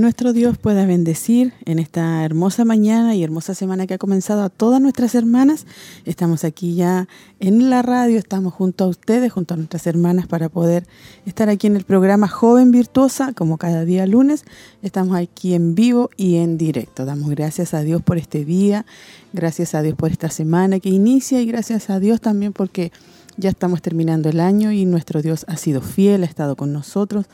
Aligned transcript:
Nuestro 0.00 0.32
Dios 0.32 0.56
pueda 0.58 0.86
bendecir 0.86 1.52
en 1.64 1.78
esta 1.78 2.24
hermosa 2.24 2.64
mañana 2.64 3.14
y 3.14 3.22
hermosa 3.22 3.54
semana 3.54 3.86
que 3.86 3.94
ha 3.94 3.98
comenzado 3.98 4.42
a 4.42 4.48
todas 4.48 4.80
nuestras 4.80 5.14
hermanas. 5.14 5.66
Estamos 6.06 6.44
aquí 6.44 6.74
ya 6.74 7.06
en 7.38 7.70
la 7.70 7.82
radio, 7.82 8.18
estamos 8.18 8.54
junto 8.54 8.84
a 8.84 8.88
ustedes, 8.88 9.32
junto 9.32 9.54
a 9.54 9.56
nuestras 9.56 9.86
hermanas 9.86 10.26
para 10.26 10.48
poder 10.48 10.86
estar 11.26 11.48
aquí 11.48 11.66
en 11.66 11.76
el 11.76 11.84
programa 11.84 12.28
Joven 12.28 12.70
Virtuosa, 12.70 13.32
como 13.34 13.58
cada 13.58 13.84
día 13.84 14.06
lunes. 14.06 14.44
Estamos 14.82 15.16
aquí 15.16 15.54
en 15.54 15.74
vivo 15.74 16.10
y 16.16 16.36
en 16.36 16.56
directo. 16.56 17.04
Damos 17.04 17.30
gracias 17.30 17.74
a 17.74 17.82
Dios 17.82 18.02
por 18.02 18.16
este 18.16 18.44
día, 18.44 18.86
gracias 19.32 19.74
a 19.74 19.82
Dios 19.82 19.96
por 19.96 20.10
esta 20.10 20.30
semana 20.30 20.80
que 20.80 20.88
inicia 20.88 21.40
y 21.40 21.46
gracias 21.46 21.90
a 21.90 22.00
Dios 22.00 22.20
también 22.20 22.52
porque 22.52 22.90
ya 23.36 23.50
estamos 23.50 23.82
terminando 23.82 24.28
el 24.28 24.40
año 24.40 24.72
y 24.72 24.86
nuestro 24.86 25.22
Dios 25.22 25.44
ha 25.48 25.56
sido 25.56 25.80
fiel, 25.80 26.22
ha 26.22 26.26
estado 26.26 26.56
con 26.56 26.72
nosotros 26.72 27.26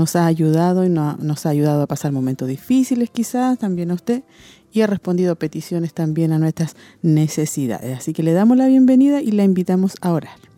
nos 0.00 0.16
ha 0.16 0.24
ayudado 0.24 0.86
y 0.86 0.88
nos 0.88 1.44
ha 1.44 1.50
ayudado 1.50 1.82
a 1.82 1.86
pasar 1.86 2.10
momentos 2.10 2.48
difíciles 2.48 3.10
quizás, 3.10 3.58
también 3.58 3.90
a 3.90 3.94
usted, 3.94 4.22
y 4.72 4.80
ha 4.80 4.86
respondido 4.86 5.32
a 5.32 5.34
peticiones 5.34 5.92
también 5.92 6.32
a 6.32 6.38
nuestras 6.38 6.74
necesidades. 7.02 7.98
Así 7.98 8.14
que 8.14 8.22
le 8.22 8.32
damos 8.32 8.56
la 8.56 8.66
bienvenida 8.66 9.20
y 9.20 9.32
la 9.32 9.44
invitamos 9.44 9.96
a 10.00 10.12
orar. 10.12 10.49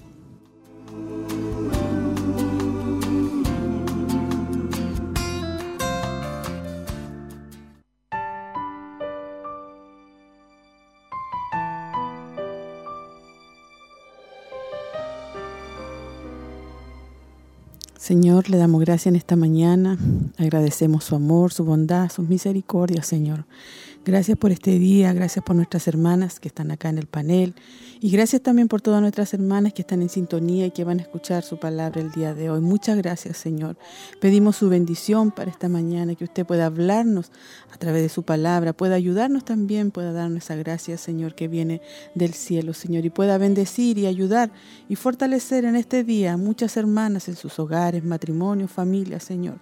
Señor, 18.03 18.50
le 18.50 18.56
damos 18.56 18.81
gracias 18.81 19.06
en 19.06 19.14
esta 19.14 19.36
mañana. 19.36 19.97
Agradecemos 20.36 21.05
su 21.05 21.14
amor, 21.14 21.53
su 21.53 21.64
bondad, 21.64 22.11
su 22.11 22.22
misericordia, 22.22 23.05
Señor. 23.05 23.45
Gracias 24.05 24.36
por 24.36 24.50
este 24.50 24.81
día, 24.81 25.12
gracias 25.12 25.45
por 25.45 25.55
nuestras 25.55 25.86
hermanas 25.86 26.41
que 26.41 26.48
están 26.48 26.72
acá 26.72 26.89
en 26.89 26.98
el 26.98 27.06
panel 27.06 27.55
y 28.00 28.11
gracias 28.11 28.42
también 28.42 28.67
por 28.67 28.83
todas 28.83 29.00
nuestras 29.00 29.33
hermanas 29.33 29.75
que 29.75 29.83
están 29.83 30.03
en 30.03 30.08
sintonía 30.08 30.67
y 30.67 30.72
que 30.72 30.83
van 30.83 30.98
a 30.98 31.03
escuchar 31.03 31.45
su 31.45 31.61
palabra 31.61 32.00
el 32.00 32.11
día 32.11 32.34
de 32.34 32.50
hoy. 32.50 32.61
Muchas 32.61 32.97
gracias, 32.97 33.36
Señor. 33.36 33.77
Pedimos 34.20 34.56
su 34.56 34.69
bendición 34.69 35.30
para 35.30 35.53
esta 35.53 35.69
mañana, 35.69 36.17
que 36.17 36.25
usted 36.25 36.45
pueda 36.45 36.67
hablarnos 36.67 37.30
a 37.73 37.77
través 37.77 38.03
de 38.03 38.08
su 38.08 38.25
palabra, 38.25 38.73
pueda 38.73 38.97
ayudarnos 38.97 39.45
también, 39.45 39.92
pueda 39.92 40.11
darnos 40.11 40.42
esa 40.42 40.56
gracia, 40.56 40.98
Señor, 40.98 41.36
que 41.36 41.47
viene 41.47 41.80
del 42.17 42.34
cielo, 42.34 42.75
Señor, 42.75 43.05
y 43.05 43.11
pueda 43.11 43.39
bendecir 43.39 43.98
y 43.98 44.06
ayudar 44.06 44.50
y 44.89 44.97
fortalecer 44.97 45.64
en 45.64 45.77
este 45.77 46.03
día 46.03 46.36
muchas 46.36 46.77
hermanas 46.77 47.28
en 47.28 47.36
sus 47.36 47.57
hogares, 47.61 48.02
matrimonios, 48.02 48.73
familias, 48.73 49.23
Señor. 49.23 49.61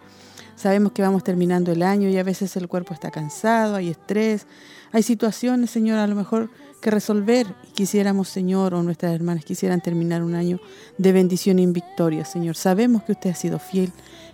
Sabemos 0.61 0.93
que 0.93 1.01
vamos 1.01 1.25
terminando 1.25 1.73
el 1.73 1.83
año 1.83 2.11
y 2.11 2.19
a 2.19 2.23
veces 2.23 2.55
el 2.55 2.69
cuerpo 2.69 2.93
está 2.93 3.11
cansado, 3.11 3.77
hay 3.77 3.89
estrés, 3.89 4.47
hay 4.93 5.03
situaciones, 5.03 5.71
Señor, 5.71 5.99
a 5.99 6.07
lo 6.07 6.15
mejor 6.15 6.51
que 6.83 6.91
resolver. 6.91 7.47
Y 7.67 7.73
quisiéramos, 7.73 8.29
Señor, 8.29 8.75
o 8.75 8.83
nuestras 8.83 9.15
hermanas 9.15 9.47
quisieran 9.47 9.81
terminar 9.81 10.23
un 10.23 10.35
año 10.35 10.61
de 10.99 11.13
bendición 11.13 11.61
y 11.61 11.67
victoria, 11.67 12.27
Señor. 12.27 12.57
Sabemos 12.57 13.05
que 13.05 13.13
usted 13.13 13.31
ha 13.31 13.35
sido 13.35 13.59
fiel 13.59 13.91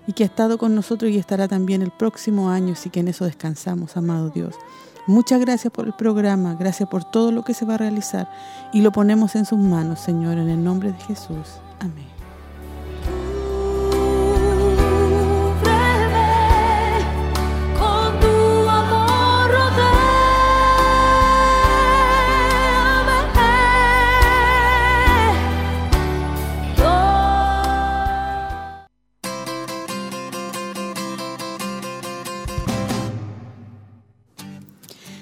y 0.08 0.14
que 0.14 0.24
ha 0.24 0.26
estado 0.26 0.58
con 0.58 0.74
nosotros 0.74 1.12
y 1.12 1.18
estará 1.18 1.46
también 1.46 1.80
el 1.80 1.92
próximo 1.92 2.50
año, 2.50 2.72
así 2.72 2.90
que 2.90 2.98
en 2.98 3.06
eso 3.06 3.24
descansamos, 3.24 3.96
amado 3.96 4.30
Dios. 4.30 4.56
Muchas 5.06 5.38
gracias 5.38 5.72
por 5.72 5.86
el 5.86 5.92
programa, 5.92 6.56
gracias 6.58 6.88
por 6.88 7.08
todo 7.08 7.30
lo 7.30 7.44
que 7.44 7.54
se 7.54 7.64
va 7.64 7.74
a 7.74 7.78
realizar 7.78 8.28
y 8.72 8.80
lo 8.80 8.90
ponemos 8.90 9.36
en 9.36 9.44
sus 9.44 9.60
manos, 9.60 10.00
Señor, 10.00 10.38
en 10.38 10.48
el 10.48 10.64
nombre 10.64 10.90
de 10.90 10.98
Jesús. 10.98 11.60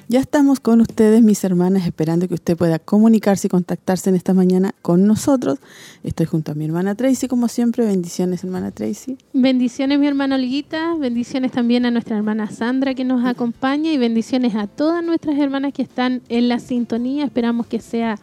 Ya 0.06 0.20
estamos 0.20 0.60
con 0.60 0.82
ustedes, 0.82 1.22
mis 1.22 1.42
hermanas, 1.44 1.86
esperando 1.86 2.28
que 2.28 2.34
usted 2.34 2.58
pueda 2.58 2.78
comunicarse 2.78 3.46
y 3.46 3.50
contactarse 3.50 4.10
en 4.10 4.16
esta 4.16 4.34
mañana 4.34 4.74
con 4.82 5.06
nosotros. 5.06 5.58
Estoy 6.02 6.26
junto 6.26 6.52
a 6.52 6.54
mi 6.54 6.66
hermana 6.66 6.94
Tracy, 6.94 7.26
como 7.26 7.48
siempre. 7.48 7.86
Bendiciones, 7.86 8.44
hermana 8.44 8.70
Tracy. 8.70 9.16
Bendiciones, 9.32 9.98
mi 9.98 10.06
hermana 10.06 10.34
Olguita. 10.34 10.94
Bendiciones 10.96 11.52
también 11.52 11.86
a 11.86 11.90
nuestra 11.90 12.18
hermana 12.18 12.50
Sandra 12.50 12.92
que 12.92 13.04
nos 13.04 13.24
acompaña 13.24 13.92
y 13.92 13.96
bendiciones 13.96 14.54
a 14.56 14.66
todas 14.66 15.02
nuestras 15.02 15.38
hermanas 15.38 15.72
que 15.72 15.80
están 15.80 16.20
en 16.28 16.50
la 16.50 16.58
sintonía. 16.58 17.24
Esperamos 17.24 17.66
que 17.66 17.80
sea 17.80 18.18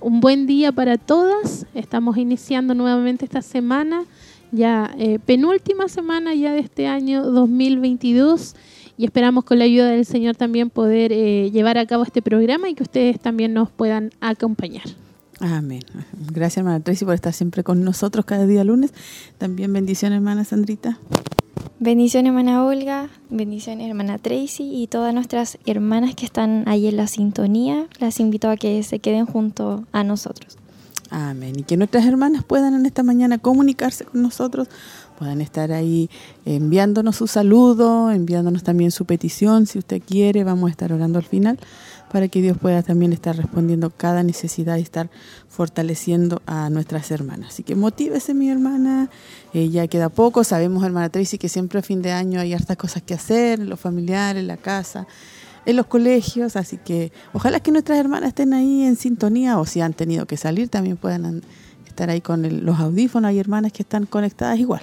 un 0.00 0.18
buen 0.20 0.48
día 0.48 0.72
para 0.72 0.98
todas. 0.98 1.64
Estamos 1.74 2.16
iniciando 2.16 2.74
nuevamente 2.74 3.24
esta 3.24 3.42
semana, 3.42 4.02
ya 4.50 4.92
eh, 4.98 5.20
penúltima 5.24 5.86
semana 5.88 6.34
ya 6.34 6.52
de 6.52 6.58
este 6.58 6.88
año 6.88 7.22
2022 7.22 8.56
y 9.00 9.06
esperamos 9.06 9.44
con 9.44 9.58
la 9.58 9.64
ayuda 9.64 9.88
del 9.88 10.04
Señor 10.04 10.36
también 10.36 10.68
poder 10.68 11.10
eh, 11.10 11.50
llevar 11.50 11.78
a 11.78 11.86
cabo 11.86 12.02
este 12.02 12.20
programa 12.20 12.68
y 12.68 12.74
que 12.74 12.82
ustedes 12.82 13.18
también 13.18 13.54
nos 13.54 13.70
puedan 13.70 14.10
acompañar. 14.20 14.84
Amén. 15.40 15.80
Gracias, 16.12 16.58
hermana 16.58 16.80
Tracy, 16.80 17.06
por 17.06 17.14
estar 17.14 17.32
siempre 17.32 17.64
con 17.64 17.82
nosotros 17.82 18.26
cada 18.26 18.46
día 18.46 18.62
lunes. 18.62 18.92
También 19.38 19.72
bendiciones, 19.72 20.16
hermana 20.16 20.44
Sandrita. 20.44 20.98
Bendiciones, 21.78 22.28
hermana 22.28 22.62
Olga. 22.62 23.08
Bendiciones, 23.30 23.88
hermana 23.88 24.18
Tracy 24.18 24.70
y 24.70 24.86
todas 24.86 25.14
nuestras 25.14 25.56
hermanas 25.64 26.14
que 26.14 26.26
están 26.26 26.64
ahí 26.68 26.86
en 26.86 26.98
la 26.98 27.06
sintonía. 27.06 27.86
Las 28.00 28.20
invito 28.20 28.50
a 28.50 28.58
que 28.58 28.82
se 28.82 28.98
queden 28.98 29.24
junto 29.24 29.86
a 29.92 30.04
nosotros. 30.04 30.58
Amén. 31.10 31.58
Y 31.58 31.62
que 31.62 31.76
nuestras 31.76 32.04
hermanas 32.04 32.44
puedan 32.44 32.74
en 32.74 32.84
esta 32.84 33.02
mañana 33.02 33.38
comunicarse 33.38 34.04
con 34.04 34.20
nosotros 34.20 34.68
puedan 35.20 35.42
estar 35.42 35.70
ahí 35.70 36.08
enviándonos 36.46 37.16
su 37.16 37.26
saludo, 37.26 38.10
enviándonos 38.10 38.62
también 38.62 38.90
su 38.90 39.04
petición, 39.04 39.66
si 39.66 39.78
usted 39.78 40.00
quiere, 40.00 40.44
vamos 40.44 40.68
a 40.68 40.70
estar 40.70 40.94
orando 40.94 41.18
al 41.18 41.26
final, 41.26 41.58
para 42.10 42.28
que 42.28 42.40
Dios 42.40 42.56
pueda 42.56 42.82
también 42.82 43.12
estar 43.12 43.36
respondiendo 43.36 43.90
cada 43.90 44.22
necesidad 44.22 44.78
y 44.78 44.80
estar 44.80 45.10
fortaleciendo 45.46 46.40
a 46.46 46.70
nuestras 46.70 47.10
hermanas. 47.10 47.50
Así 47.50 47.62
que 47.64 47.74
motívese 47.74 48.32
mi 48.32 48.48
hermana, 48.48 49.10
eh, 49.52 49.68
ya 49.68 49.86
queda 49.88 50.08
poco, 50.08 50.42
sabemos 50.42 50.82
hermana 50.84 51.10
Tracy 51.10 51.36
que 51.36 51.50
siempre 51.50 51.80
a 51.80 51.82
fin 51.82 52.00
de 52.00 52.12
año 52.12 52.40
hay 52.40 52.54
hartas 52.54 52.78
cosas 52.78 53.02
que 53.02 53.12
hacer, 53.12 53.60
en 53.60 53.68
los 53.68 53.78
familiares, 53.78 54.40
en 54.40 54.46
la 54.46 54.56
casa, 54.56 55.06
en 55.66 55.76
los 55.76 55.84
colegios, 55.84 56.56
así 56.56 56.78
que 56.78 57.12
ojalá 57.34 57.60
que 57.60 57.72
nuestras 57.72 57.98
hermanas 57.98 58.28
estén 58.28 58.54
ahí 58.54 58.84
en 58.84 58.96
sintonía 58.96 59.58
o 59.58 59.66
si 59.66 59.82
han 59.82 59.92
tenido 59.92 60.24
que 60.24 60.38
salir 60.38 60.70
también 60.70 60.96
puedan 60.96 61.42
estar 61.86 62.08
ahí 62.08 62.22
con 62.22 62.64
los 62.64 62.80
audífonos, 62.80 63.28
hay 63.28 63.38
hermanas 63.38 63.70
que 63.72 63.82
están 63.82 64.06
conectadas 64.06 64.58
igual. 64.58 64.80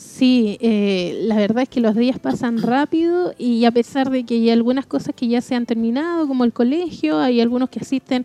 Sí, 0.00 0.56
eh, 0.62 1.20
la 1.24 1.36
verdad 1.36 1.64
es 1.64 1.68
que 1.68 1.78
los 1.78 1.94
días 1.94 2.18
pasan 2.18 2.62
rápido 2.62 3.34
y 3.36 3.66
a 3.66 3.70
pesar 3.70 4.08
de 4.08 4.24
que 4.24 4.36
hay 4.36 4.48
algunas 4.48 4.86
cosas 4.86 5.14
que 5.14 5.28
ya 5.28 5.42
se 5.42 5.54
han 5.54 5.66
terminado, 5.66 6.26
como 6.26 6.44
el 6.44 6.54
colegio, 6.54 7.18
hay 7.18 7.38
algunos 7.42 7.68
que 7.68 7.80
asisten 7.80 8.24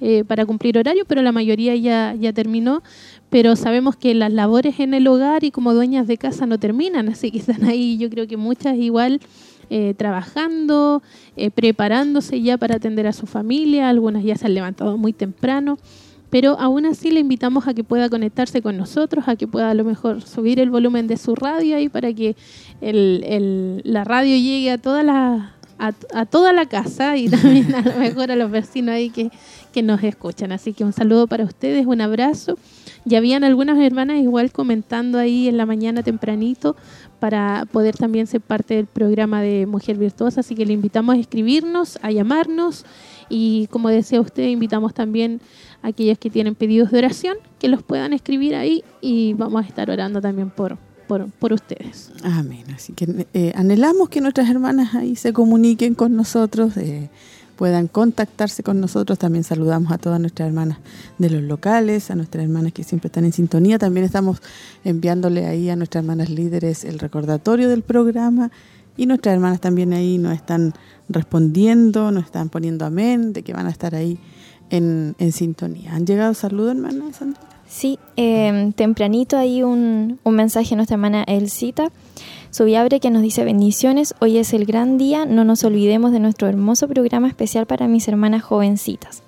eh, 0.00 0.24
para 0.24 0.46
cumplir 0.46 0.78
horario, 0.78 1.04
pero 1.06 1.20
la 1.20 1.30
mayoría 1.30 1.76
ya, 1.76 2.14
ya 2.18 2.32
terminó. 2.32 2.82
Pero 3.28 3.54
sabemos 3.54 3.96
que 3.96 4.14
las 4.14 4.32
labores 4.32 4.80
en 4.80 4.94
el 4.94 5.06
hogar 5.08 5.44
y 5.44 5.50
como 5.50 5.74
dueñas 5.74 6.06
de 6.06 6.16
casa 6.16 6.46
no 6.46 6.58
terminan, 6.58 7.10
así 7.10 7.30
que 7.30 7.38
están 7.38 7.64
ahí 7.64 7.98
yo 7.98 8.08
creo 8.08 8.26
que 8.26 8.38
muchas 8.38 8.78
igual 8.78 9.20
eh, 9.68 9.92
trabajando, 9.98 11.02
preparándose 11.54 12.40
ya 12.40 12.56
para 12.56 12.76
atender 12.76 13.06
a 13.06 13.12
su 13.12 13.26
familia, 13.26 13.90
algunas 13.90 14.24
ya 14.24 14.36
se 14.36 14.46
han 14.46 14.54
levantado 14.54 14.96
muy 14.96 15.12
temprano 15.12 15.76
pero 16.30 16.58
aún 16.58 16.86
así 16.86 17.10
le 17.10 17.20
invitamos 17.20 17.66
a 17.66 17.74
que 17.74 17.84
pueda 17.84 18.08
conectarse 18.08 18.62
con 18.62 18.76
nosotros, 18.76 19.24
a 19.26 19.36
que 19.36 19.46
pueda 19.46 19.70
a 19.70 19.74
lo 19.74 19.84
mejor 19.84 20.22
subir 20.22 20.60
el 20.60 20.70
volumen 20.70 21.06
de 21.06 21.16
su 21.16 21.34
radio 21.34 21.76
ahí 21.76 21.88
para 21.88 22.12
que 22.12 22.36
el, 22.80 23.82
la 23.84 24.04
radio 24.04 24.36
llegue 24.36 24.70
a 24.70 24.78
todas 24.78 25.04
las 25.04 25.50
a, 26.12 26.26
toda 26.26 26.52
la 26.52 26.66
casa 26.66 27.16
y 27.16 27.28
también 27.30 27.74
a 27.74 27.80
lo 27.80 27.98
mejor 27.98 28.30
a 28.30 28.36
los 28.36 28.50
vecinos 28.50 28.94
ahí 28.94 29.10
que, 29.10 29.30
que 29.72 29.82
nos 29.82 30.02
escuchan. 30.02 30.52
Así 30.52 30.72
que 30.72 30.84
un 30.84 30.92
saludo 30.92 31.26
para 31.26 31.44
ustedes, 31.44 31.86
un 31.86 32.00
abrazo. 32.00 32.58
Ya 33.06 33.18
habían 33.18 33.44
algunas 33.44 33.78
hermanas 33.78 34.18
igual 34.18 34.52
comentando 34.52 35.18
ahí 35.18 35.48
en 35.48 35.56
la 35.56 35.64
mañana 35.64 36.02
tempranito 36.02 36.76
para 37.18 37.66
poder 37.72 37.96
también 37.96 38.26
ser 38.26 38.40
parte 38.40 38.74
del 38.74 38.86
programa 38.86 39.40
de 39.42 39.66
Mujer 39.66 39.96
Virtuosa, 39.96 40.40
así 40.40 40.54
que 40.54 40.66
le 40.66 40.72
invitamos 40.72 41.16
a 41.16 41.18
escribirnos, 41.18 41.98
a 42.02 42.10
llamarnos 42.10 42.84
y 43.30 43.68
como 43.68 43.88
decía 43.88 44.20
usted, 44.20 44.48
invitamos 44.48 44.92
también 44.92 45.40
a 45.69 45.69
aquellos 45.82 46.18
que 46.18 46.30
tienen 46.30 46.54
pedidos 46.54 46.90
de 46.90 46.98
oración 46.98 47.36
que 47.58 47.68
los 47.68 47.82
puedan 47.82 48.12
escribir 48.12 48.54
ahí 48.54 48.84
y 49.00 49.34
vamos 49.34 49.64
a 49.64 49.68
estar 49.68 49.90
orando 49.90 50.20
también 50.20 50.50
por, 50.50 50.78
por, 51.06 51.52
ustedes. 51.52 52.10
Amén. 52.22 52.64
Así 52.74 52.92
que 52.92 53.26
eh, 53.34 53.52
anhelamos 53.56 54.08
que 54.08 54.20
nuestras 54.20 54.48
hermanas 54.48 54.94
ahí 54.94 55.16
se 55.16 55.32
comuniquen 55.32 55.94
con 55.94 56.14
nosotros, 56.14 56.76
eh, 56.76 57.10
puedan 57.56 57.88
contactarse 57.88 58.62
con 58.62 58.80
nosotros. 58.80 59.18
También 59.18 59.44
saludamos 59.44 59.92
a 59.92 59.98
todas 59.98 60.20
nuestras 60.20 60.48
hermanas 60.48 60.78
de 61.18 61.30
los 61.30 61.42
locales, 61.42 62.10
a 62.10 62.14
nuestras 62.14 62.44
hermanas 62.44 62.72
que 62.72 62.84
siempre 62.84 63.08
están 63.08 63.24
en 63.24 63.32
sintonía. 63.32 63.78
También 63.78 64.06
estamos 64.06 64.40
enviándole 64.84 65.46
ahí 65.46 65.68
a 65.68 65.76
nuestras 65.76 66.04
hermanas 66.04 66.30
líderes 66.30 66.84
el 66.84 66.98
recordatorio 66.98 67.68
del 67.68 67.82
programa 67.82 68.50
y 68.96 69.06
nuestras 69.06 69.34
hermanas 69.34 69.60
también 69.60 69.92
ahí 69.92 70.18
nos 70.18 70.34
están 70.34 70.74
respondiendo, 71.08 72.12
nos 72.12 72.26
están 72.26 72.50
poniendo 72.50 72.84
amén, 72.84 73.32
de 73.32 73.42
que 73.42 73.52
van 73.52 73.66
a 73.66 73.70
estar 73.70 73.94
ahí 73.94 74.18
en, 74.70 75.14
en 75.18 75.32
sintonía. 75.32 75.94
¿Han 75.94 76.06
llegado 76.06 76.34
saludos, 76.34 76.74
hermanas? 76.76 77.16
Sandra? 77.16 77.40
Sí, 77.70 78.00
em, 78.16 78.72
tempranito 78.72 79.36
hay 79.36 79.62
un, 79.62 80.18
un 80.24 80.34
mensaje 80.34 80.70
de 80.70 80.76
nuestra 80.76 80.96
hermana 80.96 81.22
Elcita, 81.22 81.92
Subiabre, 82.50 82.98
que 82.98 83.10
nos 83.10 83.22
dice 83.22 83.44
bendiciones, 83.44 84.12
hoy 84.18 84.38
es 84.38 84.52
el 84.54 84.66
gran 84.66 84.98
día, 84.98 85.24
no 85.24 85.44
nos 85.44 85.62
olvidemos 85.62 86.10
de 86.10 86.18
nuestro 86.18 86.48
hermoso 86.48 86.88
programa 86.88 87.28
especial 87.28 87.66
para 87.66 87.86
mis 87.86 88.08
hermanas 88.08 88.42
jovencitas. 88.42 89.22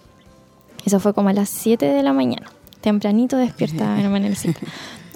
Eso 0.84 0.98
fue 0.98 1.14
como 1.14 1.28
a 1.28 1.32
las 1.32 1.48
7 1.50 1.86
de 1.86 2.02
la 2.02 2.12
mañana, 2.12 2.50
tempranito 2.80 3.36
despierta 3.36 3.94
mi 3.94 4.02
hermana 4.04 4.26
Elcita. 4.26 4.58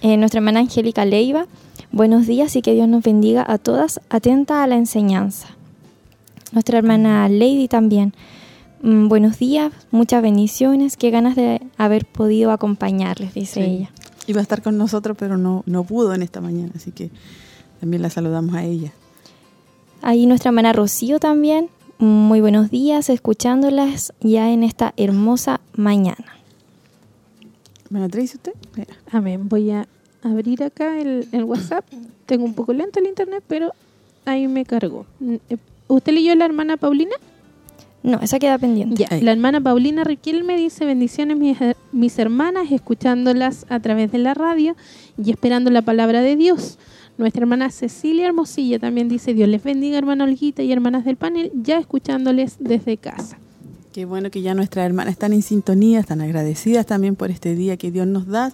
Eh, 0.02 0.16
nuestra 0.16 0.38
hermana 0.38 0.60
Angélica 0.60 1.04
Leiva, 1.04 1.46
buenos 1.90 2.28
días 2.28 2.54
y 2.54 2.62
que 2.62 2.74
Dios 2.74 2.86
nos 2.86 3.02
bendiga 3.02 3.44
a 3.44 3.58
todas, 3.58 4.00
atenta 4.08 4.62
a 4.62 4.68
la 4.68 4.76
enseñanza. 4.76 5.48
Nuestra 6.52 6.78
hermana 6.78 7.28
Lady 7.28 7.66
también, 7.66 8.14
buenos 8.82 9.38
días, 9.38 9.72
muchas 9.90 10.22
bendiciones, 10.22 10.96
qué 10.96 11.10
ganas 11.10 11.36
de 11.36 11.60
haber 11.76 12.04
podido 12.04 12.50
acompañarles, 12.50 13.34
dice 13.34 13.64
ella. 13.64 13.90
Iba 14.26 14.40
a 14.40 14.42
estar 14.42 14.62
con 14.62 14.76
nosotros, 14.76 15.16
pero 15.18 15.36
no, 15.36 15.62
no 15.66 15.84
pudo 15.84 16.14
en 16.14 16.22
esta 16.22 16.40
mañana, 16.40 16.72
así 16.74 16.92
que 16.92 17.10
también 17.80 18.02
la 18.02 18.10
saludamos 18.10 18.54
a 18.54 18.64
ella. 18.64 18.92
Ahí 20.02 20.26
nuestra 20.26 20.50
hermana 20.50 20.72
Rocío 20.72 21.18
también, 21.18 21.68
muy 21.98 22.40
buenos 22.40 22.70
días, 22.70 23.08
escuchándolas 23.08 24.12
ya 24.20 24.50
en 24.50 24.62
esta 24.62 24.92
hermosa 24.96 25.60
mañana. 25.74 26.36
¿Me 27.88 28.06
dice 28.08 28.36
usted? 28.36 28.52
Amén, 29.10 29.48
voy 29.48 29.70
a 29.70 29.86
abrir 30.22 30.64
acá 30.64 30.98
el, 30.98 31.28
el 31.32 31.44
WhatsApp. 31.44 31.84
Tengo 32.26 32.44
un 32.44 32.54
poco 32.54 32.72
lento 32.72 32.98
el 32.98 33.06
internet, 33.06 33.44
pero 33.46 33.72
ahí 34.24 34.48
me 34.48 34.64
cargó. 34.64 35.06
Mm, 35.20 35.36
eh, 35.48 35.56
¿Usted 35.88 36.12
leyó 36.12 36.34
la 36.34 36.44
hermana 36.44 36.76
Paulina? 36.76 37.14
No, 38.06 38.20
esa 38.20 38.38
queda 38.38 38.56
pendiente. 38.56 39.04
La 39.20 39.32
hermana 39.32 39.60
Paulina 39.60 40.04
me 40.44 40.56
dice 40.56 40.84
bendiciones 40.84 41.36
mis, 41.36 41.58
mis 41.90 42.16
hermanas, 42.20 42.70
escuchándolas 42.70 43.66
a 43.68 43.80
través 43.80 44.12
de 44.12 44.18
la 44.18 44.32
radio 44.32 44.76
y 45.20 45.32
esperando 45.32 45.72
la 45.72 45.82
palabra 45.82 46.22
de 46.22 46.36
Dios. 46.36 46.78
Nuestra 47.18 47.42
hermana 47.42 47.68
Cecilia 47.70 48.26
Hermosilla 48.26 48.78
también 48.78 49.08
dice 49.08 49.34
Dios 49.34 49.48
les 49.48 49.64
bendiga, 49.64 49.98
hermana 49.98 50.22
Olguita 50.22 50.62
y 50.62 50.70
hermanas 50.70 51.04
del 51.04 51.16
panel, 51.16 51.50
ya 51.52 51.78
escuchándoles 51.78 52.58
desde 52.60 52.96
casa. 52.96 53.40
Qué 53.96 54.04
bueno 54.04 54.30
que 54.30 54.42
ya 54.42 54.52
nuestras 54.52 54.84
hermanas 54.84 55.12
están 55.12 55.32
en 55.32 55.40
sintonía, 55.40 56.00
están 56.00 56.20
agradecidas 56.20 56.84
también 56.84 57.16
por 57.16 57.30
este 57.30 57.54
día 57.54 57.78
que 57.78 57.90
Dios 57.90 58.06
nos 58.06 58.26
da. 58.26 58.52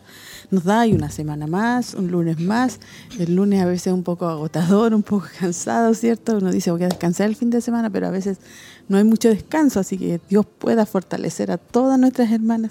Nos 0.53 0.63
da 0.63 0.87
y 0.87 0.93
una 0.93 1.11
semana 1.11 1.49
más, 1.49 1.95
un 1.95 2.13
lunes 2.13 2.39
más. 2.39 2.79
El 3.19 3.35
lunes 3.35 3.61
a 3.61 3.65
veces 3.65 3.89
es 3.89 3.93
un 3.93 4.05
poco 4.05 4.29
agotador, 4.29 4.95
un 4.95 5.03
poco 5.03 5.27
cansado, 5.41 5.95
¿cierto? 5.95 6.37
Uno 6.37 6.53
dice 6.53 6.71
voy 6.71 6.85
a 6.85 6.89
descansar 6.89 7.27
el 7.27 7.35
fin 7.35 7.51
de 7.51 7.61
semana, 7.61 7.91
pero 7.91 8.07
a 8.07 8.11
veces 8.11 8.39
no 8.87 8.99
hay 8.99 9.03
mucho 9.03 9.31
descanso, 9.31 9.81
así 9.81 9.99
que 9.99 10.21
Dios 10.29 10.47
pueda 10.47 10.87
fortalecer 10.87 11.51
a 11.51 11.59
todas 11.59 11.99
nuestras 11.99 12.31
hermanas 12.31 12.71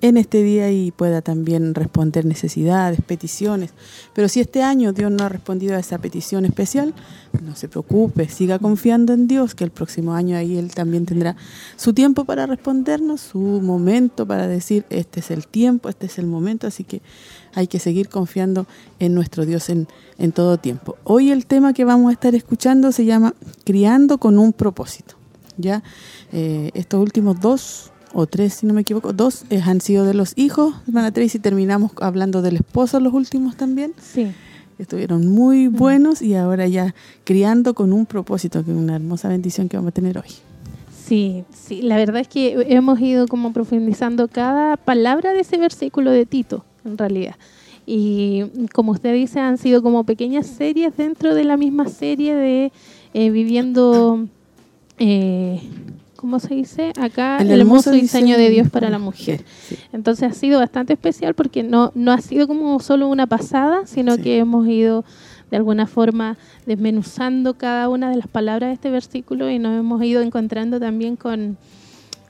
en 0.00 0.16
este 0.16 0.42
día 0.42 0.70
y 0.70 0.92
pueda 0.92 1.22
también 1.22 1.74
responder 1.74 2.24
necesidades, 2.24 3.00
peticiones. 3.00 3.72
Pero 4.14 4.28
si 4.28 4.40
este 4.40 4.62
año 4.62 4.92
Dios 4.92 5.10
no 5.10 5.24
ha 5.24 5.28
respondido 5.28 5.76
a 5.76 5.80
esa 5.80 5.98
petición 5.98 6.44
especial, 6.44 6.94
no 7.42 7.56
se 7.56 7.68
preocupe, 7.68 8.28
siga 8.28 8.58
confiando 8.58 9.12
en 9.12 9.26
Dios, 9.26 9.54
que 9.54 9.64
el 9.64 9.70
próximo 9.70 10.14
año 10.14 10.36
ahí 10.36 10.56
Él 10.56 10.72
también 10.72 11.04
tendrá 11.04 11.36
su 11.76 11.92
tiempo 11.92 12.24
para 12.24 12.46
respondernos, 12.46 13.20
su 13.20 13.38
momento 13.38 14.26
para 14.26 14.46
decir, 14.46 14.84
este 14.90 15.20
es 15.20 15.30
el 15.30 15.46
tiempo, 15.46 15.88
este 15.88 16.06
es 16.06 16.18
el 16.18 16.26
momento, 16.26 16.66
así 16.66 16.84
que 16.84 17.02
hay 17.54 17.66
que 17.66 17.80
seguir 17.80 18.08
confiando 18.08 18.66
en 19.00 19.14
nuestro 19.14 19.46
Dios 19.46 19.68
en, 19.68 19.88
en 20.18 20.32
todo 20.32 20.58
tiempo. 20.58 20.96
Hoy 21.02 21.32
el 21.32 21.46
tema 21.46 21.72
que 21.72 21.84
vamos 21.84 22.10
a 22.10 22.12
estar 22.12 22.34
escuchando 22.34 22.92
se 22.92 23.04
llama 23.04 23.34
Criando 23.64 24.18
con 24.18 24.38
un 24.38 24.52
propósito. 24.52 25.16
Ya 25.56 25.82
eh, 26.30 26.70
estos 26.74 27.00
últimos 27.00 27.40
dos 27.40 27.90
o 28.12 28.26
tres, 28.26 28.54
si 28.54 28.66
no 28.66 28.74
me 28.74 28.82
equivoco, 28.82 29.12
dos 29.12 29.44
eh, 29.50 29.60
han 29.64 29.80
sido 29.80 30.04
de 30.04 30.14
los 30.14 30.32
hijos, 30.36 30.74
hermana 30.86 31.12
Tracy, 31.12 31.38
y 31.38 31.40
terminamos 31.40 31.92
hablando 32.00 32.42
del 32.42 32.56
esposo 32.56 33.00
los 33.00 33.12
últimos 33.12 33.56
también. 33.56 33.92
Sí. 34.00 34.32
Estuvieron 34.78 35.26
muy 35.26 35.66
buenos 35.66 36.22
y 36.22 36.34
ahora 36.34 36.68
ya 36.68 36.94
criando 37.24 37.74
con 37.74 37.92
un 37.92 38.06
propósito, 38.06 38.64
que 38.64 38.70
es 38.70 38.76
una 38.76 38.96
hermosa 38.96 39.28
bendición 39.28 39.68
que 39.68 39.76
vamos 39.76 39.90
a 39.90 39.94
tener 39.94 40.18
hoy. 40.18 40.30
Sí, 41.04 41.44
sí, 41.50 41.82
la 41.82 41.96
verdad 41.96 42.20
es 42.20 42.28
que 42.28 42.66
hemos 42.68 43.00
ido 43.00 43.26
como 43.26 43.52
profundizando 43.52 44.28
cada 44.28 44.76
palabra 44.76 45.32
de 45.32 45.40
ese 45.40 45.56
versículo 45.56 46.10
de 46.10 46.26
Tito, 46.26 46.64
en 46.84 46.98
realidad. 46.98 47.34
Y 47.86 48.44
como 48.74 48.92
usted 48.92 49.14
dice, 49.14 49.40
han 49.40 49.56
sido 49.56 49.82
como 49.82 50.04
pequeñas 50.04 50.46
series 50.46 50.94
dentro 50.96 51.34
de 51.34 51.44
la 51.44 51.56
misma 51.56 51.88
serie 51.88 52.34
de 52.34 52.72
eh, 53.14 53.30
viviendo 53.30 54.26
eh, 54.98 55.62
¿cómo 56.18 56.40
se 56.40 56.52
dice? 56.52 56.92
Acá 57.00 57.38
el, 57.38 57.48
hermoso, 57.48 57.92
diseño, 57.92 58.36
de 58.36 58.50
Dios 58.50 58.68
para 58.70 58.90
la 58.90 58.98
mujer. 58.98 59.44
Entonces 59.92 60.32
ha 60.32 60.34
sido 60.34 60.58
bastante 60.58 60.94
especial 60.94 61.34
porque 61.34 61.62
no, 61.62 61.92
no 61.94 62.10
ha 62.10 62.20
sido 62.20 62.48
como 62.48 62.80
solo 62.80 63.06
una 63.06 63.28
pasada, 63.28 63.86
sino 63.86 64.16
que 64.18 64.38
hemos 64.38 64.66
ido 64.66 65.04
de 65.48 65.56
alguna 65.56 65.86
forma 65.86 66.36
desmenuzando 66.66 67.54
cada 67.54 67.88
una 67.88 68.10
de 68.10 68.16
las 68.16 68.26
palabras 68.26 68.70
de 68.70 68.74
este 68.74 68.90
versículo 68.90 69.48
y 69.48 69.60
nos 69.60 69.78
hemos 69.78 70.02
ido 70.02 70.20
encontrando 70.20 70.80
también 70.80 71.14
con, 71.14 71.56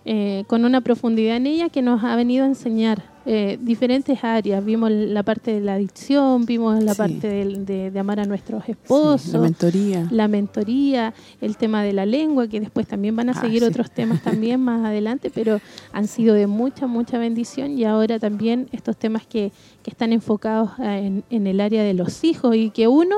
eh, 0.04 0.44
con 0.48 0.66
una 0.66 0.82
profundidad 0.82 1.36
en 1.36 1.46
ella 1.46 1.70
que 1.70 1.80
nos 1.80 2.04
ha 2.04 2.14
venido 2.14 2.44
a 2.44 2.48
enseñar 2.48 3.02
eh, 3.30 3.58
diferentes 3.60 4.24
áreas. 4.24 4.64
Vimos 4.64 4.90
la 4.90 5.22
parte 5.22 5.52
de 5.52 5.60
la 5.60 5.74
adicción, 5.74 6.46
vimos 6.46 6.82
la 6.82 6.94
parte 6.94 7.28
de, 7.28 7.98
amar 8.00 8.20
a 8.20 8.24
nuestros 8.24 8.66
esposos. 8.66 9.34
la 9.34 9.40
mentoría. 9.40 10.08
La 10.10 10.28
mentoría, 10.28 11.12
el 11.42 11.58
tema 11.58 11.82
de 11.82 11.92
la 11.92 12.06
lengua, 12.06 12.48
que 12.48 12.58
después 12.58 12.86
también 12.86 13.14
van 13.16 13.28
a 13.28 13.32
ah, 13.32 13.40
seguir 13.42 13.64
otros 13.64 13.90
temas 13.90 14.22
también 14.24 14.62
más 14.62 14.82
adelante, 14.82 15.30
pero 15.30 15.60
han 15.92 16.08
sido 16.08 16.34
de 16.34 16.46
mucha, 16.46 16.86
mucha 16.86 17.18
bendición 17.18 17.76
y 17.76 17.84
ahora 17.84 18.18
también 18.18 18.66
estos 18.72 18.96
temas 18.96 19.26
que, 19.26 19.52
que 19.82 19.90
están 19.90 20.14
enfocados 20.14 20.70
en, 20.78 21.22
en 21.28 21.46
el 21.46 21.60
área 21.60 21.82
de 21.82 21.92
los 21.92 22.24
hijos 22.24 22.56
y 22.56 22.70
que 22.70 22.88
uno 22.88 23.16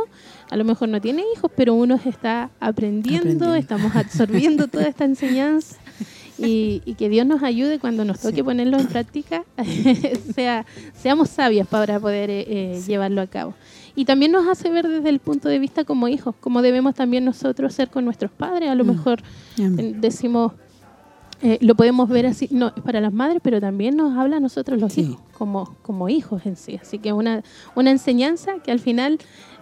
a 0.50 0.56
lo 0.56 0.64
mejor 0.64 0.88
no 0.88 1.00
tiene 1.00 1.22
hijos, 1.36 1.52
pero 1.54 1.74
uno 1.74 2.00
está 2.04 2.50
aprendiendo. 2.58 3.54
estamos 3.54 3.94
absorbiendo 3.94 4.66
toda 4.66 4.88
esta 4.88 5.04
enseñanza 5.12 5.76
y, 6.38 6.94
que 6.98 7.08
Dios 7.08 7.26
nos 7.26 7.42
ayude 7.42 7.78
cuando 7.78 8.04
nos 8.04 8.20
toque 8.20 8.42
ponerlo 8.42 8.78
en 8.78 8.86
práctica, 8.86 9.44
sea, 10.34 10.66
seamos 10.94 11.30
sabias 11.30 11.66
para 11.66 11.98
poder 12.00 12.30
eh, 12.30 12.44
eh, 12.48 12.82
llevarlo 12.86 13.20
a 13.20 13.26
cabo. 13.26 13.54
Y 13.96 14.04
también 14.04 14.32
nos 14.32 14.46
hace 14.46 14.70
ver 14.70 14.88
desde 14.88 15.08
el 15.08 15.18
punto 15.18 15.48
de 15.48 15.58
vista 15.58 15.84
como 15.84 16.08
hijos, 16.08 16.34
como 16.40 16.62
debemos 16.62 16.94
también 16.94 17.24
nosotros 17.24 17.74
ser 17.74 17.90
con 17.90 18.04
nuestros 18.04 18.30
padres. 18.30 18.70
A 18.70 18.74
lo 18.74 18.84
mm. 18.84 18.88
mejor 18.88 19.22
eh, 19.58 19.94
decimos, 19.98 20.52
lo 21.60 21.74
podemos 21.74 22.08
ver 22.08 22.26
así, 22.26 22.48
no, 22.50 22.68
es 22.68 22.82
para 22.82 23.00
las 23.00 23.12
madres, 23.12 23.40
pero 23.42 23.60
también 23.60 23.96
nos 23.96 24.16
habla 24.16 24.36
a 24.36 24.40
nosotros 24.40 24.78
los 24.78 24.96
hijos, 24.98 25.18
como, 25.36 25.76
como 25.82 26.08
hijos 26.08 26.44
en 26.46 26.56
sí. 26.56 26.78
Así 26.80 26.98
que 26.98 27.12
una, 27.12 27.42
una 27.74 27.90
enseñanza 27.90 28.58
que 28.62 28.70
al 28.70 28.78
final 28.78 29.18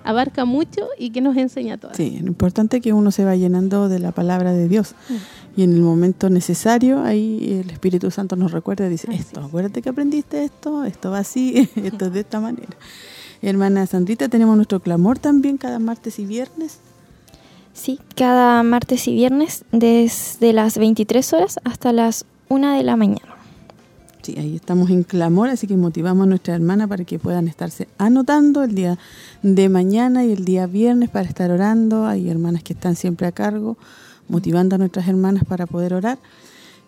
abarca 0.09 0.45
mucho 0.45 0.89
y 0.99 1.11
que 1.11 1.21
nos 1.21 1.37
enseña 1.37 1.77
todo. 1.77 1.93
Sí, 1.95 2.19
lo 2.21 2.29
importante 2.29 2.79
es 2.79 2.83
que 2.83 2.93
uno 2.93 3.11
se 3.11 3.25
va 3.25 3.37
llenando 3.37 3.89
de 3.89 3.99
la 3.99 4.13
palabra 4.13 4.53
de 4.53 4.69
Dios. 4.69 4.95
Mm 5.09 5.15
y 5.59 5.65
en 5.65 5.73
el 5.73 5.83
momento 5.83 6.31
necesario 6.31 7.03
ahí 7.03 7.61
el 7.61 7.71
Espíritu 7.71 8.13
Santo 8.13 8.37
nos 8.37 8.53
recuerda 8.53 8.87
y 8.87 8.91
dice, 8.91 9.13
esto, 9.13 9.41
acuérdate 9.41 9.83
que 9.83 9.89
aprendiste 9.89 10.45
esto, 10.45 10.85
esto 10.85 11.11
va 11.11 11.19
así, 11.19 11.69
esto 11.75 12.07
es 12.07 12.13
de 12.13 12.21
esta 12.21 12.39
manera. 12.39 12.77
Hermana 13.43 13.85
Sandrita, 13.89 14.29
tenemos 14.29 14.55
nuestro 14.55 14.79
clamor 14.79 15.19
también 15.19 15.57
cada 15.57 15.81
martes 15.81 16.21
y 16.21 16.27
viernes. 16.27 16.79
Sí, 17.73 17.99
cada 18.15 18.63
martes 18.63 19.09
y 19.09 19.15
viernes 19.15 19.65
desde 19.73 20.53
las 20.53 20.79
23 20.79 21.33
horas 21.33 21.59
hasta 21.65 21.93
las 21.93 22.25
1 22.51 22.75
de 22.75 22.85
la 22.85 22.95
mañana. 22.95 23.38
Sí, 24.29 24.35
ahí 24.39 24.57
estamos 24.57 24.91
en 24.91 25.05
clamor, 25.05 25.49
así 25.49 25.67
que 25.67 25.75
motivamos 25.75 26.25
a 26.25 26.27
nuestra 26.27 26.55
hermana 26.55 26.87
para 26.87 27.03
que 27.05 27.19
puedan 27.19 27.49
estarse 27.49 27.89
anotando 27.97 28.63
el 28.63 28.75
día 28.75 28.99
de 29.43 29.71
mañana 29.71 30.23
y 30.23 30.33
el 30.33 30.45
día 30.45 30.67
viernes 30.67 31.09
para 31.09 31.27
estar 31.27 31.51
orando. 31.51 32.05
Hay 32.05 32.29
hermanas 32.29 32.63
que 32.63 32.75
están 32.75 32.95
siempre 32.95 33.27
a 33.27 33.33
cargo 33.33 33.79
motivando 34.29 34.75
a 34.75 34.79
nuestras 34.79 35.09
hermanas 35.09 35.45
para 35.49 35.65
poder 35.65 35.95
orar. 35.95 36.19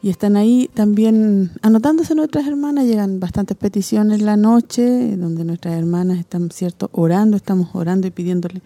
Y 0.02 0.10
están 0.10 0.36
ahí 0.36 0.68
también 0.74 1.52
anotándose 1.62 2.14
nuestras 2.14 2.46
hermanas, 2.46 2.84
llegan 2.84 3.20
bastantes 3.20 3.56
peticiones 3.56 4.20
la 4.20 4.36
noche, 4.36 5.16
donde 5.16 5.46
nuestras 5.46 5.78
hermanas 5.78 6.18
están, 6.18 6.50
¿cierto?, 6.50 6.90
orando, 6.92 7.38
estamos 7.38 7.70
orando 7.72 8.06
y 8.06 8.10
pidiéndole 8.10 8.60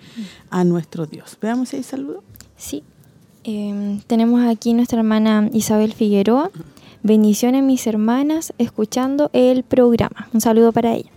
a 0.51 0.65
nuestro 0.65 1.07
Dios. 1.07 1.39
Veamos 1.41 1.69
si 1.69 1.77
hay 1.77 1.85
saludo. 1.85 2.25
Sí, 2.57 2.83
em, 3.45 4.01
tenemos 4.01 4.45
aquí 4.45 4.75
nuestra 4.75 4.99
hermana 4.99 5.49
Isabel 5.53 5.93
Figueroa. 5.93 6.51
Bendiciones 7.07 7.63
mis 7.63 7.87
hermanas, 7.87 8.55
escuchando 8.57 9.29
el 9.35 9.63
programa. 9.63 10.27
Un 10.33 10.41
saludo 10.41 10.73
para 10.73 10.95
ella. 10.95 11.11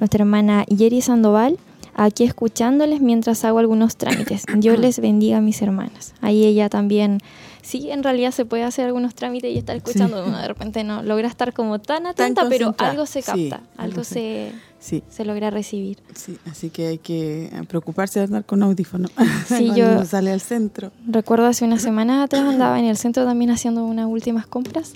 Nuestra 0.00 0.22
hermana 0.22 0.64
Yeri 0.64 1.02
Sandoval, 1.02 1.58
aquí 1.94 2.24
escuchándoles 2.24 3.02
mientras 3.02 3.44
hago 3.44 3.58
algunos 3.58 3.98
trámites. 3.98 4.44
Dios 4.56 4.78
les 4.78 4.98
bendiga 4.98 5.36
a 5.36 5.40
mis 5.42 5.60
hermanas. 5.60 6.14
Ahí 6.22 6.46
ella 6.46 6.70
también 6.70 7.20
sí, 7.60 7.90
en 7.90 8.02
realidad 8.02 8.30
se 8.30 8.46
puede 8.46 8.62
hacer 8.62 8.86
algunos 8.86 9.14
trámites 9.14 9.52
y 9.54 9.58
estar 9.58 9.76
escuchando. 9.76 10.24
de 10.24 10.48
repente 10.48 10.84
no 10.84 11.02
logra 11.02 11.28
estar 11.28 11.52
como 11.52 11.80
tan 11.80 12.06
atenta, 12.06 12.48
pero 12.48 12.74
algo 12.78 13.04
se 13.04 13.22
capta, 13.22 13.60
algo, 13.76 14.04
se, 14.04 14.52
se, 14.78 15.24
logra 15.26 15.50
recibir. 15.50 15.98
Sí, 16.14 16.38
así 16.50 16.70
que 16.70 16.86
hay 16.86 16.98
que 16.98 17.50
preocuparse 17.68 18.20
de 18.20 18.24
andar 18.24 18.46
con 18.46 18.62
audífono 18.62 19.08
sí, 19.48 19.70
yo 19.76 20.02
sale 20.06 20.32
al 20.32 20.40
centro. 20.40 20.92
Recuerdo 21.06 21.46
hace 21.46 21.66
unas 21.66 21.82
semanas 21.82 22.24
atrás 22.24 22.48
andaba 22.48 22.78
en 22.78 22.86
el 22.86 22.96
centro 22.96 23.26
también 23.26 23.50
haciendo 23.50 23.84
unas 23.84 24.06
últimas 24.06 24.46
compras 24.46 24.94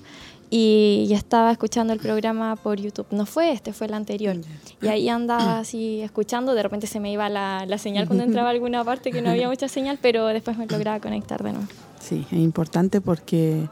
y 0.53 1.05
ya 1.07 1.15
estaba 1.15 1.49
escuchando 1.49 1.93
el 1.93 1.99
programa 1.99 2.57
por 2.57 2.77
YouTube. 2.77 3.07
No 3.11 3.25
fue 3.25 3.53
este, 3.53 3.71
fue 3.71 3.87
el 3.87 3.93
anterior. 3.93 4.35
Y 4.81 4.87
ahí 4.87 5.07
andaba 5.07 5.59
así 5.59 6.01
escuchando, 6.01 6.53
de 6.53 6.61
repente 6.61 6.87
se 6.87 6.99
me 6.99 7.09
iba 7.09 7.29
la, 7.29 7.65
la 7.65 7.77
señal 7.77 8.05
cuando 8.05 8.25
entraba 8.25 8.49
a 8.49 8.51
alguna 8.51 8.83
parte 8.83 9.11
que 9.11 9.21
no 9.21 9.29
había 9.29 9.47
mucha 9.47 9.69
señal, 9.69 9.97
pero 10.01 10.27
después 10.27 10.57
me 10.57 10.67
lograba 10.67 10.99
conectar 10.99 11.41
de 11.41 11.53
nuevo. 11.53 11.67
Sí, 12.01 12.25
es 12.29 12.37
importante 12.37 12.99
porque, 12.99 13.69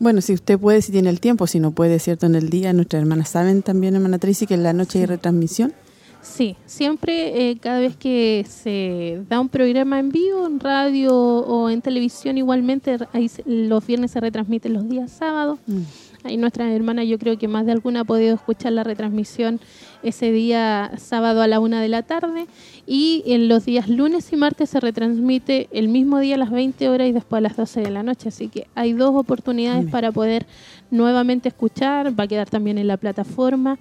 bueno, 0.00 0.20
si 0.20 0.32
usted 0.32 0.58
puede, 0.58 0.82
si 0.82 0.90
tiene 0.90 1.10
el 1.10 1.20
tiempo, 1.20 1.46
si 1.46 1.60
no 1.60 1.70
puede, 1.70 2.00
¿cierto? 2.00 2.26
En 2.26 2.34
el 2.34 2.50
día, 2.50 2.72
nuestras 2.72 3.02
hermanas 3.02 3.28
saben 3.28 3.62
también, 3.62 3.94
hermana 3.94 4.18
Tracy, 4.18 4.48
que 4.48 4.54
en 4.54 4.64
la 4.64 4.72
noche 4.72 4.98
hay 4.98 5.06
retransmisión. 5.06 5.74
Sí, 6.22 6.56
siempre, 6.66 7.50
eh, 7.50 7.58
cada 7.58 7.78
vez 7.78 7.96
que 7.96 8.44
se 8.48 9.22
da 9.28 9.38
un 9.38 9.48
programa 9.48 10.00
en 10.00 10.10
vivo, 10.10 10.46
en 10.46 10.58
radio 10.58 11.14
o 11.14 11.70
en 11.70 11.80
televisión, 11.80 12.36
igualmente, 12.36 12.98
ahí 13.12 13.30
los 13.44 13.86
viernes 13.86 14.10
se 14.10 14.20
retransmiten 14.20 14.72
los 14.72 14.88
días 14.88 15.12
sábados. 15.12 15.60
Mm. 15.66 15.82
Ahí 16.26 16.36
nuestra 16.36 16.72
hermana, 16.72 17.04
yo 17.04 17.18
creo 17.18 17.38
que 17.38 17.48
más 17.48 17.66
de 17.66 17.72
alguna 17.72 18.00
ha 18.00 18.04
podido 18.04 18.34
escuchar 18.34 18.72
la 18.72 18.82
retransmisión 18.82 19.60
ese 20.02 20.32
día 20.32 20.92
sábado 20.98 21.40
a 21.40 21.46
la 21.46 21.60
una 21.60 21.80
de 21.80 21.88
la 21.88 22.02
tarde 22.02 22.46
y 22.86 23.22
en 23.26 23.48
los 23.48 23.64
días 23.64 23.88
lunes 23.88 24.32
y 24.32 24.36
martes 24.36 24.70
se 24.70 24.80
retransmite 24.80 25.68
el 25.72 25.88
mismo 25.88 26.18
día 26.18 26.34
a 26.34 26.38
las 26.38 26.50
20 26.50 26.88
horas 26.88 27.08
y 27.08 27.12
después 27.12 27.38
a 27.38 27.42
las 27.42 27.56
12 27.56 27.80
de 27.80 27.90
la 27.90 28.02
noche. 28.02 28.28
Así 28.28 28.48
que 28.48 28.66
hay 28.74 28.92
dos 28.92 29.14
oportunidades 29.14 29.88
para 29.90 30.12
poder 30.12 30.46
nuevamente 30.90 31.48
escuchar, 31.48 32.18
va 32.18 32.24
a 32.24 32.28
quedar 32.28 32.50
también 32.50 32.78
en 32.78 32.88
la 32.88 32.96
plataforma. 32.96 33.78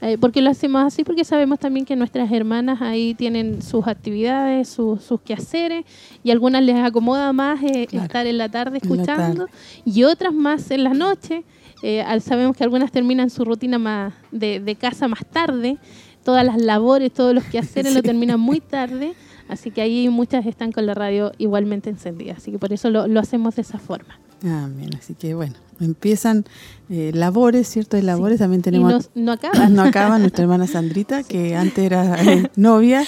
Eh, 0.00 0.16
porque 0.16 0.42
lo 0.42 0.50
hacemos 0.50 0.84
así 0.84 1.02
porque 1.02 1.24
sabemos 1.24 1.58
también 1.58 1.84
que 1.84 1.96
nuestras 1.96 2.30
hermanas 2.30 2.80
ahí 2.80 3.14
tienen 3.14 3.62
sus 3.62 3.88
actividades, 3.88 4.68
sus, 4.68 5.00
quehaceres 5.24 5.84
y 6.22 6.30
algunas 6.30 6.62
les 6.62 6.76
acomoda 6.76 7.32
más 7.32 7.60
eh, 7.64 7.88
estar 7.90 8.24
en 8.28 8.38
la 8.38 8.48
tarde 8.48 8.78
escuchando 8.80 9.48
y 9.84 10.04
otras 10.04 10.32
más 10.32 10.70
en 10.70 10.84
la 10.84 10.94
noche 10.94 11.42
eh, 11.82 12.04
sabemos 12.20 12.56
que 12.56 12.64
algunas 12.64 12.90
terminan 12.90 13.30
su 13.30 13.44
rutina 13.44 13.78
más 13.78 14.12
de, 14.32 14.76
casa 14.80 15.06
más 15.06 15.24
tarde, 15.24 15.78
todas 16.24 16.44
las 16.44 16.60
labores, 16.60 17.12
todos 17.12 17.34
los 17.34 17.44
quehaceres 17.44 17.94
lo 17.94 18.02
terminan 18.02 18.40
muy 18.40 18.60
tarde, 18.60 19.14
así 19.48 19.70
que 19.70 19.80
ahí 19.80 20.08
muchas 20.08 20.46
están 20.46 20.72
con 20.72 20.86
la 20.86 20.94
radio 20.94 21.32
igualmente 21.38 21.90
encendida, 21.90 22.34
así 22.36 22.50
que 22.50 22.58
por 22.58 22.72
eso 22.72 22.90
lo, 22.90 23.20
hacemos 23.20 23.56
de 23.56 23.62
esa 23.62 23.78
forma. 23.78 24.18
Ah, 24.44 24.68
bien, 24.70 24.90
así 24.96 25.14
que 25.14 25.34
bueno, 25.34 25.54
empiezan 25.80 26.44
eh, 26.90 27.10
labores, 27.14 27.68
¿cierto? 27.68 27.96
De 27.96 28.02
labores 28.02 28.38
también 28.38 28.62
tenemos... 28.62 29.10
no, 29.14 29.24
no 29.24 29.32
acaban. 29.32 29.74
No 29.74 29.82
acaban, 29.82 30.20
nuestra 30.20 30.44
hermana 30.44 30.66
Sandrita, 30.66 31.22
que 31.24 31.56
antes 31.56 31.84
era 31.84 32.22
eh, 32.22 32.50
novia, 32.56 33.04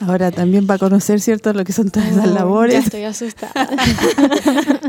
Ahora 0.00 0.30
también 0.30 0.66
va 0.70 0.74
a 0.74 0.78
conocer, 0.78 1.20
¿cierto?, 1.20 1.52
lo 1.52 1.64
que 1.64 1.72
son 1.72 1.90
todas 1.90 2.10
esas 2.10 2.28
labores. 2.28 2.74
Ya 2.74 2.80
estoy 2.80 3.02
asustada. 3.02 3.68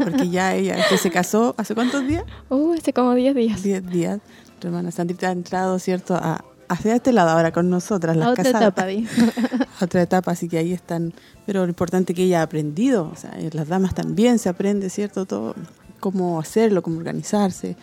Porque 0.04 0.30
ya 0.30 0.56
ella 0.56 0.78
que 0.88 0.98
se 0.98 1.10
casó, 1.10 1.56
¿hace 1.58 1.74
cuántos 1.74 2.08
días? 2.08 2.24
Uh, 2.50 2.74
hace 2.74 2.94
como 2.94 3.16
10 3.16 3.36
días. 3.36 3.64
10 3.64 3.90
días. 3.90 4.20
Tu 4.60 4.68
hermana 4.68 4.92
Sandrita 4.92 5.30
ha 5.30 5.32
entrado, 5.32 5.80
¿cierto?, 5.80 6.16
a, 6.16 6.46
hacia 6.70 6.96
este 6.96 7.12
lado 7.12 7.32
ahora 7.32 7.52
con 7.52 7.70
nosotras, 7.70 8.16
las 8.16 8.28
a 8.28 8.32
otra 8.32 8.50
etapa, 8.50 8.84
a 8.84 9.84
otra 9.84 10.02
etapa, 10.02 10.32
así 10.32 10.48
que 10.48 10.58
ahí 10.58 10.72
están. 10.72 11.14
Pero 11.46 11.64
lo 11.64 11.70
importante 11.70 12.14
es 12.14 12.18
que 12.18 12.24
ella 12.24 12.40
ha 12.40 12.44
aprendido, 12.44 13.10
o 13.12 13.16
sea, 13.16 13.36
las 13.52 13.68
damas 13.68 13.94
también 13.94 14.40
se 14.40 14.50
aprende, 14.50 14.90
¿cierto?, 14.90 15.26
todo, 15.26 15.56
cómo 16.00 16.40
hacerlo, 16.40 16.82
cómo 16.82 16.98
organizarse. 16.98 17.76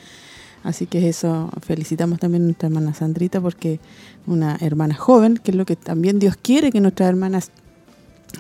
Así 0.62 0.87
que 0.87 1.09
eso, 1.09 1.50
felicitamos 1.61 2.19
también 2.19 2.43
a 2.43 2.47
nuestra 2.47 2.69
hermana 2.69 2.95
Sandrita 2.95 3.40
porque 3.40 3.78
una 4.26 4.57
hermana 4.61 4.95
joven, 4.95 5.37
que 5.37 5.52
es 5.52 5.57
lo 5.57 5.64
que 5.64 5.76
también 5.76 6.19
Dios 6.19 6.37
quiere 6.40 6.73
que 6.73 6.81
nuestras 6.81 7.09
hermanas 7.09 7.50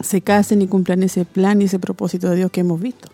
se 0.02 0.20
casen 0.22 0.62
y 0.62 0.66
cumplan 0.66 1.02
ese 1.02 1.24
plan 1.24 1.62
y 1.62 1.66
ese 1.66 1.78
propósito 1.78 2.28
de 2.30 2.36
Dios 2.36 2.50
que 2.50 2.60
hemos 2.60 2.80
visto. 2.80 3.08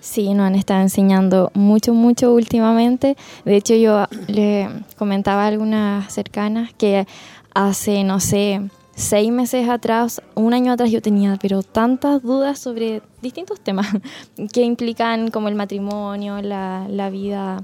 Sí, 0.00 0.32
nos 0.34 0.46
han 0.46 0.54
estado 0.54 0.80
enseñando 0.80 1.50
mucho, 1.54 1.94
mucho 1.94 2.32
últimamente. 2.32 3.16
De 3.44 3.56
hecho, 3.56 3.74
yo 3.74 4.06
le 4.28 4.68
comentaba 4.96 5.44
a 5.44 5.48
algunas 5.48 6.12
cercanas 6.12 6.72
que 6.72 7.06
hace, 7.54 8.02
no 8.04 8.18
sé, 8.18 8.62
seis 9.00 9.32
meses 9.32 9.68
atrás, 9.68 10.22
un 10.34 10.54
año 10.54 10.72
atrás 10.72 10.90
yo 10.90 11.02
tenía, 11.02 11.36
pero 11.40 11.62
tantas 11.62 12.22
dudas 12.22 12.58
sobre 12.58 13.02
distintos 13.22 13.60
temas 13.60 13.88
que 14.52 14.62
implican 14.62 15.30
como 15.30 15.48
el 15.48 15.54
matrimonio, 15.54 16.40
la, 16.42 17.10
vida 17.10 17.62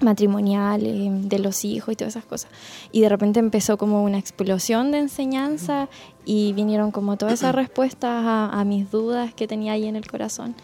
matrimonial, 0.00 0.84
eh, 0.84 1.10
de 1.10 1.38
los 1.38 1.64
hijos 1.64 1.92
y 1.92 1.96
todas 1.96 2.14
esas 2.14 2.24
cosas. 2.24 2.50
Y 2.92 3.00
de 3.00 3.08
repente 3.08 3.40
empezó 3.40 3.78
como 3.78 4.04
una 4.04 4.18
explosión 4.18 4.92
de 4.92 4.98
enseñanza 4.98 5.88
y 6.24 6.52
vinieron 6.52 6.92
como 6.92 7.16
todas 7.16 7.34
esas 7.34 7.54
respuestas 7.54 8.22
a, 8.24 8.62
mis 8.64 8.90
dudas 8.90 9.34
que 9.34 9.48
tenía 9.48 9.72
ahí 9.72 9.86
en 9.86 9.96
el 9.96 10.06
corazón. 10.06 10.54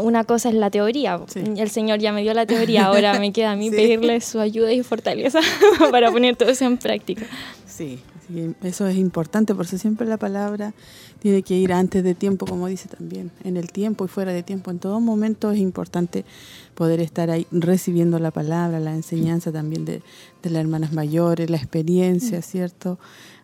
Una 0.00 0.24
cosa 0.24 0.48
es 0.48 0.54
la 0.54 0.70
teoría, 0.70 1.20
el 1.34 1.70
Señor 1.70 1.98
ya 1.98 2.12
me 2.12 2.22
dio 2.22 2.32
la 2.34 2.46
teoría, 2.46 2.86
ahora 2.86 3.18
me 3.18 3.32
queda 3.32 3.52
a 3.52 3.56
mí 3.56 3.70
pedirle 3.70 4.20
su 4.20 4.40
ayuda 4.40 4.72
y 4.72 4.82
fortaleza 4.82 5.40
para 5.90 6.10
poner 6.10 6.36
todo 6.36 6.50
eso 6.50 6.64
en 6.64 6.78
práctica. 6.78 7.26
Sí, 7.66 8.00
eso 8.62 8.86
es 8.86 8.96
importante, 8.96 9.54
por 9.54 9.66
eso 9.66 9.78
siempre 9.78 10.06
la 10.06 10.16
palabra 10.16 10.72
tiene 11.18 11.42
que 11.42 11.54
ir 11.54 11.72
antes 11.72 12.02
de 12.02 12.14
tiempo, 12.14 12.46
como 12.46 12.66
dice 12.66 12.88
también, 12.88 13.30
en 13.44 13.56
el 13.56 13.70
tiempo 13.70 14.04
y 14.04 14.08
fuera 14.08 14.32
de 14.32 14.42
tiempo. 14.42 14.70
En 14.70 14.78
todo 14.78 14.98
momento 15.00 15.50
es 15.52 15.58
importante 15.58 16.24
poder 16.74 17.00
estar 17.00 17.30
ahí 17.30 17.46
recibiendo 17.50 18.18
la 18.18 18.30
palabra, 18.30 18.80
la 18.80 18.94
enseñanza 18.94 19.52
también 19.52 19.84
de, 19.84 20.02
las 20.42 20.54
hermanas 20.54 20.92
mayores, 20.92 21.50
la 21.50 21.58
experiencia, 21.58 22.38
mm. 22.38 22.42
¿cierto? 22.42 22.98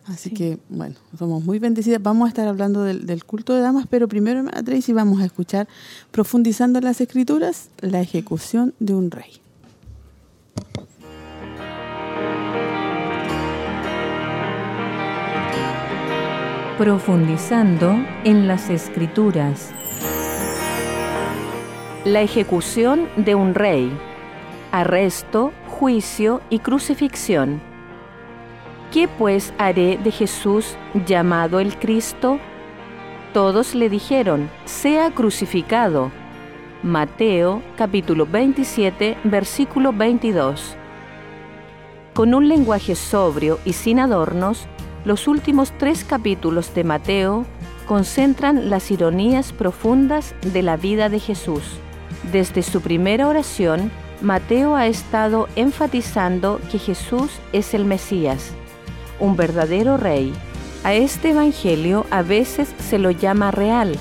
Así 0.09 0.31
que, 0.31 0.57
bueno, 0.69 0.95
somos 1.17 1.43
muy 1.43 1.59
bendecidas. 1.59 2.01
Vamos 2.01 2.25
a 2.25 2.29
estar 2.29 2.47
hablando 2.47 2.83
del, 2.83 3.05
del 3.05 3.25
culto 3.25 3.53
de 3.53 3.61
damas, 3.61 3.85
pero 3.87 4.07
primero, 4.07 4.39
hermana 4.39 4.63
Tracy, 4.63 4.91
vamos 4.91 5.21
a 5.21 5.25
escuchar, 5.25 5.67
profundizando 6.09 6.79
en 6.79 6.85
las 6.85 6.99
escrituras, 6.99 7.69
la 7.79 8.01
ejecución 8.01 8.73
de 8.79 8.95
un 8.95 9.11
rey. 9.11 9.39
Profundizando 16.79 17.93
en 18.23 18.47
las 18.47 18.71
escrituras. 18.71 19.69
La 22.03 22.21
ejecución 22.21 23.07
de 23.15 23.35
un 23.35 23.53
rey. 23.53 23.91
Arresto, 24.71 25.51
juicio 25.67 26.41
y 26.49 26.59
crucifixión. 26.59 27.68
¿Qué 28.91 29.07
pues 29.07 29.53
haré 29.59 29.99
de 29.99 30.09
Jesús 30.09 30.75
llamado 31.05 31.59
el 31.59 31.77
Cristo? 31.77 32.39
Todos 33.33 33.75
le 33.75 33.87
dijeron, 33.87 34.49
sea 34.65 35.11
crucificado. 35.11 36.11
Mateo 36.81 37.61
capítulo 37.77 38.25
27 38.25 39.17
versículo 39.25 39.93
22. 39.93 40.75
Con 42.15 42.33
un 42.33 42.47
lenguaje 42.47 42.95
sobrio 42.95 43.59
y 43.63 43.73
sin 43.73 43.99
adornos, 43.99 44.65
los 45.05 45.27
últimos 45.27 45.71
tres 45.77 46.03
capítulos 46.03 46.73
de 46.73 46.83
Mateo 46.83 47.45
concentran 47.85 48.71
las 48.71 48.89
ironías 48.89 49.53
profundas 49.53 50.33
de 50.41 50.63
la 50.63 50.77
vida 50.77 51.09
de 51.09 51.19
Jesús. 51.19 51.77
Desde 52.31 52.63
su 52.63 52.81
primera 52.81 53.27
oración, 53.27 53.91
Mateo 54.21 54.75
ha 54.75 54.87
estado 54.87 55.47
enfatizando 55.55 56.59
que 56.71 56.79
Jesús 56.79 57.31
es 57.53 57.73
el 57.75 57.85
Mesías, 57.85 58.53
un 59.19 59.35
verdadero 59.35 59.97
rey. 59.97 60.33
A 60.83 60.93
este 60.93 61.31
Evangelio 61.31 62.05
a 62.09 62.21
veces 62.21 62.73
se 62.79 62.99
lo 62.99 63.11
llama 63.11 63.51
real, 63.51 63.95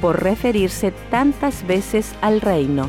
por 0.00 0.22
referirse 0.22 0.92
tantas 1.10 1.66
veces 1.66 2.14
al 2.20 2.40
reino. 2.40 2.88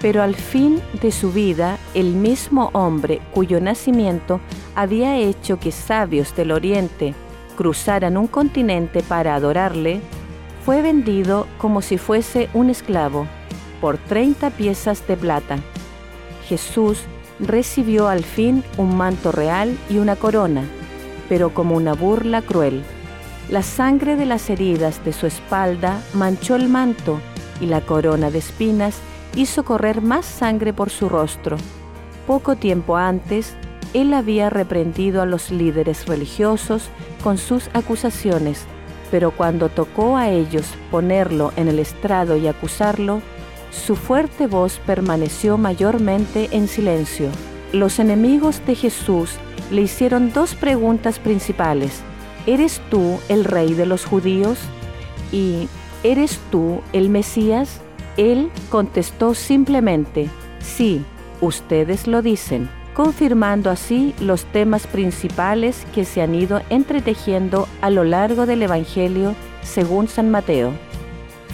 Pero 0.00 0.22
al 0.22 0.36
fin 0.36 0.80
de 1.02 1.10
su 1.10 1.32
vida, 1.32 1.78
el 1.94 2.14
mismo 2.14 2.70
hombre 2.72 3.20
cuyo 3.32 3.60
nacimiento 3.60 4.40
había 4.74 5.16
hecho 5.16 5.58
que 5.58 5.72
sabios 5.72 6.34
del 6.36 6.52
Oriente 6.52 7.14
cruzaran 7.56 8.16
un 8.16 8.28
continente 8.28 9.02
para 9.02 9.34
adorarle, 9.34 10.00
fue 10.64 10.80
vendido 10.80 11.48
como 11.58 11.82
si 11.82 11.98
fuese 11.98 12.48
un 12.54 12.70
esclavo 12.70 13.26
por 13.80 13.98
30 13.98 14.50
piezas 14.50 15.04
de 15.08 15.16
plata. 15.16 15.58
Jesús 16.48 17.00
recibió 17.40 18.08
al 18.08 18.24
fin 18.24 18.64
un 18.76 18.96
manto 18.96 19.32
real 19.32 19.76
y 19.88 19.98
una 19.98 20.16
corona, 20.16 20.64
pero 21.28 21.54
como 21.54 21.76
una 21.76 21.94
burla 21.94 22.42
cruel. 22.42 22.82
La 23.48 23.62
sangre 23.62 24.16
de 24.16 24.26
las 24.26 24.50
heridas 24.50 25.04
de 25.04 25.12
su 25.12 25.26
espalda 25.26 26.02
manchó 26.14 26.56
el 26.56 26.68
manto 26.68 27.20
y 27.60 27.66
la 27.66 27.80
corona 27.80 28.30
de 28.30 28.38
espinas 28.38 28.98
hizo 29.34 29.64
correr 29.64 30.02
más 30.02 30.26
sangre 30.26 30.72
por 30.72 30.90
su 30.90 31.08
rostro. 31.08 31.56
Poco 32.26 32.56
tiempo 32.56 32.96
antes, 32.96 33.54
él 33.94 34.12
había 34.12 34.50
reprendido 34.50 35.22
a 35.22 35.26
los 35.26 35.50
líderes 35.50 36.06
religiosos 36.06 36.90
con 37.22 37.38
sus 37.38 37.70
acusaciones, 37.72 38.66
pero 39.10 39.30
cuando 39.30 39.70
tocó 39.70 40.16
a 40.16 40.28
ellos 40.28 40.66
ponerlo 40.90 41.52
en 41.56 41.68
el 41.68 41.78
estrado 41.78 42.36
y 42.36 42.46
acusarlo, 42.46 43.22
su 43.70 43.96
fuerte 43.96 44.46
voz 44.46 44.80
permaneció 44.86 45.58
mayormente 45.58 46.48
en 46.52 46.68
silencio. 46.68 47.28
Los 47.72 47.98
enemigos 47.98 48.64
de 48.66 48.74
Jesús 48.74 49.36
le 49.70 49.82
hicieron 49.82 50.32
dos 50.32 50.54
preguntas 50.54 51.18
principales. 51.18 52.02
¿Eres 52.46 52.80
tú 52.90 53.18
el 53.28 53.44
rey 53.44 53.74
de 53.74 53.86
los 53.86 54.04
judíos? 54.04 54.58
¿Y 55.32 55.68
eres 56.02 56.40
tú 56.50 56.80
el 56.92 57.10
Mesías? 57.10 57.80
Él 58.16 58.50
contestó 58.70 59.34
simplemente, 59.34 60.28
sí, 60.60 61.04
ustedes 61.40 62.06
lo 62.06 62.22
dicen, 62.22 62.68
confirmando 62.94 63.70
así 63.70 64.14
los 64.18 64.44
temas 64.46 64.86
principales 64.86 65.86
que 65.94 66.04
se 66.04 66.22
han 66.22 66.34
ido 66.34 66.62
entretejiendo 66.70 67.68
a 67.80 67.90
lo 67.90 68.02
largo 68.02 68.46
del 68.46 68.62
Evangelio 68.62 69.34
según 69.62 70.08
San 70.08 70.30
Mateo. 70.30 70.72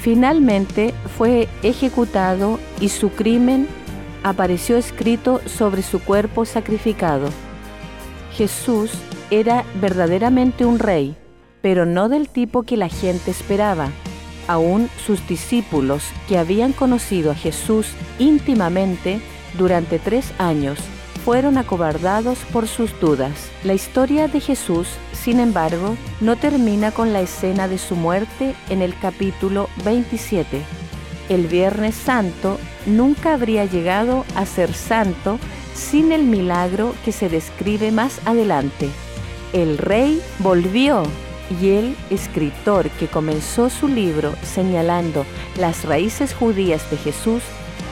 Finalmente 0.04 0.92
fue 1.16 1.48
ejecutado 1.62 2.60
y 2.78 2.90
su 2.90 3.08
crimen 3.08 3.66
apareció 4.22 4.76
escrito 4.76 5.40
sobre 5.46 5.80
su 5.80 5.98
cuerpo 5.98 6.44
sacrificado. 6.44 7.30
Jesús 8.34 8.90
era 9.30 9.64
verdaderamente 9.80 10.66
un 10.66 10.78
rey, 10.78 11.16
pero 11.62 11.86
no 11.86 12.10
del 12.10 12.28
tipo 12.28 12.64
que 12.64 12.76
la 12.76 12.90
gente 12.90 13.30
esperaba. 13.30 13.88
Aún 14.46 14.90
sus 15.06 15.26
discípulos, 15.26 16.04
que 16.28 16.36
habían 16.36 16.74
conocido 16.74 17.30
a 17.30 17.34
Jesús 17.34 17.86
íntimamente 18.18 19.22
durante 19.56 19.98
tres 19.98 20.34
años, 20.36 20.78
fueron 21.24 21.56
acobardados 21.56 22.40
por 22.52 22.68
sus 22.68 22.90
dudas. 23.00 23.48
La 23.64 23.72
historia 23.72 24.28
de 24.28 24.40
Jesús, 24.40 24.86
sin 25.24 25.40
embargo, 25.40 25.96
no 26.20 26.36
termina 26.36 26.90
con 26.90 27.14
la 27.14 27.22
escena 27.22 27.66
de 27.66 27.78
su 27.78 27.96
muerte 27.96 28.54
en 28.68 28.82
el 28.82 28.94
capítulo 28.98 29.70
27. 29.82 30.60
El 31.30 31.46
Viernes 31.46 31.94
Santo 31.94 32.58
nunca 32.84 33.32
habría 33.32 33.64
llegado 33.64 34.26
a 34.34 34.44
ser 34.44 34.74
santo 34.74 35.38
sin 35.74 36.12
el 36.12 36.24
milagro 36.24 36.94
que 37.06 37.12
se 37.12 37.30
describe 37.30 37.90
más 37.90 38.20
adelante. 38.26 38.90
El 39.54 39.78
rey 39.78 40.20
volvió 40.40 41.04
y 41.58 41.70
el 41.70 41.96
escritor 42.10 42.90
que 42.90 43.06
comenzó 43.08 43.70
su 43.70 43.88
libro 43.88 44.34
señalando 44.42 45.24
las 45.56 45.86
raíces 45.86 46.34
judías 46.34 46.90
de 46.90 46.98
Jesús 46.98 47.42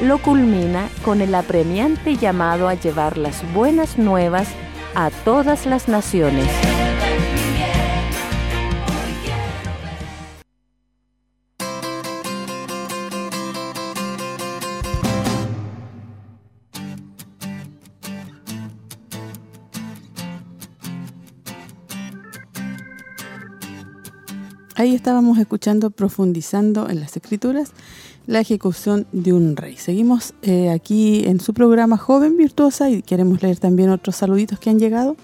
lo 0.02 0.18
culmina 0.18 0.90
con 1.02 1.22
el 1.22 1.34
apremiante 1.34 2.16
llamado 2.16 2.68
a 2.68 2.74
llevar 2.74 3.16
las 3.16 3.42
buenas 3.54 3.96
nuevas 3.96 4.48
a 4.94 5.10
todas 5.24 5.64
las 5.64 5.88
naciones. 5.88 6.71
Ahí 24.82 24.96
estábamos 24.96 25.38
escuchando, 25.38 25.90
profundizando 25.90 26.88
en 26.90 26.98
las 26.98 27.16
escrituras, 27.16 27.70
la 28.26 28.40
ejecución 28.40 29.06
de 29.12 29.32
un 29.32 29.54
rey. 29.54 29.76
Seguimos 29.76 30.34
eh, 30.42 30.70
aquí 30.70 31.22
en 31.24 31.38
su 31.38 31.54
programa 31.54 31.96
Joven 31.96 32.36
Virtuosa 32.36 32.90
y 32.90 33.00
queremos 33.00 33.40
leer 33.44 33.60
también 33.60 33.90
otros 33.90 34.16
saluditos 34.16 34.58
que 34.58 34.70
han 34.70 34.80
llegado. 34.80 35.14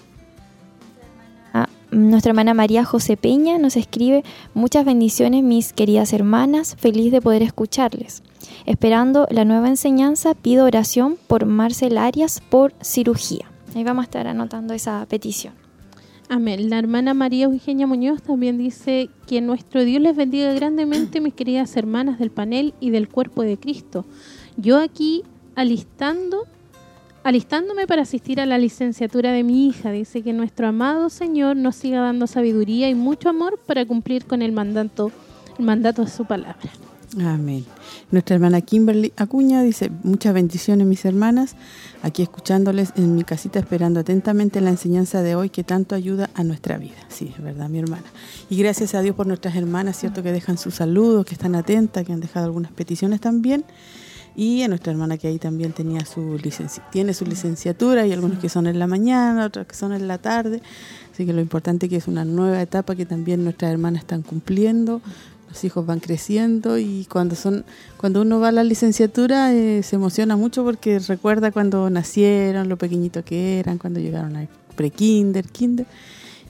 Ah, 1.53 1.67
nuestra 1.91 2.29
hermana 2.29 2.53
María 2.53 2.85
José 2.85 3.17
Peña 3.17 3.57
nos 3.57 3.75
escribe, 3.75 4.23
muchas 4.53 4.85
bendiciones 4.85 5.43
mis 5.43 5.73
queridas 5.73 6.13
hermanas, 6.13 6.77
feliz 6.79 7.11
de 7.11 7.19
poder 7.19 7.43
escucharles. 7.43 8.23
Esperando 8.65 9.27
la 9.29 9.43
nueva 9.43 9.67
enseñanza, 9.67 10.35
pido 10.35 10.63
oración 10.63 11.17
por 11.27 11.47
Marcel 11.47 11.97
Arias 11.97 12.41
por 12.49 12.73
cirugía. 12.81 13.51
Ahí 13.75 13.83
vamos 13.83 14.03
a 14.03 14.05
estar 14.05 14.25
anotando 14.25 14.73
esa 14.73 15.05
petición. 15.09 15.53
Amén. 16.31 16.69
La 16.69 16.77
hermana 16.77 17.15
María 17.15 17.45
Eugenia 17.45 17.87
Muñoz 17.87 18.21
también 18.21 18.59
dice 18.59 19.09
que 19.25 19.41
nuestro 19.41 19.83
Dios 19.83 19.99
les 19.99 20.15
bendiga 20.15 20.53
grandemente, 20.53 21.21
mis 21.21 21.33
queridas 21.33 21.75
hermanas 21.75 22.19
del 22.19 22.29
panel 22.29 22.75
y 22.79 22.91
del 22.91 23.09
cuerpo 23.09 23.41
de 23.41 23.57
Cristo. 23.57 24.05
Yo 24.55 24.77
aquí 24.77 25.23
alistando, 25.55 26.45
alistándome 27.23 27.87
para 27.87 28.03
asistir 28.03 28.39
a 28.39 28.45
la 28.45 28.59
licenciatura 28.59 29.31
de 29.31 29.43
mi 29.43 29.69
hija, 29.69 29.91
dice 29.91 30.21
que 30.21 30.31
nuestro 30.31 30.67
amado 30.67 31.09
Señor 31.09 31.55
nos 31.55 31.75
siga 31.75 32.01
dando 32.01 32.27
sabiduría 32.27 32.89
y 32.89 32.93
mucho 32.93 33.29
amor 33.29 33.59
para 33.65 33.83
cumplir 33.87 34.25
con 34.25 34.43
el 34.43 34.51
mandato, 34.51 35.11
el 35.57 35.65
mandato 35.65 36.03
de 36.03 36.11
su 36.11 36.25
palabra. 36.25 36.69
Amén. 37.17 37.65
Nuestra 38.11 38.35
hermana 38.35 38.61
Kimberly 38.61 39.13
Acuña 39.17 39.63
dice, 39.63 39.89
muchas 40.03 40.31
bendiciones 40.31 40.85
mis 40.85 41.05
hermanas, 41.05 41.55
aquí 42.03 42.21
escuchándoles 42.21 42.93
en 42.97 43.15
mi 43.15 43.23
casita 43.23 43.57
esperando 43.57 43.99
atentamente 43.99 44.61
la 44.61 44.69
enseñanza 44.69 45.23
de 45.23 45.35
hoy 45.35 45.49
que 45.49 45.63
tanto 45.63 45.95
ayuda 45.95 46.29
a 46.35 46.43
nuestra 46.43 46.77
vida. 46.77 46.97
Sí, 47.07 47.33
es 47.35 47.43
verdad, 47.43 47.67
mi 47.67 47.79
hermana. 47.79 48.03
Y 48.49 48.57
gracias 48.57 48.93
a 48.93 49.01
Dios 49.01 49.15
por 49.15 49.25
nuestras 49.25 49.55
hermanas, 49.55 49.97
¿cierto? 49.97 50.21
Que 50.21 50.31
dejan 50.31 50.59
sus 50.59 50.75
saludos, 50.75 51.25
que 51.25 51.33
están 51.33 51.55
atentas, 51.55 52.05
que 52.05 52.13
han 52.13 52.19
dejado 52.19 52.45
algunas 52.45 52.71
peticiones 52.71 53.19
también. 53.19 53.65
Y 54.35 54.61
a 54.61 54.67
nuestra 54.67 54.91
hermana 54.91 55.17
que 55.17 55.27
ahí 55.27 55.39
también 55.39 55.73
tenía 55.73 56.05
su 56.05 56.37
licencia, 56.37 56.83
tiene 56.91 57.15
su 57.15 57.25
licenciatura 57.25 58.05
y 58.05 58.13
algunos 58.13 58.37
que 58.37 58.49
son 58.49 58.67
en 58.67 58.77
la 58.77 58.85
mañana, 58.85 59.47
otros 59.47 59.65
que 59.65 59.75
son 59.75 59.93
en 59.93 60.07
la 60.07 60.19
tarde. 60.19 60.61
Así 61.11 61.25
que 61.25 61.33
lo 61.33 61.41
importante 61.41 61.89
que 61.89 61.95
es 61.95 62.07
una 62.07 62.23
nueva 62.23 62.61
etapa 62.61 62.95
que 62.95 63.07
también 63.07 63.43
nuestras 63.43 63.71
hermanas 63.71 64.03
están 64.03 64.21
cumpliendo, 64.21 65.01
los 65.49 65.63
hijos 65.63 65.85
van 65.85 65.99
creciendo 65.99 66.77
y 66.77 67.05
cuando 67.09 67.35
son 67.35 67.65
cuando 67.97 68.21
uno 68.21 68.39
va 68.39 68.49
a 68.49 68.51
la 68.51 68.63
licenciatura 68.63 69.53
eh, 69.53 69.83
se 69.83 69.95
emociona 69.95 70.35
mucho 70.35 70.63
porque 70.63 70.99
recuerda 70.99 71.51
cuando 71.51 71.89
nacieron, 71.89 72.69
lo 72.69 72.77
pequeñito 72.77 73.23
que 73.25 73.59
eran, 73.59 73.77
cuando 73.77 73.99
llegaron 73.99 74.35
a 74.35 74.47
pre-kinder, 74.75 75.45
kinder 75.45 75.85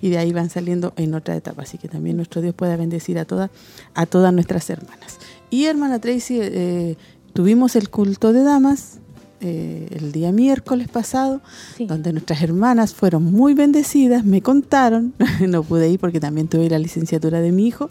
y 0.02 0.10
de 0.10 0.18
ahí 0.18 0.32
van 0.32 0.50
saliendo 0.50 0.94
en 0.96 1.14
otra 1.14 1.36
etapa. 1.36 1.64
Así 1.64 1.78
que 1.78 1.88
también 1.88 2.18
nuestro 2.18 2.42
Dios 2.42 2.54
pueda 2.54 2.78
bendecir 2.78 3.18
a 3.20 3.26
todas 3.26 3.50
a 3.96 4.06
todas 4.06 4.34
nuestras 4.34 4.70
hermanas. 4.70 5.18
Y 5.50 5.66
hermana 5.66 6.00
Tracy, 6.00 6.40
eh, 6.42 6.96
tuvimos 7.34 7.76
el 7.76 7.90
culto 7.90 8.34
de 8.34 8.44
damas 8.44 9.00
eh, 9.42 9.88
el 9.92 10.12
día 10.12 10.34
miércoles 10.34 10.90
pasado, 10.90 11.40
donde 11.80 12.12
nuestras 12.12 12.42
hermanas 12.42 12.94
fueron 12.94 13.24
muy 13.24 13.54
bendecidas, 13.54 14.26
me 14.26 14.42
contaron, 14.42 15.14
no 15.48 15.64
pude 15.64 15.88
ir 15.88 15.98
porque 15.98 16.20
también 16.20 16.50
tuve 16.50 16.70
la 16.70 16.78
licenciatura 16.78 17.40
de 17.40 17.54
mi 17.54 17.66
hijo, 17.66 17.90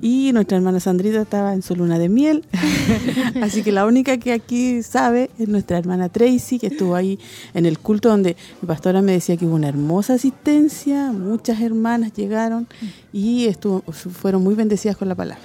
y 0.00 0.32
nuestra 0.32 0.56
hermana 0.56 0.80
Sandrita 0.80 1.22
estaba 1.22 1.52
en 1.52 1.62
su 1.62 1.74
luna 1.76 1.98
de 1.98 2.08
miel. 2.08 2.44
Así 3.42 3.62
que 3.62 3.72
la 3.72 3.86
única 3.86 4.18
que 4.18 4.32
aquí 4.32 4.82
sabe 4.82 5.30
es 5.38 5.48
nuestra 5.48 5.78
hermana 5.78 6.08
Tracy, 6.08 6.58
que 6.58 6.68
estuvo 6.68 6.94
ahí 6.94 7.18
en 7.54 7.66
el 7.66 7.78
culto 7.78 8.08
donde 8.08 8.36
mi 8.60 8.66
pastora 8.68 9.02
me 9.02 9.12
decía 9.12 9.36
que 9.36 9.46
hubo 9.46 9.54
una 9.54 9.68
hermosa 9.68 10.14
asistencia, 10.14 11.12
muchas 11.12 11.60
hermanas 11.60 12.12
llegaron 12.12 12.66
y 13.12 13.46
estuvo, 13.46 13.82
fueron 13.92 14.42
muy 14.42 14.54
bendecidas 14.54 14.96
con 14.96 15.08
la 15.08 15.14
palabra. 15.14 15.42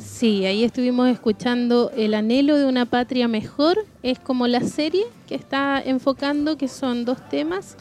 Sí, 0.00 0.46
ahí 0.46 0.64
estuvimos 0.64 1.10
escuchando 1.10 1.90
El 1.94 2.14
anhelo 2.14 2.56
de 2.56 2.66
una 2.66 2.86
patria 2.86 3.28
mejor, 3.28 3.84
es 4.02 4.18
como 4.18 4.46
la 4.46 4.60
serie 4.62 5.04
que 5.28 5.34
está 5.34 5.82
enfocando, 5.84 6.56
que 6.56 6.68
son 6.68 7.04
dos 7.04 7.18
temas, 7.28 7.76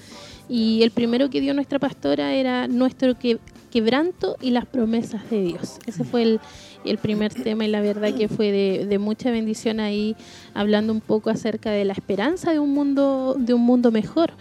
y 0.49 0.83
el 0.83 0.91
primero 0.91 1.29
que 1.29 1.39
dio 1.39 1.53
nuestra 1.53 1.79
pastora 1.79 2.33
era 2.33 2.67
nuestro 2.67 3.17
que 3.17 3.39
quebranto 3.71 4.37
y 4.41 4.51
las 4.51 4.65
promesas 4.65 5.27
de 5.29 5.41
Dios. 5.41 5.79
Ese 5.87 6.03
fue 6.03 6.39
el, 6.83 6.97
primer 6.99 7.33
tema 7.33 7.65
y 7.65 7.69
la 7.69 7.81
verdad 7.81 8.13
que 8.13 8.27
fue 8.27 8.51
de, 8.51 8.99
mucha 8.99 9.31
bendición 9.31 9.79
ahí, 9.79 10.15
hablando 10.53 10.93
un 10.93 11.01
poco 11.01 11.31
acerca 11.31 11.71
de 11.71 11.85
la 11.85 11.93
esperanza 11.93 12.51
de 12.51 12.59
un 12.59 12.73
mundo, 12.73 13.35
de 13.39 13.53
un 13.53 13.61
mundo 13.61 13.91
mejor. 13.91 14.33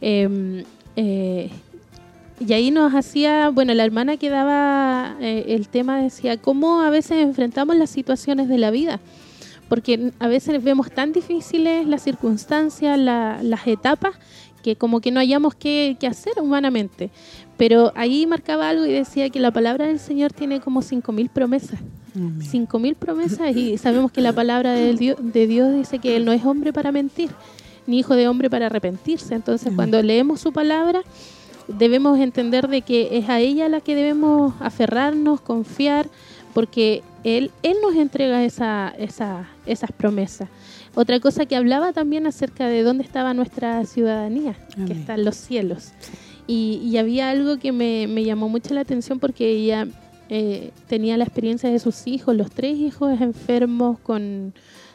Em, 0.00 0.64
eh, 0.96 1.50
y 2.46 2.52
ahí 2.52 2.70
nos 2.70 2.92
hacía, 2.94 3.50
bueno, 3.50 3.72
la 3.74 3.84
hermana 3.84 4.16
que 4.16 4.28
daba 4.28 5.16
eh, 5.20 5.44
el 5.48 5.68
tema 5.68 6.02
decía, 6.02 6.36
cómo 6.36 6.82
a 6.82 6.90
veces 6.90 7.18
enfrentamos 7.18 7.76
las 7.76 7.90
situaciones 7.90 8.48
de 8.48 8.58
la 8.58 8.70
vida, 8.70 8.98
porque 9.68 10.12
a 10.18 10.26
veces 10.26 10.62
vemos 10.62 10.90
tan 10.90 11.12
difíciles 11.12 11.86
las 11.86 12.02
circunstancias, 12.02 12.98
las 12.98 13.66
etapas, 13.66 14.16
que 14.62 14.76
como 14.76 15.00
que 15.00 15.10
no 15.10 15.20
hayamos 15.20 15.54
qué, 15.54 15.96
qué 16.00 16.06
hacer 16.06 16.34
humanamente. 16.40 17.10
Pero 17.56 17.92
ahí 17.94 18.26
marcaba 18.26 18.68
algo 18.68 18.86
y 18.86 18.92
decía 18.92 19.28
que 19.30 19.40
la 19.40 19.50
palabra 19.50 19.86
del 19.86 19.98
Señor 19.98 20.32
tiene 20.32 20.60
como 20.60 20.80
5.000 20.80 21.28
promesas. 21.28 21.80
Cinco 22.42 22.78
mil 22.78 22.94
promesas 22.94 23.56
y 23.56 23.78
sabemos 23.78 24.12
que 24.12 24.20
la 24.20 24.34
palabra 24.34 24.72
de 24.72 24.94
Dios, 24.94 25.16
de 25.18 25.46
Dios 25.46 25.72
dice 25.72 25.98
que 25.98 26.14
Él 26.16 26.26
no 26.26 26.32
es 26.32 26.44
hombre 26.44 26.70
para 26.70 26.92
mentir, 26.92 27.30
ni 27.86 28.00
hijo 28.00 28.14
de 28.14 28.28
hombre 28.28 28.50
para 28.50 28.66
arrepentirse. 28.66 29.34
Entonces, 29.34 29.72
cuando 29.74 30.02
leemos 30.02 30.40
su 30.40 30.52
palabra, 30.52 31.02
debemos 31.68 32.18
entender 32.18 32.68
de 32.68 32.82
que 32.82 33.16
es 33.16 33.30
a 33.30 33.40
ella 33.40 33.68
la 33.70 33.80
que 33.80 33.94
debemos 33.94 34.52
aferrarnos, 34.60 35.40
confiar, 35.40 36.06
porque 36.52 37.02
Él, 37.24 37.50
él 37.62 37.78
nos 37.82 37.94
entrega 37.94 38.44
esa, 38.44 38.92
esa, 38.98 39.48
esas 39.64 39.90
promesas. 39.90 40.50
Otra 40.94 41.20
cosa 41.20 41.46
que 41.46 41.56
hablaba 41.56 41.92
también 41.92 42.26
acerca 42.26 42.66
de 42.68 42.82
dónde 42.82 43.04
estaba 43.04 43.32
nuestra 43.32 43.84
ciudadanía, 43.86 44.56
que 44.86 44.92
está 44.92 45.14
en 45.14 45.24
los 45.24 45.36
cielos. 45.36 45.92
Y, 46.46 46.96
había 46.98 47.30
algo 47.30 47.58
que 47.58 47.72
me, 47.72 48.06
me, 48.06 48.24
llamó 48.24 48.48
mucho 48.48 48.74
la 48.74 48.82
atención 48.82 49.18
porque 49.18 49.48
ella 49.48 49.86
eh, 50.28 50.70
tenía 50.88 51.16
la 51.16 51.24
experiencia 51.24 51.70
de 51.70 51.78
sus 51.78 52.06
hijos, 52.06 52.36
los 52.36 52.50
tres 52.50 52.76
hijos 52.78 53.20
enfermos 53.20 53.98
con, 54.00 54.52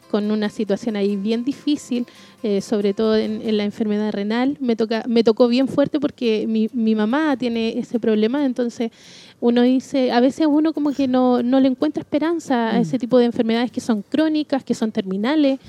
con 0.09 0.31
una 0.31 0.49
situación 0.49 0.95
ahí 0.95 1.15
bien 1.15 1.43
difícil, 1.43 2.05
eh, 2.43 2.61
sobre 2.61 2.93
todo 2.93 3.15
en, 3.15 3.55
la 3.57 3.63
enfermedad 3.63 4.11
renal. 4.11 4.57
Me, 4.59 4.75
toca, 4.75 5.03
me 5.07 5.23
tocó 5.23 5.47
bien 5.47 5.67
fuerte 5.67 5.99
porque 5.99 6.45
mi, 6.47 6.69
mi 6.73 6.95
mamá 6.95 7.37
tiene 7.37 7.77
ese 7.77 7.99
problema, 7.99 8.45
entonces 8.45 8.91
uno 9.39 9.61
dice, 9.61 10.11
a 10.11 10.19
veces 10.19 10.47
uno 10.49 10.73
como 10.73 10.91
que 10.91 11.07
no, 11.07 11.43
no 11.43 11.59
le 11.59 11.67
encuentra 11.67 12.01
esperanza 12.01 12.71
a 12.71 12.79
ese 12.79 12.97
mm. 12.97 12.99
tipo 12.99 13.17
de 13.19 13.25
enfermedades 13.25 13.71
que 13.71 13.81
son 13.81 14.01
crónicas, 14.01 14.63
que 14.63 14.73
son 14.73 14.91
terminales, 14.91 15.59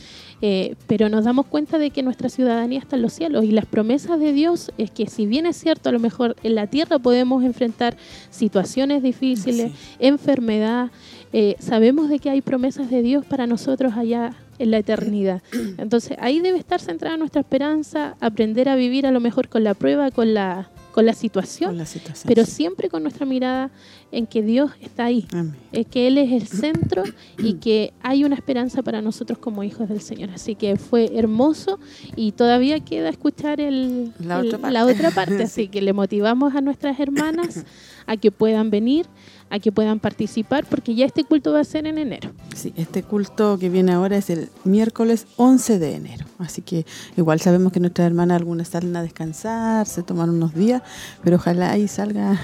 eh, 0.41 0.75
pero 0.87 1.09
nos 1.09 1.25
damos 1.25 1.47
cuenta 1.47 1.79
de 1.79 1.91
que 1.91 2.03
nuestra 2.03 2.29
ciudadanía 2.29 2.79
está 2.79 2.97
en 2.97 3.03
los 3.03 3.13
cielos 3.13 3.45
y 3.45 3.51
las 3.51 3.67
promesas 3.67 4.21
de 4.21 4.33
Dios 4.33 4.71
es 4.79 4.91
que 4.91 5.07
si 5.09 5.27
bien 5.27 5.47
es 5.47 5.57
cierto, 5.57 5.89
a 5.89 5.93
lo 5.93 5.99
mejor 5.99 6.37
en 6.43 6.55
la 6.55 6.67
tierra 6.67 6.99
podemos 6.99 7.45
enfrentar 7.45 7.97
situaciones 8.31 9.03
difíciles, 9.03 9.73
enfermedad, 9.99 10.91
eh, 11.33 11.57
sabemos 11.59 12.09
de 12.09 12.21
que 12.21 12.31
hay 12.31 12.41
promesas 12.41 12.89
de 12.89 13.03
Dios 13.03 13.27
para 13.27 13.47
nosotros 13.47 13.95
allá 13.97 14.33
en 14.59 14.71
la 14.71 14.79
eternidad. 14.79 15.43
Entonces 15.79 16.17
ahí 16.21 16.41
debe 16.41 16.59
estar 16.59 16.81
centrada 16.81 17.19
nuestra 17.19 17.41
esperanza, 17.41 18.17
aprender 18.21 18.69
a 18.71 18.77
vivir 18.77 19.07
a 19.07 19.11
lo 19.11 19.21
mejor 19.21 19.49
con 19.49 19.63
la 19.63 19.75
prueba, 19.75 20.11
con 20.11 20.33
la 20.33 20.71
con 20.93 21.07
la 21.07 21.15
situación, 21.15 21.79
pero 22.27 22.45
siempre 22.45 22.89
con 22.89 23.03
nuestra 23.03 23.27
mirada 23.27 23.71
en 24.11 24.27
que 24.27 24.43
Dios 24.43 24.73
está 24.81 25.05
ahí, 25.07 25.27
es 25.73 25.87
que 25.87 26.07
Él 26.07 26.19
es 26.19 26.33
el 26.33 26.49
centro 26.49 27.05
y 27.39 27.55
que 27.55 27.93
hay 28.03 28.25
una 28.25 28.35
esperanza 28.35 28.83
para 28.83 29.03
nosotros 29.03 29.39
como 29.39 29.63
hijos 29.63 29.89
del 29.89 30.01
Señor. 30.01 30.31
Así 30.31 30.55
que 30.55 30.77
fue 30.77 31.17
hermoso 31.17 31.79
y 32.17 32.33
todavía 32.33 32.81
queda 32.81 33.11
escuchar 33.11 33.61
el, 33.61 34.13
la, 34.19 34.39
otra 34.39 35.11
parte. 35.11 35.43
Así 35.45 35.69
que 35.69 35.83
le 35.83 35.93
motivamos 35.93 36.55
a 36.55 36.61
nuestras 36.61 36.99
hermanas 36.99 37.65
a 38.07 38.17
que 38.17 38.31
puedan 38.31 38.71
venir 38.71 39.07
a 39.51 39.59
que 39.59 39.73
puedan 39.73 39.99
participar, 39.99 40.67
porque 40.69 40.95
ya 40.95 41.07
este 41.07 41.25
culto 41.25 41.53
va 41.53 41.61
a 41.61 41.65
ser 41.65 41.87
en 41.87 41.99
enero. 41.99 42.31
Sí, 42.55 42.73
este 42.77 43.03
culto 43.03 43.59
que 43.59 43.69
viene 43.69 43.93
ahora 43.93 44.17
es 44.17 44.31
el 44.31 44.51
miércoles 44.65 45.27
11 45.37 45.79
de 45.79 45.95
enero. 45.95 46.27
Así 46.39 46.63
que 46.63 46.87
igual 47.17 47.41
sabemos 47.41 47.73
que 47.73 47.81
nuestras 47.81 48.07
hermanas 48.07 48.37
algunas 48.37 48.69
salen 48.69 48.95
a 48.97 49.03
descansar, 49.03 49.87
se 49.87 50.03
toman 50.03 50.31
unos 50.31 50.55
días, 50.55 50.83
pero 51.23 51.37
ojalá 51.37 51.71
ahí 51.71 51.89
salga 51.89 52.39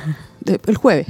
el 0.45 0.77
jueves, 0.77 1.07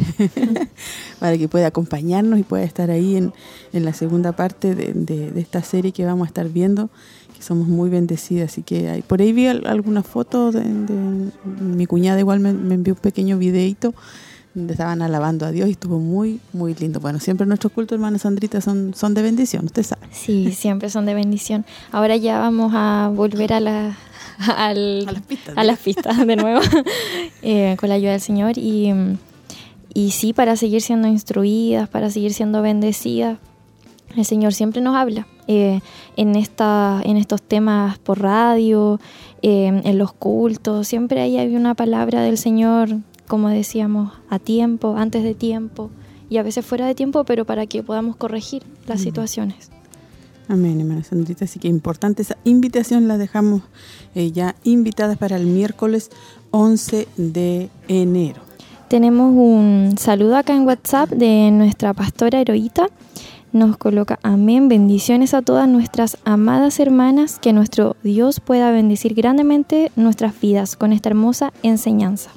para 1.18 1.36
que 1.36 1.48
pueda 1.48 1.66
acompañarnos 1.66 2.38
y 2.38 2.42
pueda 2.42 2.64
estar 2.64 2.90
ahí 2.90 3.16
en, 3.16 3.32
en 3.72 3.84
la 3.84 3.92
segunda 3.92 4.32
parte 4.32 4.74
de, 4.74 4.92
de, 4.92 5.40
esta 5.40 5.62
serie 5.62 5.92
que 5.92 6.04
vamos 6.04 6.26
a 6.26 6.28
estar 6.28 6.48
viendo, 6.48 6.90
que 7.36 7.42
somos 7.42 7.66
muy 7.66 7.90
bendecidas. 7.90 8.52
Así 8.52 8.62
que 8.62 8.88
hay, 8.88 9.02
por 9.02 9.20
ahí 9.20 9.32
vi 9.32 9.46
algunas 9.48 10.06
fotos 10.06 10.54
de, 10.54 10.64
mi 10.64 11.86
cuñada 11.86 12.20
igual 12.20 12.40
me, 12.40 12.52
me 12.52 12.74
envió 12.74 12.94
un 12.94 13.00
pequeño 13.00 13.38
videito 13.38 13.94
estaban 14.54 15.02
alabando 15.02 15.46
a 15.46 15.50
Dios 15.50 15.68
y 15.68 15.72
estuvo 15.72 15.98
muy, 15.98 16.40
muy 16.52 16.74
lindo. 16.74 17.00
Bueno, 17.00 17.18
siempre 17.18 17.46
nuestros 17.46 17.72
cultos, 17.72 17.96
hermana 17.96 18.18
Sandrita, 18.18 18.60
son, 18.60 18.94
son 18.94 19.14
de 19.14 19.22
bendición, 19.22 19.64
usted 19.64 19.82
sabe. 19.82 20.06
Sí, 20.12 20.52
siempre 20.52 20.90
son 20.90 21.06
de 21.06 21.14
bendición. 21.14 21.64
Ahora 21.90 22.16
ya 22.16 22.38
vamos 22.38 22.72
a 22.74 23.10
volver 23.14 23.52
a, 23.52 23.60
la, 23.60 23.96
a 24.38 24.74
las 25.64 25.78
pistas, 25.78 26.26
de 26.26 26.36
nuevo, 26.36 26.60
eh, 27.42 27.76
con 27.78 27.88
la 27.88 27.96
ayuda 27.96 28.12
del 28.12 28.20
Señor. 28.20 28.56
Y, 28.56 28.92
y 29.92 30.10
sí, 30.12 30.32
para 30.32 30.56
seguir 30.56 30.82
siendo 30.82 31.08
instruidas, 31.08 31.88
para 31.88 32.10
seguir 32.10 32.32
siendo 32.32 32.62
bendecidas, 32.62 33.38
el 34.16 34.24
Señor 34.24 34.54
siempre 34.54 34.80
nos 34.80 34.94
habla. 34.94 35.26
Eh, 35.46 35.80
en, 36.16 36.36
esta, 36.36 37.02
en 37.04 37.16
estos 37.16 37.42
temas 37.42 37.98
por 37.98 38.22
radio, 38.22 39.00
eh, 39.42 39.66
en 39.84 39.98
los 39.98 40.12
cultos, 40.12 40.86
siempre 40.86 41.20
ahí 41.20 41.36
hay 41.36 41.54
una 41.56 41.74
palabra 41.74 42.22
del 42.22 42.38
Señor 42.38 42.96
como 43.34 43.48
decíamos, 43.48 44.12
a 44.30 44.38
tiempo, 44.38 44.94
antes 44.96 45.24
de 45.24 45.34
tiempo 45.34 45.90
y 46.30 46.36
a 46.36 46.44
veces 46.44 46.64
fuera 46.64 46.86
de 46.86 46.94
tiempo, 46.94 47.24
pero 47.24 47.44
para 47.44 47.66
que 47.66 47.82
podamos 47.82 48.14
corregir 48.14 48.62
las 48.86 49.00
situaciones. 49.00 49.72
Amén, 50.46 50.78
hermana 50.78 51.02
Sandrita. 51.02 51.44
Así 51.44 51.58
que 51.58 51.66
importante 51.66 52.22
esa 52.22 52.36
invitación, 52.44 53.08
la 53.08 53.18
dejamos 53.18 53.62
eh, 54.14 54.30
ya 54.30 54.54
invitadas 54.62 55.18
para 55.18 55.34
el 55.34 55.46
miércoles 55.46 56.12
11 56.52 57.08
de 57.16 57.70
enero. 57.88 58.40
Tenemos 58.86 59.32
un 59.34 59.96
saludo 59.98 60.36
acá 60.36 60.54
en 60.54 60.64
WhatsApp 60.64 61.10
de 61.10 61.50
nuestra 61.50 61.92
pastora 61.92 62.40
Heroíta. 62.40 62.86
Nos 63.52 63.76
coloca 63.78 64.20
amén, 64.22 64.68
bendiciones 64.68 65.34
a 65.34 65.42
todas 65.42 65.68
nuestras 65.68 66.18
amadas 66.24 66.78
hermanas, 66.78 67.40
que 67.40 67.52
nuestro 67.52 67.96
Dios 68.04 68.38
pueda 68.38 68.70
bendecir 68.70 69.14
grandemente 69.14 69.90
nuestras 69.96 70.40
vidas 70.40 70.76
con 70.76 70.92
esta 70.92 71.08
hermosa 71.08 71.52
enseñanza. 71.64 72.30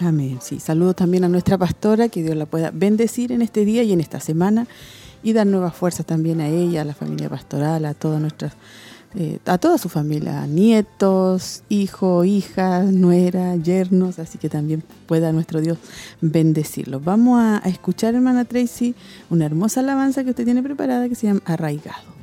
Amén. 0.00 0.38
Sí, 0.40 0.60
saludo 0.60 0.94
también 0.94 1.24
a 1.24 1.28
nuestra 1.28 1.58
pastora, 1.58 2.08
que 2.08 2.22
Dios 2.22 2.36
la 2.36 2.46
pueda 2.46 2.70
bendecir 2.70 3.32
en 3.32 3.42
este 3.42 3.64
día 3.64 3.82
y 3.82 3.92
en 3.92 4.00
esta 4.00 4.20
semana 4.20 4.66
y 5.22 5.32
dar 5.32 5.46
nuevas 5.46 5.74
fuerzas 5.74 6.06
también 6.06 6.40
a 6.40 6.48
ella, 6.48 6.82
a 6.82 6.84
la 6.84 6.94
familia 6.94 7.28
pastoral, 7.28 7.84
a 7.84 7.94
todas 7.94 8.20
nuestras 8.20 8.52
eh, 9.14 9.38
a 9.46 9.56
toda 9.56 9.78
su 9.78 9.88
familia, 9.88 10.46
nietos, 10.46 11.62
hijos, 11.70 12.26
hijas, 12.26 12.92
nuera, 12.92 13.56
yernos, 13.56 14.18
así 14.18 14.36
que 14.36 14.50
también 14.50 14.84
pueda 15.06 15.32
nuestro 15.32 15.62
Dios 15.62 15.78
bendecirlos. 16.20 17.02
Vamos 17.02 17.40
a, 17.40 17.56
a 17.64 17.68
escuchar, 17.70 18.14
hermana 18.14 18.44
Tracy, 18.44 18.94
una 19.30 19.46
hermosa 19.46 19.80
alabanza 19.80 20.24
que 20.24 20.30
usted 20.30 20.44
tiene 20.44 20.62
preparada 20.62 21.08
que 21.08 21.14
se 21.14 21.26
llama 21.26 21.40
Arraigado. 21.46 22.18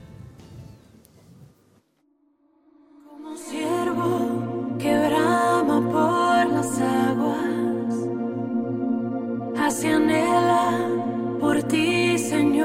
Como 3.09 3.35
siervo 3.35 4.77
que 4.77 4.93
por 5.91 6.47
las 6.51 6.79
aguas 6.79 7.54
así 9.65 9.87
anhela 9.87 10.87
por 11.39 11.63
ti, 11.63 12.19
Señor, 12.19 12.64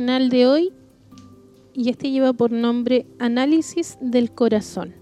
devocional 0.00 0.30
de 0.30 0.46
hoy 0.46 0.72
y 1.74 1.90
este 1.90 2.10
lleva 2.10 2.32
por 2.32 2.52
nombre 2.52 3.06
Análisis 3.18 3.98
del 4.00 4.30
Corazón. 4.30 4.94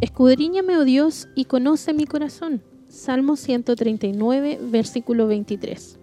Escudriñame, 0.00 0.76
oh 0.76 0.84
Dios, 0.84 1.28
y 1.36 1.44
conoce 1.44 1.92
mi 1.92 2.06
corazón. 2.06 2.60
Salmo 2.88 3.36
139, 3.36 4.58
versículo 4.62 5.28
23. 5.28 6.00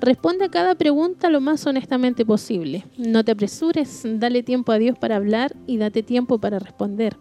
Responde 0.00 0.46
a 0.46 0.48
cada 0.48 0.74
pregunta 0.76 1.28
lo 1.28 1.42
más 1.42 1.66
honestamente 1.66 2.24
posible. 2.24 2.86
No 2.96 3.22
te 3.22 3.32
apresures, 3.32 4.04
dale 4.04 4.42
tiempo 4.42 4.72
a 4.72 4.78
Dios 4.78 4.98
para 4.98 5.16
hablar 5.16 5.54
y 5.66 5.76
date 5.76 6.02
tiempo 6.02 6.38
para 6.38 6.58
responder. 6.58 7.18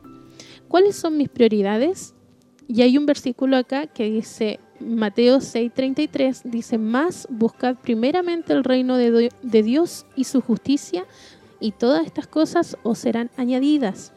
¿Cuáles 0.70 0.96
son 0.96 1.17
mis 1.17 1.28
prioridades? 1.28 2.15
Y 2.70 2.82
hay 2.82 2.98
un 2.98 3.06
versículo 3.06 3.58
acá 3.58 3.88
que 3.88 4.10
dice, 4.10 4.62
Mateo 4.79 5.37
6:33, 5.37 6.43
dice, 6.43 6.77
más 6.77 7.27
buscad 7.29 7.75
primeramente 7.75 8.53
el 8.53 8.63
reino 8.63 8.97
de, 8.97 9.31
de 9.41 9.63
Dios 9.63 10.05
y 10.15 10.25
su 10.25 10.41
justicia, 10.41 11.05
y 11.59 11.71
todas 11.71 12.05
estas 12.05 12.27
cosas 12.27 12.77
os 12.83 12.99
serán 12.99 13.29
añadidas. 13.37 14.13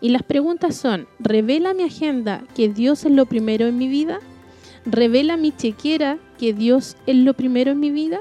Y 0.00 0.10
las 0.10 0.22
preguntas 0.22 0.76
son, 0.76 1.06
¿revela 1.18 1.74
mi 1.74 1.82
agenda 1.82 2.44
que 2.54 2.68
Dios 2.68 3.04
es 3.04 3.12
lo 3.12 3.26
primero 3.26 3.66
en 3.66 3.76
mi 3.76 3.88
vida? 3.88 4.20
¿Revela 4.86 5.36
mi 5.36 5.52
chequera 5.52 6.18
que 6.38 6.52
Dios 6.52 6.96
es 7.06 7.16
lo 7.16 7.34
primero 7.34 7.72
en 7.72 7.80
mi 7.80 7.90
vida? 7.90 8.20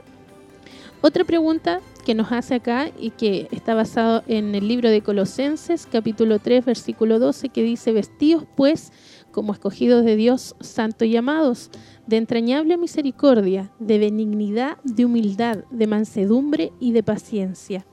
Otra 1.01 1.23
pregunta 1.23 1.79
que 2.05 2.15
nos 2.15 2.31
hace 2.31 2.55
acá 2.55 2.89
y 2.99 3.11
que 3.11 3.47
está 3.51 3.75
basado 3.75 4.23
en 4.27 4.55
el 4.55 4.67
libro 4.67 4.89
de 4.89 5.01
Colosenses, 5.01 5.87
capítulo 5.89 6.39
3, 6.39 6.65
versículo 6.65 7.19
12, 7.19 7.49
que 7.49 7.61
dice, 7.61 7.91
vestidos 7.91 8.45
pues 8.55 8.91
como 9.37 9.53
escogidos 9.53 10.03
de 10.03 10.15
Dios, 10.15 10.55
santos 10.61 11.07
y 11.07 11.15
amados, 11.15 11.69
de 12.07 12.17
entrañable 12.17 12.75
misericordia, 12.75 13.71
de 13.77 13.99
benignidad, 13.99 14.79
de 14.83 15.05
humildad, 15.05 15.59
de 15.69 15.85
mansedumbre 15.85 16.73
y 16.79 16.91
de 16.91 17.03
paciencia. 17.03 17.85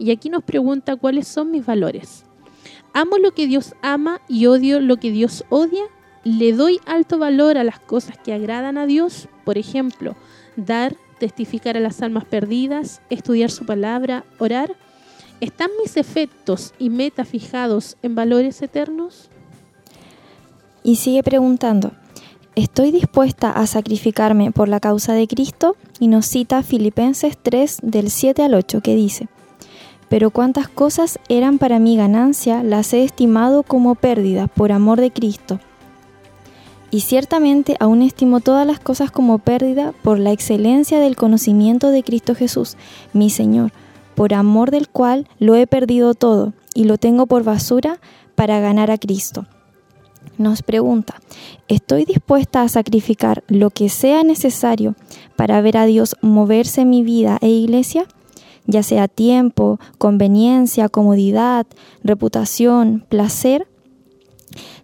Y 0.00 0.10
aquí 0.10 0.30
nos 0.30 0.42
pregunta 0.42 0.96
cuáles 0.96 1.28
son 1.28 1.52
mis 1.52 1.64
valores. 1.64 2.24
¿Amo 2.92 3.18
lo 3.18 3.30
que 3.34 3.46
Dios 3.46 3.74
ama 3.82 4.20
y 4.26 4.46
odio 4.46 4.80
lo 4.80 4.96
que 4.96 5.12
Dios 5.12 5.44
odia? 5.48 5.84
¿Le 6.24 6.52
doy 6.52 6.80
alto 6.86 7.18
valor 7.18 7.56
a 7.56 7.62
las 7.62 7.78
cosas 7.78 8.18
que 8.18 8.32
agradan 8.32 8.76
a 8.76 8.86
Dios? 8.86 9.28
Por 9.44 9.58
ejemplo, 9.58 10.16
dar, 10.56 10.96
testificar 11.20 11.76
a 11.76 11.80
las 11.80 12.02
almas 12.02 12.24
perdidas, 12.24 13.00
estudiar 13.10 13.52
su 13.52 13.64
palabra, 13.64 14.24
orar. 14.40 14.74
¿Están 15.40 15.70
mis 15.80 15.96
efectos 15.96 16.74
y 16.80 16.90
metas 16.90 17.28
fijados 17.28 17.96
en 18.02 18.16
valores 18.16 18.60
eternos? 18.60 19.29
Y 20.82 20.96
sigue 20.96 21.22
preguntando, 21.22 21.92
¿estoy 22.54 22.90
dispuesta 22.90 23.50
a 23.50 23.66
sacrificarme 23.66 24.50
por 24.50 24.68
la 24.68 24.80
causa 24.80 25.12
de 25.12 25.26
Cristo? 25.26 25.76
Y 25.98 26.08
nos 26.08 26.26
cita 26.26 26.62
Filipenses 26.62 27.36
3 27.42 27.78
del 27.82 28.10
7 28.10 28.42
al 28.42 28.54
8 28.54 28.80
que 28.80 28.96
dice, 28.96 29.28
pero 30.08 30.30
cuántas 30.30 30.68
cosas 30.68 31.20
eran 31.28 31.58
para 31.58 31.78
mi 31.78 31.96
ganancia, 31.96 32.64
las 32.64 32.92
he 32.92 33.04
estimado 33.04 33.62
como 33.62 33.94
pérdida 33.94 34.48
por 34.48 34.72
amor 34.72 35.00
de 35.00 35.12
Cristo. 35.12 35.60
Y 36.90 37.02
ciertamente 37.02 37.76
aún 37.78 38.02
estimo 38.02 38.40
todas 38.40 38.66
las 38.66 38.80
cosas 38.80 39.12
como 39.12 39.38
pérdida 39.38 39.92
por 40.02 40.18
la 40.18 40.32
excelencia 40.32 40.98
del 40.98 41.14
conocimiento 41.14 41.90
de 41.90 42.02
Cristo 42.02 42.34
Jesús, 42.34 42.76
mi 43.12 43.30
Señor, 43.30 43.70
por 44.16 44.34
amor 44.34 44.72
del 44.72 44.88
cual 44.88 45.28
lo 45.38 45.54
he 45.54 45.68
perdido 45.68 46.14
todo 46.14 46.54
y 46.74 46.84
lo 46.84 46.98
tengo 46.98 47.26
por 47.26 47.44
basura 47.44 48.00
para 48.34 48.58
ganar 48.58 48.90
a 48.90 48.98
Cristo. 48.98 49.46
Nos 50.38 50.62
pregunta, 50.62 51.20
¿estoy 51.68 52.04
dispuesta 52.04 52.62
a 52.62 52.68
sacrificar 52.68 53.44
lo 53.48 53.70
que 53.70 53.88
sea 53.88 54.22
necesario 54.22 54.94
para 55.36 55.60
ver 55.60 55.76
a 55.76 55.86
Dios 55.86 56.16
moverse 56.22 56.82
en 56.82 56.90
mi 56.90 57.02
vida 57.02 57.38
e 57.40 57.48
iglesia? 57.48 58.06
ya 58.70 58.82
sea 58.82 59.08
tiempo, 59.08 59.78
conveniencia, 59.98 60.88
comodidad, 60.88 61.66
reputación, 62.02 63.04
placer, 63.08 63.66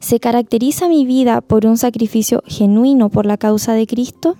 ¿se 0.00 0.20
caracteriza 0.20 0.88
mi 0.88 1.06
vida 1.06 1.40
por 1.40 1.66
un 1.66 1.78
sacrificio 1.78 2.42
genuino 2.46 3.08
por 3.08 3.26
la 3.26 3.36
causa 3.36 3.74
de 3.74 3.86
Cristo? 3.86 4.36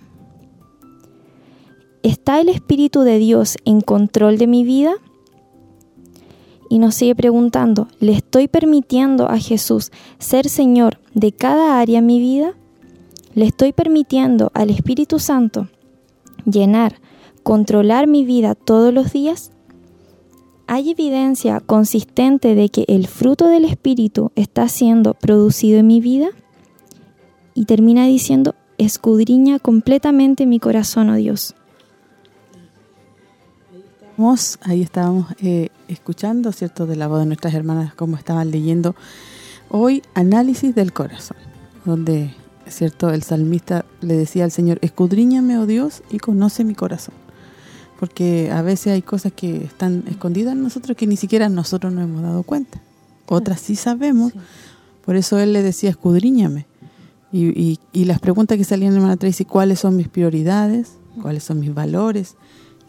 ¿Está 2.03 2.41
el 2.41 2.49
Espíritu 2.49 3.01
de 3.01 3.19
Dios 3.19 3.57
en 3.65 3.81
control 3.81 4.39
de 4.39 4.47
mi 4.47 4.65
vida? 4.65 4.95
Y 6.69 6.79
nos 6.79 6.95
sigue 6.95 7.15
preguntando, 7.15 7.89
¿le 8.01 8.13
estoy 8.13 8.49
permitiendo 8.49 9.29
a 9.31 9.39
Jesús 9.39 9.93
ser 10.19 10.49
Señor 10.49 10.99
de 11.15 11.33
cada 11.33 11.79
área 11.79 12.01
en 12.01 12.07
mi 12.07 12.19
vida? 12.19 12.55
¿Le 13.35 13.47
estoy 13.47 13.73
permitiendo 13.73 14.51
al 14.55 14.71
Espíritu 14.71 15.19
Santo 15.19 15.69
llenar, 16.45 17.01
controlar 17.43 18.07
mi 18.07 18.25
vida 18.25 18.55
todos 18.55 18.93
los 18.93 19.13
días? 19.13 19.53
¿Hay 20.67 20.91
evidencia 20.91 21.61
consistente 21.61 22.55
de 22.57 22.69
que 22.71 22.85
el 22.89 23.07
fruto 23.07 23.47
del 23.47 23.65
Espíritu 23.65 24.33
está 24.35 24.69
siendo 24.69 25.15
producido 25.15 25.79
en 25.79 25.87
mi 25.87 26.01
vida? 26.01 26.29
Y 27.55 27.67
termina 27.67 28.07
diciendo, 28.07 28.57
escudriña 28.77 29.61
completamente 29.61 30.45
mi 30.45 30.59
corazón, 30.59 31.11
oh 31.11 31.15
Dios. 31.15 31.55
Ahí 34.63 34.83
estábamos 34.83 35.27
eh, 35.43 35.69
escuchando, 35.89 36.53
¿cierto?, 36.53 36.87
de 36.87 36.97
la 36.97 37.07
voz 37.07 37.21
de 37.21 37.27
nuestras 37.27 37.55
hermanas, 37.55 37.95
como 37.95 38.17
estaban 38.17 38.51
leyendo 38.51 38.97
hoy 39.69 40.03
análisis 40.15 40.75
del 40.75 40.93
corazón, 40.93 41.37
donde, 41.85 42.35
¿cierto?, 42.67 43.11
el 43.11 43.23
salmista 43.23 43.85
le 44.01 44.17
decía 44.17 44.45
al 44.45 44.51
Señor, 44.51 44.79
escudriñame, 44.81 45.59
oh 45.59 45.67
Dios, 45.67 46.03
y 46.11 46.19
conoce 46.19 46.65
mi 46.65 46.75
corazón 46.75 47.15
porque 47.99 48.51
a 48.53 48.63
veces 48.63 48.93
hay 48.93 49.03
cosas 49.03 49.33
que 49.33 49.65
están 49.65 50.05
escondidas 50.09 50.53
en 50.53 50.63
nosotros 50.63 50.97
que 50.97 51.07
ni 51.07 51.17
siquiera 51.17 51.49
nosotros 51.49 51.93
nos 51.93 52.05
hemos 52.05 52.23
dado 52.23 52.43
cuenta. 52.43 52.81
Otras 53.27 53.61
sí 53.61 53.75
sabemos, 53.75 54.33
por 55.05 55.17
eso 55.17 55.39
él 55.39 55.53
le 55.53 55.63
decía, 55.63 55.91
escudriñame. 55.91 56.67
Y, 57.33 57.81
y, 57.93 58.05
las 58.05 58.21
preguntas 58.21 58.57
que 58.57 58.65
salían 58.65 58.93
en 58.93 58.99
hermana 58.99 59.17
Tracy, 59.17 59.45
¿cuáles 59.45 59.81
son 59.81 59.97
mis 59.97 60.09
prioridades? 60.09 60.93
¿Cuáles 61.21 61.43
son 61.43 61.59
mis 61.61 61.75
valores? 61.75 62.37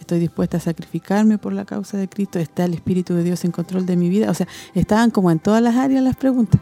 ¿Estoy 0.07 0.19
dispuesta 0.19 0.55
a 0.55 0.61
sacrificarme 0.61 1.37
por 1.37 1.51
la 1.51 1.65
causa 1.65 1.97
de 1.97 2.07
Cristo? 2.07 2.39
¿Está 2.39 2.63
el 2.63 2.73
Espíritu 2.73 3.13
de 3.13 3.25
Dios 3.25 3.43
en 3.43 3.51
control 3.51 3.85
de 3.85 3.97
mi 3.97 4.07
vida? 4.07 4.31
O 4.31 4.33
sea, 4.33 4.47
estaban 4.73 5.11
como 5.11 5.31
en 5.31 5.39
todas 5.39 5.61
las 5.61 5.75
áreas 5.75 6.01
las 6.01 6.15
preguntas. 6.15 6.61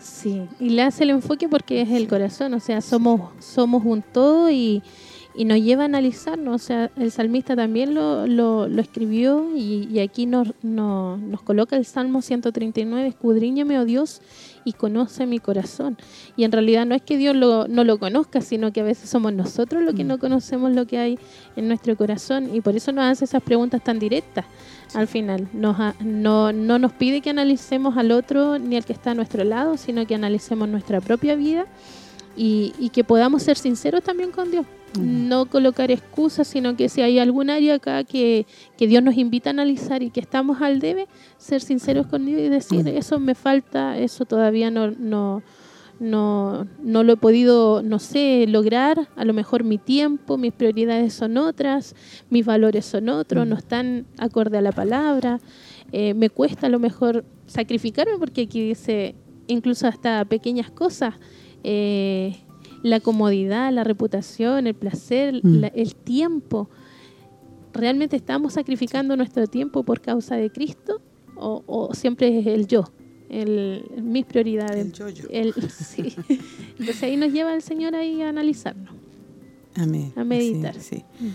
Sí, 0.00 0.48
y 0.58 0.70
le 0.70 0.80
hace 0.80 1.04
el 1.04 1.10
enfoque 1.10 1.50
porque 1.50 1.82
es 1.82 1.90
el 1.90 2.08
corazón, 2.08 2.54
o 2.54 2.60
sea, 2.60 2.80
somos, 2.80 3.30
somos 3.40 3.84
un 3.84 4.00
todo 4.00 4.50
y 4.50 4.82
y 5.38 5.44
nos 5.44 5.58
lleva 5.58 5.82
a 5.82 5.86
analizarnos. 5.86 6.54
O 6.54 6.58
sea, 6.58 6.90
el 6.96 7.12
salmista 7.12 7.54
también 7.54 7.94
lo, 7.94 8.26
lo, 8.26 8.66
escribió 8.80 9.54
y, 9.56 10.00
aquí 10.00 10.26
nos, 10.26 10.52
nos 10.62 11.42
coloca 11.42 11.76
el 11.76 11.84
Salmo 11.84 12.22
139, 12.22 13.06
escudriñame, 13.06 13.78
oh 13.78 13.84
Dios, 13.84 14.20
y 14.64 14.72
conoce 14.72 15.26
mi 15.26 15.38
corazón. 15.38 15.96
Y 16.36 16.44
en 16.44 16.52
realidad 16.52 16.86
no 16.86 16.94
es 16.94 17.02
que 17.02 17.16
Dios 17.16 17.34
lo, 17.34 17.68
no 17.68 17.84
lo 17.84 17.98
conozca, 17.98 18.40
sino 18.40 18.72
que 18.72 18.80
a 18.80 18.84
veces 18.84 19.10
somos 19.10 19.32
nosotros 19.32 19.82
los 19.82 19.94
que 19.94 20.04
mm. 20.04 20.08
no 20.08 20.18
conocemos 20.18 20.72
lo 20.72 20.86
que 20.86 20.98
hay 20.98 21.18
en 21.56 21.68
nuestro 21.68 21.96
corazón 21.96 22.54
y 22.54 22.60
por 22.60 22.76
eso 22.76 22.92
nos 22.92 23.04
hace 23.04 23.24
esas 23.24 23.42
preguntas 23.42 23.82
tan 23.82 23.98
directas 23.98 24.44
al 24.94 25.06
final. 25.06 25.48
Nos, 25.52 25.76
no, 26.00 26.52
no 26.52 26.78
nos 26.78 26.92
pide 26.92 27.20
que 27.20 27.30
analicemos 27.30 27.96
al 27.96 28.10
otro 28.12 28.58
ni 28.58 28.76
al 28.76 28.84
que 28.84 28.92
está 28.92 29.12
a 29.12 29.14
nuestro 29.14 29.44
lado, 29.44 29.76
sino 29.76 30.06
que 30.06 30.14
analicemos 30.14 30.68
nuestra 30.68 31.00
propia 31.00 31.34
vida 31.34 31.66
y, 32.36 32.72
y 32.78 32.90
que 32.90 33.04
podamos 33.04 33.42
ser 33.42 33.56
sinceros 33.56 34.02
también 34.02 34.30
con 34.30 34.50
Dios 34.50 34.66
no 34.98 35.46
colocar 35.46 35.90
excusas, 35.90 36.48
sino 36.48 36.76
que 36.76 36.88
si 36.88 37.02
hay 37.02 37.18
algún 37.18 37.50
área 37.50 37.74
acá 37.74 38.04
que, 38.04 38.46
Dios 38.78 39.02
nos 39.02 39.16
invita 39.16 39.50
a 39.50 39.52
analizar 39.52 40.02
y 40.02 40.10
que 40.10 40.20
estamos 40.20 40.62
al 40.62 40.80
debe, 40.80 41.08
ser 41.36 41.60
sinceros 41.60 42.06
con 42.06 42.26
Dios 42.26 42.40
y 42.40 42.48
decir, 42.48 42.88
eso 42.88 43.18
me 43.18 43.34
falta, 43.34 43.98
eso 43.98 44.24
todavía 44.24 44.70
no, 44.70 44.90
no, 44.90 45.42
no, 46.00 46.66
no 46.82 47.02
lo 47.02 47.12
he 47.12 47.16
podido, 47.16 47.82
no 47.82 47.98
sé, 47.98 48.46
lograr, 48.48 49.08
a 49.16 49.24
lo 49.24 49.34
mejor 49.34 49.64
mi 49.64 49.78
tiempo, 49.78 50.38
mis 50.38 50.52
prioridades 50.52 51.12
son 51.12 51.36
otras, 51.36 51.94
mis 52.30 52.46
valores 52.46 52.84
son 52.86 53.08
otros, 53.08 53.46
no 53.46 53.56
están 53.56 54.06
acorde 54.18 54.58
a 54.58 54.62
la 54.62 54.72
palabra, 54.72 55.40
eh, 55.92 56.14
me 56.14 56.30
cuesta 56.30 56.66
a 56.66 56.70
lo 56.70 56.78
mejor 56.78 57.24
sacrificarme 57.46 58.18
porque 58.18 58.42
aquí 58.42 58.68
dice 58.68 59.14
incluso 59.46 59.86
hasta 59.86 60.24
pequeñas 60.24 60.70
cosas. 60.70 61.14
Eh, 61.64 62.36
la 62.82 63.00
comodidad, 63.00 63.72
la 63.72 63.84
reputación, 63.84 64.66
el 64.66 64.74
placer, 64.74 65.40
mm. 65.42 65.64
el 65.74 65.94
tiempo. 65.94 66.68
¿Realmente 67.72 68.16
estamos 68.16 68.54
sacrificando 68.54 69.16
nuestro 69.16 69.46
tiempo 69.46 69.82
por 69.82 70.00
causa 70.00 70.36
de 70.36 70.50
Cristo? 70.50 71.00
¿O, 71.36 71.90
siempre 71.94 72.38
es 72.38 72.46
el 72.46 72.66
yo? 72.66 72.84
El, 73.28 73.84
mis 74.02 74.24
prioridades. 74.24 74.86
El 74.86 74.92
yo, 74.92 75.08
yo. 75.08 75.28
sí. 75.68 76.14
Entonces 76.78 77.02
ahí 77.02 77.16
nos 77.16 77.32
lleva 77.32 77.54
el 77.54 77.62
Señor 77.62 77.94
ahí 77.94 78.22
a 78.22 78.30
analizarnos. 78.30 78.94
Amén. 79.76 80.12
A 80.16 80.24
meditar. 80.24 80.74
Mm. 80.76 81.28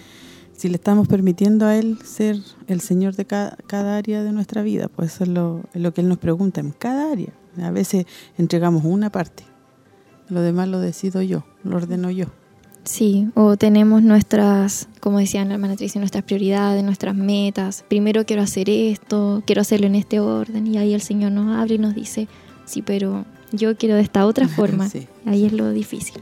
Si 0.51 0.69
le 0.69 0.75
estamos 0.75 1.07
permitiendo 1.07 1.65
a 1.65 1.77
Él 1.77 1.97
ser 2.03 2.37
el 2.67 2.81
Señor 2.81 3.15
de 3.15 3.25
cada, 3.25 3.97
área 3.97 4.23
de 4.23 4.31
nuestra 4.31 4.63
vida, 4.63 4.87
pues 4.87 5.15
eso 5.15 5.23
es 5.23 5.29
lo, 5.29 5.61
es 5.73 5.81
lo 5.81 5.93
que 5.93 6.01
Él 6.01 6.09
nos 6.09 6.17
pregunta 6.17 6.59
en 6.59 6.71
cada 6.71 7.11
área. 7.11 7.33
A 7.61 7.71
veces 7.71 8.05
entregamos 8.37 8.83
una 8.83 9.11
parte 9.11 9.43
lo 10.29 10.41
demás 10.41 10.67
lo 10.67 10.79
decido 10.79 11.21
yo, 11.21 11.45
lo 11.63 11.77
ordeno 11.77 12.09
yo. 12.11 12.27
Sí, 12.83 13.29
o 13.35 13.55
tenemos 13.55 14.03
nuestras, 14.03 14.89
como 14.99 15.19
decía 15.19 15.45
la 15.45 15.53
hermana 15.53 15.77
Tricia, 15.77 15.99
nuestras 15.99 16.25
prioridades, 16.25 16.83
nuestras 16.83 17.15
metas. 17.15 17.85
Primero 17.87 18.25
quiero 18.25 18.41
hacer 18.41 18.69
esto, 18.69 19.41
quiero 19.45 19.61
hacerlo 19.61 19.87
en 19.87 19.95
este 19.95 20.19
orden 20.19 20.67
y 20.67 20.77
ahí 20.77 20.93
el 20.93 21.01
Señor 21.01 21.31
nos 21.31 21.55
abre 21.55 21.75
y 21.75 21.77
nos 21.77 21.95
dice, 21.95 22.27
sí, 22.65 22.81
pero 22.81 23.25
yo 23.53 23.77
quiero 23.77 23.95
de 23.95 24.01
esta 24.01 24.25
otra 24.25 24.47
forma. 24.49 24.89
Sí. 24.89 25.07
Ahí 25.25 25.45
es 25.45 25.53
lo 25.53 25.71
difícil. 25.71 26.21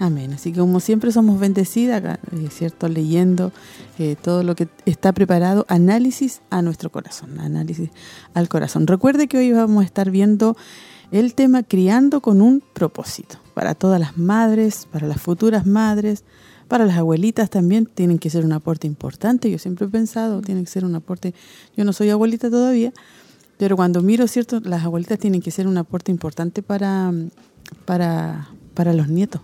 Amén. 0.00 0.32
Así 0.32 0.52
que 0.52 0.58
como 0.58 0.80
siempre 0.80 1.12
somos 1.12 1.38
bendecidas, 1.38 2.02
eh, 2.02 2.48
¿cierto? 2.50 2.88
Leyendo 2.88 3.52
eh, 4.00 4.16
todo 4.20 4.42
lo 4.42 4.56
que 4.56 4.66
está 4.86 5.12
preparado, 5.12 5.64
análisis 5.68 6.42
a 6.50 6.62
nuestro 6.62 6.90
corazón, 6.90 7.38
análisis 7.38 7.90
al 8.34 8.48
corazón. 8.48 8.88
Recuerde 8.88 9.28
que 9.28 9.38
hoy 9.38 9.52
vamos 9.52 9.82
a 9.82 9.86
estar 9.86 10.10
viendo 10.10 10.56
el 11.10 11.34
tema 11.34 11.62
criando 11.62 12.20
con 12.20 12.40
un 12.40 12.62
propósito. 12.72 13.38
Para 13.54 13.74
todas 13.74 14.00
las 14.00 14.18
madres, 14.18 14.88
para 14.90 15.06
las 15.06 15.20
futuras 15.20 15.66
madres, 15.66 16.24
para 16.68 16.86
las 16.86 16.96
abuelitas 16.96 17.50
también 17.50 17.86
tienen 17.86 18.18
que 18.18 18.30
ser 18.30 18.44
un 18.44 18.52
aporte 18.52 18.86
importante. 18.86 19.50
Yo 19.50 19.58
siempre 19.58 19.86
he 19.86 19.88
pensado, 19.88 20.40
tiene 20.40 20.62
que 20.62 20.70
ser 20.70 20.84
un 20.84 20.94
aporte. 20.94 21.34
Yo 21.76 21.84
no 21.84 21.92
soy 21.92 22.10
abuelita 22.10 22.50
todavía, 22.50 22.92
pero 23.58 23.76
cuando 23.76 24.02
miro, 24.02 24.26
¿cierto? 24.26 24.60
Las 24.60 24.84
abuelitas 24.84 25.18
tienen 25.18 25.40
que 25.40 25.50
ser 25.50 25.66
un 25.66 25.76
aporte 25.78 26.10
importante 26.10 26.62
para, 26.62 27.12
para, 27.84 28.48
para 28.74 28.92
los 28.92 29.08
nietos. 29.08 29.42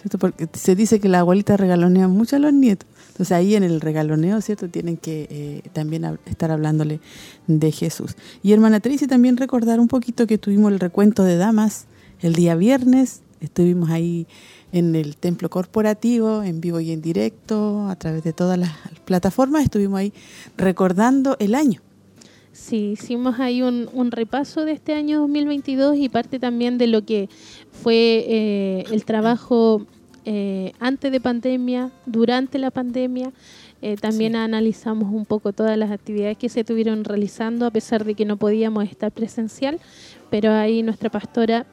¿cierto? 0.00 0.18
Porque 0.18 0.48
se 0.52 0.76
dice 0.76 1.00
que 1.00 1.08
las 1.08 1.20
abuelitas 1.20 1.58
regalonean 1.58 2.10
mucho 2.10 2.36
a 2.36 2.38
los 2.38 2.52
nietos. 2.52 2.88
Entonces 3.16 3.32
ahí 3.32 3.54
en 3.54 3.62
el 3.62 3.80
regaloneo, 3.80 4.42
¿cierto? 4.42 4.68
Tienen 4.68 4.98
que 4.98 5.26
eh, 5.30 5.62
también 5.72 6.18
estar 6.26 6.50
hablándole 6.50 7.00
de 7.46 7.72
Jesús. 7.72 8.14
Y 8.42 8.52
hermana 8.52 8.78
Tracy, 8.80 9.06
también 9.06 9.38
recordar 9.38 9.80
un 9.80 9.88
poquito 9.88 10.26
que 10.26 10.36
tuvimos 10.36 10.70
el 10.70 10.78
recuento 10.78 11.24
de 11.24 11.38
damas 11.38 11.86
el 12.20 12.34
día 12.34 12.56
viernes. 12.56 13.22
Estuvimos 13.40 13.88
ahí 13.88 14.26
en 14.70 14.94
el 14.94 15.16
templo 15.16 15.48
corporativo, 15.48 16.42
en 16.42 16.60
vivo 16.60 16.78
y 16.78 16.92
en 16.92 17.00
directo, 17.00 17.88
a 17.88 17.96
través 17.96 18.22
de 18.22 18.34
todas 18.34 18.58
las 18.58 18.72
plataformas. 19.06 19.64
Estuvimos 19.64 19.98
ahí 19.98 20.12
recordando 20.58 21.38
el 21.38 21.54
año. 21.54 21.80
Sí, 22.52 22.92
hicimos 22.98 23.40
ahí 23.40 23.62
un, 23.62 23.88
un 23.94 24.10
repaso 24.10 24.66
de 24.66 24.72
este 24.72 24.92
año 24.92 25.20
2022 25.20 25.96
y 25.96 26.10
parte 26.10 26.38
también 26.38 26.76
de 26.76 26.86
lo 26.86 27.02
que 27.02 27.30
fue 27.70 28.26
eh, 28.28 28.84
el 28.90 29.06
trabajo 29.06 29.86
eh, 30.26 30.72
antes 30.80 31.10
de 31.10 31.20
pandemia, 31.20 31.90
durante 32.04 32.58
la 32.58 32.70
pandemia. 32.70 33.32
Eh, 33.80 33.96
también 33.96 34.32
Sí. 34.32 34.38
analizamos 34.38 35.12
un 35.12 35.24
poco 35.24 35.52
todas 35.52 35.76
las 35.78 35.90
actividades 35.90 36.36
que 36.36 36.48
se 36.48 36.60
estuvieron 36.60 37.04
realizando 37.04 37.64
a 37.66 37.70
pesar 37.70 38.04
de 38.04 38.14
que 38.14 38.24
no 38.24 38.36
podíamos 38.36 38.84
estar 38.84 39.12
presencial, 39.12 39.78
pero 40.30 40.52
ahí 40.52 40.82
nuestra 40.82 41.08
pastora 41.10 41.66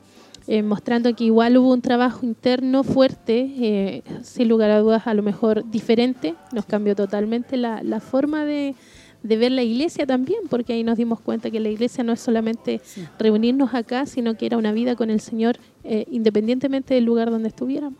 eh, 0.47 0.62
mostrando 0.62 1.16
que 1.16 1.24
igual 1.24 1.56
hubo 1.58 1.72
un 1.72 1.82
trabajo 1.82 2.26
interno 2.26 2.84
fuerte, 2.84 3.49
eh, 3.60 4.04
sin 4.24 4.49
lugar 4.49 4.72
a 4.72 4.80
dudas 4.80 5.08
a 5.08 5.14
lo 5.14 5.24
mejor 5.24 5.64
diferente, 5.72 6.36
nos 6.51 6.66
cambió 6.66 6.95
totalmente 6.97 7.56
la, 7.56 7.82
la 7.82 8.01
forma 8.01 8.43
de, 8.43 8.76
de 9.24 9.38
ver 9.38 9.54
la 9.54 9.64
iglesia 9.64 10.06
también, 10.06 10.41
porque 10.49 10.74
ahí 10.74 10.84
nos 10.84 10.97
dimos 10.97 11.22
cuenta 11.22 11.49
que 11.49 11.62
la 11.62 11.70
iglesia 11.70 12.04
no 12.04 12.12
es 12.12 12.20
solamente 12.20 12.82
reunirnos 13.18 13.74
acá, 13.74 14.06
sino 14.06 14.36
que 14.36 14.45
era 14.45 14.58
una 14.58 14.74
vida 14.74 14.97
con 14.97 15.10
el 15.10 15.22
Señor 15.22 15.56
eh, 15.86 16.06
independientemente 16.12 16.93
del 16.93 17.06
lugar 17.06 17.32
donde 17.32 17.47
estuviéramos. 17.47 17.97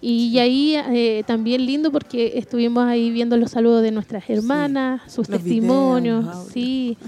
Y, 0.00 0.28
y 0.28 0.38
ahí 0.38 0.74
eh, 0.76 1.24
también 1.26 1.64
lindo 1.64 1.90
porque 1.90 2.32
estuvimos 2.36 2.84
ahí 2.84 3.10
viendo 3.10 3.36
los 3.36 3.50
saludos 3.50 3.82
de 3.82 3.90
nuestras 3.90 4.28
hermanas, 4.28 5.00
sus 5.10 5.26
testimonios, 5.26 6.24
videos, 6.24 6.48
sí, 6.52 6.98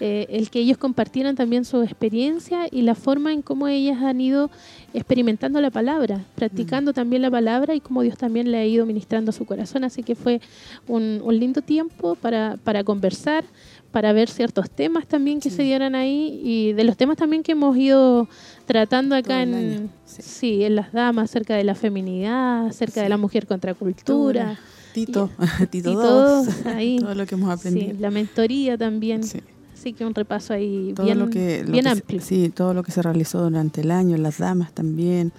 eh, 0.00 0.26
el 0.30 0.48
que 0.48 0.60
ellos 0.60 0.78
compartieran 0.78 1.36
también 1.36 1.64
su 1.64 1.82
experiencia 1.82 2.66
y 2.70 2.82
la 2.82 2.94
forma 2.94 3.32
en 3.32 3.42
cómo 3.42 3.68
ellas 3.68 4.02
han 4.02 4.20
ido 4.20 4.50
experimentando 4.94 5.60
la 5.60 5.70
palabra, 5.70 6.24
practicando 6.34 6.94
también 6.94 7.20
la 7.20 7.30
palabra 7.30 7.74
y 7.74 7.80
cómo 7.80 8.02
Dios 8.02 8.16
también 8.16 8.50
le 8.50 8.58
ha 8.58 8.66
ido 8.66 8.86
ministrando 8.86 9.30
a 9.30 9.32
su 9.32 9.44
corazón. 9.44 9.84
Así 9.84 10.02
que 10.02 10.14
fue 10.14 10.40
un, 10.86 11.20
un 11.22 11.38
lindo 11.38 11.60
tiempo 11.60 12.14
para, 12.14 12.56
para 12.64 12.82
conversar, 12.82 13.44
para 13.92 14.12
ver 14.12 14.28
ciertos 14.28 14.70
temas 14.70 15.06
también 15.06 15.40
que 15.40 15.50
se 15.50 15.62
dieran 15.62 15.94
ahí 15.94 16.40
y 16.44 16.72
de 16.74 16.84
los 16.84 16.96
temas 16.96 17.16
también 17.16 17.42
que 17.42 17.52
hemos 17.52 17.76
ido 17.76 18.28
tratando 18.66 19.14
acá 19.16 19.42
en, 19.42 19.90
sí. 20.04 20.22
sí. 20.22 20.64
en 20.64 20.74
las 20.76 20.92
damas, 20.92 21.30
acerca 21.30 21.54
de 21.56 21.64
la 21.64 21.74
feminidad, 21.74 22.66
acerca 22.66 23.02
de 23.02 23.08
la 23.08 23.16
mujer 23.16 23.46
contra 23.46 23.74
cultura. 23.74 24.58
Tito, 24.92 25.30
Tito 25.70 25.90
Y 25.90 25.94
2, 25.94 26.02
todos 26.02 26.66
ahí. 26.66 26.98
todo 26.98 27.14
lo 27.14 27.24
que 27.26 27.34
hemos 27.34 27.50
aprendido. 27.50 27.94
La 28.00 28.10
mentoría 28.10 28.76
también. 28.76 29.22
Sí. 29.22 29.40
Así 29.72 29.92
que 29.92 30.04
un 30.04 30.14
repaso 30.14 30.52
ahí 30.54 30.92
todo 30.94 31.06
bien, 31.06 31.18
lo 31.20 31.30
que, 31.30 31.62
lo 31.64 31.70
bien 31.72 31.84
que 31.84 31.90
se- 31.90 31.98
amplio. 32.00 32.20
sí, 32.20 32.48
todo 32.48 32.74
lo 32.74 32.82
que 32.82 32.90
se 32.90 33.00
realizó 33.00 33.42
durante 33.44 33.82
el 33.82 33.90
año, 33.92 34.16
las 34.16 34.38
damas 34.38 34.72
también, 34.72 35.30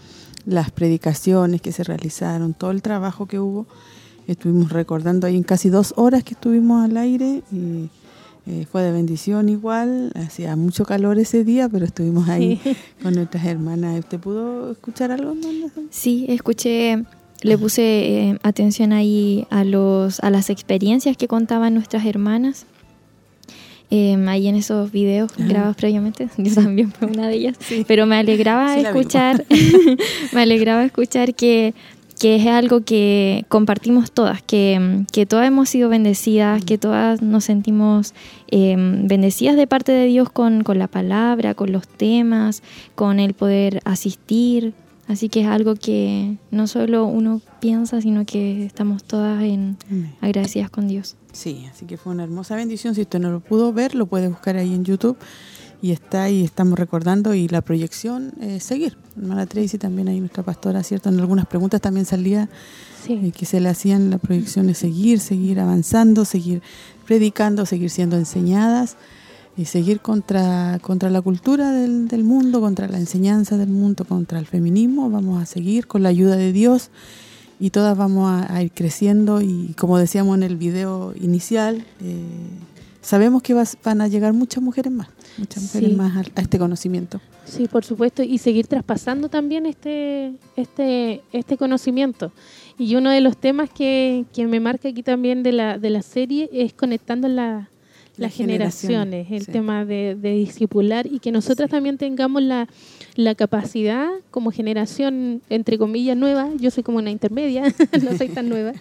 las 0.46 0.72
predicaciones 0.72 1.62
que 1.62 1.72
se 1.74 1.84
realizaron, 1.84 2.54
todo 2.54 2.72
el 2.72 2.82
trabajo 2.82 3.26
que 3.28 3.38
hubo. 3.40 3.68
Estuvimos 4.28 4.72
recordando 4.72 5.28
ahí 5.28 5.36
en 5.36 5.44
casi 5.44 5.70
dos 5.70 5.94
horas 5.98 6.24
que 6.24 6.36
estuvimos 6.36 6.86
al 6.86 6.96
aire 6.98 7.42
y 7.52 7.90
eh, 8.50 8.66
fue 8.72 8.82
de 8.82 8.92
bendición 8.92 9.48
igual. 9.50 10.12
Hacía 10.16 10.56
mucho 10.56 10.84
calor 10.84 11.20
ese 11.20 11.44
día, 11.44 11.70
pero 11.70 11.86
estuvimos 11.86 12.28
ahí 12.30 12.60
Sí. 12.64 12.76
con 13.04 13.14
nuestras 13.14 13.46
hermanas. 13.46 14.00
¿Usted 14.00 14.20
pudo 14.20 14.72
escuchar 14.72 15.12
algo? 15.12 15.36
Sí, 15.92 16.26
escuché, 16.30 17.04
le 17.44 17.58
puse 17.58 17.82
eh, 17.84 18.40
atención 18.44 18.92
ahí 18.92 19.46
a 19.50 19.64
los 19.64 20.20
a 20.22 20.30
las 20.30 20.50
experiencias 20.50 21.16
que 21.16 21.28
contaban 21.28 21.74
nuestras 21.76 22.06
hermanas. 22.06 22.66
eh, 23.92 24.16
ahí 24.28 24.48
en 24.48 24.56
esos 24.56 24.92
videos 24.92 25.32
Ah. 25.40 25.46
grabados 25.48 25.76
previamente, 25.76 26.28
yo 26.38 26.54
también 26.54 26.92
fue 26.92 27.08
una 27.08 27.28
de 27.28 27.36
ellas, 27.36 27.58
pero 27.88 28.06
me 28.06 28.18
alegraba 28.18 28.76
Sí 28.76 28.82
escuchar, 28.86 29.46
me 30.34 30.42
alegraba 30.44 30.84
escuchar 30.86 31.34
que, 31.34 31.74
que 32.20 32.36
es 32.36 32.46
algo 32.48 32.82
que 32.82 33.46
compartimos 33.48 34.12
todas, 34.12 34.44
que, 34.44 35.06
que 35.12 35.26
todas 35.26 35.48
hemos 35.48 35.70
sido 35.70 35.88
bendecidas, 35.88 36.64
que 36.66 36.78
todas 36.78 37.22
nos 37.22 37.46
sentimos 37.46 38.14
eh, 38.50 38.76
bendecidas 38.78 39.56
de 39.56 39.68
parte 39.68 39.94
de 39.94 40.06
Dios 40.06 40.30
con, 40.30 40.64
con 40.64 40.78
la 40.78 40.88
palabra, 40.88 41.56
con 41.56 41.72
los 41.72 41.88
temas, 41.88 42.62
con 42.96 43.22
el 43.22 43.34
poder 43.34 43.80
asistir. 43.86 44.74
Así 45.08 45.30
que 45.30 45.42
es 45.42 45.48
algo 45.48 45.76
que 45.76 46.36
no 46.52 46.68
solo 46.68 47.06
uno 47.06 47.42
piensa, 47.62 48.02
sino 48.02 48.26
que 48.26 48.66
estamos 48.66 49.06
todas 49.06 49.42
en, 49.42 49.78
agradecidas 50.20 50.70
con 50.70 50.90
Dios. 50.90 51.16
Sí, 51.32 51.66
así 51.72 51.86
que 51.86 51.98
fue 51.98 52.12
una 52.12 52.26
hermosa 52.26 52.56
bendición. 52.56 52.96
Si 52.96 53.02
usted 53.02 53.20
no 53.20 53.32
lo 53.32 53.40
pudo 53.40 53.72
ver, 53.72 53.96
lo 53.96 54.08
puede 54.08 54.28
buscar 54.28 54.58
ahí 54.58 54.74
en 54.74 54.84
YouTube. 54.84 55.18
Y 55.82 55.92
está 55.92 56.24
ahí, 56.24 56.44
estamos 56.44 56.78
recordando. 56.78 57.34
Y 57.34 57.48
la 57.48 57.62
proyección, 57.62 58.34
eh, 58.42 58.60
seguir. 58.60 58.98
Hermana 59.18 59.46
Tracy 59.46 59.78
también 59.78 60.08
ahí, 60.10 60.20
nuestra 60.20 60.44
pastora, 60.44 60.84
¿cierto? 60.84 61.10
En 61.10 61.20
algunas 61.20 61.46
preguntas 61.46 61.80
también 61.82 62.06
salía 62.06 62.50
Sí. 63.06 63.14
eh, 63.14 63.32
que 63.32 63.46
se 63.46 63.60
le 63.62 63.70
hacían 63.70 64.10
la 64.10 64.18
proyección 64.18 64.68
de 64.68 64.74
seguir, 64.74 65.20
seguir 65.22 65.60
avanzando, 65.60 66.26
seguir 66.26 66.62
predicando, 67.06 67.66
seguir 67.66 67.90
siendo 67.90 68.18
enseñadas 68.18 68.98
y 69.56 69.66
seguir 69.66 70.00
contra, 70.02 70.80
contra 70.82 71.10
la 71.10 71.22
cultura 71.22 71.72
del, 71.72 72.08
del 72.10 72.24
mundo, 72.24 72.60
contra 72.62 72.88
la 72.90 72.98
enseñanza 72.98 73.58
del 73.58 73.70
mundo, 73.70 74.04
contra 74.06 74.38
el 74.40 74.46
feminismo. 74.46 75.10
Vamos 75.10 75.42
a 75.42 75.46
seguir 75.46 75.88
con 75.88 76.04
la 76.04 76.10
ayuda 76.10 76.36
de 76.36 76.52
Dios 76.52 76.90
y 77.60 77.70
todas 77.72 77.98
vamos 77.98 78.30
a, 78.30 78.54
a 78.54 78.64
ir 78.64 78.72
creciendo 78.72 79.42
y 79.42 79.74
como 79.78 79.98
decíamos 79.98 80.36
en 80.38 80.44
el 80.44 80.56
video 80.58 81.14
inicial, 81.20 81.86
eh, 82.02 82.22
sabemos 83.02 83.42
que 83.42 83.54
vas- 83.54 83.78
van 83.84 84.02
a 84.02 84.08
llegar 84.08 84.34
muchas 84.34 84.62
mujeres 84.64 84.94
más, 84.94 85.08
muchas 85.40 85.64
mujeres 85.64 85.90
Sí. 85.90 85.96
más 85.96 86.18
a, 86.18 86.20
a 86.36 86.42
este 86.42 86.60
conocimiento. 86.60 87.20
Sí, 87.46 87.68
por 87.68 87.84
supuesto, 87.84 88.22
y 88.22 88.38
seguir 88.38 88.68
traspasando 88.68 89.30
también 89.30 89.66
este, 89.66 90.34
este, 90.56 91.22
este 91.34 91.58
conocimiento. 91.58 92.32
Y 92.78 92.96
uno 92.96 93.10
de 93.10 93.22
los 93.22 93.36
temas 93.38 93.70
que, 93.70 94.26
que 94.34 94.46
me 94.48 94.60
marca 94.60 94.90
aquí 94.90 95.02
también 95.04 95.42
de 95.44 95.52
la, 95.52 95.78
de 95.78 95.90
la 95.90 96.02
serie 96.02 96.50
es 96.54 96.74
conectando 96.74 97.28
la- 97.28 97.70
las 98.18 98.34
generaciones, 98.36 99.32
el 99.32 99.46
sí. 99.46 99.52
tema 99.54 99.86
de, 99.86 100.14
de 100.20 100.34
discipular 100.34 101.08
y 101.08 101.20
que 101.20 101.32
nosotras 101.32 101.70
también 101.70 101.98
tengamos 101.98 102.42
la, 102.44 102.68
la 103.16 103.34
capacidad 103.34 104.10
como 104.30 104.52
generación, 104.52 105.42
entre 105.50 105.78
comillas, 105.78 106.18
nueva, 106.18 106.50
yo 106.60 106.70
soy 106.70 106.84
como 106.84 106.98
una 106.98 107.12
intermedia, 107.12 107.64
no 108.04 108.18
soy 108.18 108.28
tan 108.28 108.50
nueva, 108.50 108.74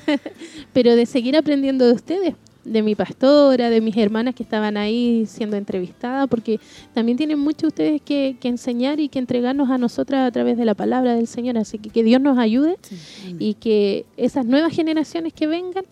pero 0.72 0.96
de 0.96 1.06
seguir 1.06 1.36
aprendiendo 1.36 1.86
de 1.86 1.92
ustedes, 1.92 2.34
de 2.64 2.82
mi 2.82 2.94
pastora, 2.94 3.70
de 3.70 3.80
mis 3.80 3.96
hermanas 3.96 4.34
que 4.34 4.42
estaban 4.42 4.76
ahí 4.76 5.24
siendo 5.26 5.56
entrevistadas, 5.56 6.28
porque 6.28 6.60
también 6.94 7.18
tienen 7.18 7.38
mucho 7.38 7.66
ustedes 7.68 8.00
que, 8.02 8.36
que 8.40 8.48
enseñar 8.48 9.00
y 9.00 9.08
que 9.08 9.18
entregarnos 9.18 9.70
a 9.70 9.78
nosotras 9.78 10.26
a 10.26 10.30
través 10.30 10.56
de 10.56 10.64
la 10.64 10.74
palabra 10.74 11.14
del 11.14 11.26
Señor. 11.26 11.58
Así 11.58 11.78
que 11.78 11.90
que 11.90 12.02
Dios 12.02 12.20
nos 12.20 12.38
ayude 12.38 12.76
y 13.38 13.54
que 13.54 14.06
esas 14.16 14.46
nuevas 14.46 14.74
generaciones 14.74 15.32
que 15.32 15.46
vengan 15.46 15.84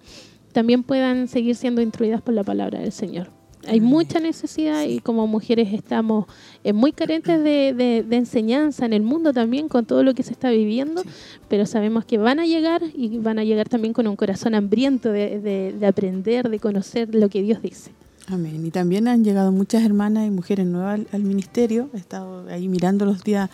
también 0.53 0.83
puedan 0.83 1.29
seguir 1.29 1.57
siendo 1.57 1.81
instruidas 1.83 2.23
por 2.23 2.35
la 2.35 2.45
palabra 2.45 2.81
del 2.81 2.93
Señor. 2.93 3.40
Hay 3.69 3.81
mucha 3.81 4.21
necesidad 4.21 4.85
y 4.85 5.01
como 5.01 5.27
mujeres 5.27 5.73
estamos 5.75 6.27
eh, 6.65 6.73
muy 6.73 6.93
carentes 6.93 7.43
de, 7.45 7.75
de- 7.75 8.03
de 8.09 8.17
enseñanza 8.17 8.87
en 8.87 8.93
el 8.95 9.03
mundo 9.03 9.33
también 9.33 9.69
con 9.69 9.85
todo 9.85 10.03
lo 10.03 10.15
que 10.15 10.23
se 10.23 10.33
está 10.33 10.51
viviendo, 10.51 11.03
pero 11.49 11.67
sabemos 11.67 12.05
que 12.07 12.17
van 12.19 12.41
a 12.41 12.47
llegar 12.47 12.83
y 12.95 13.19
van 13.19 13.39
a 13.39 13.45
llegar 13.45 13.69
también 13.69 13.93
con 13.93 14.07
un 14.07 14.17
corazón 14.17 14.55
hambriento 14.55 15.13
de, 15.13 15.41
de- 15.41 15.75
de 15.79 15.87
aprender, 15.87 16.49
de 16.49 16.59
conocer 16.59 17.15
lo 17.15 17.29
que 17.29 17.43
Dios 17.43 17.61
dice. 17.63 17.91
Amén. 18.29 18.65
Y 18.65 18.71
también 18.71 19.09
han 19.09 19.25
llegado 19.25 19.51
muchas 19.51 19.83
hermanas 19.83 20.27
y 20.27 20.31
mujeres 20.31 20.65
nuevas 20.65 21.01
al, 21.13 21.23
ministerio. 21.23 21.91
He 21.95 21.97
estado 21.97 22.47
ahí 22.49 22.69
mirando 22.69 23.05
los 23.05 23.25
días, 23.25 23.51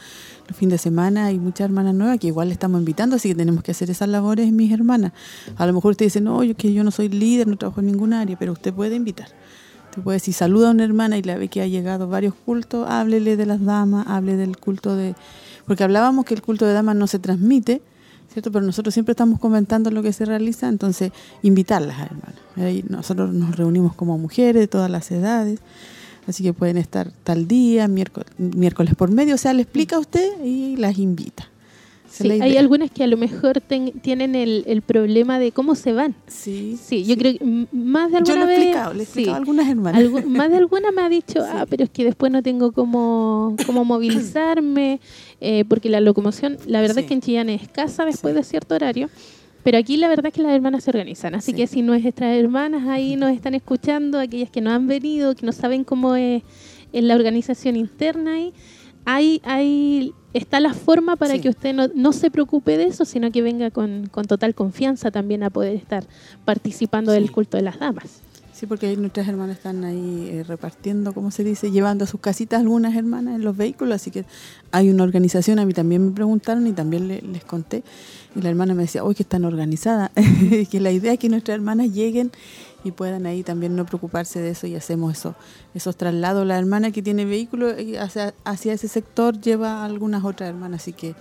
los 0.47 0.57
fines 0.57 0.73
de 0.73 0.79
semana, 0.79 1.27
hay 1.27 1.39
muchas 1.39 1.65
hermanas 1.65 1.95
nuevas 1.95 2.19
que 2.19 2.27
igual 2.27 2.49
le 2.49 2.53
estamos 2.53 2.79
invitando, 2.79 3.17
así 3.17 3.31
que 3.31 3.35
tenemos 3.35 3.63
que 3.65 3.71
hacer 3.71 3.91
esas 3.91 4.09
labores, 4.09 4.53
mis 4.53 4.71
hermanas. 4.71 5.13
A 5.57 5.67
lo 5.67 5.73
mejor 5.73 5.93
usted 5.93 6.07
dice, 6.07 6.21
no, 6.21 6.45
yo 6.45 6.55
que 6.57 6.73
yo 6.75 6.85
no 6.85 6.91
soy 6.91 7.09
líder, 7.09 7.47
no 7.49 7.57
trabajo 7.57 7.81
en 7.81 7.87
ninguna 7.87 8.21
área, 8.21 8.39
pero 8.39 8.53
usted 8.53 8.73
puede 8.75 8.97
invitar. 8.97 9.29
Usted 9.97 10.05
puede, 10.05 10.19
si 10.19 10.35
saluda 10.35 10.69
a 10.69 10.71
una 10.73 10.85
hermana 10.85 11.17
y 11.17 11.23
la 11.23 11.39
ve 11.39 11.49
que 11.49 11.63
ha 11.63 11.67
llegado 11.67 12.07
varios 12.07 12.35
cultos, 12.35 12.87
háblele 12.87 13.39
de 13.39 13.47
las 13.47 13.65
damas, 13.65 14.07
hable 14.07 14.37
del 14.37 14.59
culto 14.59 14.95
de... 14.95 15.15
Porque 15.67 15.85
hablábamos 15.85 16.27
que 16.27 16.35
el 16.35 16.43
culto 16.43 16.67
de 16.67 16.75
damas 16.75 16.97
no 16.97 17.07
se 17.07 17.19
transmite, 17.19 17.81
¿cierto? 18.31 18.53
Pero 18.53 18.67
nosotros 18.67 18.93
siempre 18.93 19.13
estamos 19.13 19.41
comentando 19.41 19.91
lo 19.91 20.03
que 20.03 20.13
se 20.13 20.27
realiza, 20.27 20.69
entonces 20.69 21.13
invitarlas, 21.43 21.97
hermanas. 21.99 22.91
nosotros 22.91 23.33
nos 23.33 23.57
reunimos 23.57 23.95
como 23.95 24.19
mujeres 24.19 24.61
de 24.61 24.69
todas 24.69 24.91
las 24.91 25.11
edades, 25.11 25.61
así 26.27 26.43
que 26.43 26.53
pueden 26.53 26.77
estar 26.77 27.11
tal 27.25 27.49
día, 27.49 27.89
miércoles, 27.89 28.29
miércoles 28.37 28.95
por 28.97 29.11
medio, 29.11 29.37
o 29.37 29.39
sea, 29.39 29.55
le 29.55 29.63
explica 29.63 29.97
a 29.97 30.01
usted 30.01 30.45
y 30.45 30.77
las 30.77 30.99
invita 30.99 31.49
hay 32.21 32.57
algunas 32.57 32.91
que 32.91 33.05
a 33.05 33.07
lo 33.07 33.17
mejor 33.17 33.61
tienen 33.61 34.35
el, 34.35 34.83
problema 34.87 35.39
de 35.39 35.53
cómo 35.53 35.75
se 35.75 35.93
van. 35.93 36.15
Sí. 36.27 36.79
Sí, 36.83 37.05
yo 37.05 37.17
creo 37.17 37.39
que 37.39 37.67
más 37.73 38.11
de 38.11 38.19
alguna 38.19 38.47
vez. 38.47 38.77
Explicado, 38.97 39.37
algunas 39.37 39.69
hermanas. 39.69 40.27
más 40.27 40.51
de 40.51 40.57
alguna 40.57 40.93
me 40.93 41.03
ha 41.03 41.09
dicho, 41.09 41.41
ah, 41.45 41.67
pero 41.69 41.85
es 41.85 41.91
que 41.91 42.05
después 42.05 42.31
no 42.33 42.43
tengo 42.43 42.73
cómo, 42.73 43.57
cómo 43.67 43.85
movilizarme, 43.85 45.01
eh, 45.41 45.65
porque 45.69 45.89
la 45.89 46.01
locomoción, 46.01 46.59
la 46.67 46.81
verdad 46.81 46.99
es 46.99 47.07
que 47.07 47.15
en 47.15 47.21
Chillán 47.21 47.49
es 47.51 47.63
escasa 47.63 48.05
después 48.05 48.35
de 48.35 48.45
cierto 48.45 48.75
horario. 48.75 49.09
Pero 49.63 49.79
aquí 49.79 49.97
la 49.97 50.07
verdad 50.07 50.27
es 50.27 50.33
que 50.33 50.43
las 50.43 50.53
hermanas 50.53 50.85
se 50.85 50.91
organizan, 50.91 51.35
así 51.35 51.53
que 51.53 51.67
si 51.67 51.83
nuestras 51.83 52.37
hermanas 52.37 52.87
ahí 52.87 53.17
nos 53.17 53.33
están 53.33 53.53
escuchando, 53.55 54.21
aquellas 54.21 54.49
que 54.49 54.61
no 54.61 54.71
han 54.71 54.87
venido, 54.87 55.35
que 55.35 55.45
no 55.45 55.51
saben 55.51 55.83
cómo 55.83 56.15
es, 56.15 56.45
es 56.93 57.03
la 57.03 57.17
organización 57.17 57.75
interna 57.75 58.35
ahí, 58.35 58.53
hay, 59.05 59.41
hay 59.45 60.13
está 60.37 60.61
la 60.61 60.75
forma 60.75 61.17
para 61.17 61.39
que 61.39 61.49
usted 61.49 61.75
no, 61.75 62.13
se 62.13 62.31
preocupe 62.31 62.77
de 62.77 62.85
eso, 62.85 63.05
sino 63.05 63.31
que 63.33 63.43
venga 63.43 63.71
con, 63.71 64.11
total 64.29 64.55
confianza 64.55 65.11
también 65.11 65.43
a 65.43 65.51
poder 65.51 65.75
estar 65.75 66.05
participando 66.45 67.13
del 67.13 67.31
culto 67.33 67.57
de 67.57 67.63
las 67.63 67.79
damas. 67.79 68.21
Sí, 68.53 68.67
porque 68.67 68.97
nuestras 68.97 69.29
hermanas 69.29 69.59
están 69.59 69.85
ahí 69.85 70.31
eh, 70.33 70.43
repartiendo, 70.43 71.13
como 71.13 71.31
se 71.31 71.45
dice, 71.45 71.71
llevando 71.71 72.05
a 72.05 72.07
sus 72.07 72.21
casitas 72.21 72.61
algunas 72.61 72.97
hermanas 72.97 73.35
en 73.35 73.45
los 73.45 73.55
vehículos, 73.55 73.95
así 73.95 74.11
que 74.11 74.25
hay 74.73 74.89
una 74.89 75.03
organización, 75.03 75.59
a 75.59 75.67
mí 75.67 75.75
también 75.75 76.07
me 76.07 76.13
preguntaron 76.13 76.67
y 76.67 76.73
también 76.73 77.07
les 77.09 77.45
conté, 77.45 77.83
y 78.35 78.41
la 78.41 78.49
hermana 78.49 78.73
me 78.73 78.83
decía, 78.83 79.05
hoy 79.05 79.15
que 79.15 79.25
están 79.25 79.45
organizadas, 79.45 80.11
que 80.71 80.81
la 80.81 80.91
idea 80.91 81.13
es 81.13 81.19
que 81.19 81.29
nuestras 81.29 81.57
hermanas 81.57 81.93
lleguen 81.93 82.31
y 82.87 82.93
puedan 82.93 83.27
ahí 83.27 83.43
también 83.43 83.75
no 83.75 83.85
preocuparse 83.85 84.41
de 84.41 84.51
eso 84.51 84.67
y 84.67 84.77
hacemos 84.77 85.19
eso, 85.19 85.35
esos 85.75 85.97
traslados. 85.97 86.47
La 86.47 86.59
hermana 86.59 86.93
que 86.93 87.03
tiene 87.03 87.25
vehículo 87.25 87.71
eh, 87.71 87.99
hacia, 87.99 88.35
hacia 88.45 88.73
ese 88.73 88.89
sector 88.89 89.41
lleva 89.41 89.83
a 89.83 89.85
algunas 89.85 90.25
otras 90.25 90.51
hermanas, 90.51 90.83
así 90.83 90.93
que 90.93 91.15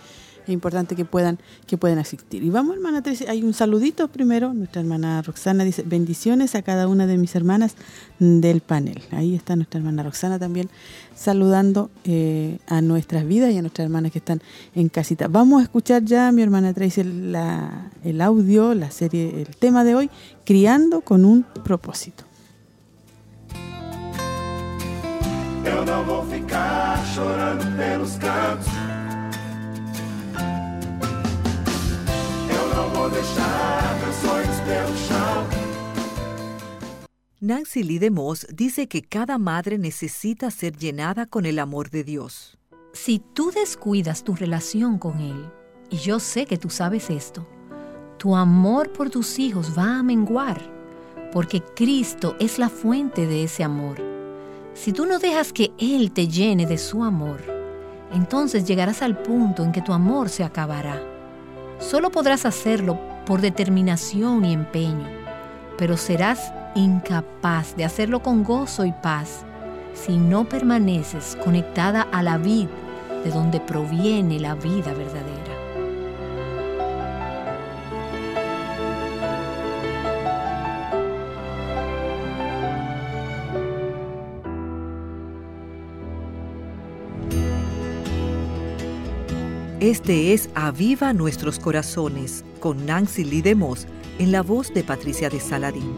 es 0.46 0.54
importante 0.54 0.96
que 0.96 1.06
puedan 1.06 1.40
que 1.68 1.78
puedan 1.78 2.00
asistir. 2.00 2.44
Y 2.44 2.50
vamos, 2.50 2.76
hermana 2.76 3.02
Teresa, 3.02 3.26
hay 3.30 3.44
un 3.44 3.54
saludito 3.54 4.08
primero. 4.08 4.54
Nuestra 4.54 4.82
hermana 4.82 5.22
Roxana 5.22 5.64
dice, 5.64 5.84
bendiciones 5.84 6.56
a 6.56 6.62
cada 6.62 6.88
una 6.88 7.08
de 7.08 7.18
mis 7.18 7.36
hermanas 7.36 7.76
del 8.20 8.62
panel. 8.62 9.02
Ahí 9.12 9.36
está 9.36 9.56
nuestra 9.56 9.80
hermana 9.80 10.04
Roxana 10.04 10.40
también 10.40 10.70
saludando 11.16 11.90
eh, 12.04 12.60
a 12.68 12.82
nuestras 12.82 13.26
vidas 13.26 13.52
y 13.52 13.58
a 13.58 13.62
nuestras 13.62 13.86
hermanas 13.86 14.12
que 14.12 14.20
están 14.20 14.42
en 14.76 14.90
casita. 14.90 15.28
Vamos 15.28 15.62
a 15.62 15.64
escuchar 15.64 16.04
ya, 16.04 16.32
mi 16.32 16.42
hermana 16.42 16.74
Tracy, 16.74 17.02
el 17.02 18.22
audio, 18.22 18.74
la 18.74 18.92
serie, 18.92 19.42
el 19.42 19.56
tema 19.56 19.84
de 19.84 19.96
hoy, 19.96 20.10
Criando 20.46 21.02
con 21.02 21.26
un 21.26 21.44
propósito. 21.64 22.24
Nancy 37.46 37.84
Lee 37.84 38.00
de 38.00 38.10
Moss 38.10 38.48
dice 38.52 38.88
que 38.88 39.04
cada 39.04 39.38
madre 39.38 39.78
necesita 39.78 40.50
ser 40.50 40.76
llenada 40.76 41.28
con 41.28 41.46
el 41.46 41.60
amor 41.60 41.92
de 41.92 42.04
Dios. 42.04 42.58
Si 42.92 43.20
tú 43.20 43.52
descuidas 43.52 44.24
tu 44.24 44.34
relación 44.34 44.98
con 44.98 45.20
Él, 45.20 45.52
y 45.92 45.98
yo 45.98 46.20
sé 46.20 46.48
que 46.48 46.58
tú 46.58 46.72
sabes 46.72 47.12
esto, 47.12 47.48
tu 48.18 48.36
amor 48.36 48.92
por 48.92 49.12
tus 49.12 49.38
hijos 49.38 49.78
va 49.78 50.00
a 50.00 50.04
menguar, 50.04 50.60
porque 51.32 51.62
Cristo 51.62 52.36
es 52.40 52.58
la 52.58 52.70
fuente 52.70 53.28
de 53.28 53.44
ese 53.44 53.64
amor. 53.64 54.02
Si 54.74 54.92
tú 54.92 55.06
no 55.06 55.20
dejas 55.20 55.54
que 55.54 55.72
Él 55.78 56.12
te 56.12 56.28
llene 56.28 56.66
de 56.66 56.80
su 56.80 57.04
amor, 57.04 57.55
entonces 58.16 58.66
llegarás 58.66 59.02
al 59.02 59.18
punto 59.18 59.64
en 59.64 59.72
que 59.72 59.82
tu 59.82 59.92
amor 59.92 60.30
se 60.30 60.44
acabará. 60.44 61.02
Solo 61.80 62.10
podrás 62.10 62.46
hacerlo 62.46 62.98
por 63.26 63.42
determinación 63.42 64.46
y 64.46 64.54
empeño, 64.54 65.06
pero 65.78 65.98
serás 65.98 66.54
incapaz 66.76 67.76
de 67.76 67.84
hacerlo 67.84 68.22
con 68.22 68.44
gozo 68.44 68.86
y 68.86 68.94
paz 68.94 69.44
si 69.94 70.18
no 70.18 70.48
permaneces 70.48 71.38
conectada 71.44 72.08
a 72.12 72.24
la 72.24 72.38
vid 72.38 72.68
de 73.24 73.32
donde 73.32 73.60
proviene 73.60 74.40
la 74.40 74.56
vida 74.56 74.94
verdadera. 74.94 75.45
Este 89.86 90.34
es 90.34 90.50
Aviva 90.56 91.14
Nuestros 91.14 91.60
Corazones 91.60 92.44
con 92.60 92.88
Nancy 92.88 93.24
Lee 93.24 93.44
Demos 93.44 93.86
en 94.18 94.32
la 94.32 94.42
voz 94.42 94.74
de 94.74 94.84
Patricia 94.84 95.30
de 95.30 95.40
Saladín. 95.40 95.96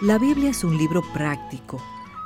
La 0.00 0.18
Biblia 0.18 0.50
es 0.50 0.62
un 0.62 0.78
libro 0.78 1.02
práctico. 1.12 1.82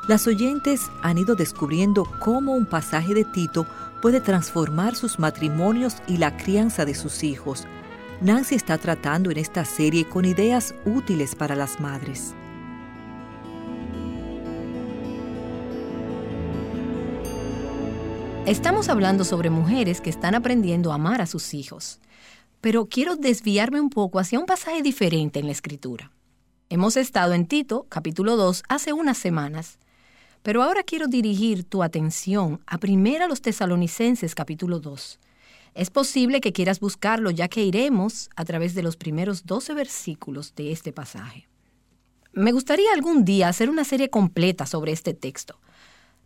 Las 0.07 0.27
oyentes 0.27 0.91
han 1.01 1.17
ido 1.17 1.35
descubriendo 1.35 2.05
cómo 2.21 2.53
un 2.53 2.67
pasaje 2.67 3.15
de 3.15 3.25
Tito 3.25 3.65
puede 4.03 4.21
transformar 4.21 4.97
sus 4.97 5.19
matrimonios 5.19 5.97
y 6.07 6.19
la 6.19 6.37
crianza 6.37 6.85
de 6.85 6.95
sus 6.95 7.25
hijos. 7.25 7.67
Nancy 8.23 8.55
está 8.55 8.79
tratando 8.79 9.33
en 9.33 9.37
esta 9.37 9.65
serie 9.65 10.09
con 10.09 10.25
ideas 10.25 10.77
útiles 10.85 11.35
para 11.35 11.57
las 11.57 11.81
madres. 11.81 12.37
Estamos 18.47 18.89
hablando 18.89 19.25
sobre 19.25 19.51
mujeres 19.51 20.01
que 20.01 20.11
están 20.11 20.37
aprendiendo 20.37 20.93
a 20.93 20.95
amar 20.95 21.21
a 21.21 21.27
sus 21.27 21.53
hijos, 21.53 21.99
pero 22.61 22.87
quiero 22.87 23.17
desviarme 23.17 23.81
un 23.81 23.91
poco 23.91 24.21
hacia 24.21 24.39
un 24.39 24.47
pasaje 24.47 24.83
diferente 24.83 25.41
en 25.41 25.47
la 25.47 25.53
escritura. 25.53 26.13
Hemos 26.69 26.97
estado 26.97 27.33
en 27.33 27.47
Tito, 27.47 27.87
capítulo 27.89 28.37
2, 28.37 28.63
hace 28.69 28.93
unas 28.93 29.19
semanas, 29.19 29.81
pero 30.45 30.63
ahora 30.63 30.85
quiero 30.85 31.09
dirigir 31.09 31.65
tu 31.65 31.83
atención 31.83 32.61
a 32.67 32.79
primera 32.79 33.27
los 33.27 33.43
tesalonicenses, 33.43 34.37
capítulo 34.37 34.79
2. 34.79 35.19
Es 35.75 35.91
posible 35.91 36.41
que 36.41 36.53
quieras 36.53 36.81
buscarlo 36.81 37.31
ya 37.31 37.49
que 37.49 37.65
iremos 37.65 38.29
a 38.37 38.45
través 38.45 38.75
de 38.75 38.83
los 38.83 38.97
primeros 38.97 39.47
12 39.47 39.73
versículos 39.73 40.55
de 40.55 40.71
este 40.71 40.93
pasaje. 40.93 41.49
Me 42.35 42.53
gustaría 42.53 42.93
algún 42.93 43.25
día 43.25 43.49
hacer 43.49 43.71
una 43.71 43.85
serie 43.85 44.11
completa 44.11 44.67
sobre 44.67 44.93
este 44.93 45.15
texto, 45.15 45.61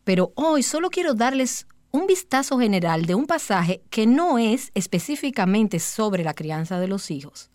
pero 0.04 0.32
hoy 0.34 0.62
solo 0.62 0.90
quiero 0.90 1.14
darles 1.14 1.66
un 1.92 2.06
vistazo 2.06 2.58
general 2.58 3.06
de 3.06 3.14
un 3.14 3.26
pasaje 3.26 3.82
que 3.88 4.06
no 4.06 4.38
es 4.38 4.70
específicamente 4.74 5.78
sobre 5.78 6.24
la 6.24 6.34
crianza 6.34 6.80
de 6.80 6.88
los 6.88 7.10
hijos, 7.10 7.50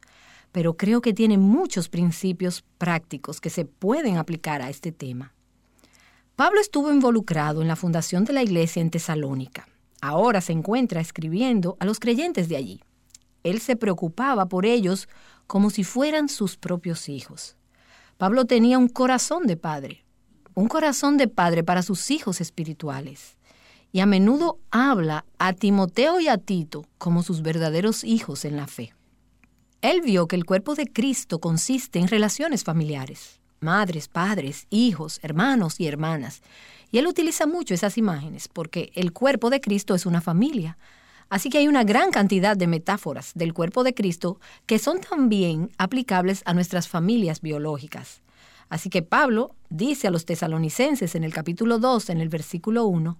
pero 0.51 0.75
creo 0.77 1.01
que 1.01 1.13
tiene 1.13 1.37
muchos 1.37 1.89
principios 1.89 2.63
prácticos 2.77 3.41
que 3.41 3.49
se 3.49 3.65
pueden 3.65 4.17
aplicar 4.17 4.61
a 4.61 4.69
este 4.69 4.91
tema. 4.91 5.33
Pablo 6.35 6.59
estuvo 6.59 6.91
involucrado 6.91 7.61
en 7.61 7.67
la 7.67 7.75
fundación 7.75 8.25
de 8.25 8.33
la 8.33 8.43
iglesia 8.43 8.81
en 8.81 8.89
Tesalónica. 8.89 9.67
Ahora 10.01 10.41
se 10.41 10.51
encuentra 10.51 10.99
escribiendo 10.99 11.77
a 11.79 11.85
los 11.85 11.99
creyentes 11.99 12.49
de 12.49 12.57
allí. 12.57 12.81
Él 13.43 13.59
se 13.61 13.75
preocupaba 13.75 14.47
por 14.47 14.65
ellos 14.65 15.07
como 15.47 15.69
si 15.69 15.83
fueran 15.83 16.27
sus 16.27 16.57
propios 16.57 17.07
hijos. 17.07 17.55
Pablo 18.17 18.45
tenía 18.45 18.77
un 18.77 18.87
corazón 18.87 19.47
de 19.47 19.57
padre, 19.57 20.03
un 20.53 20.67
corazón 20.67 21.17
de 21.17 21.27
padre 21.27 21.63
para 21.63 21.81
sus 21.81 22.11
hijos 22.11 22.41
espirituales. 22.41 23.37
Y 23.91 23.99
a 23.99 24.05
menudo 24.05 24.59
habla 24.69 25.25
a 25.37 25.53
Timoteo 25.53 26.19
y 26.19 26.27
a 26.27 26.37
Tito 26.37 26.85
como 26.97 27.23
sus 27.23 27.41
verdaderos 27.41 28.03
hijos 28.03 28.45
en 28.45 28.57
la 28.57 28.67
fe. 28.67 28.93
Él 29.81 30.01
vio 30.01 30.27
que 30.27 30.35
el 30.35 30.45
cuerpo 30.45 30.75
de 30.75 30.85
Cristo 30.85 31.39
consiste 31.39 31.99
en 31.99 32.07
relaciones 32.07 32.63
familiares. 32.63 33.39
madres, 33.59 34.07
padres, 34.07 34.65
hijos, 34.71 35.19
hermanos 35.21 35.79
y 35.79 35.87
hermanas. 35.87 36.41
Y 36.91 36.97
él 36.97 37.07
utiliza 37.07 37.47
mucho 37.47 37.73
esas 37.73 37.97
imágenes 37.97 38.47
porque 38.47 38.91
el 38.95 39.13
cuerpo 39.13 39.49
de 39.49 39.61
Cristo 39.61 39.95
es 39.95 40.05
una 40.05 40.21
familia. 40.21 40.77
Así 41.29 41.49
que 41.49 41.59
hay 41.59 41.69
una 41.69 41.85
gran 41.85 42.11
cantidad 42.11 42.57
de 42.57 42.67
metáforas 42.67 43.31
del 43.33 43.53
cuerpo 43.53 43.83
de 43.85 43.93
Cristo 43.93 44.39
que 44.65 44.79
son 44.79 44.99
también 44.99 45.71
aplicables 45.77 46.43
a 46.45 46.53
nuestras 46.53 46.89
familias 46.89 47.39
biológicas. 47.39 48.21
Así 48.67 48.89
que 48.89 49.01
Pablo 49.01 49.55
dice 49.69 50.07
a 50.07 50.11
los 50.11 50.25
tesalonicenses 50.25 51.15
en 51.15 51.23
el 51.23 51.33
capítulo 51.33 51.79
2, 51.79 52.09
en 52.09 52.21
el 52.21 52.29
versículo 52.29 52.85
1, 52.85 53.17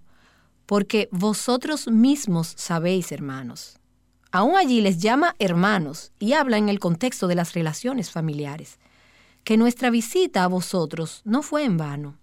porque 0.66 1.10
vosotros 1.12 1.88
mismos 1.88 2.54
sabéis, 2.56 3.12
hermanos. 3.12 3.78
Aún 4.32 4.56
allí 4.56 4.80
les 4.80 5.00
llama 5.00 5.36
hermanos 5.40 6.14
y 6.20 6.34
habla 6.34 6.58
en 6.58 6.70
el 6.70 6.80
contexto 6.80 7.28
de 7.28 7.36
las 7.36 7.54
relaciones 7.54 8.12
familiares, 8.12 8.80
que 9.44 9.58
nuestra 9.58 9.90
visita 9.90 10.46
a 10.46 10.48
vosotros 10.48 11.22
no 11.26 11.42
fue 11.42 11.66
en 11.66 11.76
vano. 11.76 12.21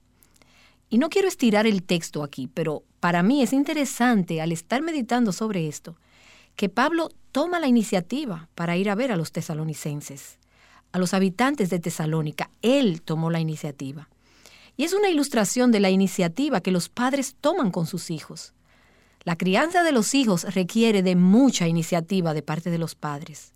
Y 0.90 0.98
no 0.98 1.10
quiero 1.10 1.28
estirar 1.28 1.66
el 1.66 1.82
texto 1.82 2.22
aquí, 2.22 2.48
pero 2.52 2.82
para 3.00 3.22
mí 3.22 3.42
es 3.42 3.52
interesante 3.52 4.40
al 4.40 4.52
estar 4.52 4.82
meditando 4.82 5.32
sobre 5.32 5.68
esto, 5.68 5.96
que 6.56 6.68
Pablo 6.68 7.10
toma 7.30 7.60
la 7.60 7.68
iniciativa 7.68 8.48
para 8.54 8.76
ir 8.76 8.90
a 8.90 8.94
ver 8.94 9.12
a 9.12 9.16
los 9.16 9.32
tesalonicenses, 9.32 10.38
a 10.92 10.98
los 10.98 11.14
habitantes 11.14 11.70
de 11.70 11.78
Tesalónica. 11.78 12.50
Él 12.62 13.02
tomó 13.02 13.30
la 13.30 13.40
iniciativa. 13.40 14.08
Y 14.76 14.84
es 14.84 14.92
una 14.92 15.08
ilustración 15.08 15.72
de 15.72 15.80
la 15.80 15.90
iniciativa 15.90 16.60
que 16.60 16.70
los 16.70 16.88
padres 16.88 17.36
toman 17.40 17.70
con 17.70 17.86
sus 17.86 18.10
hijos. 18.10 18.54
La 19.24 19.36
crianza 19.36 19.82
de 19.82 19.92
los 19.92 20.14
hijos 20.14 20.54
requiere 20.54 21.02
de 21.02 21.16
mucha 21.16 21.68
iniciativa 21.68 22.32
de 22.32 22.42
parte 22.42 22.70
de 22.70 22.78
los 22.78 22.94
padres, 22.94 23.52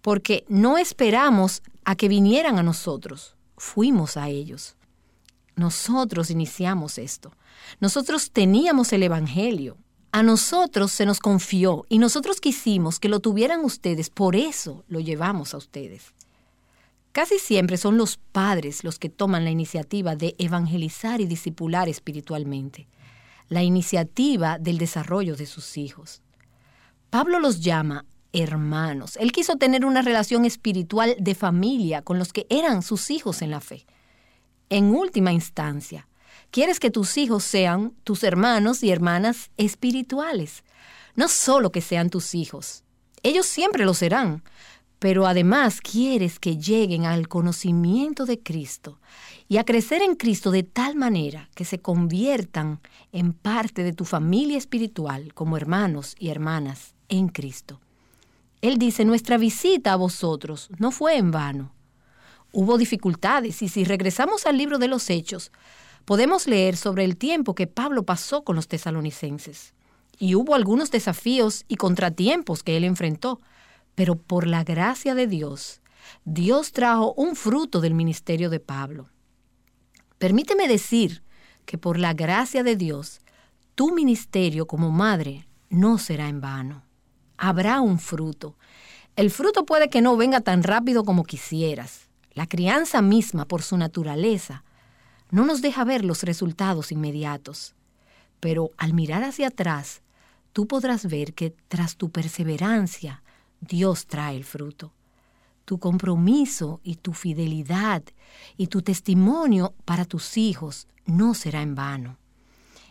porque 0.00 0.44
no 0.48 0.78
esperamos 0.78 1.62
a 1.84 1.96
que 1.96 2.08
vinieran 2.08 2.58
a 2.58 2.62
nosotros, 2.62 3.36
fuimos 3.56 4.16
a 4.16 4.28
ellos. 4.28 4.75
Nosotros 5.56 6.30
iniciamos 6.30 6.98
esto. 6.98 7.32
Nosotros 7.80 8.30
teníamos 8.30 8.92
el 8.92 9.02
Evangelio. 9.02 9.78
A 10.12 10.22
nosotros 10.22 10.92
se 10.92 11.06
nos 11.06 11.18
confió 11.18 11.84
y 11.88 11.98
nosotros 11.98 12.40
quisimos 12.40 13.00
que 13.00 13.08
lo 13.08 13.20
tuvieran 13.20 13.64
ustedes, 13.64 14.08
por 14.08 14.36
eso 14.36 14.84
lo 14.88 15.00
llevamos 15.00 15.52
a 15.54 15.56
ustedes. 15.56 16.14
Casi 17.12 17.38
siempre 17.38 17.78
son 17.78 17.96
los 17.96 18.18
padres 18.18 18.84
los 18.84 18.98
que 18.98 19.08
toman 19.08 19.44
la 19.44 19.50
iniciativa 19.50 20.16
de 20.16 20.34
evangelizar 20.38 21.20
y 21.22 21.26
disipular 21.26 21.88
espiritualmente, 21.88 22.88
la 23.48 23.62
iniciativa 23.62 24.58
del 24.58 24.76
desarrollo 24.76 25.36
de 25.36 25.46
sus 25.46 25.78
hijos. 25.78 26.20
Pablo 27.08 27.40
los 27.40 27.60
llama 27.60 28.04
hermanos. 28.34 29.16
Él 29.16 29.32
quiso 29.32 29.56
tener 29.56 29.86
una 29.86 30.02
relación 30.02 30.44
espiritual 30.44 31.16
de 31.18 31.34
familia 31.34 32.02
con 32.02 32.18
los 32.18 32.34
que 32.34 32.46
eran 32.50 32.82
sus 32.82 33.10
hijos 33.10 33.40
en 33.40 33.50
la 33.50 33.60
fe. 33.60 33.86
En 34.68 34.94
última 34.96 35.32
instancia, 35.32 36.08
quieres 36.50 36.80
que 36.80 36.90
tus 36.90 37.16
hijos 37.18 37.44
sean 37.44 37.92
tus 38.02 38.24
hermanos 38.24 38.82
y 38.82 38.90
hermanas 38.90 39.50
espirituales, 39.56 40.64
no 41.14 41.28
solo 41.28 41.70
que 41.70 41.80
sean 41.80 42.10
tus 42.10 42.34
hijos. 42.34 42.82
Ellos 43.22 43.46
siempre 43.46 43.84
lo 43.84 43.94
serán, 43.94 44.42
pero 44.98 45.28
además 45.28 45.80
quieres 45.80 46.40
que 46.40 46.56
lleguen 46.56 47.04
al 47.04 47.28
conocimiento 47.28 48.26
de 48.26 48.40
Cristo 48.40 48.98
y 49.46 49.58
a 49.58 49.64
crecer 49.64 50.02
en 50.02 50.16
Cristo 50.16 50.50
de 50.50 50.64
tal 50.64 50.96
manera 50.96 51.48
que 51.54 51.64
se 51.64 51.80
conviertan 51.80 52.80
en 53.12 53.34
parte 53.34 53.84
de 53.84 53.92
tu 53.92 54.04
familia 54.04 54.58
espiritual 54.58 55.32
como 55.32 55.56
hermanos 55.56 56.16
y 56.18 56.30
hermanas 56.30 56.96
en 57.08 57.28
Cristo. 57.28 57.80
Él 58.62 58.78
dice, 58.78 59.04
nuestra 59.04 59.38
visita 59.38 59.92
a 59.92 59.96
vosotros 59.96 60.70
no 60.78 60.90
fue 60.90 61.18
en 61.18 61.30
vano 61.30 61.75
hubo 62.56 62.78
dificultades 62.78 63.60
y 63.60 63.68
si 63.68 63.84
regresamos 63.84 64.46
al 64.46 64.56
libro 64.56 64.78
de 64.78 64.88
los 64.88 65.10
Hechos, 65.10 65.52
podemos 66.06 66.46
leer 66.46 66.78
sobre 66.78 67.04
el 67.04 67.18
tiempo 67.18 67.54
que 67.54 67.66
Pablo 67.66 68.04
pasó 68.04 68.44
con 68.44 68.56
los 68.56 68.66
tesalonicenses. 68.66 69.74
Y 70.18 70.36
hubo 70.36 70.54
algunos 70.54 70.90
desafíos 70.90 71.66
y 71.68 71.76
contratiempos 71.76 72.62
que 72.62 72.78
él 72.78 72.84
enfrentó, 72.84 73.42
pero 73.94 74.16
por 74.16 74.46
la 74.46 74.64
gracia 74.64 75.14
de 75.14 75.26
Dios, 75.26 75.82
Dios 76.24 76.72
trajo 76.72 77.12
un 77.12 77.36
fruto 77.36 77.82
del 77.82 77.92
ministerio 77.92 78.48
de 78.48 78.58
Pablo. 78.58 79.10
Permíteme 80.16 80.66
decir 80.66 81.22
que 81.66 81.76
por 81.76 81.98
la 81.98 82.14
gracia 82.14 82.62
de 82.62 82.74
Dios, 82.74 83.20
tu 83.74 83.94
ministerio 83.94 84.66
como 84.66 84.90
madre 84.90 85.46
no 85.68 85.98
será 85.98 86.30
en 86.30 86.40
vano. 86.40 86.84
Habrá 87.36 87.82
un 87.82 87.98
fruto. 87.98 88.56
El 89.14 89.30
fruto 89.30 89.66
puede 89.66 89.90
que 89.90 90.00
no 90.00 90.16
venga 90.16 90.40
tan 90.40 90.62
rápido 90.62 91.04
como 91.04 91.24
quisieras, 91.24 92.05
la 92.36 92.46
crianza 92.46 93.00
misma, 93.00 93.46
por 93.46 93.62
su 93.62 93.78
naturaleza, 93.78 94.62
no 95.30 95.46
nos 95.46 95.62
deja 95.62 95.84
ver 95.84 96.04
los 96.04 96.22
resultados 96.22 96.92
inmediatos. 96.92 97.74
Pero 98.40 98.72
al 98.76 98.92
mirar 98.92 99.24
hacia 99.24 99.48
atrás, 99.48 100.02
tú 100.52 100.66
podrás 100.66 101.06
ver 101.06 101.32
que 101.32 101.54
tras 101.68 101.96
tu 101.96 102.10
perseverancia, 102.10 103.22
Dios 103.62 104.06
trae 104.06 104.36
el 104.36 104.44
fruto. 104.44 104.92
Tu 105.64 105.78
compromiso 105.78 106.78
y 106.84 106.96
tu 106.96 107.14
fidelidad 107.14 108.02
y 108.58 108.66
tu 108.66 108.82
testimonio 108.82 109.74
para 109.86 110.04
tus 110.04 110.36
hijos 110.36 110.88
no 111.06 111.32
será 111.32 111.62
en 111.62 111.74
vano. 111.74 112.18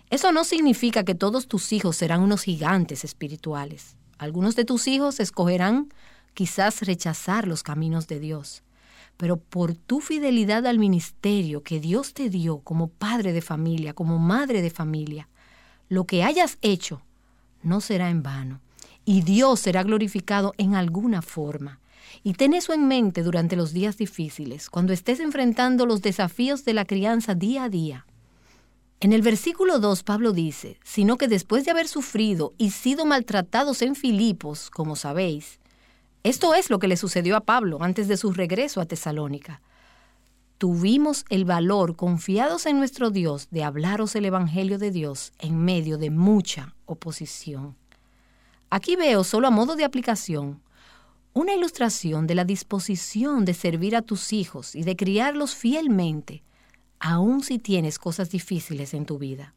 Eso 0.09 0.31
no 0.31 0.43
significa 0.43 1.03
que 1.03 1.13
todos 1.13 1.47
tus 1.47 1.71
hijos 1.71 1.95
serán 1.95 2.21
unos 2.21 2.41
gigantes 2.41 3.03
espirituales. 3.03 3.95
Algunos 4.17 4.55
de 4.55 4.65
tus 4.65 4.87
hijos 4.87 5.19
escogerán 5.19 5.93
quizás 6.33 6.81
rechazar 6.81 7.47
los 7.47 7.61
caminos 7.61 8.07
de 8.07 8.19
Dios 8.19 8.63
pero 9.17 9.37
por 9.37 9.75
tu 9.75 10.01
fidelidad 10.01 10.65
al 10.67 10.79
ministerio 10.79 11.63
que 11.63 11.79
Dios 11.79 12.13
te 12.13 12.29
dio 12.29 12.59
como 12.59 12.87
padre 12.87 13.33
de 13.33 13.41
familia, 13.41 13.93
como 13.93 14.19
madre 14.19 14.61
de 14.61 14.69
familia, 14.69 15.29
lo 15.89 16.05
que 16.05 16.23
hayas 16.23 16.57
hecho 16.61 17.01
no 17.63 17.81
será 17.81 18.09
en 18.09 18.23
vano 18.23 18.61
y 19.05 19.21
Dios 19.21 19.59
será 19.59 19.83
glorificado 19.83 20.53
en 20.57 20.75
alguna 20.75 21.21
forma. 21.21 21.79
Y 22.23 22.33
ten 22.33 22.53
eso 22.53 22.73
en 22.73 22.87
mente 22.87 23.23
durante 23.23 23.55
los 23.55 23.71
días 23.73 23.97
difíciles, 23.97 24.69
cuando 24.69 24.93
estés 24.93 25.19
enfrentando 25.19 25.85
los 25.85 26.01
desafíos 26.01 26.65
de 26.65 26.73
la 26.73 26.85
crianza 26.85 27.35
día 27.35 27.65
a 27.65 27.69
día. 27.69 28.05
En 28.99 29.13
el 29.13 29.21
versículo 29.21 29.79
2 29.79 30.03
Pablo 30.03 30.31
dice, 30.31 30.79
sino 30.83 31.17
que 31.17 31.27
después 31.27 31.65
de 31.65 31.71
haber 31.71 31.87
sufrido 31.87 32.53
y 32.57 32.71
sido 32.71 33.05
maltratados 33.05 33.81
en 33.81 33.95
Filipos, 33.95 34.69
como 34.71 34.95
sabéis, 34.95 35.59
esto 36.25 36.55
es 36.55 36.71
lo 36.71 36.79
que 36.79 36.87
le 36.87 36.97
sucedió 36.97 37.37
a 37.37 37.41
Pablo 37.41 37.83
antes 37.83 38.07
de 38.07 38.17
su 38.17 38.33
regreso 38.33 38.81
a 38.81 38.87
Tesalónica. 38.87 39.61
Tuvimos 40.57 41.23
el 41.29 41.45
valor, 41.45 41.95
confiados 41.95 42.65
en 42.65 42.79
nuestro 42.79 43.11
Dios, 43.11 43.47
de 43.51 43.63
hablaros 43.63 44.15
el 44.15 44.25
Evangelio 44.25 44.79
de 44.79 44.89
Dios 44.89 45.33
en 45.37 45.63
medio 45.63 45.99
de 45.99 46.09
mucha 46.09 46.73
oposición. 46.87 47.75
Aquí 48.71 48.95
veo, 48.95 49.23
solo 49.23 49.47
a 49.47 49.51
modo 49.51 49.75
de 49.75 49.83
aplicación, 49.83 50.63
una 51.33 51.53
ilustración 51.53 52.25
de 52.25 52.33
la 52.33 52.43
disposición 52.43 53.45
de 53.45 53.53
servir 53.53 53.95
a 53.95 54.01
tus 54.01 54.33
hijos 54.33 54.73
y 54.73 54.81
de 54.81 54.95
criarlos 54.95 55.53
fielmente, 55.53 56.41
aun 56.99 57.43
si 57.43 57.59
tienes 57.59 57.99
cosas 57.99 58.31
difíciles 58.31 58.95
en 58.95 59.05
tu 59.05 59.19
vida. 59.19 59.53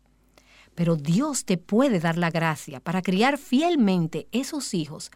Pero 0.74 0.96
Dios 0.96 1.46
te 1.46 1.56
puede 1.56 1.98
dar 1.98 2.18
la 2.18 2.30
gracia 2.30 2.78
para 2.80 3.00
criar 3.00 3.38
fielmente 3.38 4.28
esos 4.32 4.74
hijos 4.74 5.10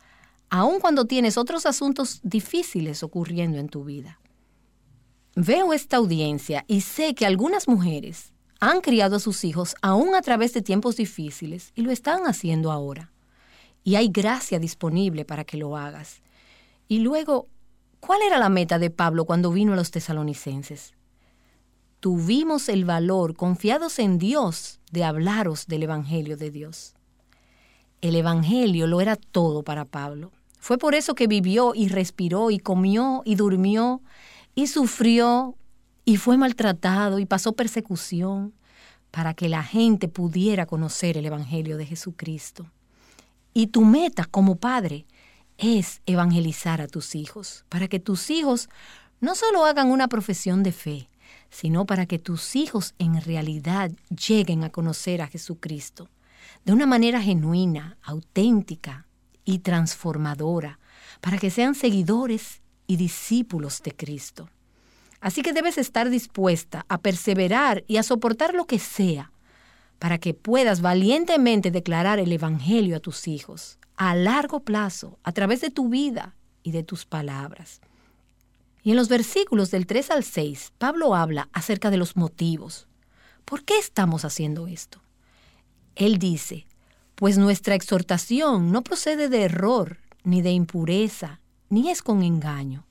aun 0.53 0.81
cuando 0.81 1.07
tienes 1.07 1.39
otros 1.39 1.65
asuntos 1.65 2.21
difíciles 2.23 3.03
ocurriendo 3.03 3.57
en 3.57 3.71
tu 3.71 3.85
vida. 3.85 4.21
Veo 5.35 5.73
esta 5.73 5.97
audiencia 5.97 6.67
y 6.69 6.83
sé 6.83 7.15
que 7.15 7.25
algunas 7.25 7.69
mujeres 7.69 8.35
han 8.61 8.83
criado 8.83 9.17
a 9.17 9.21
sus 9.21 9.45
hijos 9.45 9.75
aún 9.81 10.15
a 10.15 10.21
través 10.21 10.53
de 10.53 10.61
tiempos 10.61 10.97
difíciles 10.97 11.73
y 11.75 11.81
lo 11.81 11.91
están 11.91 12.27
haciendo 12.27 12.71
ahora. 12.71 13.11
Y 13.83 13.95
hay 13.95 14.09
gracia 14.09 14.59
disponible 14.59 15.25
para 15.25 15.45
que 15.45 15.57
lo 15.57 15.75
hagas. 15.75 16.21
Y 16.87 16.99
luego, 16.99 17.49
¿cuál 17.99 18.21
era 18.21 18.39
la 18.39 18.51
meta 18.51 18.79
de 18.79 18.91
Pablo 18.91 19.25
cuando 19.25 19.53
vino 19.53 19.73
a 19.73 19.77
los 19.77 19.91
tesalonicenses? 19.91 20.93
Tuvimos 21.99 22.69
el 22.69 22.85
valor, 22.85 23.37
confiados 23.37 23.99
en 23.99 24.19
Dios, 24.19 24.81
de 24.91 25.05
hablaros 25.05 25.67
del 25.67 25.85
Evangelio 25.85 26.37
de 26.37 26.51
Dios. 26.51 26.95
El 28.03 28.17
Evangelio 28.17 28.87
lo 28.87 29.01
era 29.01 29.17
todo 29.17 29.63
para 29.63 29.87
Pablo. 29.87 30.31
Fue 30.63 30.79
por 30.79 30.95
eso 30.95 31.17
que 31.17 31.27
vivió 31.27 31.73
y 31.75 31.89
respiró 31.89 32.53
y 32.53 32.61
comió 32.61 33.23
y 33.25 33.35
durmió 33.35 34.01
y 34.55 34.69
sufrió 34.69 35.57
y 36.05 36.19
fue 36.19 36.37
maltratado 36.37 37.19
y 37.19 37.27
pasó 37.27 37.55
persecución 37.55 38.55
para 39.11 39.35
que 39.35 39.49
la 39.49 39.65
gente 39.65 40.07
pudiera 40.07 40.67
conocer 40.67 41.17
el 41.17 41.27
Evangelio 41.27 41.79
de 41.79 41.87
Jesucristo. 41.87 42.71
Y 43.53 43.67
tu 43.67 43.85
meta 43.85 44.25
como 44.25 44.55
padre 44.55 45.05
es 45.59 46.01
evangelizar 46.07 46.81
a 46.81 46.87
tus 46.87 47.17
hijos, 47.17 47.65
para 47.69 47.89
que 47.89 47.99
tus 47.99 48.31
hijos 48.31 48.69
no 49.21 49.35
solo 49.35 49.65
hagan 49.65 49.91
una 49.91 50.07
profesión 50.07 50.63
de 50.63 50.71
fe, 50.71 51.11
sino 51.51 51.87
para 51.87 52.07
que 52.07 52.21
tus 52.21 52.55
hijos 52.55 52.95
en 53.01 53.21
realidad 53.21 53.91
lleguen 54.29 54.63
a 54.63 54.71
conocer 54.71 55.23
a 55.23 55.27
Jesucristo 55.27 56.09
de 56.65 56.73
una 56.73 56.87
manera 56.87 57.21
genuina, 57.21 57.99
auténtica, 58.05 59.09
y 59.45 59.61
transformadora 59.61 60.79
para 61.21 61.39
que 61.39 61.51
sean 61.51 61.75
seguidores 61.75 62.63
y 62.87 62.97
discípulos 62.97 63.83
de 63.83 63.93
Cristo. 63.95 64.49
Así 65.21 65.43
que 65.43 65.53
debes 65.53 65.79
estar 65.79 66.11
dispuesta 66.11 66.85
a 66.89 66.99
perseverar 66.99 67.85
y 67.87 67.97
a 67.97 68.03
soportar 68.03 68.55
lo 68.55 68.67
que 68.67 68.79
sea 68.79 69.33
para 69.99 70.19
que 70.19 70.35
puedas 70.35 70.81
valientemente 70.81 71.71
declarar 71.71 72.19
el 72.19 72.33
Evangelio 72.33 72.97
a 72.97 73.01
tus 73.01 73.29
hijos 73.29 73.79
a 73.97 74.17
largo 74.17 74.61
plazo, 74.61 75.19
a 75.23 75.31
través 75.31 75.61
de 75.61 75.71
tu 75.71 75.89
vida 75.89 76.35
y 76.65 76.73
de 76.73 76.83
tus 76.83 77.07
palabras. 77.07 77.81
Y 78.83 78.91
en 78.91 78.97
los 78.97 79.09
versículos 79.09 79.71
del 79.71 79.87
3 79.87 80.11
al 80.11 80.25
6, 80.25 80.73
Pablo 80.79 81.15
habla 81.15 81.49
acerca 81.53 81.91
de 81.91 81.99
los 81.99 82.17
motivos. 82.17 82.89
¿Por 83.45 83.65
qué 83.65 83.79
estamos 83.79 84.25
haciendo 84.25 84.67
esto? 84.67 85.01
Él 85.95 86.19
dice, 86.19 86.67
pues 87.23 87.39
nuestra 87.39 87.77
exhortación 87.77 88.73
no 88.73 88.83
procede 88.83 89.29
de 89.29 89.45
error, 89.45 89.99
ni 90.25 90.43
de 90.43 90.51
impureza, 90.51 91.41
ni 91.69 91.89
es 91.89 92.03
con 92.03 92.25
engaño, 92.25 92.85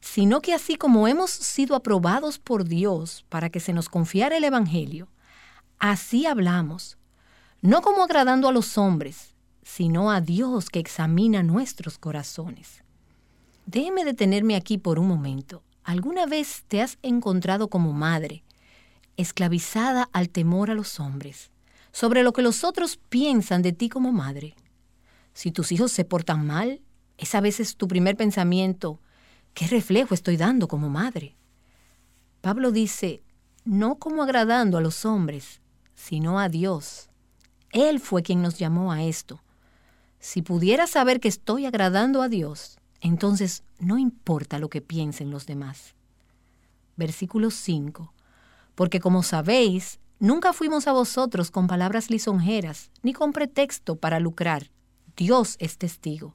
sino 0.00 0.40
que 0.40 0.52
así 0.52 0.74
como 0.74 1.06
hemos 1.06 1.30
sido 1.30 1.76
aprobados 1.76 2.40
por 2.40 2.64
Dios 2.64 3.24
para 3.28 3.50
que 3.50 3.60
se 3.60 3.72
nos 3.72 3.88
confiara 3.88 4.36
el 4.36 4.42
Evangelio, 4.42 5.06
así 5.78 6.26
hablamos, 6.26 6.98
no 7.62 7.80
como 7.80 8.02
agradando 8.02 8.48
a 8.48 8.52
los 8.52 8.76
hombres, 8.78 9.36
sino 9.62 10.10
a 10.10 10.20
Dios 10.20 10.70
que 10.70 10.80
examina 10.80 11.44
nuestros 11.44 11.98
corazones. 11.98 12.82
Déjeme 13.66 14.04
detenerme 14.04 14.56
aquí 14.56 14.78
por 14.78 14.98
un 14.98 15.06
momento. 15.06 15.62
¿Alguna 15.84 16.26
vez 16.26 16.64
te 16.66 16.82
has 16.82 16.98
encontrado 17.02 17.68
como 17.68 17.92
madre, 17.92 18.42
esclavizada 19.16 20.08
al 20.12 20.30
temor 20.30 20.68
a 20.68 20.74
los 20.74 20.98
hombres, 20.98 21.52
sobre 21.92 22.22
lo 22.22 22.32
que 22.32 22.42
los 22.42 22.64
otros 22.64 22.98
piensan 23.08 23.62
de 23.62 23.72
ti 23.72 23.88
como 23.88 24.12
madre? 24.12 24.54
Si 25.32 25.52
tus 25.52 25.72
hijos 25.72 25.92
se 25.92 26.04
portan 26.04 26.46
mal, 26.46 26.82
es 27.16 27.34
a 27.34 27.40
veces 27.40 27.76
tu 27.76 27.88
primer 27.88 28.16
pensamiento, 28.16 29.00
¿qué 29.54 29.66
reflejo 29.66 30.14
estoy 30.14 30.36
dando 30.36 30.68
como 30.68 30.88
madre? 30.88 31.36
Pablo 32.40 32.70
dice, 32.70 33.22
no 33.64 33.96
como 33.96 34.22
agradando 34.22 34.78
a 34.78 34.80
los 34.80 35.04
hombres, 35.04 35.60
sino 35.94 36.38
a 36.38 36.48
Dios. 36.48 37.10
Él 37.72 38.00
fue 38.00 38.22
quien 38.22 38.40
nos 38.40 38.58
llamó 38.58 38.92
a 38.92 39.02
esto. 39.02 39.42
Si 40.20 40.42
pudiera 40.42 40.86
saber 40.86 41.20
que 41.20 41.28
estoy 41.28 41.66
agradando 41.66 42.22
a 42.22 42.28
Dios, 42.28 42.78
entonces 43.00 43.62
no 43.78 43.98
importa 43.98 44.58
lo 44.58 44.70
que 44.70 44.80
piensen 44.80 45.30
los 45.30 45.46
demás. 45.46 45.94
Versículo 46.96 47.50
5. 47.50 48.12
Porque 48.74 49.00
como 49.00 49.22
sabéis, 49.22 50.00
nunca 50.18 50.52
fuimos 50.52 50.86
a 50.86 50.92
vosotros 50.92 51.50
con 51.50 51.66
palabras 51.66 52.10
lisonjeras, 52.10 52.90
ni 53.02 53.12
con 53.12 53.32
pretexto 53.32 53.96
para 53.96 54.20
lucrar. 54.20 54.70
Dios 55.16 55.56
es 55.58 55.78
testigo. 55.78 56.34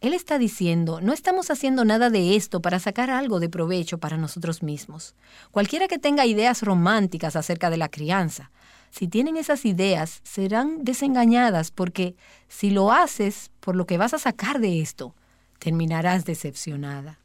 Él 0.00 0.14
está 0.14 0.38
diciendo, 0.38 1.00
no 1.00 1.12
estamos 1.12 1.50
haciendo 1.50 1.84
nada 1.84 2.10
de 2.10 2.34
esto 2.34 2.60
para 2.60 2.80
sacar 2.80 3.10
algo 3.10 3.38
de 3.38 3.48
provecho 3.48 3.98
para 3.98 4.16
nosotros 4.16 4.62
mismos. 4.62 5.14
Cualquiera 5.52 5.86
que 5.86 5.98
tenga 5.98 6.26
ideas 6.26 6.62
románticas 6.62 7.36
acerca 7.36 7.70
de 7.70 7.76
la 7.76 7.88
crianza, 7.88 8.50
si 8.90 9.08
tienen 9.08 9.36
esas 9.36 9.64
ideas, 9.64 10.20
serán 10.24 10.84
desengañadas 10.84 11.70
porque 11.70 12.16
si 12.48 12.70
lo 12.70 12.92
haces 12.92 13.50
por 13.60 13.76
lo 13.76 13.86
que 13.86 13.96
vas 13.96 14.12
a 14.12 14.18
sacar 14.18 14.58
de 14.60 14.82
esto, 14.82 15.14
terminarás 15.58 16.24
decepcionada. 16.24 17.20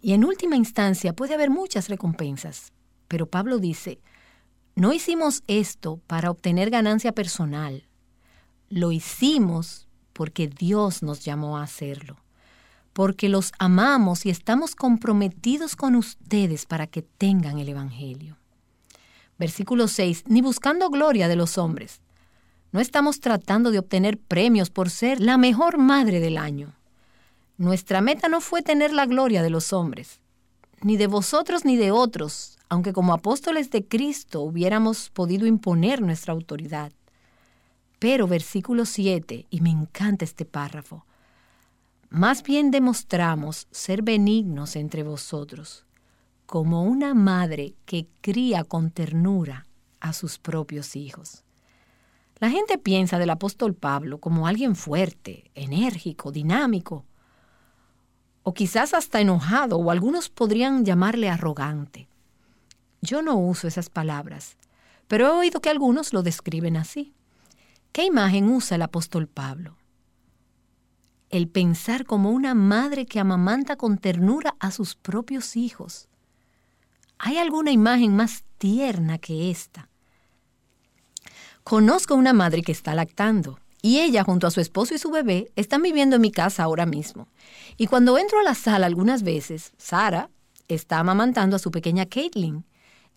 Y 0.00 0.14
en 0.14 0.24
última 0.24 0.56
instancia 0.56 1.12
puede 1.12 1.34
haber 1.34 1.50
muchas 1.50 1.88
recompensas. 1.88 2.72
Pero 3.06 3.26
Pablo 3.26 3.58
dice, 3.58 4.00
no 4.76 4.92
hicimos 4.92 5.44
esto 5.46 6.00
para 6.06 6.30
obtener 6.30 6.68
ganancia 6.70 7.12
personal. 7.12 7.86
Lo 8.68 8.90
hicimos 8.90 9.86
porque 10.12 10.48
Dios 10.48 11.02
nos 11.02 11.24
llamó 11.24 11.58
a 11.58 11.62
hacerlo. 11.62 12.16
Porque 12.92 13.28
los 13.28 13.52
amamos 13.58 14.26
y 14.26 14.30
estamos 14.30 14.74
comprometidos 14.74 15.76
con 15.76 15.94
ustedes 15.94 16.66
para 16.66 16.86
que 16.88 17.02
tengan 17.02 17.58
el 17.58 17.68
Evangelio. 17.68 18.36
Versículo 19.38 19.86
6, 19.86 20.24
ni 20.26 20.42
buscando 20.42 20.90
gloria 20.90 21.28
de 21.28 21.36
los 21.36 21.56
hombres. 21.56 22.00
No 22.72 22.80
estamos 22.80 23.20
tratando 23.20 23.70
de 23.70 23.78
obtener 23.78 24.18
premios 24.18 24.70
por 24.70 24.90
ser 24.90 25.20
la 25.20 25.38
mejor 25.38 25.78
madre 25.78 26.18
del 26.18 26.36
año. 26.36 26.72
Nuestra 27.58 28.00
meta 28.00 28.28
no 28.28 28.40
fue 28.40 28.62
tener 28.62 28.92
la 28.92 29.06
gloria 29.06 29.42
de 29.42 29.50
los 29.50 29.72
hombres, 29.72 30.20
ni 30.84 30.98
de 30.98 31.06
vosotros 31.06 31.64
ni 31.64 31.76
de 31.76 31.90
otros, 31.90 32.58
aunque 32.68 32.92
como 32.92 33.14
apóstoles 33.14 33.70
de 33.70 33.88
Cristo 33.88 34.42
hubiéramos 34.42 35.08
podido 35.08 35.46
imponer 35.46 36.02
nuestra 36.02 36.34
autoridad. 36.34 36.92
Pero 37.98 38.28
versículo 38.28 38.84
7, 38.84 39.46
y 39.48 39.60
me 39.62 39.70
encanta 39.70 40.26
este 40.26 40.44
párrafo, 40.44 41.06
más 42.10 42.42
bien 42.42 42.70
demostramos 42.70 43.66
ser 43.70 44.02
benignos 44.02 44.76
entre 44.76 45.02
vosotros, 45.02 45.86
como 46.44 46.84
una 46.84 47.14
madre 47.14 47.74
que 47.86 48.06
cría 48.20 48.62
con 48.62 48.90
ternura 48.90 49.66
a 50.00 50.12
sus 50.12 50.38
propios 50.38 50.96
hijos. 50.96 51.44
La 52.40 52.50
gente 52.50 52.76
piensa 52.76 53.18
del 53.18 53.30
apóstol 53.30 53.74
Pablo 53.74 54.18
como 54.18 54.46
alguien 54.46 54.76
fuerte, 54.76 55.50
enérgico, 55.54 56.30
dinámico, 56.30 57.06
o 58.44 58.52
quizás 58.52 58.94
hasta 58.94 59.20
enojado, 59.20 59.78
o 59.78 59.90
algunos 59.90 60.28
podrían 60.28 60.84
llamarle 60.84 61.30
arrogante. 61.30 62.06
Yo 63.00 63.22
no 63.22 63.36
uso 63.36 63.66
esas 63.66 63.88
palabras, 63.88 64.56
pero 65.08 65.26
he 65.26 65.30
oído 65.30 65.60
que 65.60 65.70
algunos 65.70 66.12
lo 66.12 66.22
describen 66.22 66.76
así. 66.76 67.14
¿Qué 67.90 68.04
imagen 68.04 68.48
usa 68.50 68.76
el 68.76 68.82
apóstol 68.82 69.26
Pablo? 69.28 69.76
El 71.30 71.48
pensar 71.48 72.04
como 72.04 72.30
una 72.30 72.54
madre 72.54 73.06
que 73.06 73.18
amamanta 73.18 73.76
con 73.76 73.98
ternura 73.98 74.56
a 74.60 74.70
sus 74.70 74.94
propios 74.94 75.56
hijos. 75.56 76.08
¿Hay 77.18 77.38
alguna 77.38 77.72
imagen 77.72 78.14
más 78.14 78.44
tierna 78.58 79.18
que 79.18 79.50
esta? 79.50 79.88
Conozco 81.62 82.14
una 82.14 82.34
madre 82.34 82.62
que 82.62 82.72
está 82.72 82.94
lactando 82.94 83.58
y 83.84 84.00
ella 84.00 84.24
junto 84.24 84.46
a 84.46 84.50
su 84.50 84.62
esposo 84.62 84.94
y 84.94 84.98
su 84.98 85.10
bebé 85.10 85.52
están 85.56 85.82
viviendo 85.82 86.16
en 86.16 86.22
mi 86.22 86.30
casa 86.30 86.62
ahora 86.62 86.86
mismo. 86.86 87.28
Y 87.76 87.86
cuando 87.86 88.16
entro 88.16 88.40
a 88.40 88.42
la 88.42 88.54
sala 88.54 88.86
algunas 88.86 89.22
veces, 89.22 89.74
Sara 89.76 90.30
está 90.68 91.00
amamantando 91.00 91.54
a 91.54 91.58
su 91.58 91.70
pequeña 91.70 92.06
Caitlin. 92.06 92.64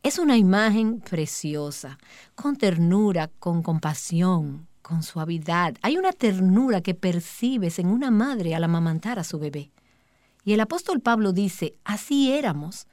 Es 0.04 0.20
una 0.20 0.36
imagen 0.36 1.00
preciosa, 1.00 1.98
con 2.36 2.58
ternura, 2.58 3.32
con 3.40 3.64
compasión, 3.64 4.68
con 4.82 5.04
suavidad. 5.04 5.76
Hay 5.84 5.96
una 5.96 6.12
ternura 6.12 6.82
que 6.82 6.94
percibes 6.94 7.80
en 7.80 7.88
una 7.88 8.12
madre 8.12 8.54
al 8.54 8.66
amamantar 8.66 9.20
a 9.20 9.24
su 9.24 9.40
bebé. 9.40 9.72
Y 10.44 10.52
el 10.52 10.60
apóstol 10.60 11.00
Pablo 11.00 11.32
dice, 11.32 11.78
así 11.86 12.34
éramos 12.34 12.88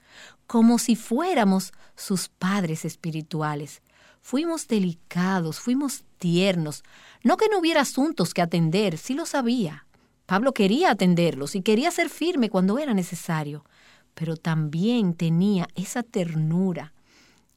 como 0.46 0.78
si 0.78 0.94
fuéramos 0.94 1.72
sus 1.96 2.28
padres 2.28 2.84
espirituales. 2.84 3.82
Fuimos 4.24 4.68
delicados, 4.68 5.60
fuimos 5.60 6.02
tiernos. 6.16 6.82
No 7.22 7.36
que 7.36 7.50
no 7.50 7.58
hubiera 7.58 7.82
asuntos 7.82 8.32
que 8.32 8.40
atender, 8.40 8.96
sí 8.96 9.12
lo 9.12 9.26
sabía. 9.26 9.84
Pablo 10.24 10.54
quería 10.54 10.92
atenderlos 10.92 11.54
y 11.54 11.60
quería 11.60 11.90
ser 11.90 12.08
firme 12.08 12.48
cuando 12.48 12.78
era 12.78 12.94
necesario, 12.94 13.66
pero 14.14 14.38
también 14.38 15.12
tenía 15.12 15.68
esa 15.74 16.02
ternura. 16.02 16.94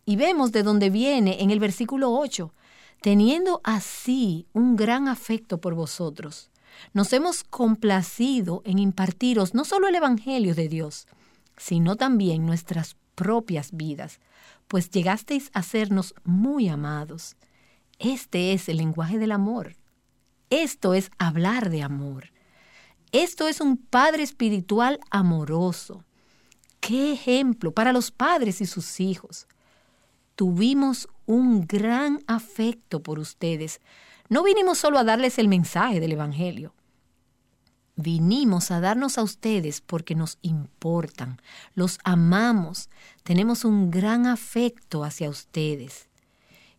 Y 0.04 0.18
vemos 0.18 0.52
de 0.52 0.64
dónde 0.64 0.90
viene 0.90 1.42
en 1.42 1.52
el 1.52 1.62
versículo 1.62 2.12
8, 2.12 2.54
teniendo 3.00 3.62
así 3.64 4.46
un 4.52 4.76
gran 4.76 5.08
afecto 5.08 5.62
por 5.62 5.74
vosotros. 5.74 6.52
Nos 6.92 7.14
hemos 7.14 7.46
complacido 7.46 8.62
en 8.66 8.78
impartiros 8.78 9.54
no 9.54 9.64
solo 9.64 9.88
el 9.88 9.96
Evangelio 9.96 10.54
de 10.54 10.68
Dios, 10.68 11.08
sino 11.56 11.96
también 11.96 12.46
nuestras 12.46 12.98
propias 13.16 13.72
vidas, 13.72 14.20
pues 14.68 14.90
llegasteis 14.90 15.50
a 15.54 15.64
sernos 15.64 16.14
muy 16.24 16.68
amados. 16.68 17.36
Este 18.00 18.54
es 18.54 18.70
el 18.70 18.78
lenguaje 18.78 19.18
del 19.18 19.32
amor. 19.32 19.76
Esto 20.50 20.94
es 20.94 21.12
hablar 21.18 21.70
de 21.70 21.84
amor. 21.84 22.32
Esto 23.12 23.48
es 23.48 23.62
un 23.62 23.78
Padre 23.78 24.24
espiritual 24.24 25.00
amoroso. 25.10 26.04
¡Qué 26.80 27.14
ejemplo 27.14 27.72
para 27.72 27.92
los 27.92 28.12
padres 28.12 28.62
y 28.62 28.66
sus 28.66 29.00
hijos! 29.00 29.48
Tuvimos 30.36 31.10
un 31.26 31.66
gran 31.66 32.20
afecto 32.28 33.02
por 33.02 33.18
ustedes. 33.18 33.82
No 34.30 34.44
vinimos 34.44 34.78
solo 34.78 35.00
a 35.00 35.04
darles 35.04 35.40
el 35.40 35.48
mensaje 35.48 36.00
del 36.00 36.12
Evangelio, 36.12 36.76
Vinimos 38.00 38.70
a 38.70 38.80
darnos 38.80 39.18
a 39.18 39.24
ustedes 39.24 39.82
porque 39.82 40.14
nos 40.14 40.38
importan, 40.44 41.42
los 41.74 41.98
amamos, 42.04 42.90
tenemos 43.24 43.66
un 43.66 43.90
gran 43.90 44.28
afecto 44.28 45.04
hacia 45.04 45.32
ustedes. 45.32 46.08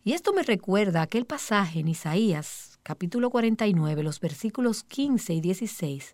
Y 0.01 0.13
esto 0.13 0.31
me 0.31 0.43
recuerda 0.43 1.01
aquel 1.01 1.25
pasaje 1.25 1.81
en 1.81 1.89
Isaías, 1.89 2.79
capítulo 2.83 3.29
49, 3.31 4.01
los 4.01 4.21
versículos 4.21 4.83
15 4.83 5.33
y 5.33 5.41
16, 5.41 6.13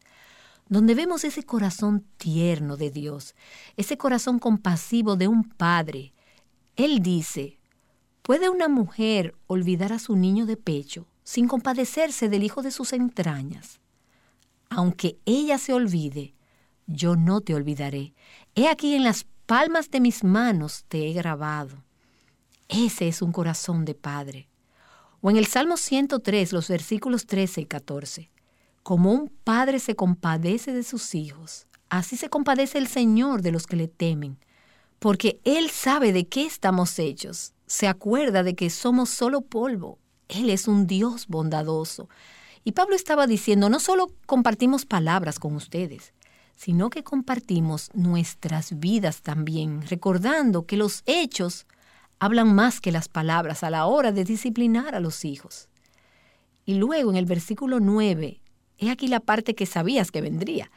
donde 0.69 0.95
vemos 0.95 1.23
ese 1.23 1.43
corazón 1.43 2.03
tierno 2.17 2.75
de 2.75 2.89
Dios, 2.89 3.35
ese 3.77 3.99
corazón 3.99 4.39
compasivo 4.39 5.17
de 5.17 5.27
un 5.27 5.43
padre. 5.43 6.13
Él 6.77 7.03
dice, 7.03 7.59
¿puede 8.23 8.49
una 8.49 8.69
mujer 8.69 9.35
olvidar 9.45 9.93
a 9.93 9.99
su 9.99 10.15
niño 10.15 10.47
de 10.47 10.57
pecho 10.57 11.05
sin 11.23 11.47
compadecerse 11.47 12.27
del 12.27 12.41
hijo 12.41 12.63
de 12.63 12.71
sus 12.71 12.91
entrañas? 12.91 13.79
Aunque 14.75 15.17
ella 15.25 15.57
se 15.57 15.73
olvide, 15.73 16.35
yo 16.85 17.15
no 17.15 17.39
te 17.39 17.55
olvidaré. 17.55 18.13
He 18.55 18.67
aquí 18.67 18.93
en 18.93 19.05
las 19.05 19.25
palmas 19.45 19.89
de 19.89 20.01
mis 20.01 20.23
manos 20.23 20.83
te 20.89 21.07
he 21.07 21.13
grabado. 21.13 21.83
Ese 22.67 23.07
es 23.07 23.21
un 23.21 23.31
corazón 23.31 23.85
de 23.85 23.95
padre. 23.95 24.49
O 25.21 25.29
en 25.29 25.37
el 25.37 25.45
Salmo 25.45 25.77
103, 25.77 26.51
los 26.51 26.67
versículos 26.67 27.25
13 27.25 27.61
y 27.61 27.65
14. 27.65 28.29
Como 28.83 29.13
un 29.13 29.29
padre 29.29 29.79
se 29.79 29.95
compadece 29.95 30.73
de 30.73 30.83
sus 30.83 31.15
hijos, 31.15 31.67
así 31.89 32.17
se 32.17 32.29
compadece 32.29 32.77
el 32.77 32.87
Señor 32.87 33.41
de 33.41 33.51
los 33.51 33.67
que 33.67 33.77
le 33.77 33.87
temen, 33.87 34.37
porque 34.99 35.39
Él 35.45 35.69
sabe 35.69 36.11
de 36.11 36.27
qué 36.27 36.45
estamos 36.45 36.99
hechos, 36.99 37.53
se 37.65 37.87
acuerda 37.87 38.43
de 38.43 38.55
que 38.55 38.69
somos 38.69 39.09
solo 39.09 39.41
polvo. 39.41 39.99
Él 40.27 40.49
es 40.49 40.67
un 40.67 40.85
Dios 40.85 41.27
bondadoso. 41.27 42.09
Y 42.65 42.71
Pablo 42.71 42.95
estaba 42.95 43.27
diciendo, 43.27 43.69
no 43.69 43.79
solo 43.79 44.07
compartimos 44.25 44.87
palabras 44.87 45.37
con 45.37 45.55
ustedes, 45.55 46.13
sino 46.55 46.89
que 46.89 47.03
compartimos 47.03 47.91
nuestras 47.93 48.79
vidas 48.79 49.21
también, 49.21 49.83
recordando 49.83 50.65
que 50.65 50.75
los 50.75 51.03
hechos 51.05 51.67
hablan 52.17 52.55
más 52.55 52.81
que 52.81 52.91
las 52.91 53.07
palabras 53.07 53.63
a 53.63 53.69
la 53.69 53.85
hora 53.85 54.11
de 54.11 54.23
disciplinar 54.23 54.95
a 54.95 54.99
los 54.99 55.25
hijos. 55.25 55.69
Y 56.65 56.73
luego 56.73 57.11
en 57.11 57.17
el 57.17 57.25
versículo 57.25 57.79
9, 57.79 58.41
he 58.79 58.89
aquí 58.89 59.09
la 59.09 59.19
parte 59.19 59.53
que 59.53 59.67
sabías 59.67 60.09
que 60.09 60.21
vendría, 60.21 60.71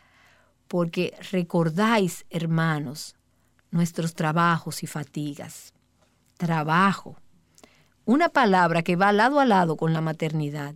porque 0.67 1.15
recordáis, 1.33 2.27
hermanos, 2.29 3.17
nuestros 3.71 4.13
trabajos 4.15 4.83
y 4.83 4.87
fatigas. 4.87 5.73
Trabajo. 6.37 7.17
Una 8.05 8.29
palabra 8.29 8.83
que 8.83 8.97
va 8.97 9.11
lado 9.13 9.41
a 9.41 9.47
lado 9.47 9.79
con 9.79 9.95
la 9.95 10.03
maternidad. 10.03 10.75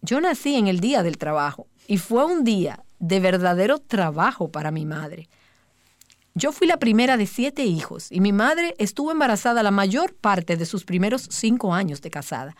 Yo 0.00 0.20
nací 0.20 0.54
en 0.54 0.68
el 0.68 0.78
día 0.78 1.02
del 1.02 1.18
trabajo 1.18 1.66
y 1.88 1.98
fue 1.98 2.24
un 2.24 2.44
día 2.44 2.84
de 3.00 3.18
verdadero 3.18 3.78
trabajo 3.78 4.50
para 4.50 4.70
mi 4.70 4.86
madre. 4.86 5.28
Yo 6.34 6.52
fui 6.52 6.68
la 6.68 6.78
primera 6.78 7.16
de 7.16 7.26
siete 7.26 7.64
hijos 7.64 8.12
y 8.12 8.20
mi 8.20 8.32
madre 8.32 8.76
estuvo 8.78 9.10
embarazada 9.10 9.64
la 9.64 9.72
mayor 9.72 10.14
parte 10.14 10.56
de 10.56 10.66
sus 10.66 10.84
primeros 10.84 11.26
cinco 11.30 11.74
años 11.74 12.00
de 12.00 12.10
casada. 12.10 12.56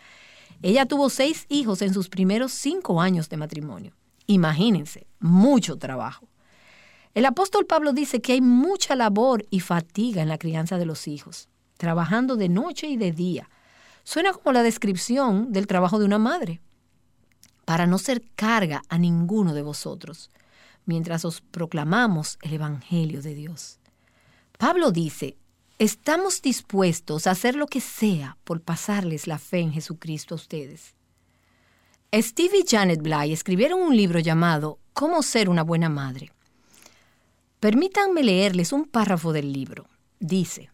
Ella 0.61 0.85
tuvo 0.85 1.09
seis 1.09 1.45
hijos 1.47 1.81
en 1.81 1.93
sus 1.93 2.09
primeros 2.09 2.51
cinco 2.51 2.99
años 2.99 3.29
de 3.29 3.37
matrimonio. 3.37 3.93
Imagínense, 4.27 5.07
mucho 5.19 5.77
trabajo. 5.77 6.27
El 7.13 7.25
apóstol 7.25 7.65
Pablo 7.65 7.93
dice 7.93 8.21
que 8.21 8.33
hay 8.33 8.41
mucha 8.41 8.95
labor 8.95 9.45
y 9.49 9.61
fatiga 9.61 10.21
en 10.21 10.27
la 10.27 10.37
crianza 10.37 10.77
de 10.77 10.85
los 10.85 11.07
hijos, 11.07 11.47
trabajando 11.77 12.35
de 12.35 12.49
noche 12.49 12.87
y 12.87 12.97
de 12.97 13.13
día. 13.13 13.49
Suena 14.03 14.33
como 14.33 14.51
la 14.51 14.61
descripción 14.61 15.53
del 15.53 15.67
trabajo 15.67 15.99
de 15.99 16.05
una 16.05 16.19
madre 16.19 16.59
para 17.69 17.85
no 17.85 17.99
ser 17.99 18.23
carga 18.35 18.81
a 18.89 18.97
ninguno 18.97 19.53
de 19.53 19.61
vosotros, 19.61 20.31
mientras 20.85 21.23
os 21.23 21.39
proclamamos 21.39 22.39
el 22.41 22.53
Evangelio 22.53 23.21
de 23.21 23.35
Dios. 23.35 23.77
Pablo 24.57 24.89
dice, 24.91 25.37
estamos 25.77 26.41
dispuestos 26.41 27.27
a 27.27 27.31
hacer 27.31 27.53
lo 27.53 27.67
que 27.67 27.79
sea 27.79 28.39
por 28.43 28.61
pasarles 28.61 29.27
la 29.27 29.37
fe 29.37 29.59
en 29.59 29.71
Jesucristo 29.71 30.33
a 30.33 30.37
ustedes. 30.37 30.95
Steve 32.11 32.57
y 32.57 32.65
Janet 32.67 33.03
Bly 33.03 33.33
escribieron 33.33 33.79
un 33.79 33.95
libro 33.95 34.17
llamado 34.17 34.79
Cómo 34.93 35.21
ser 35.21 35.47
una 35.47 35.61
buena 35.61 35.89
madre. 35.89 36.31
Permítanme 37.59 38.23
leerles 38.23 38.73
un 38.73 38.85
párrafo 38.85 39.31
del 39.31 39.53
libro. 39.53 39.85
Dice, 40.19 40.71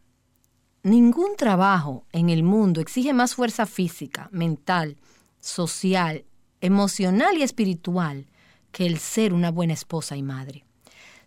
Ningún 0.81 1.35
trabajo 1.35 2.05
en 2.13 2.29
el 2.29 2.43
mundo 2.43 2.79
exige 2.79 3.11
más 3.11 3.35
fuerza 3.35 3.65
física, 3.65 4.29
mental, 4.31 4.95
social 5.41 6.23
emocional 6.61 7.37
y 7.37 7.43
espiritual 7.43 8.25
que 8.71 8.85
el 8.85 8.99
ser 8.99 9.33
una 9.33 9.51
buena 9.51 9.73
esposa 9.73 10.17
y 10.17 10.23
madre. 10.23 10.65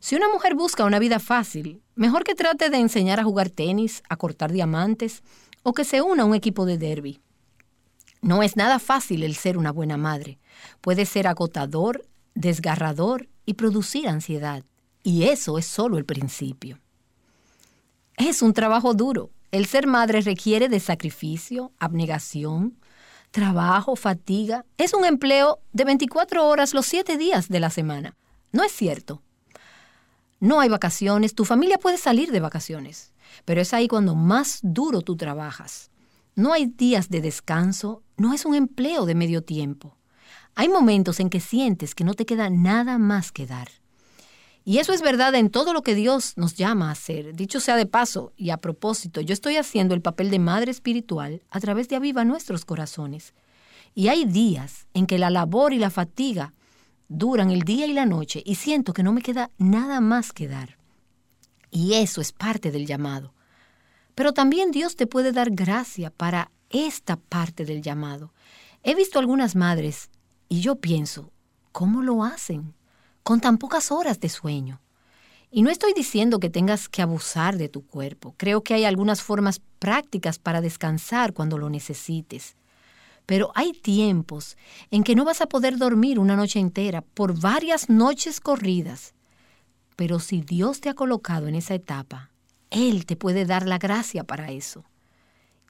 Si 0.01 0.15
una 0.15 0.29
mujer 0.29 0.55
busca 0.55 0.85
una 0.85 0.99
vida 0.99 1.19
fácil, 1.19 1.83
mejor 1.95 2.25
que 2.25 2.35
trate 2.35 2.71
de 2.71 2.79
enseñar 2.79 3.19
a 3.19 3.25
jugar 3.25 3.51
tenis, 3.51 4.03
a 4.09 4.17
cortar 4.17 4.53
diamantes 4.53 5.23
o 5.63 5.73
que 5.73 5.85
se 5.85 6.03
una 6.03 6.23
a 6.23 6.27
un 6.27 6.35
equipo 6.35 6.67
de 6.67 6.79
derby. 6.79 7.21
No 8.21 8.43
es 8.43 8.57
nada 8.57 8.79
fácil 8.79 9.23
el 9.23 9.35
ser 9.35 9.59
una 9.59 9.73
buena 9.73 9.97
madre. 9.97 10.39
Puede 10.81 11.05
ser 11.05 11.27
agotador, 11.27 12.07
desgarrador 12.35 13.29
y 13.47 13.55
producir 13.55 14.09
ansiedad. 14.09 14.65
Y 15.03 15.25
eso 15.25 15.59
es 15.59 15.67
solo 15.67 15.99
el 15.99 16.05
principio. 16.05 16.79
Es 18.17 18.43
un 18.43 18.53
trabajo 18.53 18.95
duro. 18.95 19.31
El 19.53 19.67
ser 19.67 19.87
madre 19.87 20.21
requiere 20.21 20.69
de 20.69 20.81
sacrificio, 20.81 21.73
abnegación, 21.79 22.77
trabajo, 23.31 23.97
fatiga. 23.97 24.65
Es 24.77 24.95
un 24.95 25.05
empleo 25.05 25.61
de 25.73 25.85
24 25.85 26.47
horas 26.47 26.75
los 26.75 26.87
7 26.87 27.17
días 27.17 27.49
de 27.49 27.61
la 27.61 27.71
semana. 27.71 28.17
No 28.53 28.65
es 28.65 28.73
cierto. 28.73 29.23
No 30.41 30.61
hay 30.61 30.69
vacaciones, 30.69 31.35
tu 31.35 31.45
familia 31.45 31.79
puede 31.79 31.99
salir 31.99 32.31
de 32.31 32.41
vacaciones, 32.41 33.13
pero 33.45 33.61
es 33.61 33.75
ahí 33.75 33.89
cuando 33.89 34.15
más 34.15 34.61
duro 34.63 35.03
tú 35.03 35.17
trabajas. 35.17 35.91
No 36.37 36.53
hay 36.53 36.67
días 36.67 37.09
de 37.09 37.21
descanso, 37.21 38.05
no 38.17 38.33
es 38.33 38.45
un 38.45 38.55
empleo 38.55 39.05
de 39.05 39.17
medio 39.17 39.43
tiempo. 39.43 39.97
Hay 40.55 40.69
momentos 40.69 41.19
en 41.19 41.31
que 41.31 41.41
sientes 41.41 41.95
que 41.95 42.05
no 42.05 42.15
te 42.15 42.25
queda 42.25 42.51
nada 42.51 42.99
más 42.99 43.33
que 43.33 43.47
dar. 43.47 43.69
Y 44.69 44.81
eso 44.81 44.93
es 44.93 45.01
verdad 45.01 45.35
en 45.35 45.49
todo 45.49 45.73
lo 45.73 45.83
que 45.83 45.95
Dios 45.95 46.35
nos 46.37 46.55
llama 46.55 46.91
a 46.91 46.93
hacer. 46.93 47.35
Dicho 47.35 47.59
sea 47.59 47.75
de 47.77 47.87
paso 47.87 48.35
y 48.37 48.51
a 48.51 48.59
propósito, 48.59 49.23
yo 49.23 49.33
estoy 49.33 49.57
haciendo 49.57 49.95
el 49.95 50.03
papel 50.03 50.29
de 50.29 50.39
madre 50.39 50.71
espiritual 50.71 51.43
a 51.49 51.59
través 51.59 51.89
de 51.89 51.97
Aviva 51.97 52.23
Nuestros 52.27 52.67
Corazones. 52.67 53.33
Y 53.95 54.09
hay 54.09 54.27
días 54.27 54.87
en 54.93 55.07
que 55.07 55.17
la 55.17 55.31
labor 55.31 55.73
y 55.73 55.79
la 55.79 55.89
fatiga 55.89 56.53
duran 57.09 57.51
el 57.51 57.63
día 57.63 57.87
y 57.87 57.95
la 57.95 58.05
noche 58.05 58.43
y 58.45 58.57
siento 58.57 58.93
que 58.93 59.03
no 59.03 59.15
me 59.15 59.23
queda 59.23 59.51
nada 59.57 60.03
más 60.03 60.35
que 60.35 60.49
dar. 60.49 60.77
Y 61.71 61.95
eso 61.95 62.21
es 62.21 62.33
parte 62.33 62.71
del 62.71 62.85
llamado. 62.85 63.33
Pero 64.15 64.35
también 64.35 64.71
Dios 64.71 64.97
te 64.97 65.07
puede 65.07 65.33
dar 65.33 65.49
gracia 65.51 66.11
para 66.11 66.51
esta 66.69 67.17
parte 67.17 67.65
del 67.65 67.81
llamado. 67.81 68.35
He 68.83 68.95
visto 68.95 69.19
algunas 69.19 69.57
madres 69.57 70.11
y 70.47 70.61
yo 70.61 70.77
pienso, 70.77 71.33
¿cómo 71.73 72.03
lo 72.03 72.23
hacen? 72.23 72.75
Con 73.29 73.43
tan 73.43 73.59
pocas 73.59 73.93
horas 73.93 74.21
de 74.21 74.31
sueño. 74.31 74.81
Y 75.51 75.61
no 75.61 75.69
estoy 75.69 75.93
diciendo 75.93 76.41
que 76.41 76.49
tengas 76.49 76.89
que 76.89 77.03
abusar 77.03 77.59
de 77.59 77.69
tu 77.69 77.87
cuerpo. 77.87 78.35
Creo 78.39 78.63
que 78.63 78.73
hay 78.73 78.87
algunas 78.87 79.21
formas 79.21 79.61
prácticas 79.79 80.39
para 80.39 80.63
descansar 80.63 81.35
cuando 81.35 81.59
lo 81.59 81.69
necesites. 81.69 82.57
Pero 83.27 83.53
hay 83.55 83.75
tiempos 83.75 84.57
en 84.91 85.05
que 85.05 85.15
no 85.15 85.27
vas 85.27 85.43
a 85.43 85.47
poder 85.47 85.77
dormir 85.77 86.19
una 86.19 86.37
noche 86.37 86.59
entera 86.59 87.03
por 87.03 87.39
varias 87.39 87.91
noches 87.91 88.41
corridas. 88.41 89.13
Pero 89.95 90.21
si 90.21 90.41
Dios 90.41 90.81
te 90.81 90.89
ha 90.89 90.95
colocado 90.95 91.49
en 91.49 91.55
esa 91.55 91.75
etapa, 91.75 92.31
Él 92.71 93.05
te 93.05 93.17
puede 93.17 93.45
dar 93.45 93.67
la 93.67 93.77
gracia 93.77 94.25
para 94.25 94.53
eso. 94.53 94.87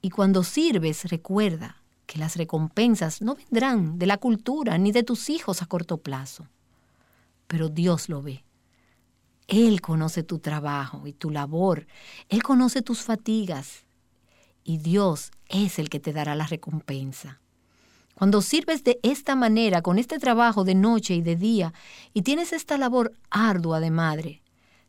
Y 0.00 0.11
cuando 0.11 0.44
sirves, 0.44 1.06
recuerda 1.06 1.82
que 2.06 2.20
las 2.20 2.36
recompensas 2.36 3.20
no 3.20 3.34
vendrán 3.34 3.98
de 3.98 4.06
la 4.06 4.18
cultura 4.18 4.78
ni 4.78 4.92
de 4.92 5.02
tus 5.02 5.28
hijos 5.28 5.61
a 5.61 5.66
corto 5.66 5.96
plazo 5.96 6.46
pero 7.49 7.68
Dios 7.68 8.09
lo 8.09 8.22
ve. 8.22 8.44
Él 9.49 9.80
conoce 9.80 10.22
tu 10.22 10.38
trabajo 10.38 11.07
y 11.07 11.12
tu 11.12 11.30
labor. 11.30 11.86
Él 12.28 12.42
conoce 12.42 12.82
tus 12.82 13.03
fatigas. 13.03 13.84
Y 14.62 14.76
Dios 14.76 15.32
es 15.49 15.78
el 15.78 15.88
que 15.88 15.99
te 15.99 16.12
dará 16.12 16.36
la 16.36 16.46
recompensa. 16.46 17.40
Cuando 18.14 18.42
sirves 18.42 18.84
de 18.84 19.01
esta 19.03 19.34
manera, 19.36 19.80
con 19.80 19.99
este 19.99 20.18
trabajo 20.18 20.64
de 20.64 20.74
noche 20.74 21.14
y 21.14 21.22
de 21.22 21.36
día, 21.36 21.72
y 22.12 22.22
tienes 22.22 22.53
esta 22.53 22.76
labor 22.76 23.12
ardua 23.30 23.80
de 23.80 23.90
madre, 23.90 24.42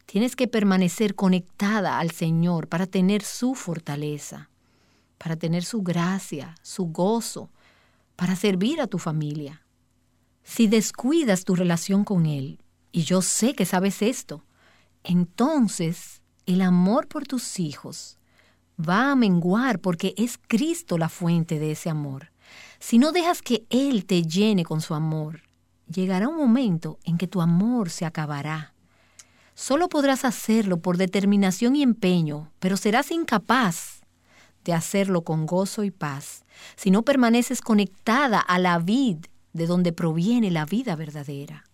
tienes 0.06 0.36
que 0.36 0.48
permanecer 0.48 1.16
conectada 1.16 2.00
al 2.00 2.12
Señor 2.12 2.68
para 2.68 2.88
tener 2.88 3.24
su 3.24 3.56
fortaleza, 3.56 4.50
para 5.18 5.38
tener 5.38 5.64
su 5.64 5.84
gracia, 5.84 6.56
su 6.64 6.86
gozo, 6.86 7.50
para 8.16 8.36
servir 8.36 8.82
a 8.82 8.88
tu 8.88 8.98
familia. 8.98 9.62
Si 10.50 10.66
descuidas 10.66 11.44
tu 11.44 11.54
relación 11.56 12.04
con 12.04 12.26
Él, 12.26 12.60
y 12.92 13.04
yo 13.04 13.22
sé 13.22 13.54
que 13.54 13.68
sabes 13.68 14.02
esto, 14.02 14.44
entonces 15.04 16.24
el 16.48 16.62
amor 16.62 17.08
por 17.08 17.28
tus 17.28 17.60
hijos 17.60 18.18
va 18.78 19.12
a 19.12 19.16
menguar 19.16 19.78
porque 19.78 20.16
es 20.18 20.40
Cristo 20.48 20.98
la 20.98 21.08
fuente 21.08 21.60
de 21.60 21.74
ese 21.74 21.92
amor. 21.92 22.32
Si 22.80 22.98
no 22.98 23.12
dejas 23.12 23.44
que 23.44 23.68
Él 23.70 24.08
te 24.08 24.24
llene 24.24 24.66
con 24.66 24.82
su 24.82 24.96
amor, 24.96 25.44
llegará 25.88 26.28
un 26.28 26.38
momento 26.38 26.98
en 27.04 27.20
que 27.20 27.28
tu 27.28 27.42
amor 27.42 27.92
se 27.92 28.06
acabará. 28.06 28.74
Solo 29.54 29.88
podrás 29.88 30.26
hacerlo 30.26 30.80
por 30.80 30.98
determinación 30.98 31.76
y 31.76 31.84
empeño, 31.84 32.52
pero 32.58 32.76
serás 32.76 33.12
incapaz 33.12 34.02
de 34.64 34.74
hacerlo 34.74 35.22
con 35.22 35.46
gozo 35.46 35.84
y 35.84 35.92
paz 35.92 36.44
si 36.76 36.90
no 36.90 37.04
permaneces 37.04 37.62
conectada 37.62 38.40
a 38.40 38.58
la 38.58 38.80
vid 38.80 39.28
de 39.60 39.68
donde 39.68 39.92
proviene 39.92 40.50
la 40.50 40.66
vida 40.66 40.96
verdadera. 40.96 41.66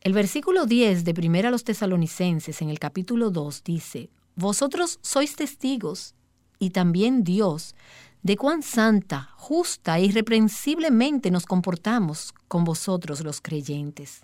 El 0.00 0.14
versículo 0.14 0.66
10 0.66 1.04
de 1.04 1.14
Primera 1.14 1.48
a 1.48 1.50
los 1.52 1.62
Tesalonicenses 1.62 2.60
en 2.62 2.70
el 2.70 2.80
capítulo 2.80 3.30
2 3.30 3.62
dice, 3.62 4.10
Vosotros 4.34 4.98
sois 5.02 5.36
testigos, 5.36 6.14
y 6.58 6.70
también 6.70 7.22
Dios, 7.22 7.76
de 8.22 8.36
cuán 8.36 8.62
santa, 8.62 9.30
justa 9.36 9.98
e 9.98 10.06
irreprensiblemente 10.06 11.30
nos 11.30 11.44
comportamos 11.44 12.32
con 12.48 12.64
vosotros 12.64 13.22
los 13.22 13.40
creyentes. 13.40 14.22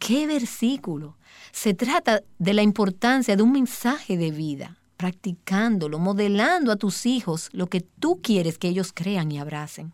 ¿Qué 0.00 0.26
versículo? 0.26 1.16
Se 1.52 1.74
trata 1.74 2.22
de 2.38 2.54
la 2.54 2.62
importancia 2.62 3.36
de 3.36 3.42
un 3.42 3.52
mensaje 3.52 4.16
de 4.16 4.30
vida, 4.32 4.78
practicándolo, 4.96 5.98
modelando 5.98 6.72
a 6.72 6.76
tus 6.76 7.06
hijos 7.06 7.50
lo 7.52 7.68
que 7.68 7.82
tú 7.82 8.20
quieres 8.20 8.58
que 8.58 8.68
ellos 8.68 8.92
crean 8.92 9.30
y 9.30 9.38
abracen. 9.38 9.92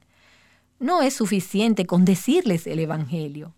No 0.83 1.01
es 1.01 1.15
suficiente 1.15 1.87
con 1.87 2.05
decirles 2.05 2.67
el 2.67 2.81
Evangelio, 2.81 3.55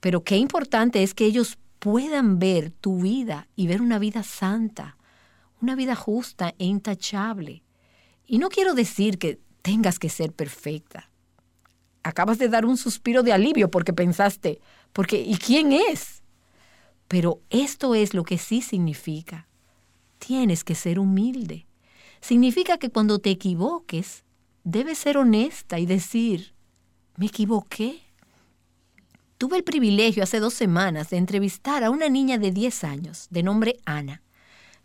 pero 0.00 0.24
qué 0.24 0.38
importante 0.38 1.02
es 1.02 1.12
que 1.12 1.26
ellos 1.26 1.58
puedan 1.78 2.38
ver 2.38 2.70
tu 2.70 3.02
vida 3.02 3.48
y 3.54 3.66
ver 3.66 3.82
una 3.82 3.98
vida 3.98 4.22
santa, 4.22 4.96
una 5.60 5.76
vida 5.76 5.94
justa 5.94 6.54
e 6.58 6.64
intachable. 6.64 7.62
Y 8.26 8.38
no 8.38 8.48
quiero 8.48 8.72
decir 8.72 9.18
que 9.18 9.40
tengas 9.60 9.98
que 9.98 10.08
ser 10.08 10.32
perfecta. 10.32 11.10
Acabas 12.02 12.38
de 12.38 12.48
dar 12.48 12.64
un 12.64 12.78
suspiro 12.78 13.22
de 13.22 13.34
alivio 13.34 13.70
porque 13.70 13.92
pensaste, 13.92 14.58
porque 14.94 15.20
¿y 15.20 15.36
quién 15.36 15.70
es? 15.70 16.22
Pero 17.08 17.42
esto 17.50 17.94
es 17.94 18.14
lo 18.14 18.24
que 18.24 18.38
sí 18.38 18.62
significa. 18.62 19.48
Tienes 20.18 20.64
que 20.64 20.76
ser 20.76 20.98
humilde. 20.98 21.66
Significa 22.22 22.78
que 22.78 22.88
cuando 22.88 23.18
te 23.18 23.28
equivoques, 23.28 24.24
debes 24.64 24.98
ser 24.98 25.16
honesta 25.18 25.78
y 25.78 25.86
decir, 25.86 26.54
me 27.16 27.26
equivoqué. 27.26 28.00
Tuve 29.38 29.56
el 29.56 29.64
privilegio 29.64 30.22
hace 30.22 30.40
dos 30.40 30.54
semanas 30.54 31.10
de 31.10 31.16
entrevistar 31.16 31.82
a 31.84 31.90
una 31.90 32.08
niña 32.08 32.38
de 32.38 32.52
10 32.52 32.84
años, 32.84 33.26
de 33.30 33.42
nombre 33.42 33.78
Ana, 33.84 34.22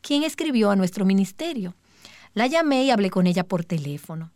quien 0.01 0.23
escribió 0.23 0.71
a 0.71 0.75
nuestro 0.75 1.05
ministerio. 1.05 1.75
La 2.33 2.47
llamé 2.47 2.85
y 2.85 2.91
hablé 2.91 3.09
con 3.09 3.27
ella 3.27 3.43
por 3.43 3.65
teléfono. 3.65 4.31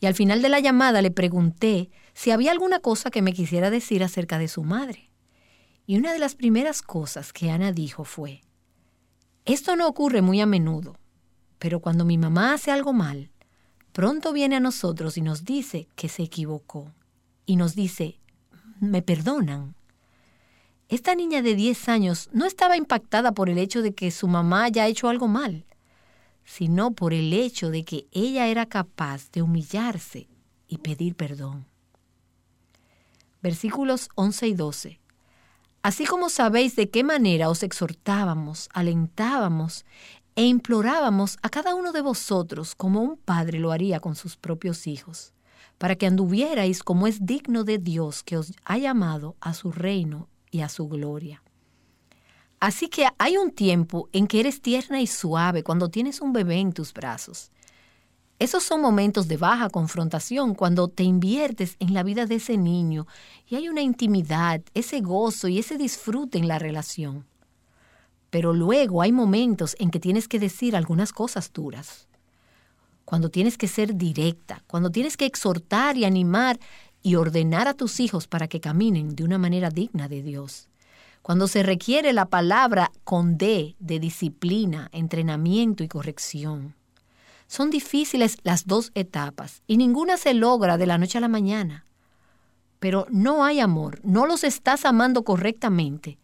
Y 0.00 0.06
al 0.06 0.14
final 0.14 0.42
de 0.42 0.48
la 0.48 0.60
llamada 0.60 1.02
le 1.02 1.10
pregunté 1.10 1.90
si 2.12 2.30
había 2.30 2.52
alguna 2.52 2.80
cosa 2.80 3.10
que 3.10 3.22
me 3.22 3.32
quisiera 3.32 3.70
decir 3.70 4.04
acerca 4.04 4.38
de 4.38 4.48
su 4.48 4.62
madre. 4.62 5.10
Y 5.86 5.96
una 5.96 6.12
de 6.12 6.18
las 6.18 6.34
primeras 6.34 6.82
cosas 6.82 7.32
que 7.32 7.50
Ana 7.50 7.72
dijo 7.72 8.04
fue, 8.04 8.42
esto 9.44 9.76
no 9.76 9.86
ocurre 9.86 10.22
muy 10.22 10.40
a 10.40 10.46
menudo, 10.46 10.98
pero 11.58 11.80
cuando 11.80 12.04
mi 12.04 12.18
mamá 12.18 12.52
hace 12.52 12.72
algo 12.72 12.92
mal, 12.92 13.30
pronto 13.96 14.34
viene 14.34 14.56
a 14.56 14.60
nosotros 14.60 15.16
y 15.16 15.22
nos 15.22 15.46
dice 15.46 15.88
que 15.96 16.10
se 16.10 16.22
equivocó. 16.22 16.92
Y 17.46 17.56
nos 17.56 17.74
dice, 17.74 18.20
me 18.78 19.00
perdonan. 19.00 19.74
Esta 20.90 21.14
niña 21.14 21.40
de 21.40 21.54
10 21.54 21.88
años 21.88 22.28
no 22.30 22.44
estaba 22.44 22.76
impactada 22.76 23.32
por 23.32 23.48
el 23.48 23.56
hecho 23.56 23.80
de 23.80 23.94
que 23.94 24.10
su 24.10 24.28
mamá 24.28 24.64
haya 24.64 24.86
hecho 24.86 25.08
algo 25.08 25.28
mal, 25.28 25.64
sino 26.44 26.90
por 26.90 27.14
el 27.14 27.32
hecho 27.32 27.70
de 27.70 27.84
que 27.86 28.06
ella 28.12 28.48
era 28.48 28.66
capaz 28.66 29.30
de 29.30 29.40
humillarse 29.40 30.28
y 30.68 30.76
pedir 30.76 31.14
perdón. 31.14 31.64
Versículos 33.40 34.10
11 34.14 34.46
y 34.46 34.54
12. 34.54 35.00
Así 35.80 36.04
como 36.04 36.28
sabéis 36.28 36.76
de 36.76 36.90
qué 36.90 37.02
manera 37.02 37.48
os 37.48 37.62
exhortábamos, 37.62 38.68
alentábamos 38.74 39.86
e 40.36 40.44
implorábamos 40.44 41.38
a 41.42 41.48
cada 41.48 41.74
uno 41.74 41.90
de 41.90 42.02
vosotros 42.02 42.74
como 42.76 43.02
un 43.02 43.16
padre 43.16 43.58
lo 43.58 43.72
haría 43.72 43.98
con 43.98 44.14
sus 44.14 44.36
propios 44.36 44.86
hijos, 44.86 45.32
para 45.78 45.96
que 45.96 46.06
anduvierais 46.06 46.82
como 46.82 47.08
es 47.08 47.26
digno 47.26 47.64
de 47.64 47.78
Dios 47.78 48.22
que 48.22 48.36
os 48.36 48.52
ha 48.64 48.78
llamado 48.78 49.34
a 49.40 49.52
su 49.52 49.72
reino 49.72 50.28
y 50.52 50.60
a 50.60 50.68
su 50.68 50.86
gloria. 50.88 51.42
Así 52.60 52.88
que 52.88 53.08
hay 53.18 53.36
un 53.36 53.50
tiempo 53.50 54.08
en 54.12 54.28
que 54.28 54.38
eres 54.38 54.62
tierna 54.62 55.00
y 55.00 55.08
suave 55.08 55.64
cuando 55.64 55.88
tienes 55.88 56.20
un 56.20 56.32
bebé 56.32 56.60
en 56.60 56.72
tus 56.72 56.92
brazos, 56.92 57.50
esos 58.38 58.64
son 58.64 58.82
momentos 58.82 59.28
de 59.28 59.38
baja 59.38 59.70
confrontación 59.70 60.54
cuando 60.54 60.88
te 60.88 61.04
inviertes 61.04 61.76
en 61.78 61.94
la 61.94 62.02
vida 62.02 62.26
de 62.26 62.34
ese 62.34 62.58
niño 62.58 63.06
y 63.48 63.54
hay 63.56 63.70
una 63.70 63.80
intimidad, 63.80 64.60
ese 64.74 65.00
gozo 65.00 65.48
y 65.48 65.58
ese 65.58 65.78
disfrute 65.78 66.36
en 66.36 66.46
la 66.46 66.58
relación. 66.58 67.24
Pero 68.30 68.52
luego 68.52 69.02
hay 69.02 69.12
momentos 69.12 69.76
en 69.78 69.90
que 69.90 70.00
tienes 70.00 70.28
que 70.28 70.38
decir 70.38 70.76
algunas 70.76 71.12
cosas 71.12 71.52
duras. 71.52 72.08
Cuando 73.04 73.30
tienes 73.30 73.56
que 73.56 73.68
ser 73.68 73.96
directa, 73.96 74.62
cuando 74.66 74.90
tienes 74.90 75.16
que 75.16 75.26
exhortar 75.26 75.96
y 75.96 76.04
animar 76.04 76.58
y 77.02 77.14
ordenar 77.14 77.68
a 77.68 77.74
tus 77.74 78.00
hijos 78.00 78.26
para 78.26 78.48
que 78.48 78.60
caminen 78.60 79.14
de 79.14 79.24
una 79.24 79.38
manera 79.38 79.70
digna 79.70 80.08
de 80.08 80.22
Dios. 80.22 80.68
Cuando 81.22 81.46
se 81.48 81.62
requiere 81.62 82.12
la 82.12 82.26
palabra 82.26 82.90
con 83.04 83.38
D 83.38 83.76
de 83.78 84.00
disciplina, 84.00 84.88
entrenamiento 84.92 85.84
y 85.84 85.88
corrección 85.88 86.74
son 87.46 87.70
difíciles 87.70 88.38
las 88.42 88.66
dos 88.66 88.90
etapas 88.94 89.62
y 89.66 89.76
ninguna 89.76 90.16
se 90.16 90.34
logra 90.34 90.78
de 90.78 90.86
la 90.86 90.98
noche 90.98 91.18
a 91.18 91.20
la 91.20 91.28
mañana. 91.28 91.86
Pero 92.78 93.06
no 93.10 93.44
hay 93.44 93.60
amor, 93.60 94.00
no 94.02 94.26
los 94.26 94.44
estás 94.44 94.84
amando 94.84 95.22
correctamente 95.22 96.18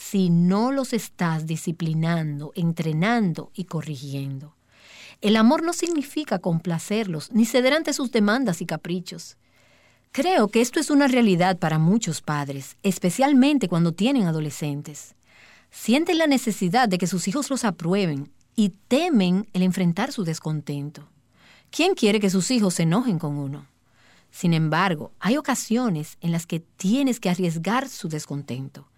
si 0.00 0.30
no 0.30 0.72
los 0.72 0.94
estás 0.94 1.46
disciplinando, 1.46 2.52
entrenando 2.54 3.50
y 3.54 3.64
corrigiendo. 3.64 4.56
El 5.20 5.36
amor 5.36 5.62
no 5.62 5.74
significa 5.74 6.38
complacerlos 6.38 7.30
ni 7.32 7.44
ceder 7.44 7.74
ante 7.74 7.92
sus 7.92 8.10
demandas 8.10 8.62
y 8.62 8.66
caprichos. 8.66 9.36
Creo 10.10 10.48
que 10.48 10.62
esto 10.62 10.80
es 10.80 10.88
una 10.88 11.06
realidad 11.06 11.58
para 11.58 11.78
muchos 11.78 12.22
padres, 12.22 12.78
especialmente 12.82 13.68
cuando 13.68 13.92
tienen 13.92 14.26
adolescentes. 14.26 15.14
Sienten 15.70 16.16
la 16.16 16.26
necesidad 16.26 16.88
de 16.88 16.96
que 16.96 17.06
sus 17.06 17.28
hijos 17.28 17.50
los 17.50 17.66
aprueben 17.66 18.32
y 18.56 18.70
temen 18.88 19.48
el 19.52 19.62
enfrentar 19.62 20.12
su 20.12 20.24
descontento. 20.24 21.10
¿Quién 21.70 21.94
quiere 21.94 22.20
que 22.20 22.30
sus 22.30 22.50
hijos 22.50 22.74
se 22.74 22.84
enojen 22.84 23.18
con 23.18 23.36
uno? 23.36 23.66
Sin 24.30 24.54
embargo, 24.54 25.12
hay 25.20 25.36
ocasiones 25.36 26.16
en 26.22 26.32
las 26.32 26.46
que 26.46 26.60
tienes 26.60 27.20
que 27.20 27.28
arriesgar 27.28 27.86
su 27.86 28.08
descontento 28.08 28.89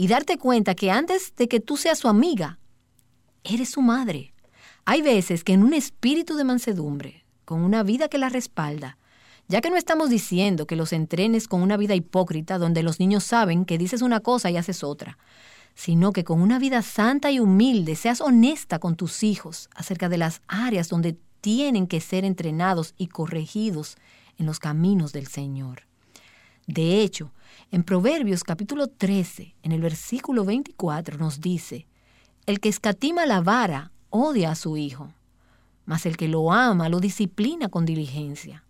y 0.00 0.06
darte 0.06 0.38
cuenta 0.38 0.76
que 0.76 0.92
antes 0.92 1.34
de 1.34 1.48
que 1.48 1.58
tú 1.58 1.76
seas 1.76 1.98
su 1.98 2.06
amiga, 2.06 2.60
eres 3.42 3.70
su 3.70 3.82
madre. 3.82 4.32
Hay 4.84 5.02
veces 5.02 5.42
que 5.42 5.54
en 5.54 5.64
un 5.64 5.74
espíritu 5.74 6.36
de 6.36 6.44
mansedumbre, 6.44 7.24
con 7.44 7.62
una 7.62 7.82
vida 7.82 8.06
que 8.06 8.16
la 8.16 8.28
respalda, 8.28 8.96
ya 9.48 9.60
que 9.60 9.70
no 9.70 9.76
estamos 9.76 10.08
diciendo 10.08 10.68
que 10.68 10.76
los 10.76 10.92
entrenes 10.92 11.48
con 11.48 11.62
una 11.62 11.76
vida 11.76 11.96
hipócrita 11.96 12.58
donde 12.58 12.84
los 12.84 13.00
niños 13.00 13.24
saben 13.24 13.64
que 13.64 13.76
dices 13.76 14.00
una 14.00 14.20
cosa 14.20 14.52
y 14.52 14.56
haces 14.56 14.84
otra, 14.84 15.18
sino 15.74 16.12
que 16.12 16.22
con 16.22 16.40
una 16.42 16.60
vida 16.60 16.82
santa 16.82 17.32
y 17.32 17.40
humilde 17.40 17.96
seas 17.96 18.20
honesta 18.20 18.78
con 18.78 18.94
tus 18.94 19.24
hijos 19.24 19.68
acerca 19.74 20.08
de 20.08 20.18
las 20.18 20.42
áreas 20.46 20.88
donde 20.88 21.18
tienen 21.40 21.88
que 21.88 22.00
ser 22.00 22.24
entrenados 22.24 22.94
y 22.98 23.08
corregidos 23.08 23.96
en 24.38 24.46
los 24.46 24.60
caminos 24.60 25.12
del 25.12 25.26
Señor. 25.26 25.88
De 26.68 27.02
hecho, 27.02 27.32
en 27.70 27.82
Proverbios 27.82 28.44
capítulo 28.44 28.86
13, 28.86 29.54
en 29.62 29.72
el 29.72 29.82
versículo 29.82 30.44
24 30.44 31.18
nos 31.18 31.40
dice, 31.40 31.86
el 32.46 32.60
que 32.60 32.70
escatima 32.70 33.26
la 33.26 33.42
vara 33.42 33.92
odia 34.08 34.52
a 34.52 34.54
su 34.54 34.78
hijo, 34.78 35.12
mas 35.84 36.06
el 36.06 36.16
que 36.16 36.28
lo 36.28 36.50
ama 36.50 36.88
lo 36.88 36.98
disciplina 36.98 37.68
con 37.68 37.84
diligencia. 37.84 38.64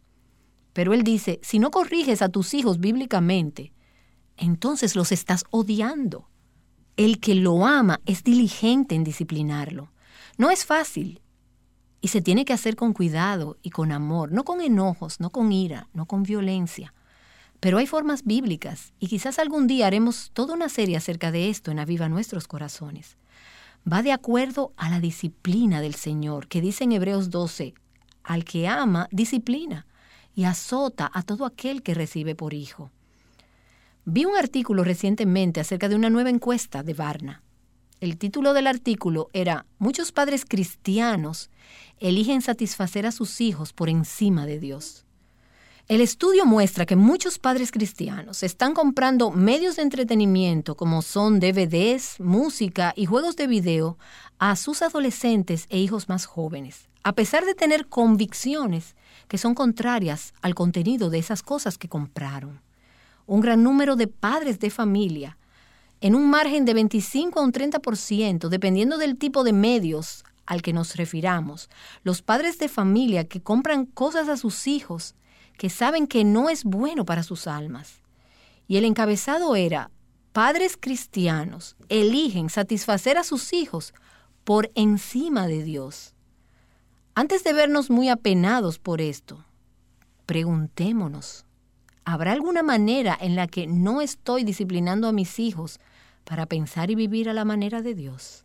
Pero 0.72 0.94
él 0.94 1.04
dice, 1.04 1.38
si 1.42 1.60
no 1.60 1.70
corriges 1.70 2.22
a 2.22 2.28
tus 2.28 2.54
hijos 2.54 2.80
bíblicamente, 2.80 3.72
entonces 4.36 4.96
los 4.96 5.12
estás 5.12 5.44
odiando. 5.50 6.28
El 6.96 7.20
que 7.20 7.36
lo 7.36 7.66
ama 7.66 8.00
es 8.04 8.24
diligente 8.24 8.96
en 8.96 9.04
disciplinarlo. 9.04 9.92
No 10.36 10.50
es 10.50 10.64
fácil 10.64 11.20
y 12.00 12.08
se 12.08 12.20
tiene 12.20 12.44
que 12.44 12.52
hacer 12.52 12.74
con 12.74 12.92
cuidado 12.92 13.58
y 13.62 13.70
con 13.70 13.92
amor, 13.92 14.32
no 14.32 14.44
con 14.44 14.60
enojos, 14.60 15.20
no 15.20 15.30
con 15.30 15.52
ira, 15.52 15.88
no 15.92 16.06
con 16.06 16.24
violencia. 16.24 16.94
Pero 17.60 17.78
hay 17.78 17.86
formas 17.86 18.24
bíblicas 18.24 18.92
y 19.00 19.08
quizás 19.08 19.38
algún 19.38 19.66
día 19.66 19.86
haremos 19.86 20.30
toda 20.32 20.54
una 20.54 20.68
serie 20.68 20.96
acerca 20.96 21.32
de 21.32 21.50
esto 21.50 21.70
en 21.70 21.80
Aviva 21.80 22.08
Nuestros 22.08 22.46
Corazones. 22.46 23.16
Va 23.90 24.02
de 24.02 24.12
acuerdo 24.12 24.72
a 24.76 24.90
la 24.90 25.00
disciplina 25.00 25.80
del 25.80 25.94
Señor, 25.94 26.46
que 26.46 26.60
dice 26.60 26.84
en 26.84 26.92
Hebreos 26.92 27.30
12, 27.30 27.74
al 28.22 28.44
que 28.44 28.68
ama, 28.68 29.08
disciplina 29.10 29.86
y 30.34 30.44
azota 30.44 31.10
a 31.12 31.22
todo 31.22 31.46
aquel 31.46 31.82
que 31.82 31.94
recibe 31.94 32.34
por 32.34 32.54
hijo. 32.54 32.90
Vi 34.04 34.24
un 34.24 34.36
artículo 34.36 34.84
recientemente 34.84 35.60
acerca 35.60 35.88
de 35.88 35.96
una 35.96 36.10
nueva 36.10 36.30
encuesta 36.30 36.82
de 36.82 36.94
Varna. 36.94 37.42
El 38.00 38.16
título 38.18 38.54
del 38.54 38.68
artículo 38.68 39.28
era 39.32 39.66
Muchos 39.78 40.12
padres 40.12 40.44
cristianos 40.44 41.50
eligen 41.98 42.40
satisfacer 42.40 43.04
a 43.04 43.12
sus 43.12 43.40
hijos 43.40 43.72
por 43.72 43.88
encima 43.88 44.46
de 44.46 44.60
Dios. 44.60 45.04
El 45.88 46.02
estudio 46.02 46.44
muestra 46.44 46.84
que 46.84 46.96
muchos 46.96 47.38
padres 47.38 47.72
cristianos 47.72 48.42
están 48.42 48.74
comprando 48.74 49.30
medios 49.30 49.76
de 49.76 49.82
entretenimiento 49.82 50.76
como 50.76 51.00
son 51.00 51.40
DVDs, 51.40 52.20
música 52.20 52.92
y 52.94 53.06
juegos 53.06 53.36
de 53.36 53.46
video 53.46 53.96
a 54.38 54.54
sus 54.56 54.82
adolescentes 54.82 55.64
e 55.70 55.78
hijos 55.78 56.10
más 56.10 56.26
jóvenes, 56.26 56.90
a 57.04 57.14
pesar 57.14 57.46
de 57.46 57.54
tener 57.54 57.86
convicciones 57.86 58.96
que 59.28 59.38
son 59.38 59.54
contrarias 59.54 60.34
al 60.42 60.54
contenido 60.54 61.08
de 61.08 61.20
esas 61.20 61.42
cosas 61.42 61.78
que 61.78 61.88
compraron 61.88 62.60
un 63.24 63.40
gran 63.40 63.62
número 63.62 63.96
de 63.96 64.08
padres 64.08 64.58
de 64.58 64.68
familia, 64.68 65.38
en 66.02 66.14
un 66.14 66.28
margen 66.28 66.66
de 66.66 66.74
25 66.74 67.40
a 67.40 67.42
un 67.42 67.52
30%, 67.52 68.48
dependiendo 68.48 68.98
del 68.98 69.16
tipo 69.16 69.42
de 69.42 69.54
medios 69.54 70.24
al 70.44 70.60
que 70.60 70.74
nos 70.74 70.96
refiramos. 70.96 71.70
Los 72.02 72.20
padres 72.20 72.58
de 72.58 72.68
familia 72.68 73.26
que 73.26 73.42
compran 73.42 73.84
cosas 73.86 74.28
a 74.28 74.36
sus 74.36 74.66
hijos 74.66 75.14
que 75.58 75.68
saben 75.68 76.06
que 76.06 76.24
no 76.24 76.48
es 76.48 76.64
bueno 76.64 77.04
para 77.04 77.22
sus 77.22 77.46
almas. 77.46 78.00
Y 78.66 78.78
el 78.78 78.86
encabezado 78.86 79.56
era, 79.56 79.90
padres 80.32 80.78
cristianos 80.80 81.76
eligen 81.90 82.48
satisfacer 82.48 83.18
a 83.18 83.24
sus 83.24 83.52
hijos 83.52 83.92
por 84.44 84.70
encima 84.74 85.46
de 85.46 85.62
Dios. 85.62 86.14
Antes 87.14 87.44
de 87.44 87.52
vernos 87.52 87.90
muy 87.90 88.08
apenados 88.08 88.78
por 88.78 89.00
esto, 89.00 89.44
preguntémonos, 90.24 91.44
¿habrá 92.04 92.32
alguna 92.32 92.62
manera 92.62 93.18
en 93.20 93.34
la 93.34 93.48
que 93.48 93.66
no 93.66 94.00
estoy 94.00 94.44
disciplinando 94.44 95.08
a 95.08 95.12
mis 95.12 95.40
hijos 95.40 95.80
para 96.24 96.46
pensar 96.46 96.90
y 96.90 96.94
vivir 96.94 97.28
a 97.28 97.34
la 97.34 97.44
manera 97.44 97.82
de 97.82 97.94
Dios? 97.94 98.44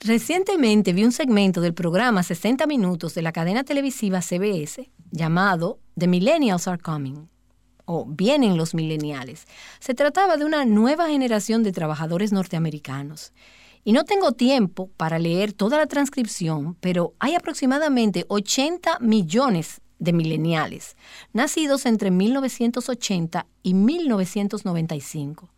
Recientemente 0.00 0.92
vi 0.92 1.04
un 1.04 1.12
segmento 1.12 1.60
del 1.60 1.72
programa 1.72 2.22
60 2.22 2.66
Minutos 2.66 3.14
de 3.14 3.22
la 3.22 3.32
cadena 3.32 3.64
televisiva 3.64 4.20
CBS 4.20 4.90
llamado 5.10 5.78
The 5.96 6.08
Millennials 6.08 6.68
Are 6.68 6.82
Coming 6.82 7.28
o 7.86 8.04
Vienen 8.06 8.56
los 8.56 8.74
Millennials. 8.74 9.46
Se 9.78 9.94
trataba 9.94 10.36
de 10.36 10.44
una 10.44 10.64
nueva 10.64 11.08
generación 11.08 11.62
de 11.62 11.72
trabajadores 11.72 12.32
norteamericanos. 12.32 13.32
Y 13.84 13.92
no 13.92 14.04
tengo 14.04 14.32
tiempo 14.32 14.90
para 14.96 15.18
leer 15.18 15.52
toda 15.52 15.78
la 15.78 15.86
transcripción, 15.86 16.74
pero 16.80 17.14
hay 17.18 17.34
aproximadamente 17.34 18.24
80 18.28 18.98
millones 19.00 19.80
de 19.98 20.12
millennials, 20.12 20.96
nacidos 21.32 21.86
entre 21.86 22.10
1980 22.10 23.46
y 23.62 23.74
1995. 23.74 25.53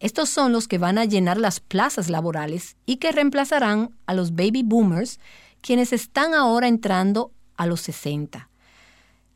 Estos 0.00 0.28
son 0.28 0.52
los 0.52 0.68
que 0.68 0.78
van 0.78 0.96
a 0.96 1.06
llenar 1.06 1.38
las 1.38 1.58
plazas 1.58 2.08
laborales 2.08 2.76
y 2.86 2.96
que 2.96 3.10
reemplazarán 3.10 3.90
a 4.06 4.14
los 4.14 4.32
baby 4.32 4.62
boomers, 4.62 5.18
quienes 5.60 5.92
están 5.92 6.34
ahora 6.34 6.68
entrando 6.68 7.32
a 7.56 7.66
los 7.66 7.80
60. 7.80 8.48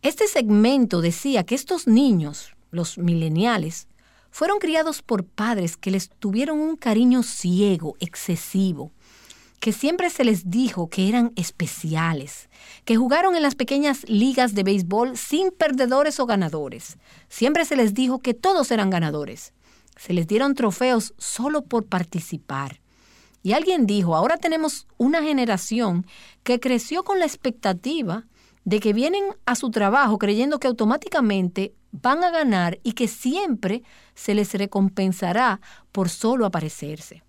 Este 0.02 0.28
segmento 0.28 1.00
decía 1.00 1.42
que 1.44 1.56
estos 1.56 1.88
niños, 1.88 2.54
los 2.70 2.96
mileniales, 2.96 3.88
fueron 4.30 4.60
criados 4.60 5.02
por 5.02 5.24
padres 5.24 5.76
que 5.76 5.90
les 5.90 6.08
tuvieron 6.08 6.60
un 6.60 6.76
cariño 6.76 7.24
ciego, 7.24 7.96
excesivo, 7.98 8.92
que 9.58 9.72
siempre 9.72 10.10
se 10.10 10.24
les 10.24 10.48
dijo 10.48 10.88
que 10.88 11.08
eran 11.08 11.32
especiales, 11.34 12.48
que 12.84 12.96
jugaron 12.96 13.34
en 13.34 13.42
las 13.42 13.56
pequeñas 13.56 14.08
ligas 14.08 14.54
de 14.54 14.62
béisbol 14.62 15.16
sin 15.16 15.50
perdedores 15.50 16.20
o 16.20 16.26
ganadores. 16.26 16.98
Siempre 17.28 17.64
se 17.64 17.76
les 17.76 17.94
dijo 17.94 18.20
que 18.20 18.34
todos 18.34 18.70
eran 18.70 18.90
ganadores 18.90 19.52
se 20.02 20.12
les 20.14 20.26
dieron 20.26 20.56
trofeos 20.56 21.14
solo 21.16 21.62
por 21.62 21.86
participar. 21.86 22.80
Y 23.44 23.52
alguien 23.52 23.86
dijo, 23.86 24.16
ahora 24.16 24.36
tenemos 24.36 24.88
una 24.96 25.22
generación 25.22 26.06
que 26.42 26.58
creció 26.58 27.04
con 27.04 27.20
la 27.20 27.24
expectativa 27.24 28.26
de 28.64 28.80
que 28.80 28.92
vienen 28.94 29.22
a 29.46 29.54
su 29.54 29.70
trabajo 29.70 30.18
creyendo 30.18 30.58
que 30.58 30.66
automáticamente 30.66 31.76
van 31.92 32.24
a 32.24 32.32
ganar 32.32 32.80
y 32.82 32.94
que 32.94 33.06
siempre 33.06 33.84
se 34.16 34.34
les 34.34 34.52
recompensará 34.54 35.60
por 35.92 36.08
solo 36.08 36.46
aparecerse. 36.46 37.22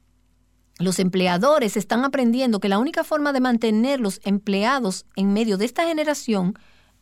Los 0.80 0.98
empleadores 0.98 1.78
están 1.78 2.04
aprendiendo 2.04 2.60
que 2.60 2.70
la 2.70 2.80
única 2.80 3.04
forma 3.04 3.34
de 3.34 3.40
mantener 3.40 4.00
los 4.00 4.20
empleados 4.24 5.06
en 5.16 5.32
medio 5.32 5.58
de 5.58 5.66
esta 5.66 5.86
generación 5.86 6.56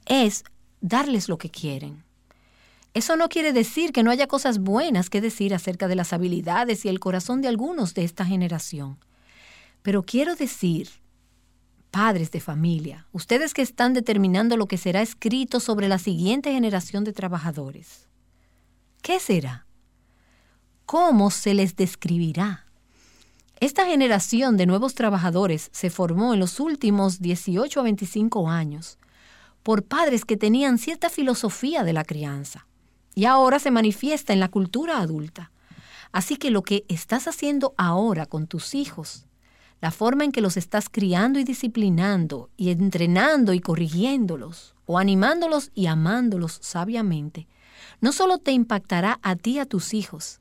es 0.05 0.43
darles 0.81 1.29
lo 1.29 1.37
que 1.37 1.49
quieren. 1.49 2.03
Eso 2.93 3.15
no 3.15 3.29
quiere 3.29 3.53
decir 3.53 3.93
que 3.93 4.03
no 4.03 4.11
haya 4.11 4.27
cosas 4.27 4.59
buenas 4.59 5.09
que 5.09 5.21
decir 5.21 5.53
acerca 5.53 5.87
de 5.87 5.95
las 5.95 6.11
habilidades 6.11 6.83
y 6.83 6.89
el 6.89 6.99
corazón 6.99 7.41
de 7.41 7.47
algunos 7.47 7.93
de 7.93 8.03
esta 8.03 8.25
generación. 8.25 8.97
Pero 9.81 10.03
quiero 10.03 10.35
decir, 10.35 10.89
padres 11.89 12.31
de 12.31 12.41
familia, 12.41 13.07
ustedes 13.13 13.53
que 13.53 13.61
están 13.61 13.93
determinando 13.93 14.57
lo 14.57 14.67
que 14.67 14.77
será 14.77 15.01
escrito 15.01 15.61
sobre 15.61 15.87
la 15.87 15.99
siguiente 15.99 16.51
generación 16.51 17.05
de 17.05 17.13
trabajadores, 17.13 18.07
¿qué 19.01 19.21
será? 19.21 19.65
¿Cómo 20.85 21.31
se 21.31 21.53
les 21.53 21.77
describirá? 21.77 22.65
Esta 23.61 23.85
generación 23.85 24.57
de 24.57 24.65
nuevos 24.65 24.95
trabajadores 24.95 25.69
se 25.71 25.89
formó 25.89 26.33
en 26.33 26.41
los 26.41 26.59
últimos 26.59 27.21
18 27.21 27.79
a 27.79 27.83
25 27.83 28.49
años 28.49 28.97
por 29.63 29.83
padres 29.83 30.25
que 30.25 30.35
tenían 30.35 30.77
cierta 30.77 31.09
filosofía 31.09 31.83
de 31.83 31.93
la 31.93 32.03
crianza 32.03 32.67
y 33.15 33.25
ahora 33.25 33.59
se 33.59 33.71
manifiesta 33.71 34.33
en 34.33 34.39
la 34.39 34.49
cultura 34.49 34.99
adulta. 34.99 35.51
Así 36.11 36.35
que 36.35 36.51
lo 36.51 36.61
que 36.61 36.85
estás 36.87 37.27
haciendo 37.27 37.73
ahora 37.77 38.25
con 38.25 38.47
tus 38.47 38.75
hijos, 38.75 39.25
la 39.79 39.91
forma 39.91 40.23
en 40.23 40.31
que 40.31 40.41
los 40.41 40.57
estás 40.57 40.89
criando 40.89 41.39
y 41.39 41.43
disciplinando 41.43 42.49
y 42.57 42.69
entrenando 42.69 43.53
y 43.53 43.59
corrigiéndolos 43.59 44.75
o 44.85 44.99
animándolos 44.99 45.71
y 45.73 45.87
amándolos 45.87 46.59
sabiamente, 46.61 47.47
no 47.99 48.11
solo 48.11 48.37
te 48.37 48.51
impactará 48.51 49.19
a 49.23 49.35
ti 49.35 49.53
y 49.53 49.59
a 49.59 49.65
tus 49.65 49.93
hijos, 49.93 50.39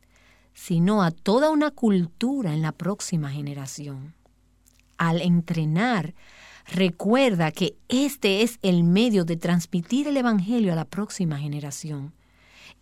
sino 0.52 1.02
a 1.02 1.10
toda 1.10 1.50
una 1.50 1.70
cultura 1.70 2.52
en 2.52 2.62
la 2.62 2.72
próxima 2.72 3.30
generación. 3.30 4.14
Al 4.98 5.22
entrenar, 5.22 6.14
recuerda 6.66 7.50
que 7.52 7.76
este 7.88 8.42
es 8.42 8.58
el 8.60 8.84
medio 8.84 9.24
de 9.24 9.36
transmitir 9.36 10.08
el 10.08 10.16
Evangelio 10.16 10.72
a 10.72 10.76
la 10.76 10.84
próxima 10.84 11.38
generación. 11.38 12.12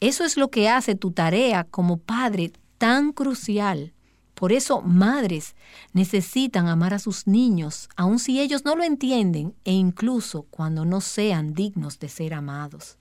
Eso 0.00 0.24
es 0.24 0.36
lo 0.36 0.50
que 0.50 0.68
hace 0.68 0.94
tu 0.94 1.10
tarea 1.10 1.64
como 1.64 1.96
padre 1.96 2.52
tan 2.78 3.12
crucial. 3.12 3.92
Por 4.34 4.52
eso 4.52 4.80
madres 4.82 5.56
necesitan 5.92 6.68
amar 6.68 6.94
a 6.94 7.00
sus 7.00 7.26
niños, 7.26 7.88
aun 7.96 8.20
si 8.20 8.40
ellos 8.40 8.64
no 8.64 8.76
lo 8.76 8.84
entienden 8.84 9.54
e 9.64 9.72
incluso 9.72 10.44
cuando 10.44 10.84
no 10.84 11.00
sean 11.00 11.54
dignos 11.54 11.98
de 11.98 12.08
ser 12.08 12.34
amados. 12.34 12.98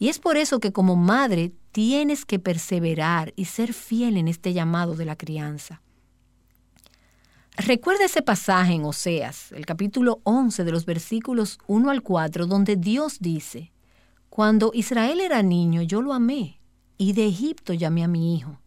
Y 0.00 0.08
es 0.08 0.18
por 0.18 0.36
eso 0.36 0.58
que 0.58 0.72
como 0.72 0.96
madre 0.96 1.52
tienes 1.70 2.24
que 2.24 2.40
perseverar 2.40 3.32
y 3.36 3.44
ser 3.44 3.72
fiel 3.72 4.16
en 4.16 4.26
este 4.26 4.52
llamado 4.52 4.96
de 4.96 5.04
la 5.04 5.14
crianza. 5.14 5.82
Recuerda 7.56 8.06
ese 8.06 8.22
pasaje 8.22 8.72
en 8.72 8.84
Oseas, 8.84 9.52
el 9.52 9.66
capítulo 9.66 10.20
11 10.24 10.64
de 10.64 10.72
los 10.72 10.86
versículos 10.86 11.58
1 11.66 11.90
al 11.90 12.02
4, 12.02 12.46
donde 12.46 12.74
Dios 12.74 13.18
dice, 13.20 13.70
cuando 14.30 14.70
Israel 14.72 15.20
era 15.20 15.42
niño, 15.42 15.82
yo 15.82 16.00
lo 16.00 16.12
amé, 16.12 16.60
y 16.96 17.14
de 17.14 17.26
Egipto 17.26 17.74
llamé 17.74 18.04
a 18.04 18.08
mi 18.08 18.36
hijo. 18.36 18.60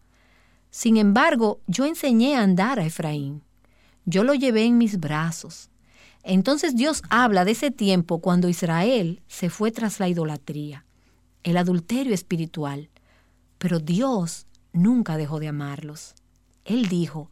Sin 0.70 0.98
embargo, 0.98 1.62
yo 1.68 1.86
enseñé 1.86 2.36
a 2.36 2.44
andar 2.44 2.80
a 2.80 2.86
Efraín. 2.86 3.44
Yo 4.06 4.26
lo 4.26 4.34
llevé 4.34 4.66
en 4.66 4.78
mis 4.78 5.00
brazos. 5.00 5.70
Entonces 6.22 6.76
Dios 6.76 7.02
habla 7.10 7.46
de 7.46 7.52
ese 7.52 7.72
tiempo 7.72 8.20
cuando 8.20 8.50
Israel 8.50 9.22
se 9.28 9.50
fue 9.50 9.72
tras 9.72 10.02
la 10.02 10.10
idolatría, 10.10 10.86
el 11.44 11.56
adulterio 11.56 12.14
espiritual. 12.14 12.90
Pero 13.58 13.80
Dios 13.80 14.48
nunca 14.74 15.16
dejó 15.16 15.40
de 15.40 15.48
amarlos. 15.48 16.14
Él 16.66 16.90
dijo, 16.90 17.32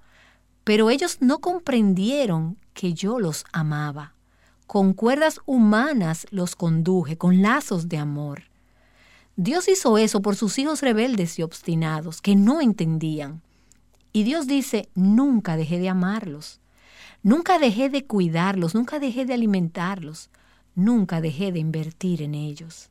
pero 0.64 0.90
ellos 0.90 1.18
no 1.20 1.40
comprendieron 1.40 2.58
que 2.74 2.94
yo 2.94 3.20
los 3.20 3.44
amaba 3.52 4.16
con 4.72 4.94
cuerdas 4.94 5.42
humanas 5.46 6.26
los 6.32 6.56
conduje, 6.56 7.18
con 7.18 7.42
lazos 7.42 7.90
de 7.90 7.98
amor. 7.98 8.44
Dios 9.36 9.68
hizo 9.68 9.98
eso 9.98 10.22
por 10.22 10.38
sus 10.38 10.58
hijos 10.60 10.80
rebeldes 10.80 11.38
y 11.38 11.42
obstinados, 11.42 12.22
que 12.22 12.38
no 12.38 12.62
entendían. 12.62 13.42
Y 14.14 14.24
Dios 14.24 14.48
dice, 14.48 14.88
nunca 14.96 15.58
dejé 15.58 15.78
de 15.78 15.90
amarlos, 15.90 16.62
nunca 17.22 17.60
dejé 17.60 17.90
de 17.90 18.06
cuidarlos, 18.06 18.74
nunca 18.74 19.00
dejé 19.00 19.26
de 19.26 19.34
alimentarlos, 19.34 20.30
nunca 20.74 21.20
dejé 21.20 21.52
de 21.52 21.60
invertir 21.60 22.22
en 22.22 22.34
ellos. 22.34 22.90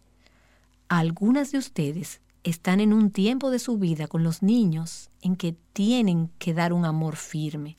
Algunas 0.91 1.51
de 1.51 1.57
ustedes 1.57 2.20
están 2.45 2.81
en 2.81 2.93
un 2.93 3.11
tiempo 3.11 3.51
de 3.51 3.59
su 3.59 3.78
vida 3.78 4.07
con 4.07 4.22
los 4.22 4.43
niños 4.43 5.09
en 5.22 5.35
que 5.35 5.57
tienen 5.72 6.28
que 6.39 6.53
dar 6.53 6.74
un 6.74 6.85
amor 6.85 7.16
firme. 7.16 7.78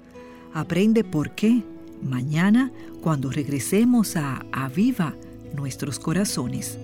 Aprende 0.53 1.03
por 1.03 1.31
qué 1.31 1.63
mañana 2.01 2.71
cuando 3.01 3.29
regresemos 3.29 4.15
a 4.15 4.45
Aviva 4.51 5.13
nuestros 5.53 5.99
corazones. 5.99 6.77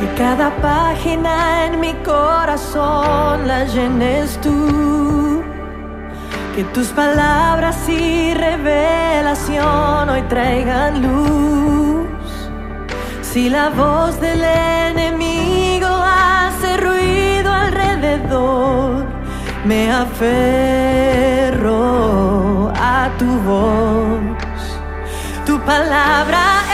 Que 0.00 0.14
Cada 0.16 0.50
página 0.60 1.66
en 1.66 1.80
mi 1.80 1.92
corazón 2.04 3.46
la 3.46 3.64
llenes 3.64 4.40
tú 4.40 5.13
que 6.54 6.62
tus 6.62 6.88
palabras 6.88 7.76
y 7.88 8.32
revelación 8.32 10.08
hoy 10.08 10.22
traigan 10.28 11.02
luz. 11.02 12.06
Si 13.22 13.50
la 13.50 13.70
voz 13.70 14.20
del 14.20 14.44
enemigo 14.44 15.88
hace 15.88 16.76
ruido 16.76 17.52
alrededor, 17.52 19.04
me 19.64 19.90
aferro 19.90 20.22
a 22.76 23.10
tu 23.18 23.26
voz. 23.40 24.20
Tu 25.44 25.58
palabra 25.62 26.62
es 26.70 26.73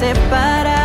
separa. 0.00 0.77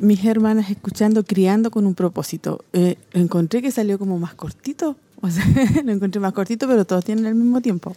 mis 0.00 0.24
hermanas 0.24 0.70
escuchando 0.70 1.24
Criando 1.24 1.70
con 1.70 1.86
un 1.86 1.94
propósito. 1.94 2.64
Eh, 2.72 2.96
encontré 3.12 3.62
que 3.62 3.70
salió 3.70 3.98
como 3.98 4.18
más 4.18 4.34
cortito. 4.34 4.96
O 5.20 5.30
sea, 5.30 5.44
lo 5.84 5.92
encontré 5.92 6.20
más 6.20 6.32
cortito, 6.32 6.66
pero 6.66 6.84
todos 6.84 7.04
tienen 7.04 7.26
el 7.26 7.34
mismo 7.34 7.60
tiempo. 7.60 7.94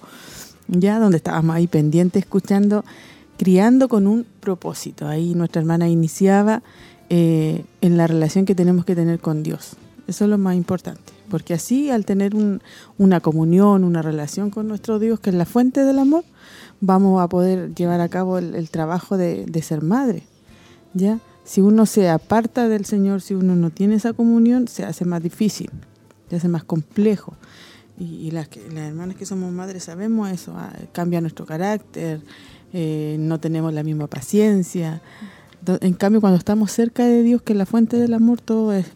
Ya 0.67 0.99
donde 0.99 1.17
estábamos 1.17 1.55
ahí 1.55 1.67
pendientes 1.67 2.23
escuchando 2.23 2.83
Criando 3.37 3.89
con 3.89 4.07
un 4.07 4.25
propósito. 4.39 5.07
Ahí 5.07 5.35
nuestra 5.35 5.61
hermana 5.61 5.89
iniciaba 5.89 6.63
eh, 7.09 7.65
en 7.81 7.97
la 7.97 8.07
relación 8.07 8.45
que 8.45 8.55
tenemos 8.55 8.85
que 8.85 8.95
tener 8.95 9.19
con 9.19 9.43
Dios. 9.43 9.75
Eso 10.07 10.23
es 10.25 10.29
lo 10.29 10.37
más 10.37 10.55
importante, 10.55 11.13
porque 11.29 11.55
así 11.55 11.89
al 11.89 12.05
tener 12.05 12.33
una 12.97 13.19
comunión, 13.19 13.83
una 13.83 14.01
relación 14.01 14.51
con 14.51 14.67
nuestro 14.67 14.99
Dios, 14.99 15.19
que 15.19 15.31
es 15.31 15.35
la 15.35 15.45
fuente 15.45 15.83
del 15.83 15.97
amor, 15.99 16.23
vamos 16.79 17.21
a 17.21 17.27
poder 17.27 17.73
llevar 17.73 18.01
a 18.01 18.09
cabo 18.09 18.37
el, 18.37 18.69
trabajo 18.69 19.17
de, 19.17 19.45
de, 19.45 19.61
ser 19.63 19.81
madre, 19.81 20.23
¿ya? 20.93 21.19
Si 21.45 21.61
uno 21.61 21.85
se 21.85 22.09
aparta 22.09 22.67
del 22.67 22.85
Señor, 22.85 23.21
si 23.21 23.35
uno 23.35 23.55
no 23.55 23.69
tiene 23.69 23.95
esa 23.95 24.13
comunión, 24.13 24.67
se 24.67 24.83
hace 24.83 25.05
más 25.05 25.21
difícil, 25.21 25.69
se 26.27 26.37
hace 26.37 26.47
más 26.47 26.63
complejo. 26.63 27.35
Y, 27.99 28.31
las, 28.31 28.49
que, 28.49 28.59
las 28.69 28.89
hermanas 28.89 29.15
que 29.15 29.25
somos 29.25 29.53
madres 29.53 29.83
sabemos 29.83 30.29
eso, 30.29 30.53
ah, 30.57 30.73
cambia 30.91 31.21
nuestro 31.21 31.45
carácter, 31.45 32.19
eh, 32.73 33.15
no 33.19 33.39
tenemos 33.39 33.73
la 33.73 33.83
misma 33.83 34.07
paciencia. 34.07 35.01
En 35.81 35.93
cambio, 35.93 36.19
cuando 36.19 36.37
estamos 36.37 36.71
cerca 36.71 37.05
de 37.05 37.21
Dios, 37.21 37.43
que 37.43 37.53
es 37.53 37.57
la 37.57 37.65
fuente 37.67 37.97
del 37.97 38.15
amor, 38.15 38.41
todo 38.41 38.73
es, 38.73 38.87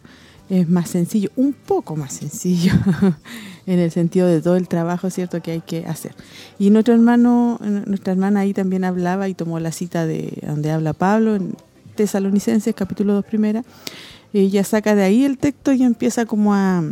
más 0.68 0.90
sencillo, 0.90 1.30
un 1.36 1.52
poco 1.52 1.94
más 1.94 2.12
sencillo, 2.12 2.72
en 3.66 3.78
el 3.78 3.92
sentido 3.92 4.26
de 4.26 4.42
todo 4.42 4.56
el 4.56 4.66
trabajo, 4.66 5.08
¿cierto?, 5.08 5.40
que 5.40 5.52
hay 5.52 5.60
que 5.60 5.86
hacer. 5.86 6.12
Y 6.58 6.70
nuestro 6.70 6.98
nuestra 6.98 8.12
hermana 8.12 8.40
ahí 8.40 8.52
también 8.52 8.82
hablaba 8.82 9.28
y 9.28 9.34
tomó 9.34 9.60
la 9.60 9.70
cita 9.70 10.06
de 10.06 10.42
donde 10.44 10.72
habla 10.72 10.92
Pablo, 10.92 11.38
Tesalonicenses, 12.00 12.74
capítulo 12.74 13.12
2, 13.12 13.26
primera. 13.26 13.62
Ella 14.32 14.64
saca 14.64 14.94
de 14.94 15.02
ahí 15.02 15.26
el 15.26 15.36
texto 15.36 15.70
y 15.72 15.82
empieza 15.82 16.24
como 16.24 16.54
a, 16.54 16.82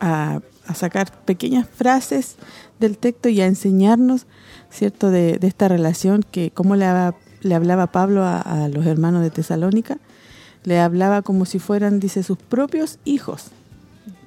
a, 0.00 0.40
sacar 0.74 1.12
pequeñas 1.26 1.68
frases 1.68 2.36
del 2.80 2.96
texto 2.96 3.28
y 3.28 3.42
a 3.42 3.46
enseñarnos, 3.46 4.24
¿cierto?, 4.70 5.10
de, 5.10 5.38
esta 5.42 5.68
relación, 5.68 6.24
que 6.30 6.50
cómo 6.50 6.76
le, 6.76 6.86
le 7.42 7.54
hablaba 7.54 7.88
Pablo 7.88 8.22
a, 8.22 8.40
a 8.40 8.68
los 8.68 8.86
hermanos 8.86 9.20
de 9.20 9.28
Tesalónica 9.28 9.98
le 10.62 10.80
hablaba 10.80 11.20
como 11.20 11.44
si 11.44 11.58
fueran, 11.58 12.00
dice, 12.00 12.22
sus 12.22 12.38
propios 12.38 12.98
hijos, 13.04 13.48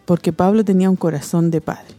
porque 0.06 0.34
Pablo 0.34 0.64
tenía 0.64 0.88
un 0.88 0.98
corazón 0.98 1.50
de 1.50 1.62
padre, 1.62 1.96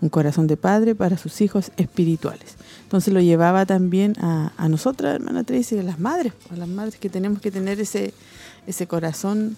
un 0.00 0.10
corazón 0.10 0.46
de 0.46 0.56
padre 0.56 0.94
para 0.94 1.18
sus 1.18 1.40
hijos 1.40 1.72
espirituales. 1.76 2.54
Entonces 2.90 3.14
lo 3.14 3.20
llevaba 3.20 3.66
también 3.66 4.16
a, 4.18 4.52
a 4.56 4.68
nosotras, 4.68 5.14
hermana 5.14 5.44
Tracy, 5.44 5.78
a 5.78 5.84
las 5.84 6.00
madres, 6.00 6.32
a 6.50 6.56
las 6.56 6.66
madres 6.66 6.96
que 6.96 7.08
tenemos 7.08 7.40
que 7.40 7.52
tener 7.52 7.78
ese, 7.78 8.12
ese 8.66 8.88
corazón 8.88 9.56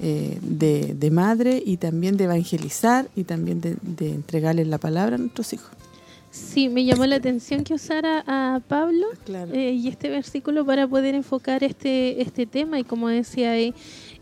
eh, 0.00 0.38
de, 0.42 0.92
de, 0.92 1.10
madre 1.10 1.62
y 1.64 1.78
también 1.78 2.18
de 2.18 2.24
evangelizar 2.24 3.08
y 3.16 3.24
también 3.24 3.62
de, 3.62 3.78
de 3.80 4.10
entregarles 4.10 4.66
la 4.66 4.76
palabra 4.76 5.14
a 5.14 5.18
nuestros 5.18 5.54
hijos. 5.54 5.70
Sí, 6.30 6.68
me 6.68 6.84
llamó 6.84 7.06
la 7.06 7.16
atención 7.16 7.64
que 7.64 7.72
usara 7.72 8.22
a 8.26 8.60
Pablo 8.68 9.06
eh, 9.54 9.70
y 9.72 9.88
este 9.88 10.10
versículo 10.10 10.66
para 10.66 10.86
poder 10.86 11.14
enfocar 11.14 11.64
este 11.64 12.20
este 12.20 12.44
tema 12.44 12.78
y 12.78 12.84
como 12.84 13.08
decía 13.08 13.52
ahí, 13.52 13.72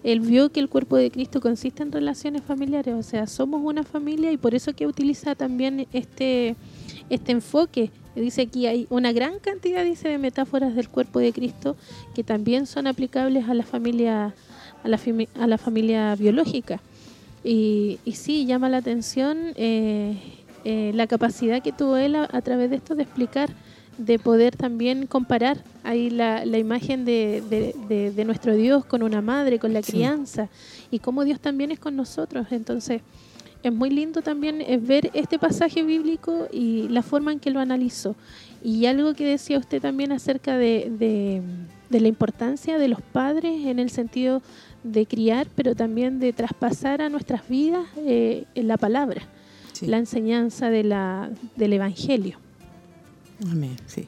él 0.04 0.20
vio 0.20 0.52
que 0.52 0.60
el 0.60 0.68
cuerpo 0.68 0.96
de 0.96 1.10
Cristo 1.10 1.40
consiste 1.40 1.82
en 1.82 1.90
relaciones 1.90 2.42
familiares, 2.42 2.94
o 2.94 3.02
sea, 3.02 3.26
somos 3.26 3.60
una 3.64 3.82
familia 3.82 4.30
y 4.30 4.36
por 4.36 4.54
eso 4.54 4.72
que 4.72 4.86
utiliza 4.86 5.34
también 5.34 5.88
este 5.92 6.54
este 7.10 7.32
enfoque. 7.32 7.90
Dice 8.14 8.42
aquí 8.42 8.66
hay 8.66 8.86
una 8.90 9.12
gran 9.12 9.38
cantidad 9.38 9.84
dice 9.84 10.08
de 10.08 10.18
metáforas 10.18 10.74
del 10.74 10.88
cuerpo 10.88 11.18
de 11.18 11.32
Cristo 11.32 11.76
que 12.14 12.22
también 12.22 12.66
son 12.66 12.86
aplicables 12.86 13.48
a 13.48 13.54
la 13.54 13.64
familia 13.64 14.34
a 14.84 14.88
la, 14.88 15.00
a 15.40 15.46
la 15.46 15.58
familia 15.58 16.14
biológica. 16.16 16.80
Y, 17.44 17.98
y 18.04 18.12
sí, 18.12 18.46
llama 18.46 18.68
la 18.68 18.78
atención 18.78 19.52
eh, 19.56 20.16
eh, 20.64 20.92
la 20.94 21.06
capacidad 21.06 21.62
que 21.62 21.72
tuvo 21.72 21.96
él 21.96 22.14
a, 22.14 22.40
través 22.42 22.70
de 22.70 22.76
esto 22.76 22.94
de 22.94 23.02
explicar, 23.02 23.50
de 23.98 24.18
poder 24.18 24.56
también 24.56 25.06
comparar 25.06 25.58
ahí 25.82 26.08
la, 26.08 26.44
la 26.44 26.58
imagen 26.58 27.04
de, 27.04 27.42
de, 27.88 28.24
nuestro 28.24 28.54
Dios 28.54 28.84
con 28.84 29.02
una 29.02 29.20
madre, 29.20 29.58
con 29.58 29.72
la 29.72 29.82
crianza, 29.82 30.48
y 30.90 31.00
cómo 31.00 31.24
Dios 31.24 31.40
también 31.40 31.72
es 31.72 31.80
con 31.80 31.96
nosotros. 31.96 32.46
Entonces, 32.50 33.02
es 33.62 33.72
muy 33.72 33.90
lindo 33.90 34.22
también 34.22 34.60
eh, 34.60 34.78
ver 34.78 35.10
este 35.14 35.38
pasaje 35.38 35.82
bíblico 35.82 36.48
y 36.52 36.88
la 36.88 37.02
forma 37.02 37.32
en 37.32 37.40
que 37.40 37.50
lo 37.50 37.60
analizó. 37.60 38.16
Y 38.62 38.86
algo 38.86 39.14
que 39.14 39.26
decía 39.26 39.58
usted 39.58 39.80
también 39.80 40.12
acerca 40.12 40.56
de, 40.56 41.42
la 41.90 42.08
importancia 42.08 42.78
de 42.78 42.88
los 42.88 43.00
padres 43.00 43.66
en 43.66 43.78
el 43.78 43.90
sentido 43.90 44.42
de 44.84 45.06
criar, 45.06 45.48
pero 45.54 45.74
también 45.74 46.20
de 46.20 46.32
traspasar 46.32 47.02
a 47.02 47.08
nuestras 47.08 47.48
vidas 47.48 47.86
eh, 47.96 48.44
la 48.54 48.76
palabra 48.76 49.22
la 49.86 49.98
enseñanza 49.98 50.70
de 50.70 50.84
la, 50.84 51.30
del 51.56 51.72
Evangelio. 51.72 52.38
Amén, 53.50 53.76
sí. 53.86 54.06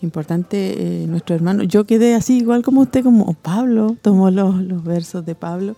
Importante 0.00 1.02
eh, 1.02 1.06
nuestro 1.08 1.34
hermano. 1.34 1.64
Yo 1.64 1.84
quedé 1.84 2.14
así 2.14 2.38
igual 2.38 2.62
como 2.62 2.82
usted, 2.82 3.02
como 3.02 3.34
Pablo, 3.34 3.96
tomó 4.00 4.30
los, 4.30 4.54
los 4.62 4.84
versos 4.84 5.26
de 5.26 5.34
Pablo, 5.34 5.76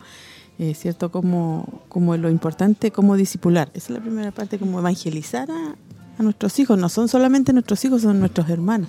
eh, 0.58 0.74
¿cierto? 0.74 1.10
Como, 1.10 1.82
como 1.88 2.16
lo 2.16 2.30
importante, 2.30 2.90
como 2.90 3.16
discipular. 3.16 3.70
Esa 3.74 3.86
es 3.86 3.90
la 3.90 4.00
primera 4.00 4.30
parte, 4.30 4.58
como 4.58 4.78
evangelizar 4.78 5.50
a, 5.50 5.74
nuestros 6.22 6.58
hijos. 6.58 6.76
No 6.78 6.88
son 6.88 7.08
solamente 7.08 7.52
nuestros 7.52 7.84
hijos, 7.84 8.02
son 8.02 8.18
nuestros 8.18 8.50
hermanos. 8.50 8.88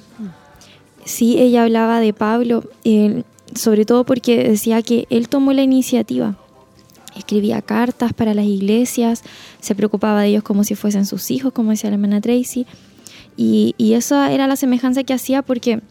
Sí, 1.06 1.38
ella 1.40 1.64
hablaba 1.64 2.00
de 2.00 2.12
Pablo, 2.12 2.64
eh, 2.84 3.24
sobre 3.54 3.86
todo 3.86 4.04
porque 4.04 4.50
decía 4.50 4.82
que 4.82 5.06
él 5.12 5.30
tomó 5.30 5.54
la 5.54 5.62
iniciativa 5.62 6.38
escribía 7.20 7.62
cartas 7.62 8.14
para 8.14 8.34
las 8.34 8.46
iglesias, 8.46 9.24
se 9.60 9.76
preocupaba 9.76 10.22
de 10.22 10.30
ellos 10.30 10.44
como 10.44 10.64
si 10.64 10.76
fuesen 10.76 11.06
sus 11.06 11.32
hijos, 11.32 11.54
como 11.54 11.72
decía 11.72 11.90
la 11.90 11.96
hermana 11.96 12.22
Tracy. 12.22 12.66
Y, 13.38 13.76
y 13.78 13.94
eso 13.94 14.22
era 14.24 14.48
la 14.48 14.56
semejanza 14.56 15.04
que 15.04 15.14
hacía 15.14 15.42
porque 15.42 15.82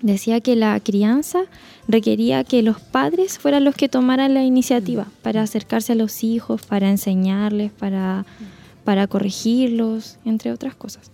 decía 0.00 0.40
que 0.40 0.56
la 0.56 0.78
crianza 0.80 1.40
requería 1.86 2.44
que 2.44 2.62
los 2.62 2.80
padres 2.80 3.38
fueran 3.38 3.64
los 3.64 3.74
que 3.74 3.88
tomaran 3.88 4.34
la 4.34 4.44
iniciativa 4.44 5.06
para 5.22 5.42
acercarse 5.42 5.92
a 5.92 5.96
los 5.96 6.22
hijos, 6.24 6.64
para 6.66 6.90
enseñarles, 6.90 7.72
para, 7.72 8.26
para 8.84 9.06
corregirlos, 9.06 10.18
entre 10.24 10.52
otras 10.52 10.74
cosas. 10.74 11.10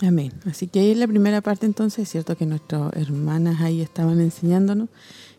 Amén. 0.00 0.32
Así 0.46 0.66
que 0.66 0.80
ahí 0.80 0.90
en 0.92 1.00
la 1.00 1.06
primera 1.06 1.40
parte 1.40 1.66
entonces 1.66 2.00
es 2.04 2.08
cierto 2.08 2.36
que 2.36 2.46
nuestras 2.46 2.92
hermanas 2.94 3.60
ahí 3.60 3.80
estaban 3.80 4.20
enseñándonos 4.20 4.88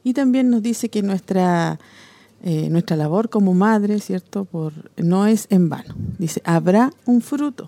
y 0.03 0.13
también 0.13 0.49
nos 0.49 0.61
dice 0.61 0.89
que 0.89 1.01
nuestra 1.01 1.79
eh, 2.45 2.67
nuestra 2.69 2.97
labor 2.97 3.29
como 3.29 3.53
madre, 3.53 4.01
¿cierto? 4.01 4.43
Por, 4.43 4.73
no 4.97 5.27
es 5.27 5.47
en 5.49 5.69
vano. 5.69 5.95
Dice, 6.17 6.41
habrá 6.43 6.91
un 7.05 7.21
fruto. 7.21 7.67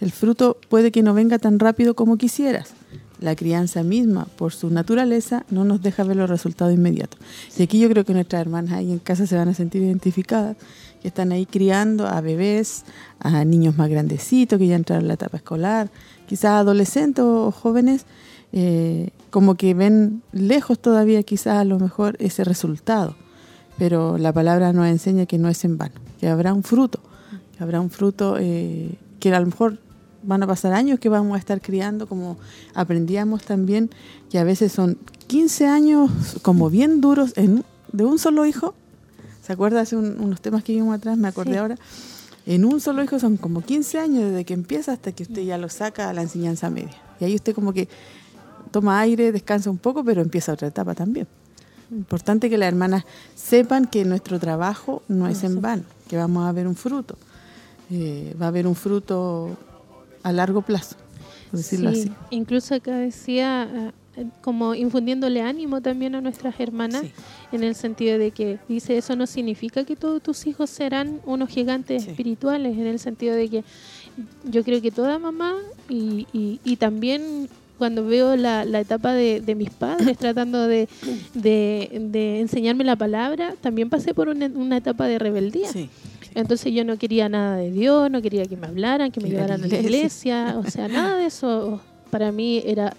El 0.00 0.12
fruto 0.12 0.56
puede 0.70 0.90
que 0.90 1.02
no 1.02 1.12
venga 1.12 1.38
tan 1.38 1.58
rápido 1.58 1.92
como 1.92 2.16
quisieras. 2.16 2.72
La 3.20 3.34
crianza 3.34 3.82
misma, 3.82 4.26
por 4.36 4.52
su 4.52 4.70
naturaleza, 4.70 5.44
no 5.50 5.64
nos 5.64 5.82
deja 5.82 6.04
ver 6.04 6.16
los 6.16 6.30
resultados 6.30 6.74
inmediatos. 6.74 7.18
Y 7.56 7.62
aquí 7.62 7.80
yo 7.80 7.88
creo 7.88 8.04
que 8.04 8.14
nuestras 8.14 8.40
hermanas 8.40 8.72
ahí 8.72 8.92
en 8.92 8.98
casa 8.98 9.26
se 9.26 9.36
van 9.36 9.48
a 9.48 9.54
sentir 9.54 9.82
identificadas, 9.82 10.56
que 11.02 11.08
están 11.08 11.32
ahí 11.32 11.46
criando 11.46 12.06
a 12.06 12.20
bebés, 12.20 12.84
a 13.20 13.44
niños 13.44 13.76
más 13.76 13.88
grandecitos 13.88 14.58
que 14.58 14.66
ya 14.66 14.76
entraron 14.76 15.04
en 15.04 15.08
la 15.08 15.14
etapa 15.14 15.36
escolar, 15.38 15.90
quizás 16.26 16.52
adolescentes 16.52 17.24
o 17.24 17.50
jóvenes, 17.50 18.06
eh, 18.52 19.10
como 19.30 19.56
que 19.56 19.74
ven 19.74 20.22
lejos 20.32 20.78
todavía 20.78 21.22
quizás 21.22 21.58
a 21.58 21.64
lo 21.64 21.78
mejor 21.78 22.16
ese 22.18 22.44
resultado 22.44 23.14
pero 23.78 24.18
la 24.18 24.32
palabra 24.32 24.72
nos 24.72 24.88
enseña 24.88 25.26
que 25.26 25.38
no 25.38 25.48
es 25.48 25.64
en 25.64 25.78
vano, 25.78 25.94
que 26.20 26.28
habrá 26.28 26.52
un 26.52 26.64
fruto, 26.64 27.00
que 27.56 27.62
habrá 27.62 27.80
un 27.80 27.90
fruto 27.90 28.36
eh, 28.38 28.98
que 29.20 29.32
a 29.32 29.40
lo 29.40 29.46
mejor 29.46 29.78
van 30.22 30.42
a 30.42 30.46
pasar 30.46 30.72
años 30.72 30.98
que 30.98 31.08
vamos 31.08 31.36
a 31.36 31.38
estar 31.38 31.60
criando, 31.60 32.06
como 32.06 32.36
aprendíamos 32.74 33.44
también, 33.44 33.90
que 34.30 34.38
a 34.38 34.44
veces 34.44 34.72
son 34.72 34.98
15 35.26 35.66
años 35.66 36.10
como 36.42 36.70
bien 36.70 37.00
duros 37.00 37.32
en, 37.36 37.64
de 37.92 38.04
un 38.04 38.18
solo 38.18 38.46
hijo. 38.46 38.74
¿Se 39.42 39.52
acuerda 39.52 39.80
hace 39.80 39.96
unos 39.96 40.40
temas 40.40 40.62
que 40.62 40.72
vimos 40.72 40.94
atrás? 40.94 41.16
Me 41.16 41.28
acordé 41.28 41.58
ahora. 41.58 41.76
En 42.46 42.64
un 42.64 42.80
solo 42.80 43.02
hijo 43.02 43.18
son 43.18 43.36
como 43.36 43.62
15 43.62 43.98
años 43.98 44.24
desde 44.24 44.44
que 44.44 44.54
empieza 44.54 44.92
hasta 44.92 45.12
que 45.12 45.22
usted 45.22 45.42
ya 45.42 45.58
lo 45.58 45.68
saca 45.68 46.08
a 46.08 46.12
la 46.12 46.22
enseñanza 46.22 46.70
media. 46.70 46.96
Y 47.20 47.24
ahí 47.24 47.34
usted 47.34 47.54
como 47.54 47.72
que 47.72 47.88
toma 48.70 49.00
aire, 49.00 49.32
descansa 49.32 49.70
un 49.70 49.78
poco, 49.78 50.04
pero 50.04 50.22
empieza 50.22 50.52
otra 50.52 50.68
etapa 50.68 50.94
también. 50.94 51.26
Importante 51.90 52.50
que 52.50 52.58
las 52.58 52.68
hermanas 52.68 53.04
sepan 53.34 53.86
que 53.86 54.04
nuestro 54.04 54.38
trabajo 54.38 55.02
no 55.08 55.26
es 55.28 55.42
en 55.44 55.60
vano, 55.60 55.84
que 56.08 56.16
vamos 56.16 56.46
a 56.46 56.52
ver 56.52 56.66
un 56.66 56.74
fruto. 56.74 57.16
Eh, 57.90 58.36
va 58.40 58.46
a 58.46 58.48
haber 58.48 58.66
un 58.66 58.74
fruto 58.74 59.56
a 60.22 60.32
largo 60.32 60.62
plazo, 60.62 60.96
por 61.50 61.58
decirlo 61.58 61.90
así. 61.90 62.10
Incluso 62.30 62.74
acá 62.74 62.96
decía, 62.96 63.92
eh, 64.16 64.26
como 64.40 64.74
infundiéndole 64.74 65.42
ánimo 65.42 65.80
también 65.80 66.14
a 66.14 66.20
nuestras 66.20 66.58
hermanas, 66.60 67.04
en 67.52 67.62
el 67.62 67.74
sentido 67.74 68.18
de 68.18 68.30
que 68.30 68.58
dice, 68.68 68.98
eso 68.98 69.16
no 69.16 69.26
significa 69.26 69.84
que 69.84 69.96
todos 69.96 70.22
tus 70.22 70.46
hijos 70.46 70.70
serán 70.70 71.20
unos 71.24 71.48
gigantes 71.48 72.06
espirituales, 72.06 72.76
en 72.76 72.86
el 72.86 72.98
sentido 72.98 73.34
de 73.34 73.48
que 73.48 73.64
yo 74.44 74.64
creo 74.64 74.82
que 74.82 74.90
toda 74.90 75.18
mamá 75.18 75.54
y, 75.88 76.26
y, 76.32 76.60
y 76.64 76.76
también 76.76 77.48
cuando 77.78 78.04
veo 78.04 78.36
la, 78.36 78.64
etapa 78.80 79.14
de, 79.14 79.54
mis 79.56 79.70
padres 79.70 80.18
tratando 80.18 80.66
de, 80.66 80.88
enseñarme 82.40 82.84
la 82.84 82.96
palabra, 82.96 83.54
también 83.60 83.88
pasé 83.88 84.12
por 84.12 84.28
una, 84.28 84.76
etapa 84.76 85.06
de 85.06 85.18
rebeldía. 85.18 85.70
Entonces 86.38 86.72
yo 86.72 86.84
no 86.84 86.96
quería 86.96 87.28
nada 87.28 87.56
de 87.56 87.72
Dios, 87.72 88.08
no 88.12 88.22
quería 88.22 88.44
que 88.46 88.56
me 88.56 88.68
hablaran, 88.68 89.10
que 89.10 89.20
me 89.20 89.28
llevaran 89.28 89.64
a 89.64 89.66
la 89.66 89.76
iglesia, 89.76 90.54
o 90.56 90.70
sea, 90.70 90.86
nada 90.88 91.16
de 91.16 91.26
eso 91.26 91.80
para 92.10 92.30
mí 92.30 92.62
era, 92.64 92.96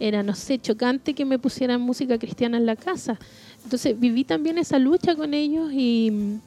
era, 0.00 0.24
no 0.24 0.34
sé, 0.34 0.58
chocante 0.58 1.14
que 1.14 1.24
me 1.24 1.38
pusieran 1.38 1.80
música 1.80 2.18
cristiana 2.18 2.56
en 2.56 2.66
la 2.66 2.74
casa. 2.74 3.20
Entonces 3.62 3.98
viví 4.00 4.24
también 4.24 4.58
esa 4.58 4.80
lucha 4.80 5.14
con 5.14 5.32
ellos 5.32 5.70
y, 5.72 6.40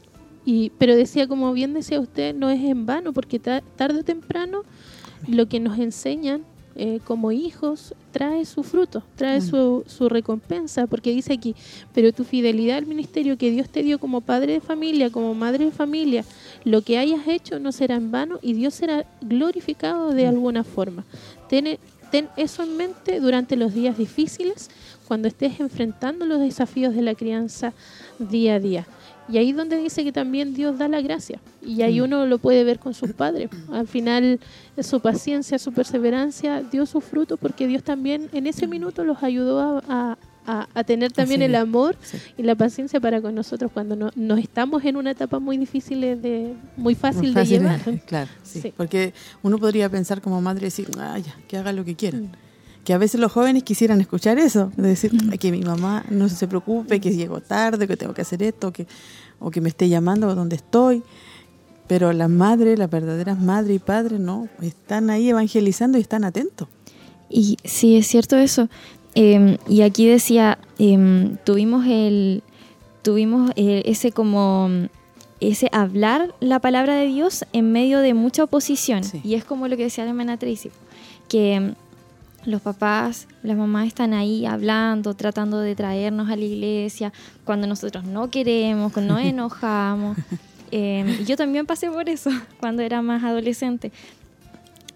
y 0.44 0.72
pero 0.78 0.98
decía, 0.98 1.26
como 1.26 1.53
bien 1.53 1.74
decía 1.74 2.02
usted, 2.02 2.36
no 2.36 2.49
es 2.49 2.62
en 2.62 2.86
vano, 2.86 3.14
porque 3.14 3.40
tarde 3.40 3.99
o 4.02 4.03
temprano 4.03 4.64
lo 5.30 5.48
que 5.48 5.62
nos 5.62 5.80
enseñan 5.80 6.44
eh, 6.76 6.99
como 7.06 7.32
hijos 7.32 7.95
trae 8.16 8.46
su 8.46 8.64
fruto, 8.64 9.04
trae 9.18 9.42
su, 9.42 9.84
su, 9.88 10.08
recompensa, 10.08 10.88
porque 10.88 11.12
dice 11.12 11.34
aquí, 11.34 11.54
pero 11.94 12.14
tu 12.14 12.24
fidelidad 12.24 12.78
al 12.78 12.86
ministerio 12.86 13.38
que 13.38 13.52
Dios 13.52 13.68
te 13.68 13.84
dio 13.84 14.00
como 14.00 14.22
padre 14.22 14.54
de 14.54 14.62
familia, 14.62 15.10
como 15.10 15.34
madre 15.36 15.66
de 15.66 15.72
familia, 15.72 16.24
lo 16.64 16.82
que 16.82 16.98
hayas 16.98 17.28
hecho 17.28 17.60
no 17.60 17.74
será 17.74 17.96
en 17.96 18.12
vano 18.12 18.40
y 18.42 18.54
Dios 18.54 18.74
será 18.74 19.06
glorificado 19.20 20.12
de 20.14 20.28
alguna 20.28 20.64
forma. 20.64 21.04
Ten, 21.50 21.78
ten 22.10 22.30
eso 22.38 22.64
en 22.64 22.78
mente 22.78 23.20
durante 23.20 23.58
los 23.58 23.74
días 23.74 23.98
difíciles, 23.98 24.70
cuando 25.10 25.28
estés 25.28 25.60
enfrentando 25.60 26.26
los 26.26 26.40
desafíos 26.40 26.96
de 26.96 27.02
la 27.02 27.16
crianza 27.16 27.74
día 28.18 28.56
a 28.56 28.60
día. 28.62 28.88
Y 29.27 29.38
ahí 29.38 29.53
donde 29.53 29.77
dice 29.77 30.03
que 30.03 30.11
también 30.11 30.53
Dios 30.53 30.77
da 30.77 30.88
la 30.88 31.02
gracia. 31.02 31.39
Y 31.65 31.81
ahí 31.81 31.99
mm. 31.99 32.03
uno 32.03 32.26
lo 32.26 32.38
puede 32.38 32.64
ver 32.64 32.80
con 32.80 32.93
sus 32.93 33.14
padres. 33.14 33.49
Al 33.72 33.88
final, 33.88 34.39
su 34.80 34.99
paciencia, 34.99 35.57
su 35.57 35.73
perseverancia 35.73 36.61
dio 36.61 36.85
su 36.85 37.02
fruto 37.02 37.38
porque 37.38 37.68
Dios 37.68 37.84
también 37.84 38.30
en 38.34 38.47
ese 38.47 38.68
minuto 38.68 39.03
los 39.03 39.23
ayudó 39.23 39.81
a, 39.88 40.18
tener 40.85 41.11
también 41.11 41.41
el 41.41 41.56
amor 41.56 41.97
y 42.38 42.43
la 42.43 42.53
paciencia 42.53 42.99
para 42.99 43.19
con 43.19 43.34
nosotros 43.34 43.72
cuando 43.73 43.95
no, 43.95 44.11
nos 44.15 44.38
estamos 44.38 44.85
en 44.85 44.95
una 44.95 45.10
etapa 45.10 45.39
muy 45.39 45.57
difícil, 45.57 46.02
de, 46.02 46.53
muy 46.77 46.93
fácil, 46.93 47.34
de 47.34 47.45
llevar. 47.45 47.81
Claro, 48.06 48.30
sí. 48.43 48.72
Porque 48.77 49.15
uno 49.41 49.57
podría 49.57 49.89
pensar 49.89 50.22
como 50.22 50.39
madre 50.41 50.65
decir, 50.65 50.88
ah, 50.99 51.18
que 51.47 51.57
haga 51.57 51.73
lo 51.73 51.84
que 51.84 51.95
quiera. 51.95 52.19
Que 52.86 52.94
a 52.94 52.98
veces 52.98 53.20
los 53.20 53.32
jóvenes 53.32 53.64
quisieran 53.64 53.99
escuchar 53.99 54.38
eso, 54.38 54.72
de 54.78 54.90
decir 54.90 55.12
que 55.40 55.52
mi 55.52 55.62
mamá 55.62 56.06
no 56.10 56.30
se 56.30 56.48
preocupe, 56.48 57.02
que 57.02 57.14
llego 57.14 57.41
tarde, 57.41 57.88
que 57.88 57.98
tengo 57.98 58.14
que 58.14 58.22
hacer 58.22 58.41
esto, 58.44 58.72
que 58.72 58.88
o 59.40 59.52
que 59.52 59.60
me 59.60 59.70
esté 59.70 59.90
llamando 59.90 60.34
donde 60.36 60.56
estoy. 60.56 61.03
Pero 61.88 62.14
las 62.14 62.30
madres, 62.30 62.80
las 62.80 62.90
verdaderas 62.90 63.40
madres 63.40 63.76
y 63.76 63.80
padres, 63.80 64.20
no, 64.20 64.48
están 64.62 65.10
ahí 65.10 65.30
evangelizando 65.30 65.98
y 65.98 66.02
están 66.02 66.24
atentos. 66.24 66.68
Y 67.30 67.57
sí, 67.64 67.98
es 67.98 68.07
cierto 68.07 68.38
eso. 68.38 68.70
Em, 69.14 69.57
y 69.68 69.82
aquí 69.82 70.07
decía, 70.07 70.57
em, 70.78 71.38
tuvimos 71.44 71.86
el, 71.88 72.44
tuvimos 73.02 73.52
eh, 73.56 73.84
ese 73.86 74.12
como 74.12 74.70
ese 75.40 75.70
hablar 75.72 76.34
la 76.40 76.60
palabra 76.60 76.95
de 76.95 77.07
Dios 77.07 77.45
en 77.53 77.72
medio 77.72 77.99
de 77.99 78.14
mucha 78.14 78.44
oposición. 78.44 79.03
Y 79.24 79.36
es 79.36 79.44
como 79.44 79.68
lo 79.68 79.78
que 79.78 79.84
decía 79.84 80.03
la 80.06 80.12
hermana 80.12 80.38
Tracy, 80.38 80.72
que 81.28 81.74
los 82.45 82.61
papás, 82.61 83.27
las 83.43 83.57
mamás 83.57 83.88
están 83.88 84.13
ahí 84.13 84.45
hablando, 84.45 85.13
tratando 85.13 85.59
de 85.59 85.76
traernos 85.76 86.30
a 86.30 86.35
la 86.35 86.43
iglesia 86.43 87.13
cuando 87.43 87.67
nosotros 87.67 88.03
no 88.05 88.30
queremos, 88.30 88.93
cuando 88.93 89.15
nos 89.15 89.23
enojamos. 89.26 90.17
Eh, 90.72 91.23
yo 91.26 91.35
también 91.38 91.65
pasé 91.65 91.89
por 91.89 92.09
eso 92.09 92.30
cuando 92.59 92.81
era 92.81 93.01
más 93.01 93.23
adolescente. 93.23 93.91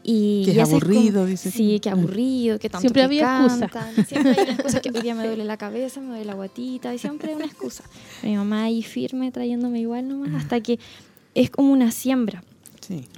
Y, 0.02 0.44
que 0.46 0.60
es 0.60 0.70
aburrido, 0.70 1.26
dice. 1.26 1.52
Sí, 1.52 1.80
que 1.80 1.90
aburrido, 1.90 2.58
que 2.58 2.70
tanto 2.70 2.82
Siempre 2.82 3.04
había 3.04 3.44
excusa. 3.44 3.70
Siempre 4.08 4.32
hay 4.32 4.44
una 4.44 4.54
excusa 4.54 4.80
que 4.80 4.90
hoy 4.90 5.02
día 5.02 5.14
me 5.14 5.28
duele 5.28 5.44
la 5.44 5.58
cabeza, 5.58 6.00
me 6.00 6.08
duele 6.08 6.26
la 6.26 6.34
guatita, 6.34 6.94
y 6.96 6.98
siempre 6.98 7.30
hay 7.30 7.36
una 7.36 7.46
excusa. 7.46 7.84
Mi 8.24 8.36
mamá 8.36 8.64
ahí 8.64 8.82
firme, 8.82 9.32
trayéndome 9.32 9.82
igual 9.82 10.08
nomás, 10.08 10.34
hasta 10.34 10.62
que 10.62 10.80
es 11.36 11.50
como 11.50 11.72
una 11.72 11.92
siembra. 11.92 12.44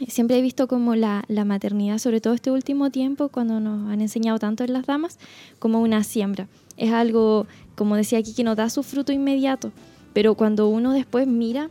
Siempre 0.08 0.38
he 0.38 0.42
visto 0.42 0.68
como 0.68 0.96
la, 0.96 1.24
maternidad, 1.46 1.98
sobre 1.98 2.22
todo 2.22 2.34
este 2.34 2.52
último 2.52 2.90
tiempo, 2.90 3.30
cuando 3.30 3.60
nos 3.60 3.90
han 3.92 4.02
enseñado 4.02 4.40
tanto 4.40 4.64
en 4.64 4.74
las 4.74 4.86
damas, 4.86 5.18
como 5.60 5.82
una 5.82 6.04
siembra. 6.04 6.48
Es 6.78 6.92
algo, 6.92 7.48
como 7.76 7.96
decía 7.96 8.20
aquí, 8.20 8.34
que 8.34 8.44
no 8.44 8.56
da 8.56 8.70
su 8.70 8.84
fruto 8.84 9.12
inmediato, 9.12 9.72
pero 10.14 10.36
cuando 10.36 10.68
uno 10.68 10.92
después 10.92 11.28
mira 11.28 11.70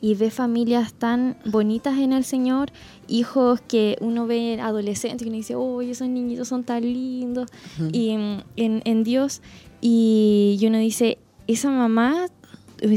y 0.00 0.14
ve 0.14 0.30
familias 0.30 0.92
tan 0.92 1.36
bonitas 1.44 1.98
en 1.98 2.12
el 2.12 2.22
Señor, 2.24 2.70
hijos 3.08 3.60
que 3.60 3.96
uno 4.00 4.28
ve 4.28 4.60
adolescentes 4.60 5.26
y 5.26 5.28
uno 5.28 5.36
dice, 5.36 5.56
oh, 5.56 5.82
esos 5.82 6.08
niñitos 6.08 6.46
son 6.46 6.62
tan 6.62 6.82
lindos, 6.82 7.50
y 7.92 8.10
en, 8.10 8.44
en, 8.56 9.02
Dios, 9.02 9.42
y 9.80 10.58
uno 10.62 10.78
dice, 10.78 11.18
esa 11.48 11.70
mamá 11.70 12.28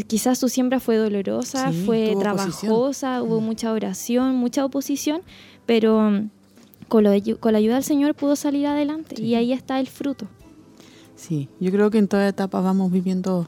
quizás 0.08 0.38
su 0.38 0.50
siembra 0.50 0.80
fue 0.80 0.98
dolorosa, 0.98 1.72
fue 1.86 2.16
trabajosa, 2.20 3.22
hubo 3.22 3.42
mm. 3.42 3.44
mucha 3.44 3.72
oración, 3.72 4.36
mucha 4.36 4.66
oposición, 4.66 5.22
pero 5.66 6.12
mm, 6.12 6.30
con, 6.88 7.06
con, 7.40 7.54
la 7.54 7.58
ayuda 7.58 7.76
del 7.76 7.84
Señor 7.84 8.16
pudo 8.16 8.36
salir 8.36 8.68
adelante 8.68 9.22
y 9.22 9.36
ahí 9.36 9.54
está 9.54 9.80
el 9.80 9.88
fruto. 9.88 10.28
Sí, 11.16 11.50
yo 11.60 11.72
creo 11.72 11.92
que 11.92 11.98
en 11.98 12.08
toda 12.08 12.28
etapa 12.28 12.62
vamos 12.62 12.92
viviendo, 12.92 13.48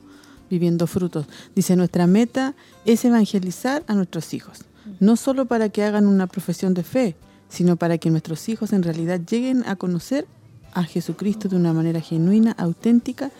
viviendo 0.50 0.88
frutos. 0.88 1.26
Dice, 1.56 1.76
nuestra 1.76 2.08
meta 2.08 2.56
es 2.86 3.04
evangelizar 3.06 3.84
a 3.88 3.94
nuestros 3.94 4.34
hijos, 4.34 4.60
mm. 4.86 4.92
no 5.00 5.16
solo 5.16 5.46
para 5.46 5.70
que 5.70 5.84
hagan 5.84 6.08
una 6.08 6.28
profesión 6.28 6.74
de 6.74 6.84
fe, 6.84 7.16
sino 7.50 7.76
para 7.76 7.98
que 7.98 8.10
nuestros 8.10 8.50
hijos 8.50 8.74
en 8.74 8.84
realidad 8.84 9.22
lleguen 9.22 9.64
a 9.68 9.76
conocer 9.76 10.28
a 10.74 10.84
Jesucristo 10.84 11.48
de 11.48 11.56
una 11.56 11.74
manera 11.74 12.02
genuina, 12.02 12.54
auténtica 12.58 13.32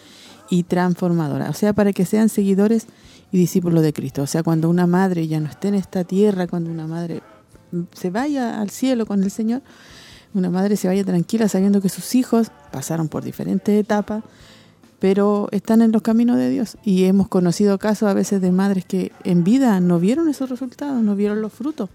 y 0.50 0.64
transformadora, 0.64 1.50
o 1.50 1.54
sea, 1.54 1.74
para 1.74 1.94
que 1.94 2.06
sean 2.06 2.30
seguidores 2.30 2.88
y 3.32 3.38
discípulos 3.38 3.84
de 3.84 3.94
Cristo. 3.94 4.22
O 4.22 4.28
sea, 4.28 4.44
cuando 4.44 4.70
una 4.70 4.88
madre 4.88 5.28
ya 5.28 5.40
no 5.40 5.50
esté 5.50 5.70
en 5.70 5.76
esta 5.76 6.04
tierra, 6.04 6.48
cuando 6.48 6.70
una 6.70 6.88
madre 6.88 7.22
se 7.94 8.10
vaya 8.10 8.62
al 8.62 8.70
cielo 8.70 9.06
con 9.06 9.24
el 9.24 9.32
Señor, 9.32 9.62
una 10.34 10.50
madre 10.50 10.78
se 10.78 10.88
vaya 10.88 11.04
tranquila 11.04 11.48
sabiendo 11.48 11.82
que 11.82 11.90
sus 11.90 12.16
hijos 12.16 12.52
pasaron 12.72 13.08
por 13.08 13.24
diferentes 13.24 13.80
etapas, 13.80 14.24
pero 15.00 15.48
están 15.52 15.82
en 15.82 15.92
los 15.92 16.02
caminos 16.02 16.38
de 16.38 16.50
Dios. 16.50 16.78
Y 16.84 17.06
hemos 17.06 17.28
conocido 17.28 17.78
casos 17.78 18.10
a 18.10 18.14
veces 18.14 18.42
de 18.42 18.52
madres 18.52 18.86
que 18.86 19.12
en 19.24 19.44
vida 19.44 19.80
no 19.80 20.00
vieron 20.00 20.30
esos 20.30 20.50
resultados, 20.50 21.04
no 21.04 21.16
vieron 21.16 21.42
los 21.42 21.54
frutos. 21.54 21.90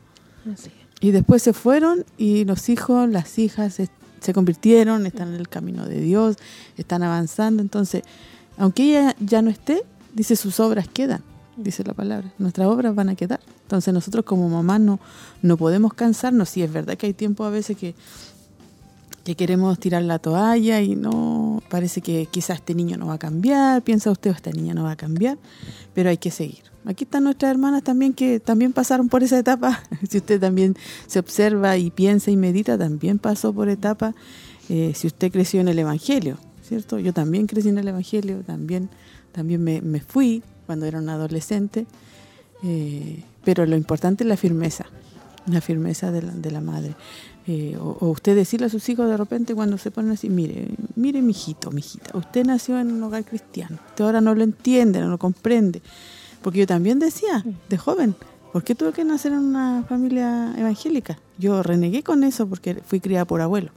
Y 1.00 1.10
después 1.10 1.42
se 1.42 1.52
fueron 1.52 2.04
y 2.16 2.44
los 2.44 2.68
hijos, 2.68 3.08
las 3.08 3.38
hijas 3.38 3.74
se, 3.74 3.88
se 4.20 4.34
convirtieron, 4.34 5.06
están 5.06 5.28
en 5.28 5.34
el 5.34 5.48
camino 5.48 5.86
de 5.86 6.00
Dios, 6.00 6.36
están 6.76 7.02
avanzando. 7.02 7.62
Entonces, 7.62 8.02
aunque 8.58 8.84
ella 8.84 9.16
ya 9.20 9.42
no 9.42 9.50
esté, 9.50 9.82
dice 10.14 10.36
sus 10.36 10.60
obras 10.60 10.88
quedan, 10.88 11.22
dice 11.56 11.84
la 11.84 11.94
palabra. 11.94 12.32
Nuestras 12.38 12.68
obras 12.68 12.94
van 12.94 13.08
a 13.08 13.14
quedar. 13.14 13.40
Entonces 13.62 13.92
nosotros 13.94 14.24
como 14.24 14.48
mamás 14.48 14.80
no, 14.80 14.98
no 15.42 15.56
podemos 15.56 15.94
cansarnos. 15.94 16.48
Sí, 16.48 16.62
es 16.62 16.72
verdad 16.72 16.96
que 16.96 17.06
hay 17.06 17.12
tiempo 17.12 17.44
a 17.44 17.50
veces 17.50 17.76
que, 17.76 17.94
que 19.24 19.34
queremos 19.34 19.78
tirar 19.78 20.02
la 20.02 20.18
toalla 20.18 20.80
y 20.80 20.96
no 20.96 21.62
parece 21.68 22.00
que 22.00 22.26
quizás 22.30 22.56
este 22.56 22.74
niño 22.74 22.96
no 22.96 23.08
va 23.08 23.14
a 23.14 23.18
cambiar, 23.18 23.82
piensa 23.82 24.10
usted 24.10 24.30
esta 24.30 24.50
niña 24.50 24.74
no 24.74 24.84
va 24.84 24.92
a 24.92 24.96
cambiar, 24.96 25.38
pero 25.94 26.08
hay 26.10 26.16
que 26.16 26.30
seguir. 26.30 26.62
Aquí 26.86 27.04
están 27.04 27.24
nuestras 27.24 27.50
hermanas 27.50 27.82
también 27.82 28.14
que 28.14 28.40
también 28.40 28.72
pasaron 28.72 29.10
por 29.10 29.22
esa 29.22 29.38
etapa. 29.38 29.82
si 30.08 30.16
usted 30.16 30.40
también 30.40 30.76
se 31.06 31.18
observa 31.18 31.76
y 31.76 31.90
piensa 31.90 32.30
y 32.30 32.36
medita, 32.36 32.78
también 32.78 33.18
pasó 33.18 33.52
por 33.52 33.68
etapa. 33.68 34.14
Eh, 34.70 34.92
si 34.94 35.06
usted 35.06 35.30
creció 35.30 35.60
en 35.60 35.68
el 35.68 35.78
Evangelio, 35.78 36.38
¿cierto? 36.68 36.98
Yo 36.98 37.12
también 37.12 37.46
crecí 37.46 37.68
en 37.68 37.78
el 37.78 37.88
Evangelio, 37.88 38.42
también, 38.46 38.90
también 39.32 39.62
me, 39.64 40.00
fui 40.00 40.42
cuando 40.66 40.86
era 40.86 40.98
un 40.98 41.08
adolescente, 41.08 41.86
eh, 42.62 43.24
pero 43.44 43.66
lo 43.66 43.76
importante 43.76 44.24
es 44.24 44.28
la 44.28 44.36
firmeza, 44.36 44.86
la 45.46 45.60
firmeza 45.60 46.10
de 46.12 46.22
la, 46.22 46.32
de 46.32 46.50
la 46.50 46.60
madre. 46.60 46.94
Eh, 47.46 47.78
o, 47.80 48.10
usted 48.10 48.36
decirle 48.36 48.66
a 48.66 48.68
sus 48.68 48.86
hijos 48.90 49.08
de 49.08 49.16
repente 49.16 49.54
cuando 49.54 49.78
se 49.78 49.90
ponen 49.90 50.12
así, 50.12 50.28
mire, 50.28 50.68
mire 50.96 51.22
mi 51.22 51.30
hijito, 51.30 51.70
mi 51.70 51.80
hijita, 51.80 52.16
usted 52.18 52.44
nació 52.44 52.78
en 52.78 52.92
un 52.92 53.02
hogar 53.02 53.24
cristiano, 53.24 53.78
usted 53.88 54.04
ahora 54.04 54.20
no 54.20 54.34
lo 54.34 54.44
entiende, 54.44 55.00
no 55.00 55.08
lo 55.08 55.18
comprende. 55.18 55.80
Porque 56.42 56.58
yo 56.58 56.66
también 56.66 56.98
decía, 56.98 57.44
de 57.68 57.78
joven, 57.78 58.14
¿por 58.52 58.62
qué 58.64 58.74
tuve 58.74 58.92
que 58.92 59.02
nacer 59.02 59.32
en 59.32 59.38
una 59.38 59.84
familia 59.88 60.54
evangélica? 60.58 61.18
Yo 61.38 61.62
renegué 61.62 62.02
con 62.02 62.22
eso 62.22 62.46
porque 62.46 62.74
fui 62.74 63.00
criada 63.00 63.24
por 63.24 63.40
abuelo. 63.40 63.70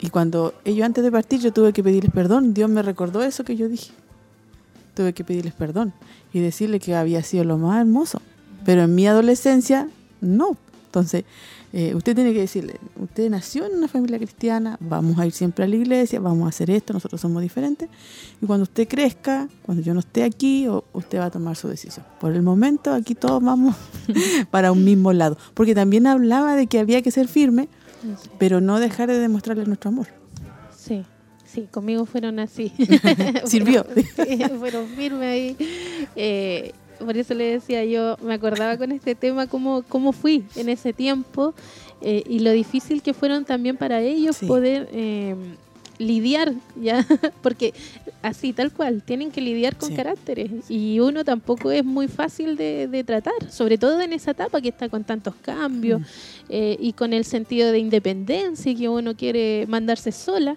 Y 0.00 0.10
cuando 0.10 0.54
ellos 0.64 0.84
antes 0.84 1.02
de 1.02 1.10
partir 1.10 1.40
yo 1.40 1.52
tuve 1.52 1.72
que 1.72 1.82
pedirles 1.82 2.12
perdón, 2.12 2.54
Dios 2.54 2.68
me 2.68 2.82
recordó 2.82 3.22
eso 3.22 3.44
que 3.44 3.56
yo 3.56 3.68
dije. 3.68 3.92
Tuve 4.94 5.12
que 5.12 5.24
pedirles 5.24 5.54
perdón 5.54 5.92
y 6.32 6.40
decirle 6.40 6.80
que 6.80 6.94
había 6.94 7.22
sido 7.22 7.44
lo 7.44 7.58
más 7.58 7.80
hermoso. 7.80 8.20
Pero 8.64 8.82
en 8.82 8.94
mi 8.94 9.06
adolescencia, 9.06 9.88
no. 10.20 10.56
Entonces, 10.86 11.24
eh, 11.72 11.94
usted 11.94 12.14
tiene 12.14 12.32
que 12.32 12.40
decirle, 12.40 12.80
usted 12.98 13.28
nació 13.28 13.66
en 13.66 13.76
una 13.76 13.86
familia 13.86 14.18
cristiana, 14.18 14.78
vamos 14.80 15.18
a 15.18 15.26
ir 15.26 15.32
siempre 15.32 15.64
a 15.64 15.68
la 15.68 15.76
iglesia, 15.76 16.20
vamos 16.20 16.46
a 16.46 16.48
hacer 16.48 16.70
esto, 16.70 16.94
nosotros 16.94 17.20
somos 17.20 17.42
diferentes. 17.42 17.90
Y 18.40 18.46
cuando 18.46 18.62
usted 18.62 18.88
crezca, 18.88 19.48
cuando 19.62 19.82
yo 19.82 19.92
no 19.92 20.00
esté 20.00 20.24
aquí, 20.24 20.66
usted 20.94 21.18
va 21.18 21.26
a 21.26 21.30
tomar 21.30 21.54
su 21.56 21.68
decisión. 21.68 22.06
Por 22.18 22.32
el 22.32 22.42
momento, 22.42 22.94
aquí 22.94 23.14
todos 23.14 23.42
vamos 23.42 23.76
para 24.50 24.72
un 24.72 24.84
mismo 24.84 25.12
lado. 25.12 25.36
Porque 25.52 25.74
también 25.74 26.06
hablaba 26.06 26.56
de 26.56 26.66
que 26.66 26.78
había 26.78 27.02
que 27.02 27.10
ser 27.10 27.28
firme, 27.28 27.68
pero 28.38 28.60
no 28.60 28.80
dejar 28.80 29.08
de 29.08 29.18
demostrarle 29.18 29.64
nuestro 29.64 29.88
amor. 29.88 30.06
Sí, 31.56 31.68
conmigo 31.70 32.04
fueron 32.04 32.38
así. 32.38 32.72
Sirvió. 33.46 33.86
fueron 34.58 34.86
firmes 34.88 35.22
ahí. 35.22 35.56
Eh, 36.14 36.72
por 36.98 37.16
eso 37.16 37.34
le 37.34 37.44
decía 37.44 37.84
yo, 37.84 38.16
me 38.22 38.34
acordaba 38.34 38.76
con 38.76 38.92
este 38.92 39.14
tema 39.14 39.46
cómo, 39.46 39.82
cómo 39.88 40.12
fui 40.12 40.44
en 40.56 40.68
ese 40.68 40.92
tiempo 40.92 41.54
eh, 42.02 42.22
y 42.26 42.40
lo 42.40 42.50
difícil 42.50 43.02
que 43.02 43.14
fueron 43.14 43.44
también 43.44 43.76
para 43.76 44.00
ellos 44.00 44.38
poder 44.46 44.88
eh, 44.92 45.34
lidiar, 45.98 46.52
ya 46.80 47.06
porque 47.42 47.74
así 48.22 48.52
tal 48.52 48.72
cual, 48.72 49.02
tienen 49.02 49.30
que 49.30 49.40
lidiar 49.40 49.76
con 49.76 49.94
caracteres 49.94 50.50
y 50.68 51.00
uno 51.00 51.24
tampoco 51.24 51.70
es 51.70 51.84
muy 51.84 52.08
fácil 52.08 52.56
de, 52.56 53.04
tratar, 53.06 53.50
sobre 53.50 53.78
todo 53.78 54.00
en 54.00 54.12
esa 54.12 54.32
etapa 54.32 54.60
que 54.60 54.68
está 54.68 54.88
con 54.88 55.04
tantos 55.04 55.34
cambios 55.36 56.00
mm. 56.00 56.04
eh, 56.48 56.76
y 56.80 56.92
con 56.92 57.12
el 57.12 57.24
sentido 57.24 57.70
de 57.72 57.78
independencia 57.78 58.74
que 58.74 58.88
uno 58.88 59.16
quiere 59.16 59.66
mandarse 59.68 60.12
sola. 60.12 60.56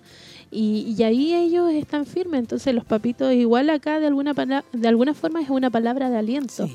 Y, 0.52 1.04
ahí 1.04 1.36
ellos 1.36 1.72
están 1.72 2.08
firmes, 2.08 2.40
entonces 2.40 2.74
los 2.74 2.84
papitos 2.84 3.32
igual 3.34 3.70
acá 3.70 4.00
de 4.00 4.08
alguna 4.08 4.34
de 4.74 4.88
alguna 4.88 5.14
forma 5.14 5.42
es 5.42 5.50
una 5.52 5.70
palabra 5.70 6.10
de 6.10 6.18
aliento. 6.18 6.68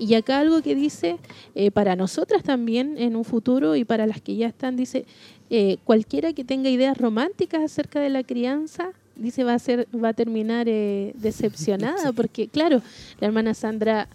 Y 0.00 0.14
acá 0.14 0.40
algo 0.40 0.62
que 0.62 0.74
dice 0.74 1.16
eh, 1.54 1.70
para 1.70 1.94
nosotras 1.94 2.42
también 2.42 2.96
en 2.98 3.14
un 3.14 3.24
futuro 3.24 3.76
y 3.76 3.84
para 3.84 4.06
las 4.06 4.20
que 4.20 4.34
ya 4.34 4.48
están, 4.48 4.76
dice, 4.76 5.06
eh, 5.50 5.78
cualquiera 5.84 6.32
que 6.32 6.44
tenga 6.44 6.70
ideas 6.70 6.96
románticas 6.96 7.62
acerca 7.62 8.00
de 8.00 8.08
la 8.08 8.22
crianza, 8.22 8.92
dice 9.16 9.44
va 9.44 9.54
a 9.54 9.58
ser 9.58 9.86
va 9.92 10.08
a 10.08 10.14
terminar 10.14 10.68
eh, 10.68 11.12
decepcionada 11.16 12.12
porque 12.16 12.48
claro 12.48 12.80
la 13.20 13.26
hermana 13.26 13.52
Sandra 13.54 14.08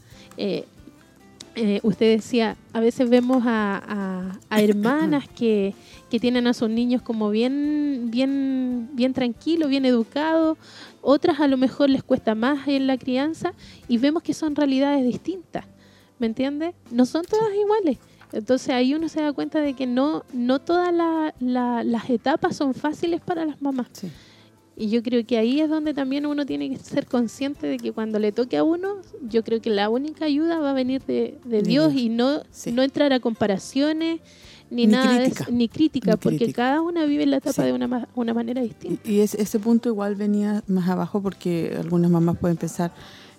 usted 1.83 2.15
decía 2.17 2.57
a 2.73 2.79
veces 2.79 3.09
vemos 3.09 3.43
a, 3.45 4.37
a 4.49 4.61
hermanas 4.61 5.25
que 5.29 5.73
que 6.09 6.19
tienen 6.19 6.47
a 6.47 6.53
sus 6.53 6.69
niños 6.69 7.01
como 7.01 7.29
bien, 7.29 8.09
bien, 8.09 8.89
bien 8.93 9.13
tranquilos, 9.13 9.69
bien 9.69 9.85
educados, 9.85 10.57
otras 11.01 11.39
a 11.39 11.47
lo 11.47 11.57
mejor 11.57 11.89
les 11.89 12.03
cuesta 12.03 12.35
más 12.35 12.67
en 12.67 12.87
la 12.87 12.97
crianza 12.97 13.53
y 13.87 13.97
vemos 13.97 14.23
que 14.23 14.33
son 14.33 14.55
realidades 14.55 15.03
distintas, 15.03 15.65
¿me 16.19 16.27
entiendes? 16.27 16.73
No 16.91 17.05
son 17.05 17.25
todas 17.25 17.53
iguales. 17.53 17.97
Entonces 18.35 18.69
ahí 18.69 18.93
uno 18.93 19.07
se 19.07 19.21
da 19.21 19.31
cuenta 19.31 19.61
de 19.61 19.73
que 19.73 19.87
no, 19.87 20.23
no 20.33 20.59
todas 20.59 20.93
las 21.39 22.09
etapas 22.09 22.55
son 22.55 22.73
fáciles 22.73 23.21
para 23.21 23.45
las 23.45 23.61
mamás. 23.61 23.87
Y 24.77 24.89
yo 24.89 25.01
creo 25.01 25.25
que 25.25 25.37
ahí 25.37 25.61
es 25.61 25.69
donde 25.69 25.93
también 25.93 26.25
uno 26.25 26.45
tiene 26.45 26.69
que 26.69 26.75
ser 26.75 27.05
consciente 27.05 27.65
de 27.65 27.77
que 27.77 27.93
cuando 27.93 28.19
le 28.19 28.33
toque 28.33 28.57
a 28.57 28.63
uno, 28.63 28.97
yo 29.21 29.41
creo 29.41 29.61
que 29.61 29.69
la 29.69 29.89
única 29.89 30.25
ayuda 30.25 30.59
va 30.59 30.71
a 30.71 30.73
venir 30.73 31.01
de, 31.03 31.39
Dios, 31.63 31.93
y 31.93 32.09
no, 32.09 32.41
no 32.73 32.83
entrar 32.83 33.13
a 33.13 33.21
comparaciones 33.21 34.19
ni, 34.69 34.85
nada 34.85 35.17
crítica. 35.17 35.45
ni 35.49 35.69
crítica, 35.69 36.17
porque 36.17 36.51
cada 36.51 36.81
una 36.81 37.05
vive 37.05 37.25
la 37.25 37.37
etapa 37.37 37.63
de 37.63 37.71
una, 37.71 38.09
una 38.15 38.33
manera 38.33 38.61
distinta. 38.61 39.09
Y, 39.09 39.19
ese 39.21 39.59
punto 39.59 39.87
igual 39.87 40.15
venía 40.15 40.61
más 40.67 40.89
abajo 40.89 41.21
porque 41.21 41.73
algunas 41.79 42.11
mamás 42.11 42.37
pueden 42.37 42.57
pensar, 42.57 42.91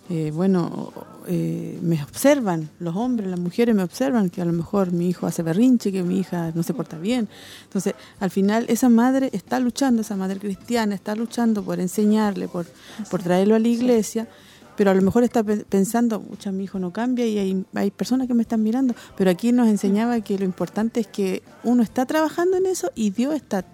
eh, 0.08 0.30
bueno, 0.32 0.92
eh, 1.26 1.78
me 1.82 2.00
observan, 2.02 2.70
los 2.78 2.94
hombres, 2.94 3.28
las 3.28 3.40
mujeres 3.40 3.74
me 3.74 3.82
observan 3.82 4.30
que 4.30 4.40
a 4.40 4.44
lo 4.44 4.52
mejor 4.52 4.92
mi 4.92 5.08
hijo 5.08 5.26
hace 5.26 5.42
berrinche, 5.42 5.90
que 5.90 6.02
mi 6.04 6.20
hija 6.20 6.52
no 6.54 6.62
se 6.62 6.74
porta 6.74 6.96
bien. 6.98 7.28
Entonces, 7.64 7.94
al 8.20 8.30
final 8.30 8.66
esa 8.68 8.88
madre 8.88 9.30
está 9.32 9.58
luchando, 9.58 10.02
esa 10.02 10.14
madre 10.14 10.38
cristiana 10.38 10.94
está 10.94 11.16
luchando 11.16 11.64
por 11.64 11.80
enseñarle, 11.80 12.46
por, 12.46 12.66
por 13.10 13.22
traerlo 13.22 13.56
a 13.56 13.58
la 13.58 13.68
iglesia 13.68 14.28
pero 14.76 14.90
a 14.90 14.94
lo 14.94 15.02
mejor 15.02 15.24
está 15.24 15.42
pensando, 15.42 16.20
mucha 16.20 16.52
mi 16.52 16.64
hijo 16.64 16.78
no 16.78 16.92
cambia 16.92 17.26
y 17.26 17.38
hay, 17.38 17.64
hay 17.74 17.90
personas 17.90 18.26
que 18.28 18.34
me 18.34 18.42
están 18.42 18.62
mirando, 18.62 18.94
pero 19.16 19.30
aquí 19.30 19.52
nos 19.52 19.68
enseñaba 19.68 20.20
que 20.20 20.38
lo 20.38 20.44
importante 20.44 21.00
es 21.00 21.06
que 21.06 21.42
uno 21.64 21.82
está 21.82 22.06
trabajando 22.06 22.56
en 22.56 22.66
eso 22.66 22.90
y 22.94 23.10
Dios 23.10 23.34
está, 23.34 23.64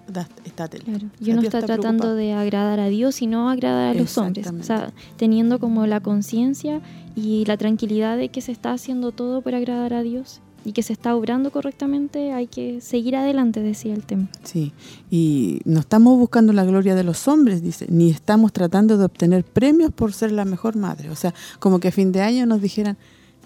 está 0.44 0.68
claro. 0.68 1.06
Y 1.20 1.32
uno 1.32 1.42
está, 1.42 1.60
tratando 1.62 2.14
de 2.14 2.32
agradar 2.32 2.80
a 2.80 2.88
Dios 2.88 3.22
y 3.22 3.26
no 3.26 3.50
agradar 3.50 3.90
a 3.90 3.94
los 3.94 4.16
hombres, 4.18 4.46
o 4.46 4.62
sea, 4.62 4.92
teniendo 5.16 5.58
como 5.58 5.86
la 5.86 6.00
conciencia 6.00 6.80
y 7.14 7.44
la 7.44 7.56
tranquilidad 7.56 8.16
de 8.16 8.30
que 8.30 8.40
se 8.40 8.52
está 8.52 8.72
haciendo 8.72 9.12
todo 9.12 9.42
por 9.42 9.54
agradar 9.54 9.94
a 9.94 10.02
Dios 10.02 10.40
y 10.64 10.72
que 10.72 10.82
se 10.82 10.93
está 10.93 11.14
obrando 11.16 11.51
correctamente, 11.51 12.32
hay 12.32 12.47
que 12.47 12.80
seguir 12.80 13.16
adelante, 13.16 13.60
decía 13.60 13.94
el 13.94 14.05
tema. 14.05 14.28
Sí, 14.44 14.72
y 15.10 15.60
no 15.64 15.80
estamos 15.80 16.18
buscando 16.18 16.52
la 16.52 16.64
gloria 16.64 16.94
de 16.94 17.05
los 17.05 17.26
hombres, 17.28 17.62
dice, 17.62 17.86
ni 17.89 18.10
estamos 18.10 18.52
tratando 18.52 18.97
de 18.97 19.05
obtener 19.05 19.44
premios 19.44 19.93
por 19.93 20.12
ser 20.12 20.32
la 20.32 20.44
mejor 20.44 20.76
madre. 20.76 21.10
O 21.10 21.16
sea, 21.16 21.34
como 21.59 21.80
que 21.80 21.89
a 21.89 21.93
fin 21.93 22.12
de 22.12 22.22
año 22.22 22.47
nos 22.47 22.60
dijeran, 22.60 22.97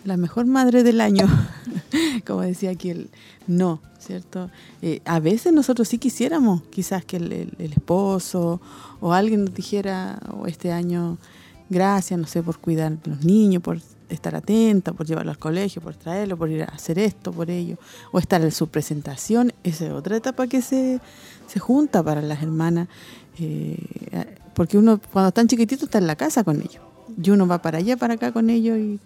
la 0.05 0.17
mejor 0.17 0.47
madre 0.47 0.83
del 0.83 1.01
año, 1.01 1.27
como 2.27 2.43
decía 2.43 2.71
aquí 2.71 2.91
el 2.91 3.09
no, 3.47 3.81
¿cierto? 3.99 4.51
Eh, 4.83 5.01
a 5.05 5.19
veces 5.19 5.53
nosotros 5.53 5.89
sí 5.89 5.99
quisiéramos, 5.99 6.63
quizás 6.71 7.05
que 7.05 7.17
el, 7.17 7.33
el 7.59 7.73
esposo 7.73 8.61
o 9.01 9.13
alguien 9.13 9.45
nos 9.45 9.55
dijera, 9.55 10.21
o 10.31 10.43
oh, 10.43 10.47
este 10.47 10.71
año, 10.71 11.19
gracias, 11.71 12.19
no 12.21 12.27
sé, 12.27 12.43
por 12.43 12.59
cuidar 12.59 12.93
a 12.93 13.09
los 13.09 13.25
niños, 13.25 13.63
por 13.63 13.81
estar 14.09 14.35
atenta, 14.35 14.93
por 14.93 15.07
llevarlo 15.07 15.31
al 15.31 15.39
colegio, 15.39 15.83
por 15.83 15.95
traerlo, 15.95 16.37
por 16.37 16.51
ir 16.51 16.63
a 16.63 16.67
hacer 16.67 16.99
esto, 16.99 17.33
por 17.33 17.51
ello, 17.51 17.77
o 18.13 18.19
estar 18.19 18.43
en 18.43 18.53
su 18.53 18.69
presentación, 18.69 19.53
esa 19.65 19.87
es 19.87 19.93
otra 19.93 20.17
etapa 20.17 20.47
que 20.47 20.63
se, 20.63 21.01
se 21.47 21.59
junta 21.59 22.03
para 22.03 22.23
las 22.23 22.43
hermanas, 22.43 22.89
eh, 23.39 23.79
porque 24.55 24.79
uno 24.79 25.01
cuando 25.13 25.29
están 25.29 25.49
chiquititos 25.49 25.85
está 25.85 25.99
en 25.99 26.07
la 26.07 26.17
casa 26.17 26.45
con 26.45 26.61
ellos, 26.61 26.83
y 27.23 27.31
uno 27.31 27.47
va 27.47 27.63
para 27.63 27.79
allá, 27.79 27.97
para 27.97 28.15
acá 28.15 28.33
con 28.33 28.51
ellos 28.51 28.79
y, 28.79 29.01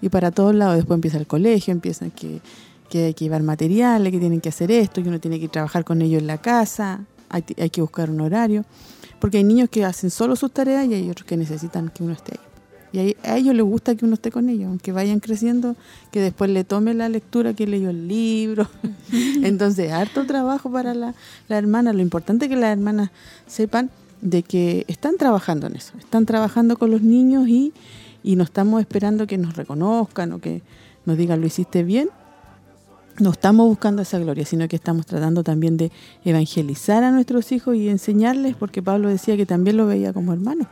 y 0.00 0.08
para 0.08 0.30
todos 0.30 0.54
lados, 0.54 0.76
después 0.76 0.96
empieza 0.96 1.18
el 1.18 1.26
colegio, 1.26 1.72
empiezan 1.72 2.10
que, 2.10 2.40
que 2.88 3.06
hay 3.06 3.14
que 3.14 3.24
llevar 3.24 3.42
materiales, 3.42 4.12
que 4.12 4.18
tienen 4.18 4.40
que 4.40 4.48
hacer 4.48 4.70
esto, 4.70 5.02
que 5.02 5.08
uno 5.08 5.20
tiene 5.20 5.38
que 5.38 5.48
trabajar 5.48 5.84
con 5.84 6.02
ellos 6.02 6.20
en 6.20 6.26
la 6.26 6.38
casa, 6.38 7.04
hay, 7.28 7.44
hay 7.58 7.70
que 7.70 7.80
buscar 7.80 8.10
un 8.10 8.20
horario, 8.20 8.64
porque 9.20 9.36
hay 9.36 9.44
niños 9.44 9.68
que 9.68 9.84
hacen 9.84 10.10
solo 10.10 10.34
sus 10.34 10.50
tareas 10.50 10.86
y 10.86 10.94
hay 10.94 11.10
otros 11.10 11.26
que 11.26 11.36
necesitan 11.36 11.90
que 11.90 12.02
uno 12.02 12.14
esté 12.14 12.32
ahí. 12.32 12.49
Y 12.92 13.16
a, 13.22 13.36
ellos 13.36 13.54
les 13.54 13.64
gusta 13.64 13.94
que 13.94 14.04
uno 14.04 14.14
esté 14.14 14.30
con 14.30 14.48
ellos, 14.48 14.68
aunque 14.68 14.92
vayan 14.92 15.20
creciendo, 15.20 15.76
que 16.10 16.20
después 16.20 16.50
le 16.50 16.64
tome 16.64 16.94
la 16.94 17.08
lectura 17.08 17.54
que 17.54 17.66
leyó 17.66 17.90
el 17.90 18.08
libro. 18.08 18.68
Entonces, 19.42 19.92
harto 19.92 20.26
trabajo 20.26 20.70
para 20.70 20.94
la, 20.94 21.14
la 21.48 21.58
hermana. 21.58 21.92
Lo 21.92 22.02
importante 22.02 22.46
es 22.46 22.48
que 22.48 22.56
las 22.56 22.72
hermanas 22.72 23.10
sepan 23.46 23.90
de 24.20 24.42
que 24.42 24.84
están 24.88 25.16
trabajando 25.16 25.66
en 25.66 25.76
eso, 25.76 25.92
están 25.98 26.26
trabajando 26.26 26.76
con 26.76 26.90
los 26.90 27.02
niños 27.02 27.48
y, 27.48 27.72
y 28.22 28.36
no 28.36 28.44
estamos 28.44 28.80
esperando 28.80 29.26
que 29.26 29.38
nos 29.38 29.56
reconozcan 29.56 30.32
o 30.32 30.40
que 30.40 30.62
nos 31.06 31.16
digan 31.16 31.40
lo 31.40 31.46
hiciste 31.46 31.82
bien. 31.84 32.10
No 33.18 33.30
estamos 33.30 33.68
buscando 33.68 34.02
esa 34.02 34.18
gloria, 34.18 34.46
sino 34.46 34.66
que 34.68 34.76
estamos 34.76 35.04
tratando 35.04 35.42
también 35.42 35.76
de 35.76 35.90
evangelizar 36.24 37.02
a 37.04 37.10
nuestros 37.10 37.52
hijos 37.52 37.76
y 37.76 37.88
enseñarles, 37.88 38.56
porque 38.56 38.82
Pablo 38.82 39.08
decía 39.08 39.36
que 39.36 39.46
también 39.46 39.76
lo 39.76 39.86
veía 39.86 40.12
como 40.12 40.32
hermano. 40.32 40.68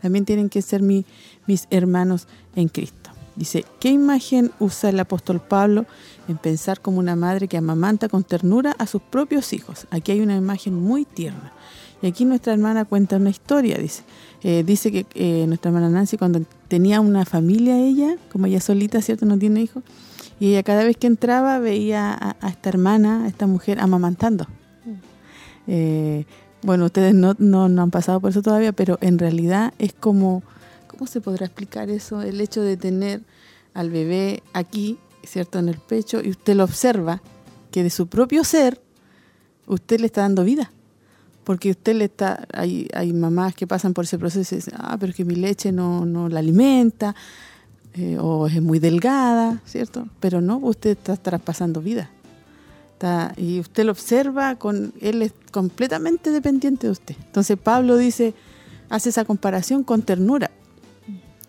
También 0.00 0.24
tienen 0.24 0.48
que 0.48 0.62
ser 0.62 0.82
mi, 0.82 1.04
mis 1.46 1.66
hermanos 1.70 2.26
en 2.54 2.68
Cristo. 2.68 3.10
Dice, 3.34 3.64
¿qué 3.80 3.88
imagen 3.88 4.50
usa 4.58 4.90
el 4.90 5.00
apóstol 5.00 5.40
Pablo 5.40 5.86
en 6.28 6.36
pensar 6.36 6.80
como 6.80 6.98
una 6.98 7.16
madre 7.16 7.48
que 7.48 7.56
amamanta 7.56 8.08
con 8.08 8.24
ternura 8.24 8.74
a 8.78 8.86
sus 8.86 9.00
propios 9.00 9.52
hijos? 9.52 9.86
Aquí 9.90 10.12
hay 10.12 10.20
una 10.20 10.36
imagen 10.36 10.74
muy 10.74 11.04
tierna. 11.04 11.52
Y 12.02 12.08
aquí 12.08 12.24
nuestra 12.24 12.52
hermana 12.52 12.84
cuenta 12.84 13.16
una 13.16 13.30
historia, 13.30 13.78
dice. 13.78 14.02
Eh, 14.42 14.64
dice 14.66 14.90
que 14.90 15.06
eh, 15.14 15.46
nuestra 15.46 15.70
hermana 15.70 15.88
Nancy 15.88 16.18
cuando 16.18 16.42
tenía 16.68 17.00
una 17.00 17.24
familia 17.24 17.78
ella, 17.78 18.16
como 18.30 18.46
ella 18.46 18.60
solita, 18.60 19.00
¿cierto? 19.00 19.24
No 19.24 19.38
tiene 19.38 19.62
hijos. 19.62 19.82
Y 20.38 20.50
ella 20.50 20.62
cada 20.62 20.84
vez 20.84 20.96
que 20.96 21.06
entraba 21.06 21.58
veía 21.58 22.36
a, 22.40 22.48
esta 22.48 22.68
hermana, 22.68 23.24
a 23.24 23.28
esta 23.28 23.46
mujer, 23.46 23.78
amamantando. 23.80 24.46
Mm. 24.84 24.90
Eh, 25.68 26.26
bueno, 26.62 26.86
ustedes 26.86 27.14
no, 27.14 27.34
no, 27.38 27.68
no 27.68 27.82
han 27.82 27.90
pasado 27.90 28.20
por 28.20 28.30
eso 28.30 28.42
todavía, 28.42 28.72
pero 28.72 28.98
en 29.00 29.18
realidad 29.18 29.72
es 29.78 29.92
como 29.92 30.42
¿Cómo 31.02 31.10
se 31.10 31.20
podrá 31.20 31.46
explicar 31.46 31.90
eso? 31.90 32.22
El 32.22 32.40
hecho 32.40 32.62
de 32.62 32.76
tener 32.76 33.22
al 33.74 33.90
bebé 33.90 34.44
aquí, 34.52 35.00
¿cierto? 35.24 35.58
En 35.58 35.68
el 35.68 35.78
pecho, 35.78 36.20
y 36.22 36.30
usted 36.30 36.54
lo 36.54 36.62
observa, 36.62 37.20
que 37.72 37.82
de 37.82 37.90
su 37.90 38.06
propio 38.06 38.44
ser, 38.44 38.80
usted 39.66 39.98
le 39.98 40.06
está 40.06 40.20
dando 40.20 40.44
vida. 40.44 40.70
Porque 41.42 41.72
usted 41.72 41.96
le 41.96 42.04
está, 42.04 42.46
hay, 42.54 43.12
mamás 43.12 43.56
que 43.56 43.66
pasan 43.66 43.94
por 43.94 44.04
ese 44.04 44.16
proceso 44.16 44.54
y 44.54 44.58
dicen, 44.58 44.74
ah, 44.76 44.96
pero 44.96 45.10
es 45.10 45.16
que 45.16 45.24
mi 45.24 45.34
leche 45.34 45.72
no, 45.72 46.06
no 46.06 46.28
la 46.28 46.38
alimenta, 46.38 47.16
eh, 47.94 48.16
o 48.20 48.46
es 48.46 48.62
muy 48.62 48.78
delgada, 48.78 49.60
¿cierto? 49.66 50.06
Pero 50.20 50.40
no, 50.40 50.58
usted 50.58 50.90
está 50.90 51.16
traspasando 51.16 51.80
vida. 51.80 52.10
y 53.36 53.58
usted 53.58 53.86
lo 53.86 53.90
observa, 53.90 54.54
con 54.54 54.94
él 55.00 55.22
es 55.22 55.32
completamente 55.50 56.30
dependiente 56.30 56.86
de 56.86 56.92
usted. 56.92 57.16
Entonces 57.26 57.58
Pablo 57.58 57.96
dice, 57.96 58.34
hace 58.88 59.08
esa 59.08 59.24
comparación 59.24 59.82
con 59.82 60.02
ternura. 60.02 60.52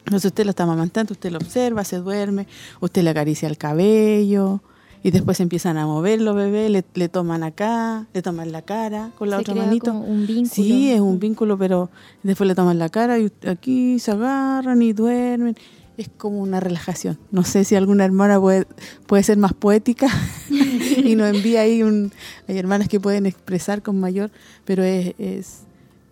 Entonces 0.06 0.26
usted 0.26 0.44
lo 0.44 0.50
está 0.50 0.64
amamantando, 0.64 1.14
usted 1.14 1.32
lo 1.32 1.38
observa, 1.38 1.84
se 1.84 1.98
duerme, 1.98 2.48
usted 2.82 3.04
le 3.04 3.10
acaricia 3.10 3.48
el 3.48 3.58
cabello 3.58 4.62
y 5.02 5.12
después 5.12 5.40
empiezan 5.40 5.78
a 5.78 5.86
mover 5.86 6.22
los 6.22 6.36
bebés, 6.36 6.72
le, 6.94 7.10
toman 7.10 7.44
acá, 7.44 8.08
le 8.14 8.22
toman 8.22 8.52
la 8.52 8.62
cara 8.62 9.12
con 9.18 9.30
la 9.30 9.38
otra 9.38 9.54
manito. 9.54 9.92
un 9.94 10.26
vínculo. 10.26 10.50
Sí, 10.50 10.92
es 10.92 11.00
un 11.00 11.20
vínculo, 11.20 11.58
pero 11.58 11.90
después 12.24 12.48
le 12.48 12.56
toman 12.56 12.80
la 12.80 12.90
cara 12.90 13.20
y 13.20 13.32
aquí 13.48 14.00
se 14.00 14.12
agarran 14.12 14.82
y 14.82 14.94
duermen. 14.94 15.56
Es 15.96 16.10
como 16.10 16.40
una 16.40 16.60
relajación. 16.60 17.20
No 17.32 17.44
sé 17.44 17.66
si 17.66 17.76
alguna 17.76 18.04
hermana 18.04 18.40
puede, 18.40 18.66
puede 19.06 19.24
ser 19.24 19.38
más 19.38 19.54
poética 19.54 20.08
y 20.50 21.16
nos 21.16 21.36
envía 21.36 21.62
ahí 21.62 21.84
un... 21.84 22.12
Hay 22.48 22.58
hermanas 22.58 22.88
que 22.88 23.00
pueden 23.00 23.26
expresar 23.26 23.84
con 23.84 24.00
mayor, 24.00 24.32
pero 24.66 24.84
es, 24.84 25.14
es 25.20 25.64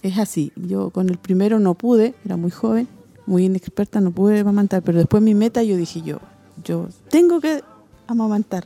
es 0.02 0.18
así. 0.18 0.52
Yo 0.56 0.90
con 0.90 1.10
el 1.10 1.18
primero 1.18 1.60
no 1.60 1.76
pude, 1.76 2.14
era 2.26 2.38
muy 2.38 2.52
joven, 2.52 2.88
muy 3.26 3.46
inexperta, 3.46 4.02
no 4.02 4.12
pude 4.12 4.40
amamantar, 4.40 4.82
pero 4.82 4.98
después 4.98 5.22
mi 5.24 5.36
meta 5.36 5.64
yo 5.64 5.78
dije 5.78 6.02
yo, 6.02 6.20
yo 6.64 6.90
tengo 7.10 7.40
que 7.40 7.64
amamantar. 8.08 8.66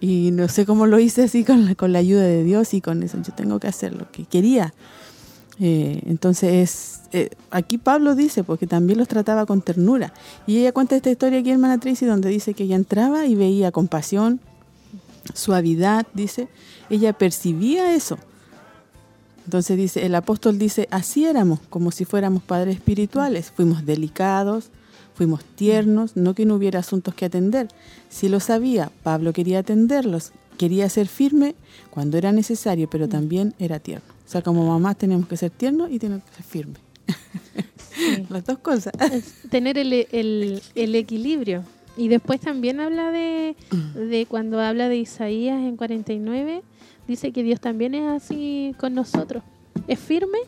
Y 0.00 0.30
no 0.32 0.48
sé 0.48 0.64
cómo 0.64 0.86
lo 0.86 0.98
hice 0.98 1.24
así 1.24 1.44
con 1.44 1.66
la, 1.66 1.74
con 1.74 1.92
la 1.92 1.98
ayuda 1.98 2.22
de 2.22 2.44
Dios 2.44 2.72
y 2.72 2.80
con 2.80 3.02
eso, 3.02 3.18
yo 3.22 3.34
tengo 3.34 3.60
que 3.60 3.68
hacer 3.68 3.94
lo 3.94 4.10
que 4.10 4.24
quería. 4.24 4.72
Eh, 5.58 6.02
entonces, 6.06 7.02
eh, 7.12 7.30
aquí 7.50 7.78
Pablo 7.78 8.14
dice, 8.14 8.44
porque 8.44 8.66
también 8.66 8.98
los 8.98 9.08
trataba 9.08 9.46
con 9.46 9.62
ternura. 9.62 10.12
Y 10.46 10.58
ella 10.58 10.72
cuenta 10.72 10.96
esta 10.96 11.10
historia 11.10 11.40
aquí, 11.40 11.50
hermana 11.50 11.78
Tracy, 11.78 12.06
donde 12.06 12.28
dice 12.28 12.54
que 12.54 12.64
ella 12.64 12.76
entraba 12.76 13.26
y 13.26 13.34
veía 13.34 13.72
compasión, 13.72 14.40
suavidad, 15.34 16.06
dice. 16.14 16.48
Ella 16.90 17.12
percibía 17.12 17.94
eso. 17.94 18.18
Entonces 19.46 19.76
dice, 19.76 20.04
el 20.04 20.16
apóstol 20.16 20.58
dice, 20.58 20.88
así 20.90 21.24
éramos, 21.24 21.60
como 21.70 21.92
si 21.92 22.04
fuéramos 22.04 22.42
padres 22.42 22.74
espirituales. 22.74 23.52
Fuimos 23.54 23.86
delicados, 23.86 24.70
fuimos 25.14 25.44
tiernos, 25.44 26.16
no 26.16 26.34
que 26.34 26.44
no 26.44 26.56
hubiera 26.56 26.80
asuntos 26.80 27.14
que 27.14 27.26
atender. 27.26 27.68
Si 28.08 28.28
lo 28.28 28.40
sabía, 28.40 28.90
Pablo 29.04 29.32
quería 29.32 29.60
atenderlos, 29.60 30.32
quería 30.58 30.88
ser 30.88 31.06
firme 31.06 31.54
cuando 31.90 32.18
era 32.18 32.32
necesario, 32.32 32.90
pero 32.90 33.08
también 33.08 33.54
era 33.60 33.78
tierno. 33.78 34.08
O 34.26 34.28
sea, 34.28 34.42
como 34.42 34.66
mamás 34.66 34.98
tenemos 34.98 35.28
que 35.28 35.36
ser 35.36 35.50
tiernos 35.50 35.92
y 35.92 36.00
tenemos 36.00 36.24
que 36.24 36.34
ser 36.34 36.44
firmes. 36.44 36.80
Las 38.28 38.44
dos 38.44 38.58
cosas. 38.58 38.92
tener 39.48 39.78
el, 39.78 39.92
el, 39.92 40.94
equilibrio. 40.96 41.62
Y 41.96 42.08
después 42.08 42.40
también 42.40 42.80
habla 42.80 43.12
de, 43.12 43.54
de 43.94 44.26
cuando 44.26 44.60
habla 44.60 44.88
de 44.88 44.96
Isaías 44.96 45.60
en 45.60 45.76
49, 45.76 46.62
dice 47.06 47.32
que 47.32 47.42
Dios 47.42 47.60
también 47.60 47.94
es 47.94 48.04
así 48.04 48.74
con 48.78 48.94
nosotros. 48.94 49.42
Es 49.88 49.98
firme, 49.98 50.38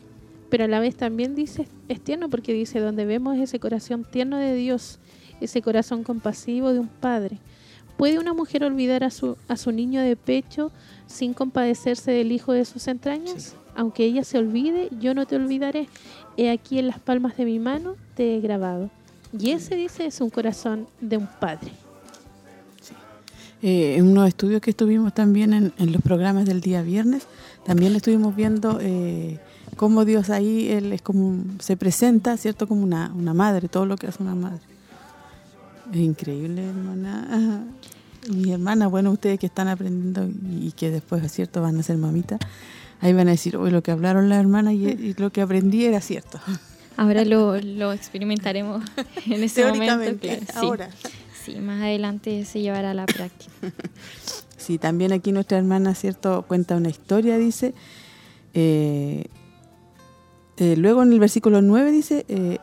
pero 0.49 0.65
a 0.65 0.67
la 0.67 0.79
vez 0.79 0.95
también 0.95 1.35
dice 1.35 1.67
es 1.87 2.01
tierno 2.01 2.29
porque 2.29 2.53
dice 2.53 2.79
donde 2.79 3.05
vemos 3.05 3.37
ese 3.37 3.59
corazón 3.59 4.05
tierno 4.09 4.37
de 4.37 4.55
Dios, 4.55 4.99
ese 5.41 5.61
corazón 5.61 6.03
compasivo 6.03 6.73
de 6.73 6.79
un 6.79 6.87
padre. 6.87 7.37
¿Puede 7.97 8.17
una 8.17 8.33
mujer 8.33 8.63
olvidar 8.63 9.03
a 9.03 9.09
su, 9.09 9.35
a 9.47 9.57
su 9.57 9.71
niño 9.71 10.01
de 10.01 10.15
pecho 10.15 10.71
sin 11.05 11.33
compadecerse 11.33 12.11
del 12.11 12.31
hijo 12.31 12.53
de 12.53 12.63
sus 12.63 12.87
entrañas? 12.87 13.55
Aunque 13.75 14.05
ella 14.05 14.23
se 14.23 14.37
olvide, 14.37 14.89
yo 14.99 15.13
no 15.13 15.25
te 15.25 15.35
olvidaré. 15.35 15.89
He 16.37 16.49
aquí 16.49 16.79
en 16.79 16.87
las 16.87 16.99
palmas 16.99 17.35
de 17.35 17.43
mi 17.43 17.59
mano 17.59 17.95
te 18.15 18.35
he 18.35 18.39
grabado. 18.39 18.89
Y 19.37 19.51
ese, 19.51 19.75
dice, 19.75 20.05
es 20.05 20.21
un 20.21 20.29
corazón 20.29 20.87
de 21.01 21.17
un 21.17 21.27
padre. 21.39 21.71
Eh, 23.61 23.95
en 23.97 24.07
unos 24.07 24.27
estudios 24.27 24.61
que 24.61 24.69
estuvimos 24.69 25.13
también 25.13 25.53
en, 25.53 25.91
los 25.91 26.01
programas 26.01 26.45
del 26.45 26.61
día 26.61 26.81
viernes, 26.81 27.27
también 27.65 27.93
estuvimos 27.93 28.33
viendo 28.33 28.79
eh, 28.81 29.37
cómo 29.75 30.05
Dios 30.05 30.29
ahí 30.29 30.69
él 30.69 30.93
es 30.93 31.01
como 31.01 31.43
se 31.59 31.75
presenta, 31.75 32.37
¿cierto? 32.37 32.67
Como 32.67 32.83
una, 32.83 33.11
una 33.13 33.33
madre, 33.33 33.67
todo 33.67 33.85
lo 33.85 33.97
que 33.97 34.07
hace 34.07 34.23
una 34.23 34.35
madre. 34.35 34.61
Es 35.91 35.97
increíble, 35.99 36.63
hermana. 36.63 37.65
Mi 38.29 38.51
hermana, 38.51 38.87
bueno, 38.87 39.11
ustedes 39.11 39.39
que 39.39 39.47
están 39.47 39.67
aprendiendo 39.67 40.29
y 40.49 40.71
que 40.71 40.91
después, 40.91 41.29
¿cierto?, 41.31 41.61
van 41.61 41.79
a 41.79 41.83
ser 41.83 41.97
mamitas, 41.97 42.39
ahí 43.01 43.11
van 43.11 43.27
a 43.27 43.31
decir, 43.31 43.57
hoy 43.57 43.71
lo 43.71 43.81
que 43.81 43.91
hablaron 43.91 44.29
las 44.29 44.39
hermanas 44.39 44.73
y, 44.73 45.15
lo 45.17 45.31
que 45.31 45.41
aprendí 45.41 45.85
era 45.85 45.99
cierto. 45.99 46.39
Ahora 46.97 47.23
lo, 47.23 47.59
lo 47.61 47.93
experimentaremos 47.93 48.83
en 49.25 49.43
ese 49.43 49.65
momento. 49.65 50.27
ahora. 50.55 50.89
Sí, 51.49 51.59
más 51.59 51.81
adelante 51.81 52.45
se 52.45 52.61
llevará 52.61 52.91
a 52.91 52.93
la 52.93 53.05
práctica. 53.05 53.51
Sí, 54.57 54.77
también 54.77 55.13
aquí 55.13 55.31
nuestra 55.31 55.57
hermana, 55.57 55.95
¿cierto?, 55.95 56.43
cuenta 56.47 56.75
una 56.75 56.89
historia, 56.89 57.37
dice. 57.37 57.73
Eh, 58.53 59.25
eh, 60.57 60.75
luego 60.75 61.01
en 61.01 61.13
el 61.13 61.19
versículo 61.19 61.61
9 61.61 61.91
dice, 61.91 62.25
eh, 62.27 62.59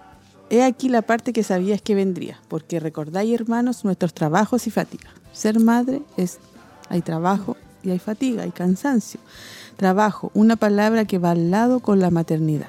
he 0.51 0.63
aquí 0.63 0.91
la 0.91 1.03
parte 1.03 1.33
que 1.33 1.43
sabías 1.43 1.81
que 1.81 1.95
vendría, 1.95 2.39
porque 2.49 2.79
recordáis, 2.81 3.35
hermanos, 3.35 3.85
nuestros 3.85 4.13
trabajos 4.13 4.67
y 4.67 4.71
fatiga. 4.71 5.09
Ser 5.33 5.59
madre 5.59 6.03
es, 6.19 6.39
hay 6.91 7.01
trabajo 7.01 7.57
y 7.83 7.91
hay 7.91 7.99
fatiga, 7.99 8.43
hay 8.43 8.53
cansancio. 8.53 9.19
Trabajo, 9.77 10.31
una 10.35 10.57
palabra 10.57 11.07
que 11.07 11.19
va 11.19 11.31
al 11.31 11.51
lado 11.51 11.81
con 11.81 11.99
la 11.99 12.11
maternidad. 12.11 12.69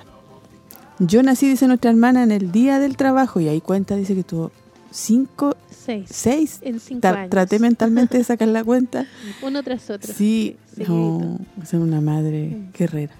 Yo 0.99 1.21
nací, 1.21 1.47
dice 1.47 1.67
nuestra 1.67 1.91
hermana, 1.91 2.23
en 2.23 2.31
el 2.31 2.51
día 2.51 2.79
del 2.79 2.95
trabajo 2.95 3.41
y 3.41 3.49
ahí 3.49 3.61
cuenta, 3.61 3.97
dice 3.97 4.15
que 4.15 4.23
tuvo 4.23 4.51
cinco, 4.89 5.55
seis, 5.87 6.09
seis. 6.11 6.59
en 6.61 6.79
cinco 6.79 7.07
años. 7.07 7.29
Traté 7.29 7.59
mentalmente 7.59 8.17
de 8.17 8.23
sacar 8.23 8.49
la 8.49 8.63
cuenta. 8.63 9.07
Uno 9.41 9.63
tras 9.63 9.89
otro. 9.89 10.13
Sí, 10.13 10.57
no, 10.75 11.39
es 11.61 11.73
una 11.73 12.01
madre 12.01 12.69
guerrera 12.77 13.13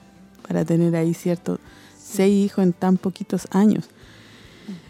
para 0.47 0.63
tener 0.63 0.95
ahí, 0.95 1.13
cierto, 1.13 1.59
seis 1.97 2.45
hijos 2.45 2.63
en 2.63 2.73
tan 2.73 2.97
poquitos 2.97 3.47
años. 3.51 3.85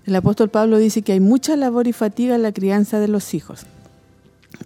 El 0.05 0.15
apóstol 0.15 0.49
Pablo 0.49 0.77
dice 0.77 1.01
que 1.01 1.13
hay 1.13 1.19
mucha 1.19 1.55
labor 1.55 1.87
y 1.87 1.93
fatiga 1.93 2.35
en 2.35 2.41
la 2.41 2.51
crianza 2.51 2.99
de 2.99 3.07
los 3.07 3.33
hijos 3.33 3.65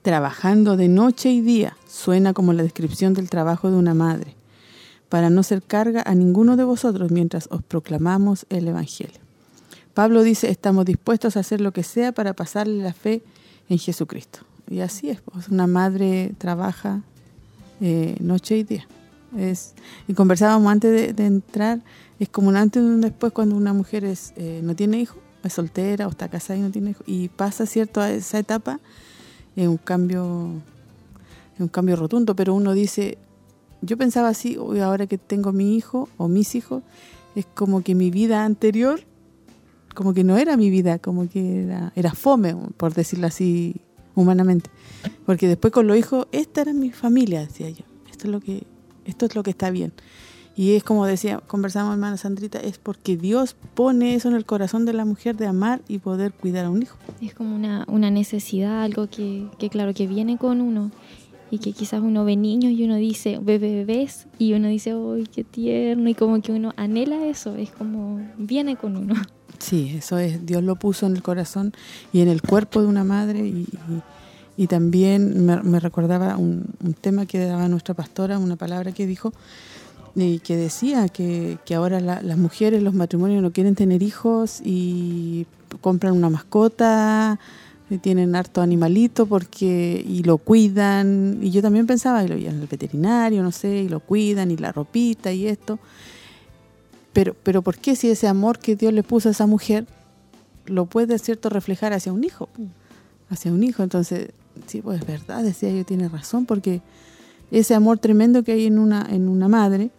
trabajando 0.01 0.77
de 0.77 0.87
noche 0.87 1.31
y 1.31 1.41
día, 1.41 1.77
suena 1.87 2.33
como 2.33 2.53
la 2.53 2.63
descripción 2.63 3.13
del 3.13 3.29
trabajo 3.29 3.69
de 3.69 3.77
una 3.77 3.93
madre, 3.93 4.35
para 5.09 5.29
no 5.29 5.43
ser 5.43 5.61
carga 5.61 6.01
a 6.05 6.15
ninguno 6.15 6.55
de 6.55 6.63
vosotros 6.63 7.11
mientras 7.11 7.47
os 7.51 7.61
proclamamos 7.61 8.45
el 8.49 8.67
Evangelio. 8.67 9.19
Pablo 9.93 10.23
dice, 10.23 10.49
estamos 10.49 10.85
dispuestos 10.85 11.37
a 11.37 11.41
hacer 11.41 11.61
lo 11.61 11.71
que 11.73 11.83
sea 11.83 12.11
para 12.11 12.33
pasarle 12.33 12.81
la 12.83 12.93
fe 12.93 13.23
en 13.69 13.77
Jesucristo. 13.77 14.39
Y 14.69 14.79
así 14.79 15.09
es, 15.09 15.21
pues, 15.21 15.49
una 15.49 15.67
madre 15.67 16.33
trabaja 16.37 17.01
eh, 17.81 18.15
noche 18.19 18.57
y 18.57 18.63
día. 18.63 18.87
Y 20.07 20.13
conversábamos 20.13 20.71
antes 20.71 21.15
de, 21.15 21.25
entrar, 21.25 21.79
es 22.19 22.27
como 22.29 22.49
un 22.49 22.57
antes 22.57 22.83
y 22.83 22.85
un 22.85 23.01
después 23.01 23.31
cuando 23.31 23.55
una 23.55 23.73
mujer 23.73 24.03
eh, 24.05 24.59
no 24.63 24.75
tiene 24.75 24.99
hijo, 24.99 25.17
es 25.43 25.53
soltera 25.53 26.07
o 26.07 26.11
está 26.11 26.27
casada 26.27 26.59
y 26.59 26.61
no 26.61 26.69
tiene 26.69 26.91
hijo, 26.91 27.03
y 27.07 27.29
pasa 27.29 27.65
cierto 27.65 28.01
a 28.01 28.11
esa 28.11 28.39
etapa 28.39 28.79
es 29.55 29.67
un 29.67 29.77
cambio 29.77 30.61
un 31.59 31.67
cambio 31.67 31.95
rotundo, 31.95 32.35
pero 32.35 32.53
uno 32.53 32.73
dice, 32.73 33.17
yo 33.81 33.97
pensaba 33.97 34.29
así, 34.29 34.57
hoy 34.57 34.79
ahora 34.79 35.07
que 35.07 35.17
tengo 35.17 35.51
mi 35.51 35.75
hijo 35.75 36.09
o 36.17 36.27
mis 36.27 36.55
hijos, 36.55 36.83
es 37.35 37.45
como 37.45 37.83
que 37.83 37.95
mi 37.95 38.09
vida 38.09 38.43
anterior, 38.45 39.01
como 39.93 40.13
que 40.13 40.23
no 40.23 40.37
era 40.37 40.57
mi 40.57 40.69
vida, 40.69 40.99
como 40.99 41.27
que 41.29 41.63
era, 41.63 41.91
era 41.95 42.13
fome, 42.13 42.55
por 42.77 42.93
decirlo 42.93 43.27
así 43.27 43.81
humanamente. 44.15 44.69
Porque 45.25 45.47
después 45.47 45.73
con 45.73 45.87
los 45.87 45.97
hijos, 45.97 46.27
esta 46.31 46.61
era 46.61 46.73
mi 46.73 46.91
familia, 46.91 47.41
decía 47.41 47.69
yo. 47.69 47.85
Esto 48.09 48.27
es 48.27 48.31
lo 48.31 48.39
que, 48.39 48.63
esto 49.05 49.25
es 49.25 49.35
lo 49.35 49.43
que 49.43 49.51
está 49.51 49.69
bien. 49.69 49.93
Y 50.55 50.73
es 50.75 50.83
como 50.83 51.05
decía, 51.05 51.39
conversamos 51.39 51.93
hermana 51.93 52.17
Sandrita, 52.17 52.59
es 52.59 52.77
porque 52.77 53.15
Dios 53.15 53.55
pone 53.73 54.15
eso 54.15 54.27
en 54.27 54.35
el 54.35 54.45
corazón 54.45 54.85
de 54.85 54.93
la 54.93 55.05
mujer 55.05 55.37
de 55.37 55.47
amar 55.47 55.81
y 55.87 55.99
poder 55.99 56.33
cuidar 56.33 56.65
a 56.65 56.69
un 56.69 56.83
hijo. 56.83 56.97
Es 57.21 57.33
como 57.33 57.55
una, 57.55 57.85
una 57.87 58.11
necesidad, 58.11 58.83
algo 58.83 59.07
que, 59.09 59.47
que 59.57 59.69
claro, 59.69 59.93
que 59.93 60.07
viene 60.07 60.37
con 60.37 60.59
uno 60.59 60.91
y 61.51 61.59
que 61.59 61.73
quizás 61.73 62.01
uno 62.01 62.23
ve 62.25 62.37
niños 62.37 62.71
y 62.71 62.83
uno 62.83 62.95
dice, 62.95 63.39
bebé, 63.41 63.83
bebés, 63.83 64.27
y 64.39 64.53
uno 64.53 64.69
dice, 64.69 64.91
¡ay, 64.93 65.27
qué 65.27 65.43
tierno! 65.43 66.09
Y 66.09 66.15
como 66.15 66.41
que 66.41 66.53
uno 66.53 66.73
anhela 66.77 67.27
eso, 67.27 67.55
es 67.55 67.71
como, 67.71 68.21
viene 68.37 68.77
con 68.77 68.95
uno. 68.95 69.15
Sí, 69.61 69.93
eso 69.97 70.17
es, 70.17 70.45
Dios 70.45 70.63
lo 70.63 70.75
puso 70.75 71.05
en 71.05 71.15
el 71.15 71.21
corazón 71.21 71.73
y 72.11 72.21
en 72.21 72.27
el 72.27 72.41
cuerpo 72.41 72.81
de 72.81 72.87
una 72.87 73.03
madre 73.03 73.39
y, 73.39 73.67
y, 74.57 74.67
también 74.67 75.45
me, 75.45 75.79
recordaba 75.79 76.35
un, 76.37 76.65
un, 76.83 76.93
tema 76.93 77.27
que 77.27 77.39
daba 77.39 77.67
nuestra 77.67 77.93
pastora, 77.93 78.39
una 78.39 78.55
palabra 78.55 78.91
que 78.91 79.05
dijo, 79.05 79.33
y 80.15 80.39
que 80.39 80.57
decía 80.57 81.07
que, 81.09 81.57
que 81.63 81.75
ahora 81.75 81.99
las 81.99 82.37
mujeres, 82.37 82.81
los 82.81 82.93
matrimonios 82.93 83.41
no 83.41 83.51
quieren 83.51 83.75
tener 83.75 84.03
hijos 84.03 84.61
y 84.63 85.45
compran 85.79 86.13
una 86.13 86.29
mascota, 86.29 87.39
tienen 88.01 88.35
harto 88.35 88.61
animalito 88.61 89.25
porque 89.25 90.03
y 90.05 90.23
lo 90.23 90.37
cuidan. 90.37 91.39
Y 91.41 91.51
yo 91.51 91.61
también 91.61 91.87
pensaba 91.87 92.23
y 92.23 92.27
lo 92.27 92.35
en 92.35 92.61
el 92.61 92.67
veterinario 92.67 93.43
no 93.43 93.51
sé 93.51 93.83
y 93.83 93.89
lo 93.89 93.99
cuidan 93.99 94.51
y 94.51 94.57
la 94.57 94.71
ropita 94.71 95.31
y 95.31 95.47
esto 95.47 95.79
pero 97.13 97.35
pero 97.43 97.61
por 97.61 97.77
qué 97.77 97.95
si 97.95 98.09
ese 98.09 98.27
amor 98.27 98.59
que 98.59 98.75
Dios 98.75 98.93
le 98.93 99.03
puso 99.03 99.29
a 99.29 99.31
esa 99.31 99.47
mujer 99.47 99.85
lo 100.65 100.85
puede 100.85 101.17
cierto 101.19 101.49
reflejar 101.49 101.93
hacia 101.93 102.13
un 102.13 102.23
hijo 102.23 102.49
hacia 103.29 103.51
un 103.51 103.63
hijo 103.63 103.83
entonces 103.83 104.29
sí 104.67 104.81
pues 104.81 105.01
es 105.01 105.07
verdad 105.07 105.43
decía 105.43 105.71
yo 105.71 105.85
tiene 105.85 106.07
razón 106.09 106.45
porque 106.45 106.81
ese 107.51 107.75
amor 107.75 107.99
tremendo 107.99 108.43
que 108.43 108.53
hay 108.53 108.65
en 108.65 108.79
una 108.79 109.07
en 109.09 109.27
una 109.27 109.47
madre 109.47 109.91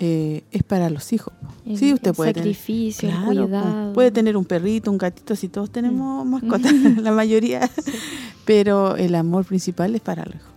eh, 0.00 0.44
es 0.52 0.62
para 0.62 0.90
los 0.90 1.12
hijos. 1.12 1.34
sí, 1.74 1.92
usted 1.92 2.14
puede 2.14 2.32
sacrificio, 2.32 3.08
tener, 3.08 3.24
cuidado. 3.24 3.92
Puede 3.94 4.12
tener 4.12 4.36
un 4.36 4.44
perrito, 4.44 4.92
un 4.92 4.98
gatito, 4.98 5.34
si 5.34 5.48
todos 5.48 5.70
tenemos 5.70 6.24
mm. 6.24 6.30
mascotas, 6.30 6.72
la 7.02 7.10
mayoría, 7.10 7.68
pero 8.44 8.94
el 8.94 9.16
amor 9.16 9.44
principal 9.44 9.96
es 9.96 10.00
para 10.00 10.24
los 10.24 10.36
hijos. 10.36 10.48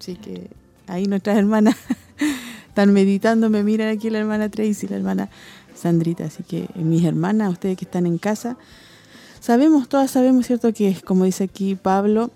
Así 0.00 0.14
que 0.14 0.48
ahí 0.86 1.04
nuestras 1.04 1.36
hermanas 1.36 1.76
están 2.76 2.92
meditando, 2.92 3.48
me 3.48 3.62
miran 3.62 3.88
aquí 3.88 4.10
la 4.10 4.18
hermana 4.18 4.50
Tracy, 4.50 4.86
la 4.86 4.96
hermana 4.96 5.30
Sandrita, 5.74 6.26
así 6.26 6.42
que 6.42 6.68
mis 6.74 7.04
hermanas, 7.04 7.50
ustedes 7.50 7.78
que 7.78 7.86
están 7.86 8.04
en 8.04 8.18
casa, 8.18 8.58
sabemos, 9.40 9.88
todas 9.88 10.10
sabemos, 10.10 10.46
¿cierto? 10.46 10.70
Que 10.74 10.88
es, 10.88 11.00
como 11.00 11.24
dice 11.24 11.44
aquí 11.44 11.74
Pablo, 11.74 12.30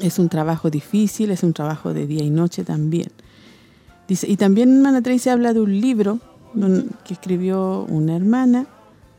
es 0.00 0.18
un 0.18 0.30
trabajo 0.30 0.70
difícil, 0.70 1.30
es 1.32 1.42
un 1.42 1.52
trabajo 1.52 1.92
de 1.92 2.06
día 2.06 2.24
y 2.24 2.30
noche 2.30 2.64
también 2.64 3.10
Dice, 4.08 4.26
y 4.26 4.38
también 4.38 4.74
Hermana 4.74 5.02
Tracy 5.02 5.28
habla 5.28 5.52
de 5.52 5.60
un 5.60 5.80
libro 5.82 6.18
que 7.04 7.12
escribió 7.12 7.84
una 7.90 8.16
hermana, 8.16 8.66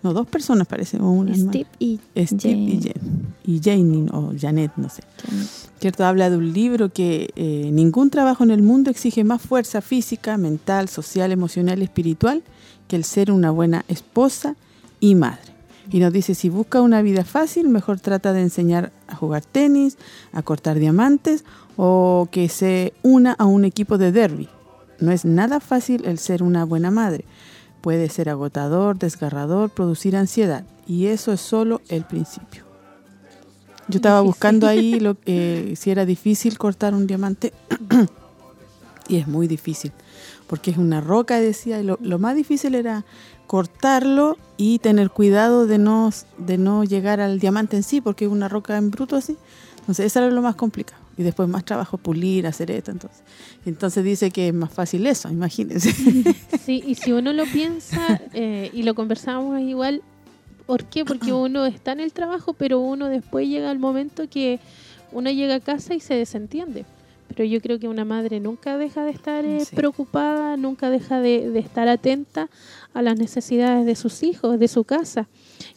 no, 0.07 0.13
dos 0.13 0.27
personas 0.27 0.67
parece, 0.67 0.97
o 0.97 1.09
una 1.09 1.35
Steve 1.35 1.67
y 1.79 1.99
Steve 2.15 2.57
y 2.57 2.81
Jen, 2.81 3.35
y 3.43 3.59
Jane, 3.61 4.07
o 4.11 4.34
Janet, 4.39 4.71
no 4.77 4.89
sé. 4.89 5.03
¿Cierto? 5.79 6.05
Habla 6.05 6.29
de 6.29 6.38
un 6.38 6.53
libro 6.53 6.89
que 6.89 7.29
eh, 7.35 7.69
ningún 7.73 8.09
trabajo 8.09 8.43
en 8.43 8.51
el 8.51 8.61
mundo 8.61 8.89
exige 8.89 9.23
más 9.23 9.41
fuerza 9.41 9.81
física, 9.81 10.38
mental, 10.38 10.88
social, 10.88 11.31
emocional 11.31 11.81
espiritual 11.81 12.43
que 12.88 12.95
el 12.95 13.03
ser 13.03 13.31
una 13.31 13.51
buena 13.51 13.84
esposa 13.89 14.55
y 14.99 15.15
madre. 15.15 15.53
Y 15.91 15.99
nos 15.99 16.11
dice, 16.11 16.35
si 16.35 16.49
busca 16.49 16.81
una 16.81 17.01
vida 17.01 17.23
fácil, 17.23 17.69
mejor 17.69 17.99
trata 17.99 18.34
de 18.34 18.41
enseñar 18.41 18.91
a 19.07 19.15
jugar 19.15 19.43
tenis, 19.43 19.97
a 20.31 20.41
cortar 20.41 20.79
diamantes 20.79 21.43
o 21.75 22.27
que 22.31 22.49
se 22.49 22.93
una 23.03 23.34
a 23.34 23.45
un 23.45 23.65
equipo 23.65 23.97
de 23.97 24.11
derby. 24.11 24.49
No 24.99 25.11
es 25.11 25.25
nada 25.25 25.59
fácil 25.59 26.05
el 26.05 26.17
ser 26.17 26.43
una 26.43 26.65
buena 26.65 26.91
madre. 26.91 27.25
Puede 27.81 28.09
ser 28.09 28.29
agotador, 28.29 28.97
desgarrador, 28.97 29.69
producir 29.69 30.15
ansiedad. 30.15 30.63
Y 30.87 31.07
eso 31.07 31.31
es 31.31 31.41
solo 31.41 31.81
el 31.89 32.03
principio. 32.05 32.63
Yo 33.87 33.97
estaba 33.97 34.21
buscando 34.21 34.67
ahí 34.67 34.99
lo, 34.99 35.19
que 35.19 35.73
si 35.77 35.91
era 35.91 36.05
difícil 36.05 36.57
cortar 36.57 36.93
un 36.93 37.07
diamante. 37.07 37.53
y 39.07 39.17
es 39.17 39.27
muy 39.27 39.47
difícil. 39.47 39.91
Porque 40.47 40.71
es 40.71 40.77
una 40.77 41.01
roca, 41.01 41.39
decía. 41.39 41.79
Y 41.79 41.83
lo, 41.83 41.97
lo 42.01 42.19
más 42.19 42.35
difícil 42.35 42.75
era 42.75 43.05
cortarlo 43.47 44.37
y 44.57 44.79
tener 44.79 45.09
cuidado 45.09 45.67
de 45.67 45.77
no, 45.77 46.11
de 46.37 46.57
no 46.57 46.83
llegar 46.83 47.21
al 47.21 47.39
diamante 47.39 47.77
en 47.77 47.83
sí, 47.83 48.01
porque 48.01 48.25
es 48.25 48.31
una 48.31 48.49
roca 48.49 48.77
en 48.77 48.91
bruto 48.91 49.15
así. 49.15 49.37
Entonces, 49.79 50.07
eso 50.07 50.19
era 50.19 50.29
lo 50.29 50.41
más 50.41 50.55
complicado. 50.55 51.06
Y 51.18 51.23
después 51.23 51.49
más 51.49 51.65
trabajo 51.65 51.98
pulir, 51.98 52.45
hacer 52.45 52.69
esto. 52.72 52.91
Entonces, 52.91 53.23
entonces 53.65 54.03
dice 54.03 54.31
que 54.31 54.49
es 54.49 54.53
más 54.53 54.72
fácil 54.72 55.06
eso, 55.07 55.30
imagínense. 55.30 55.94
Sí, 56.64 56.84
y 56.85 56.95
si 56.95 57.14
uno 57.14 57.31
lo 57.31 57.45
piensa 57.45 58.22
eh, 58.34 58.69
y 58.73 58.84
lo 58.84 58.94
conversamos 58.94 59.60
igual, 59.61 60.02
¿por 60.65 60.84
qué? 60.84 61.06
Porque 61.06 61.31
uno 61.34 61.65
está 61.65 61.94
en 61.94 62.02
el 62.02 62.14
trabajo, 62.14 62.53
pero 62.53 62.80
uno 62.80 63.07
después 63.07 63.48
llega 63.48 63.72
al 63.72 63.80
momento 63.80 64.30
que 64.30 64.60
uno 65.11 65.31
llega 65.31 65.56
a 65.56 65.60
casa 65.60 65.95
y 65.95 65.99
se 65.99 66.14
desentiende. 66.14 66.85
Pero 67.27 67.44
yo 67.44 67.61
creo 67.61 67.77
que 67.80 67.88
una 67.88 68.06
madre 68.06 68.39
nunca 68.39 68.77
deja 68.77 69.03
de 69.03 69.11
estar 69.11 69.45
eh, 69.45 69.64
preocupada, 69.76 70.56
nunca 70.57 70.89
deja 70.89 71.19
de, 71.19 71.49
de 71.49 71.60
estar 71.60 71.88
atenta 71.88 72.49
a 72.94 73.02
las 73.02 73.18
necesidades 73.18 73.85
de 73.85 73.95
sus 73.95 74.23
hijos, 74.23 74.60
de 74.60 74.68
su 74.68 74.84
casa. 74.84 75.27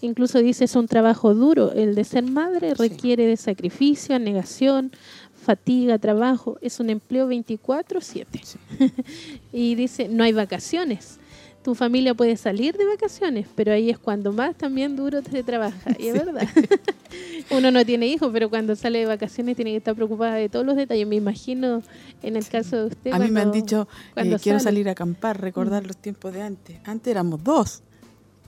Incluso 0.01 0.39
dice 0.39 0.65
es 0.65 0.77
un 0.77 0.87
trabajo 0.87 1.35
duro. 1.35 1.73
El 1.73 1.95
de 1.95 2.05
ser 2.05 2.25
madre 2.25 2.75
requiere 2.75 3.27
de 3.27 3.37
sacrificio, 3.37 4.19
negación, 4.19 4.93
fatiga, 5.41 5.99
trabajo. 5.99 6.59
Es 6.61 6.81
un 6.81 6.91
empleo 6.91 7.29
24/7. 7.29 8.57
y 9.53 9.75
dice 9.75 10.09
no 10.09 10.25
hay 10.25 10.33
vacaciones. 10.33 11.19
Tu 11.63 11.75
familia 11.75 12.15
puede 12.15 12.39
salir 12.39 12.75
de 12.79 12.87
vacaciones, 12.87 13.47
pero 13.55 13.73
ahí 13.73 13.91
es 13.91 13.99
cuando 13.99 14.33
más 14.33 14.57
también 14.57 14.97
duro 14.97 15.21
se 15.23 15.43
trabaja. 15.43 15.91
Y 15.99 16.09
es 16.09 16.15
verdad. 16.15 16.49
Uno 17.51 17.71
no 17.71 17.85
tiene 17.85 18.07
hijos, 18.07 18.31
pero 18.33 18.49
cuando 18.49 18.75
sale 18.77 19.01
de 19.01 19.07
vacaciones 19.07 19.57
tiene 19.57 19.73
que 19.73 19.77
estar 19.77 19.95
preocupada 19.95 20.37
de 20.37 20.49
todos 20.49 20.65
los 20.65 20.77
detalles. 20.77 21.07
Me 21.07 21.17
imagino 21.17 21.83
en 22.23 22.37
el 22.37 22.47
caso 22.49 22.77
de 22.77 22.87
usted. 22.87 23.13
A 23.13 23.19
mí 23.19 23.31
me 23.31 23.43
han 23.43 23.53
dicho, 23.53 23.89
eh, 24.17 24.37
quiero 24.43 24.59
salir 24.59 24.89
a 24.89 24.93
acampar, 24.93 25.39
recordar 25.39 25.87
los 25.87 25.99
tiempos 25.99 26.33
de 26.33 26.41
antes. 26.41 26.79
Antes 26.85 27.11
éramos 27.11 27.45
dos 27.45 27.83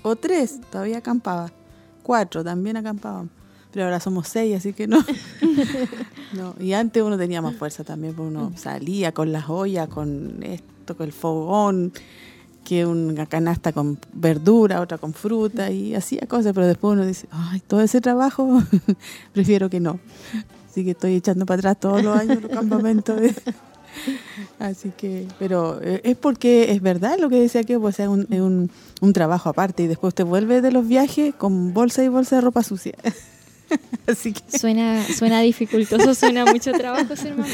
o 0.02 0.16
tres, 0.16 0.60
todavía 0.70 0.98
acampaba. 0.98 1.52
Cuatro, 2.02 2.42
también 2.42 2.78
acampábamos. 2.78 3.41
Pero 3.72 3.86
ahora 3.86 4.00
somos 4.00 4.28
seis, 4.28 4.56
así 4.56 4.72
que 4.72 4.86
no. 4.86 5.02
no. 6.34 6.54
Y 6.60 6.74
antes 6.74 7.02
uno 7.02 7.16
tenía 7.16 7.40
más 7.40 7.56
fuerza 7.56 7.84
también, 7.84 8.14
porque 8.14 8.28
uno 8.28 8.52
salía 8.56 9.12
con 9.12 9.32
las 9.32 9.48
ollas, 9.48 9.88
con 9.88 10.42
esto, 10.42 10.96
con 10.96 11.06
el 11.06 11.12
fogón 11.12 11.92
que 12.64 12.86
una 12.86 13.26
canasta 13.26 13.72
con 13.72 13.98
verdura, 14.12 14.80
otra 14.80 14.98
con 14.98 15.14
fruta 15.14 15.70
y 15.70 15.94
hacía 15.94 16.22
cosas, 16.28 16.52
pero 16.52 16.66
después 16.66 16.92
uno 16.92 17.04
dice, 17.04 17.26
ay, 17.30 17.60
todo 17.66 17.80
ese 17.80 18.00
trabajo 18.00 18.62
prefiero 19.32 19.68
que 19.68 19.80
no. 19.80 19.98
Así 20.68 20.84
que 20.84 20.92
estoy 20.92 21.16
echando 21.16 21.44
para 21.44 21.58
atrás 21.58 21.80
todos 21.80 22.02
los 22.02 22.16
años 22.16 22.40
los 22.42 22.50
campamentos. 22.50 23.20
Así 24.58 24.90
que, 24.96 25.26
pero 25.38 25.78
eh, 25.82 26.00
es 26.04 26.16
porque 26.16 26.72
es 26.72 26.80
verdad 26.80 27.18
lo 27.18 27.28
que 27.28 27.40
decía 27.40 27.62
que 27.62 27.78
pues, 27.78 28.00
es 28.00 28.08
un, 28.08 28.26
un, 28.30 28.70
un 29.00 29.12
trabajo 29.12 29.50
aparte 29.50 29.82
y 29.82 29.86
después 29.86 30.12
usted 30.12 30.24
vuelve 30.24 30.62
de 30.62 30.72
los 30.72 30.86
viajes 30.86 31.34
con 31.34 31.74
bolsa 31.74 32.02
y 32.02 32.08
bolsa 32.08 32.36
de 32.36 32.42
ropa 32.42 32.62
sucia. 32.62 32.94
Así 34.06 34.32
que... 34.32 34.58
Suena, 34.58 35.04
suena 35.04 35.40
dificultoso, 35.40 36.14
suena 36.14 36.44
mucho 36.44 36.72
trabajo 36.72 37.16
ser 37.16 37.36
mamá. 37.36 37.48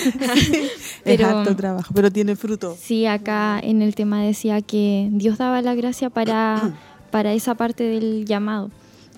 pero, 1.05 1.27
es 1.27 1.31
harto 1.31 1.57
trabajo, 1.57 1.93
pero 1.95 2.11
tiene 2.11 2.37
fruto. 2.37 2.77
Sí, 2.81 3.07
acá 3.07 3.61
en 3.63 3.83
el 3.83 3.95
tema 3.95 4.23
decía 4.23 4.63
que 4.63 5.09
Dios 5.13 5.39
daba 5.39 5.63
la 5.63 5.75
gracia 5.75 6.11
para, 6.11 6.75
para 7.11 7.33
esa 7.33 7.55
parte 7.55 7.85
del 7.85 8.25
llamado 8.25 8.71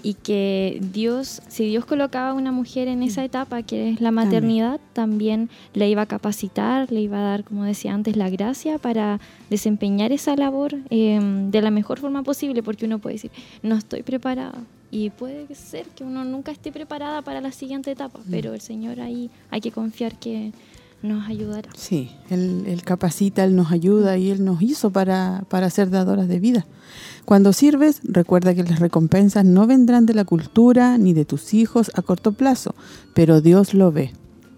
y 0.03 0.15
que 0.15 0.79
Dios, 0.93 1.43
si 1.49 1.67
Dios 1.67 1.85
colocaba 1.85 2.31
a 2.31 2.35
una 2.35 2.53
mujer 2.53 2.89
en 2.89 3.03
esa 3.03 3.25
etapa 3.25 3.63
que 3.63 3.91
es 3.91 4.01
la 4.01 4.11
maternidad, 4.11 4.81
también 4.93 5.51
le 5.75 5.89
iba 5.89 6.03
a 6.03 6.07
capacitar, 6.07 6.91
le 6.91 7.01
iba 7.01 7.19
a 7.19 7.23
dar, 7.23 7.45
como 7.45 7.65
decía 7.65 7.93
antes, 7.93 8.17
la 8.17 8.31
gracia 8.31 8.79
para 8.79 9.21
desempeñar 9.51 10.13
esa 10.13 10.37
labor 10.37 10.77
eh, 10.91 11.21
de 11.51 11.63
la 11.63 11.71
mejor 11.71 11.99
forma 11.99 12.23
posible, 12.23 12.63
porque 12.63 12.87
uno 12.87 12.99
puede 12.99 13.17
decir, 13.17 13.31
no 13.63 13.77
estoy 13.77 14.03
preparada, 14.03 14.65
y 14.91 15.11
puede 15.11 15.55
ser 15.55 15.87
que 15.87 16.05
uno 16.05 16.25
nunca 16.25 16.53
esté 16.53 16.73
preparada 16.73 17.23
para 17.23 17.41
la 17.41 17.53
siguiente 17.53 17.91
etapa, 17.91 18.19
mm. 18.19 18.31
pero 18.31 18.55
el 18.55 18.61
Señor 18.61 19.01
ahí 19.01 19.31
hay 19.51 19.61
que 19.61 19.73
confiar 19.73 20.19
que 20.19 20.53
nos 21.03 21.29
ayudará. 21.29 21.71
Sí, 21.77 22.11
él, 22.29 22.83
capacita, 22.85 23.45
Él 23.45 23.57
nos 23.57 23.73
ayuda 23.73 24.19
y 24.19 24.31
Él 24.31 24.45
nos 24.45 24.61
hizo 24.61 24.91
para, 24.91 25.45
para 25.49 25.71
ser 25.71 25.91
dadoras 25.91 26.29
de 26.29 26.39
vida. 26.39 26.67
Cuando 27.25 27.53
sirves, 27.53 28.01
recuerda 28.05 28.55
que 28.55 28.65
las 28.65 28.81
recompensas 28.81 29.45
no 29.45 29.67
vendrán 29.67 30.05
de 30.05 30.15
la 30.15 30.25
cultura 30.25 30.99
ni 30.99 31.15
de 31.15 31.25
tus 31.25 31.55
hijos 31.55 31.91
a 31.95 32.03
corto 32.03 32.33
plazo, 32.33 32.75
pero 33.15 33.41
Dios 33.41 33.73
lo 33.73 33.93
ve. 33.93 34.12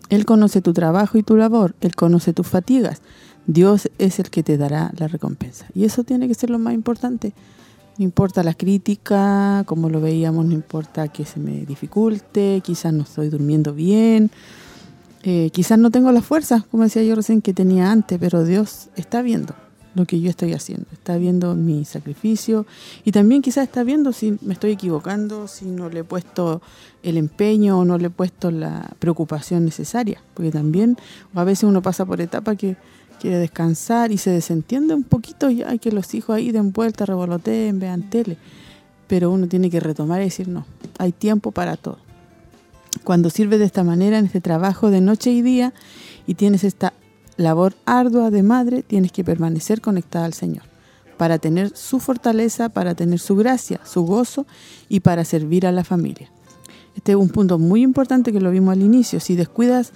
Él 0.09 0.25
conoce 0.25 0.61
tu 0.61 0.73
trabajo 0.73 1.17
y 1.17 1.23
tu 1.23 1.37
labor, 1.37 1.75
Él 1.81 1.95
conoce 1.95 2.33
tus 2.33 2.47
fatigas. 2.47 3.03
Dios 3.47 3.91
es 3.99 4.19
el 4.19 4.31
que 4.31 4.43
te 4.43 4.57
dará 4.57 4.93
la 4.97 5.09
recompensa. 5.09 5.67
Y 5.75 5.85
eso 5.85 6.05
tiene 6.05 6.29
que 6.29 6.35
ser 6.35 6.51
lo 6.51 6.59
más 6.59 6.75
importante. 6.75 7.35
No 7.99 8.05
importa 8.05 8.43
la 8.43 8.55
crítica, 8.55 9.65
como 9.67 9.91
lo 9.91 10.01
veíamos, 10.01 10.47
no 10.47 10.53
importa 10.53 11.09
que 11.09 11.25
se 11.25 11.39
me 11.39 11.67
dificulte, 11.67 12.63
quizás 12.65 12.93
no 12.93 13.03
estoy 13.03 13.29
durmiendo 13.29 13.75
bien, 13.75 14.31
eh, 15.25 15.51
quizás 15.53 15.79
no 15.79 15.91
tengo 15.91 16.11
la 16.11 16.23
fuerza, 16.23 16.65
como 16.71 16.85
decía 16.85 17.03
yo 17.03 17.15
recién, 17.15 17.43
que 17.43 17.53
tenía 17.53 17.93
antes, 17.93 18.19
pero 18.19 18.45
Dios 18.45 18.89
está 18.97 19.21
viendo 19.23 19.55
lo 19.95 20.07
que 20.07 20.21
yo 20.21 20.31
estoy 20.31 20.55
haciendo, 20.55 20.87
está 20.93 21.17
viendo 21.17 21.55
mi 21.55 21.85
sacrificio 21.85 22.67
y 23.05 23.13
también 23.13 23.43
quizás 23.43 23.65
está 23.65 23.85
viendo 23.85 24.13
si 24.13 24.39
me 24.41 24.55
estoy 24.55 24.73
equivocando, 24.73 25.49
si 25.49 25.67
no 25.67 25.89
le 25.89 26.01
he 26.01 26.05
puesto 26.05 26.63
el 27.03 27.17
empeño 27.17 27.79
o 27.79 27.85
no 27.85 27.99
le 27.99 28.07
he 28.07 28.11
puesto 28.11 28.51
la 28.51 28.91
preocupación 28.99 29.65
necesaria, 29.65 30.23
porque 30.35 30.51
también 30.51 30.97
a 31.35 31.45
veces 31.45 31.65
uno 31.65 31.83
pasa 31.83 32.07
por 32.07 32.21
etapas 32.21 32.57
que 32.57 32.77
quiere 33.23 33.39
descansar 33.39 34.11
y 34.11 34.19
se 34.19 34.31
desentiende 34.31 34.95
un 34.95 35.05
poquito 35.05 35.49
y 35.49 35.63
hay 35.63 35.79
que 35.79 35.93
los 35.93 36.13
hijos 36.13 36.35
ahí 36.35 36.51
den 36.51 36.73
vuelta, 36.73 37.07
revoloteen, 37.07 37.79
vean 37.79 38.11
tele. 38.11 38.37
Pero 39.07 39.31
uno 39.31 39.47
tiene 39.47 39.71
que 39.71 39.79
retomar 39.79 40.21
y 40.21 40.25
decir, 40.25 40.49
no, 40.49 40.67
hay 40.99 41.13
tiempo 41.13 41.53
para 41.53 41.77
todo. 41.77 41.99
Cuando 43.05 43.31
sirves 43.31 43.61
de 43.61 43.65
esta 43.65 43.85
manera 43.85 44.19
en 44.19 44.27
este 44.27 44.41
trabajo 44.41 44.91
de 44.91 45.01
noche 45.01 45.31
y 45.31 45.41
día 45.41 45.73
y 46.27 46.35
tienes 46.35 46.65
esta 46.65 46.95
labor 47.37 47.75
ardua 47.87 48.33
de 48.33 48.43
madre, 48.43 48.83
tienes 48.83 49.13
que 49.13 49.23
permanecer 49.23 49.81
conectada 49.81 50.25
al 50.25 50.35
Señor 50.35 50.65
para 51.17 51.39
tener 51.39 51.77
su 51.77 52.01
fortaleza, 52.01 52.71
para 52.71 52.97
tener 52.97 53.21
su 53.21 53.37
gracia, 53.37 53.79
su 53.85 54.03
gozo 54.03 54.47
y 54.89 54.99
para 54.99 55.25
servir 55.25 55.65
a 55.65 55.71
la 55.71 55.85
familia. 55.85 56.29
Este 56.97 57.13
es 57.13 57.17
un 57.17 57.29
punto 57.29 57.61
muy 57.61 57.83
importante 57.83 58.33
que 58.33 58.41
lo 58.41 58.51
vimos 58.51 58.73
al 58.73 58.83
inicio. 58.83 59.21
Si 59.21 59.37
descuidas 59.37 59.93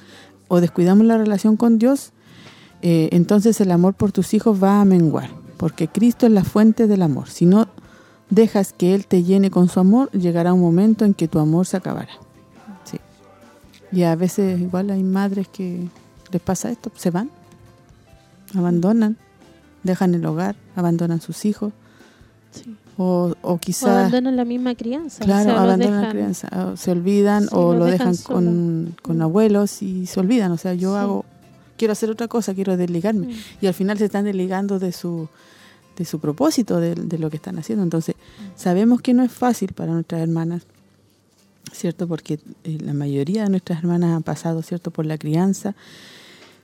o 0.47 0.61
descuidamos 0.61 1.07
la 1.07 1.19
relación 1.19 1.57
con 1.57 1.79
Dios, 1.79 2.13
eh, 2.83 3.09
entonces 3.13 3.61
el 3.61 3.71
amor 3.71 3.95
por 3.95 4.13
tus 4.13 4.35
hijos 4.35 4.63
va 4.63 4.81
a 4.81 4.85
menguar, 4.85 5.31
porque 5.57 5.89
Cristo 5.89 6.27
es 6.27 6.33
la 6.33 6.45
fuente 6.45 6.87
del 6.87 7.03
amor. 7.03 7.29
Si 7.29 7.47
no 7.47 7.69
dejas 8.31 8.73
que 8.73 8.95
Él 8.95 9.07
te 9.07 9.23
llene 9.23 9.51
con 9.51 9.69
su 9.69 9.81
amor, 9.81 10.11
llegará 10.13 10.53
un 10.53 10.61
momento 10.61 11.05
en 11.05 11.15
que 11.15 11.29
tu 11.29 11.39
amor 11.39 11.67
se 11.67 11.77
acabará. 11.77 12.13
Sí. 12.85 12.99
Y 13.93 14.03
a 14.03 14.15
veces 14.17 14.61
igual 14.61 14.91
hay 14.91 15.03
madres 15.03 15.49
que 15.49 15.89
les 16.31 16.43
pasa 16.43 16.71
esto, 16.71 16.91
se 16.97 17.11
van, 17.11 17.31
abandonan, 18.55 19.17
dejan 19.83 20.15
el 20.15 20.25
hogar, 20.27 20.57
abandonan 20.75 21.21
sus 21.21 21.45
hijos. 21.45 21.73
O, 22.99 23.35
o 23.43 23.59
quizás... 23.59 23.91
abandonan 23.91 24.37
la 24.37 24.47
misma 24.47 24.75
crianza. 24.75 25.23
Claro, 25.25 25.53
abandonan 25.53 26.03
la 26.03 26.11
crianza. 26.11 26.77
se 26.77 26.91
olvidan 26.91 27.49
o 27.53 27.75
lo 27.75 27.85
dejan, 27.85 28.17
con, 28.17 28.95
con, 29.03 29.21
abuelos 29.21 29.83
y 29.83 30.07
se 30.07 30.19
olvidan. 30.19 30.53
O 30.53 30.57
sea, 30.57 30.73
yo 30.73 30.97
hago 30.97 31.27
quiero 31.77 31.93
hacer 31.93 32.11
otra 32.11 32.29
cosa, 32.29 32.55
quiero 32.55 32.77
desligarme. 32.77 33.29
Mm. 33.29 33.39
Y 33.61 33.67
al 33.67 33.75
final 33.75 33.99
se 33.99 34.07
están 34.07 34.25
desligando 34.25 34.79
de 34.79 34.93
su, 34.93 35.29
de 35.97 36.05
su 36.05 36.19
propósito, 36.19 36.81
de, 36.81 37.19
lo 37.19 37.31
que 37.31 37.37
están 37.37 37.59
haciendo. 37.59 37.83
Entonces, 37.83 38.15
mm. 38.17 38.59
sabemos 38.59 39.03
que 39.03 39.15
no 39.15 39.23
es 39.23 39.33
fácil 39.33 39.73
para 39.73 39.93
nuestras 39.93 40.21
hermanas, 40.21 40.63
¿cierto? 41.73 42.07
Porque 42.09 42.41
eh, 42.65 42.79
la 42.81 42.95
mayoría 42.95 43.45
de 43.45 43.51
nuestras 43.51 43.79
hermanas 43.79 44.15
han 44.15 44.23
pasado, 44.23 44.63
¿cierto?, 44.63 44.91
por 44.91 45.07
la 45.07 45.19
crianza. 45.19 45.75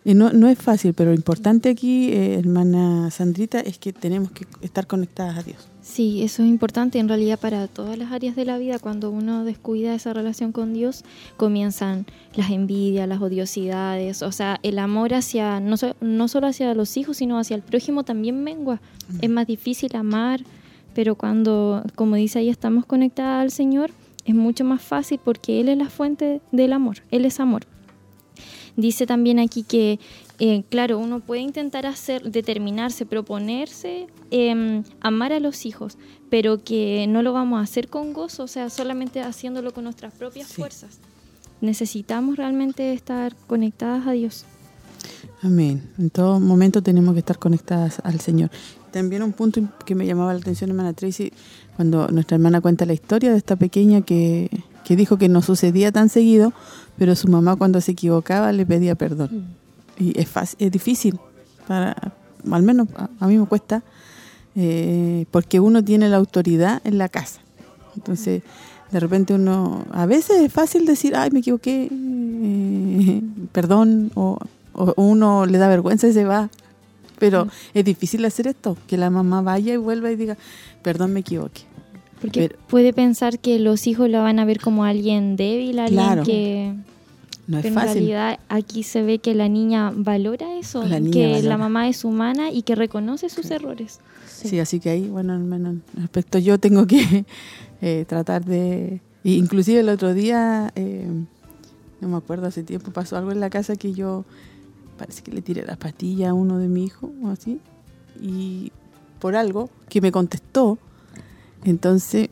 Y 0.05 0.15
no, 0.15 0.33
no 0.33 0.49
es 0.49 0.59
fácil, 0.59 0.95
pero 0.95 1.11
lo 1.11 1.17
importante 1.17 1.71
aquí, 1.71 2.11
eh, 2.13 2.39
hermana 2.39 3.11
Sandrita, 3.11 3.61
es 3.61 3.79
que 3.79 3.93
tenemos 3.93 4.33
que 4.33 4.47
estar 4.61 4.87
conectadas 4.87 5.39
a 5.39 5.43
Dios. 5.43 5.69
Sí, 5.83 6.23
eso 6.23 6.43
es 6.43 6.49
importante 6.49 6.99
en 6.99 7.09
realidad 7.09 7.39
para 7.39 7.67
todas 7.69 7.99
las 7.99 8.13
áreas 8.13 8.35
de 8.35 8.45
la 8.45 8.59
vida. 8.59 8.79
Cuando 8.79 9.11
uno 9.11 9.45
descuida 9.45 9.95
esa 9.95 10.13
relación 10.13 10.53
con 10.53 10.73
Dios, 10.73 11.05
comienzan 11.37 12.07
las 12.35 12.51
envidias, 12.51 13.09
las 13.09 13.21
odiosidades. 13.21 14.23
O 14.23 14.33
sea, 14.33 14.59
el 14.63 14.79
amor 14.79 15.13
hacia, 15.15 15.61
no, 15.61 15.77
no 16.01 16.29
solo 16.29 16.47
hacia 16.47 16.75
los 16.75 16.97
hijos, 16.97 17.17
sino 17.19 17.39
hacia 17.39 17.57
el 17.57 17.63
prójimo 17.63 18.05
también 18.05 18.43
mengua. 18.43 18.81
Es 19.21 19.29
más 19.29 19.47
difícil 19.47 19.95
amar, 19.97 20.41
pero 20.95 21.17
cuando, 21.17 21.85
como 21.95 22.17
dice 22.17 22.39
ahí, 22.39 22.49
estamos 22.49 22.87
conectadas 22.87 23.43
al 23.43 23.51
Señor, 23.51 23.91
es 24.25 24.35
mucho 24.35 24.65
más 24.65 24.83
fácil 24.83 25.21
porque 25.23 25.61
Él 25.61 25.69
es 25.69 25.79
la 25.79 25.91
fuente 25.91 26.41
del 26.53 26.73
amor. 26.73 26.99
Él 27.11 27.25
es 27.25 27.41
amor. 27.41 27.67
Dice 28.77 29.07
también 29.07 29.39
aquí 29.39 29.65
que, 29.65 30.01
eh, 30.39 30.65
claro, 30.71 30.99
uno 30.99 31.21
puede 31.21 31.43
intentar 31.43 31.87
hacer, 31.87 32.31
determinarse, 32.31 33.05
proponerse, 33.05 34.07
em, 34.31 34.83
amar 35.01 35.33
a 35.33 35.41
los 35.41 35.67
hijos, 35.67 35.99
pero 36.31 36.65
que 36.65 37.07
no 37.09 37.23
lo 37.23 37.33
vamos 37.33 37.61
a 37.61 37.63
hacer 37.63 37.89
con 37.89 38.13
gozo, 38.13 38.45
o 38.45 38.49
sea, 38.49 38.71
solamente 38.71 39.21
haciéndolo 39.21 39.73
con 39.75 39.85
nuestras 39.85 40.15
propias 40.15 40.49
fuerzas. 40.49 40.99
Necesitamos 41.61 42.37
realmente 42.37 42.93
estar 42.93 43.37
conectadas 43.47 44.07
a 44.07 44.13
Dios. 44.13 44.47
Amén. 45.43 45.83
En 45.99 46.11
todo 46.11 46.41
momento 46.41 46.83
tenemos 46.83 47.13
que 47.15 47.21
estar 47.21 47.39
conectadas 47.39 48.01
al 48.05 48.21
Señor. 48.21 48.51
También 48.91 49.23
un 49.23 49.33
punto 49.33 49.61
que 49.85 49.95
me 49.95 50.07
llamaba 50.07 50.33
la 50.33 50.41
atención, 50.41 50.71
hermana 50.71 50.93
Tracy, 50.93 51.33
cuando 51.77 52.09
nuestra 52.09 52.37
hermana 52.37 52.61
cuenta 52.61 52.87
la 52.87 52.93
historia 52.93 53.33
de 53.33 53.39
esta 53.39 53.57
pequeña 53.57 54.03
que, 54.03 54.51
que 54.85 54.97
dijo 54.97 55.19
que 55.19 55.29
no 55.29 55.43
sucedía 55.43 55.93
tan 55.93 56.09
seguido, 56.09 56.53
pero 56.99 57.15
su 57.15 57.29
mamá 57.29 57.57
cuando 57.57 57.81
se 57.81 57.93
equivocaba 57.93 58.53
le 58.53 58.67
pedía 58.67 58.95
perdón. 58.95 59.31
Mm. 59.99 60.03
Y 60.03 60.19
es, 60.19 60.29
fácil, 60.29 60.57
es 60.61 60.73
difícil, 60.73 61.19
para, 61.67 61.97
al 62.51 62.63
menos 62.63 62.89
a, 63.21 63.27
mí 63.27 63.37
me 63.37 63.47
cuesta, 63.47 63.83
eh, 64.57 65.27
porque 65.31 65.61
uno 65.61 65.85
tiene 65.85 66.09
la 66.09 66.17
autoridad 66.17 66.81
en 66.85 66.99
la 66.99 67.09
casa. 67.09 67.41
Entonces, 67.97 68.43
de 68.91 69.01
repente 69.01 69.35
uno, 69.35 69.85
a 69.93 70.07
veces 70.07 70.41
es 70.41 70.53
fácil 70.53 70.87
decir, 70.87 71.15
ay, 71.17 71.31
me 71.31 71.41
equivoqué, 71.41 71.89
eh, 71.91 73.23
perdón, 73.53 74.11
o, 74.15 74.39
uno 74.97 75.45
le 75.45 75.59
da 75.59 75.69
vergüenza 75.69 76.09
y 76.09 76.13
se 76.13 76.25
va. 76.25 76.49
Pero 77.19 77.45
mm. 77.45 77.51
es 77.75 77.85
difícil 77.85 78.25
hacer 78.25 78.47
esto, 78.49 78.77
que 78.87 78.97
la 78.97 79.11
mamá 79.11 79.43
vaya 79.43 79.75
y 79.75 79.77
vuelva 79.77 80.11
y 80.11 80.17
diga, 80.17 80.37
perdón, 80.83 81.13
me 81.13 81.21
equivoqué. 81.21 81.63
Porque 82.23 82.55
puede 82.69 82.93
pensar 82.93 83.41
que 83.41 83.59
los 83.59 83.87
hijos 83.87 84.09
la 84.09 84.23
van 84.23 84.39
a 84.39 84.45
ver 84.45 84.61
como 84.61 84.85
alguien 84.85 85.37
débil, 85.37 85.79
alguien 85.81 86.23
que... 86.23 86.75
No 87.49 87.59
es 87.59 87.65
en 87.65 87.75
fácil. 87.75 87.95
realidad 87.95 88.39
aquí 88.49 88.85
se 88.85 89.03
ve 89.03 89.19
que 89.19 89.35
la 89.35 89.49
niña 89.49 89.93
valora 89.93 90.57
eso, 90.57 90.85
que 91.13 91.43
la 91.43 91.59
mamá 91.59 91.89
es 91.89 92.05
humana 92.05 92.53
y 92.53 92.63
que 92.63 92.77
reconoce 92.77 93.29
sus 93.29 93.51
errores. 93.51 93.99
Sí. 94.29 94.61
así 94.61 94.79
que 94.79 94.91
ahí, 94.91 95.09
bueno, 95.09 95.33
al 95.33 95.41
menos 95.41 95.77
respecto 95.95 96.39
yo 96.39 96.59
tengo 96.59 96.87
que 96.87 97.27
eh, 97.83 98.05
tratar 98.07 98.45
de... 98.45 99.01
Inclusive 99.25 99.81
el 99.81 99.89
otro 99.89 100.15
día, 100.15 100.73
eh, 100.77 101.07
no 102.01 102.09
me 102.09 102.17
acuerdo, 102.17 102.47
hace 102.47 102.63
tiempo 102.63 102.93
pasó 102.93 103.17
algo 103.17 103.33
en 103.33 103.41
la 103.41 103.51
casa 103.51 103.75
que 103.77 103.93
yo 103.93 104.25
parece 104.97 105.23
que 105.23 105.33
le 105.33 105.43
tiré 105.43 105.65
la 105.67 105.77
pastilla 105.77 106.31
a 106.31 106.35
uno 106.35 106.59
de 106.59 106.69
mi 106.69 106.85
hijo 106.85 107.11
o 107.25 107.29
así, 107.29 107.59
y 108.21 108.71
por 109.19 109.37
algo 109.37 109.69
que 109.89 110.01
me 110.01 110.13
contestó, 110.13 110.79
entonces, 111.65 112.29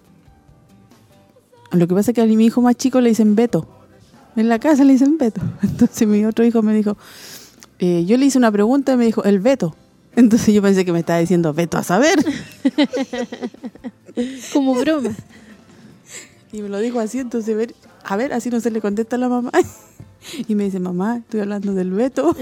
lo 1.72 1.86
que 1.86 1.94
pasa 1.94 2.10
es 2.10 2.14
que 2.14 2.22
a 2.22 2.26
mi 2.26 2.44
hijo 2.44 2.60
más 2.60 2.76
chico 2.76 3.00
le 3.00 3.10
dicen 3.10 3.34
Beto. 3.34 3.66
En 4.36 4.48
la 4.48 4.58
casa 4.58 4.84
le 4.84 4.92
dicen 4.92 5.18
Beto. 5.18 5.40
Entonces 5.62 6.06
mi 6.06 6.24
otro 6.24 6.44
hijo 6.44 6.62
me 6.62 6.74
dijo, 6.74 6.96
eh, 7.78 8.04
yo 8.06 8.16
le 8.16 8.26
hice 8.26 8.38
una 8.38 8.50
pregunta 8.50 8.92
y 8.92 8.96
me 8.96 9.04
dijo, 9.04 9.24
el 9.24 9.40
Beto. 9.40 9.74
Entonces 10.16 10.54
yo 10.54 10.62
pensé 10.62 10.84
que 10.84 10.92
me 10.92 11.00
estaba 11.00 11.20
diciendo 11.20 11.52
Beto 11.52 11.78
a 11.78 11.84
saber. 11.84 12.14
Como 14.52 14.74
broma. 14.74 15.10
Y 16.52 16.62
me 16.62 16.68
lo 16.68 16.80
dijo 16.80 16.98
así, 16.98 17.20
entonces, 17.20 17.74
a 18.04 18.16
ver, 18.16 18.32
así 18.32 18.50
no 18.50 18.60
se 18.60 18.70
le 18.70 18.80
contesta 18.80 19.16
a 19.16 19.18
la 19.18 19.28
mamá. 19.28 19.50
Y 20.46 20.54
me 20.54 20.64
dice, 20.64 20.80
mamá, 20.80 21.16
estoy 21.16 21.40
hablando 21.40 21.72
del 21.72 21.92
Beto. 21.92 22.36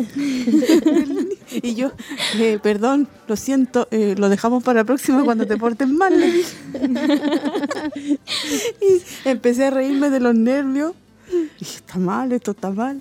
Y 1.51 1.75
yo, 1.75 1.93
eh, 2.37 2.59
perdón, 2.63 3.09
lo 3.27 3.37
siento, 3.37 3.89
eh, 3.91 4.15
lo 4.19 4.29
dejamos 4.29 4.63
para 4.63 4.81
la 4.81 4.85
próxima 4.85 5.25
cuando 5.25 5.47
te 5.47 5.57
portes 5.57 5.89
mal. 5.89 6.13
y 7.95 9.03
empecé 9.25 9.67
a 9.67 9.71
reírme 9.71 10.11
de 10.11 10.21
los 10.21 10.35
nervios. 10.35 10.93
Y 11.31 11.61
dije, 11.61 11.77
está 11.77 11.99
mal, 11.99 12.33
esto 12.33 12.53
está 12.53 12.71
mal. 12.71 13.01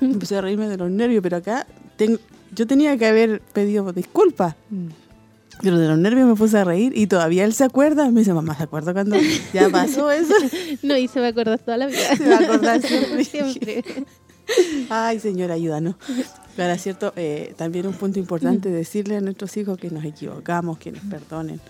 Empecé 0.00 0.36
a 0.36 0.40
reírme 0.40 0.68
de 0.68 0.76
los 0.76 0.90
nervios, 0.90 1.22
pero 1.22 1.38
acá 1.38 1.66
tengo, 1.96 2.18
yo 2.54 2.66
tenía 2.66 2.96
que 2.96 3.06
haber 3.06 3.40
pedido 3.40 3.92
disculpas. 3.92 4.54
Pero 5.62 5.78
de 5.78 5.88
los 5.88 5.98
nervios 5.98 6.26
me 6.26 6.34
puse 6.34 6.58
a 6.58 6.64
reír 6.64 6.96
y 6.96 7.06
todavía 7.06 7.44
él 7.44 7.52
se 7.52 7.64
acuerda. 7.64 8.10
Me 8.10 8.20
dice, 8.20 8.32
mamá, 8.32 8.56
¿se 8.56 8.62
acuerda 8.62 8.92
cuando 8.92 9.16
ya 9.52 9.68
pasó 9.68 10.10
eso? 10.10 10.34
no, 10.82 10.96
y 10.96 11.06
se 11.08 11.20
va 11.20 11.26
a 11.26 11.30
acordar 11.30 11.58
toda 11.58 11.76
la 11.76 11.86
vida. 11.86 12.16
Se 12.16 12.28
va 12.28 12.36
a 12.36 12.38
acordar 12.40 12.80
siempre. 12.82 13.84
Ay, 14.90 15.20
Señor, 15.20 15.50
ayúdanos. 15.50 15.96
Claro, 16.56 16.72
es 16.72 16.82
cierto, 16.82 17.12
eh, 17.16 17.54
también 17.56 17.86
un 17.86 17.94
punto 17.94 18.18
importante 18.18 18.68
mm. 18.68 18.72
decirle 18.72 19.16
a 19.16 19.20
nuestros 19.20 19.56
hijos 19.56 19.78
que 19.78 19.90
nos 19.90 20.04
equivocamos, 20.04 20.78
que 20.78 20.92
nos 20.92 21.02
perdonen 21.04 21.60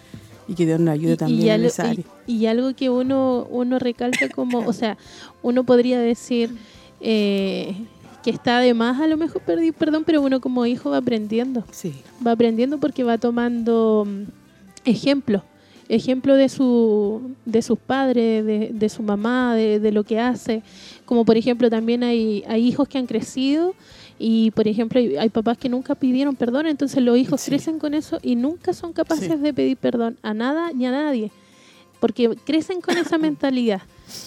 y 0.48 0.55
que 0.55 0.66
Dios 0.66 0.81
nos 0.81 0.93
ayude 0.94 1.16
también 1.16 1.43
y, 1.43 1.51
en 1.51 1.65
esa 1.65 1.90
área. 1.90 2.05
Y, 2.27 2.47
algo 2.47 2.74
que 2.74 2.90
uno, 2.90 3.47
uno 3.51 3.78
recalca 3.78 4.28
como, 4.28 4.59
o 4.61 4.73
sea, 4.73 4.97
uno 5.43 5.65
podría 5.65 6.01
decir... 6.01 6.51
Eh, 7.02 7.74
que 8.23 8.31
está 8.31 8.61
de 8.61 8.74
más 8.74 9.01
a 9.01 9.07
lo 9.07 9.16
mejor 9.16 9.43
pedir 9.43 9.73
perdón, 9.73 10.05
pero 10.05 10.20
uno 10.20 10.40
como 10.40 10.66
hijo 10.66 10.90
va 10.90 10.98
aprendiendo. 10.98 11.65
Sí. 11.70 11.94
Va 12.24 12.32
aprendiendo 12.32 12.78
porque 12.78 13.05
va 13.05 13.19
tomando 13.19 14.07
mm, 14.07 14.24
ejemplo, 14.85 15.43
ejemplo 15.89 16.36
de 16.36 16.48
su 16.48 17.35
de 17.44 17.62
sus 17.62 17.78
padres, 17.78 18.44
de, 18.44 18.70
de 18.73 18.89
su 18.89 19.02
mamá, 19.02 19.55
de, 19.55 19.81
de, 19.81 19.93
lo 19.93 20.05
que 20.05 20.20
hace. 20.20 20.62
Como 21.05 21.24
por 21.24 21.36
ejemplo 21.36 21.70
también 21.70 22.02
hay, 22.02 22.44
hay 22.47 22.66
hijos 22.66 22.89
que 22.89 22.98
han 22.98 23.07
crecido 23.07 23.74
y 24.23 24.51
por 24.51 24.69
ejemplo 24.69 25.01
hay, 25.01 25.31
papás 25.31 25.57
que 25.57 25.71
nunca 25.71 25.95
pidieron 25.95 26.37
perdón, 26.37 26.67
entonces 26.67 27.03
los 27.03 27.17
hijos 27.17 27.43
crecen 27.45 27.79
con 27.79 27.95
eso 27.95 28.19
y 28.23 28.37
nunca 28.37 28.75
son 28.75 28.93
capaces 28.93 29.41
de 29.41 29.55
pedir 29.55 29.79
perdón 29.79 30.19
a 30.23 30.35
nada 30.35 30.73
ni 30.73 30.87
a 30.87 30.91
nadie, 30.91 31.33
porque 32.01 32.37
crecen 32.45 32.83
con 32.83 32.99
esa 32.99 33.17
mentalidad, 33.19 33.81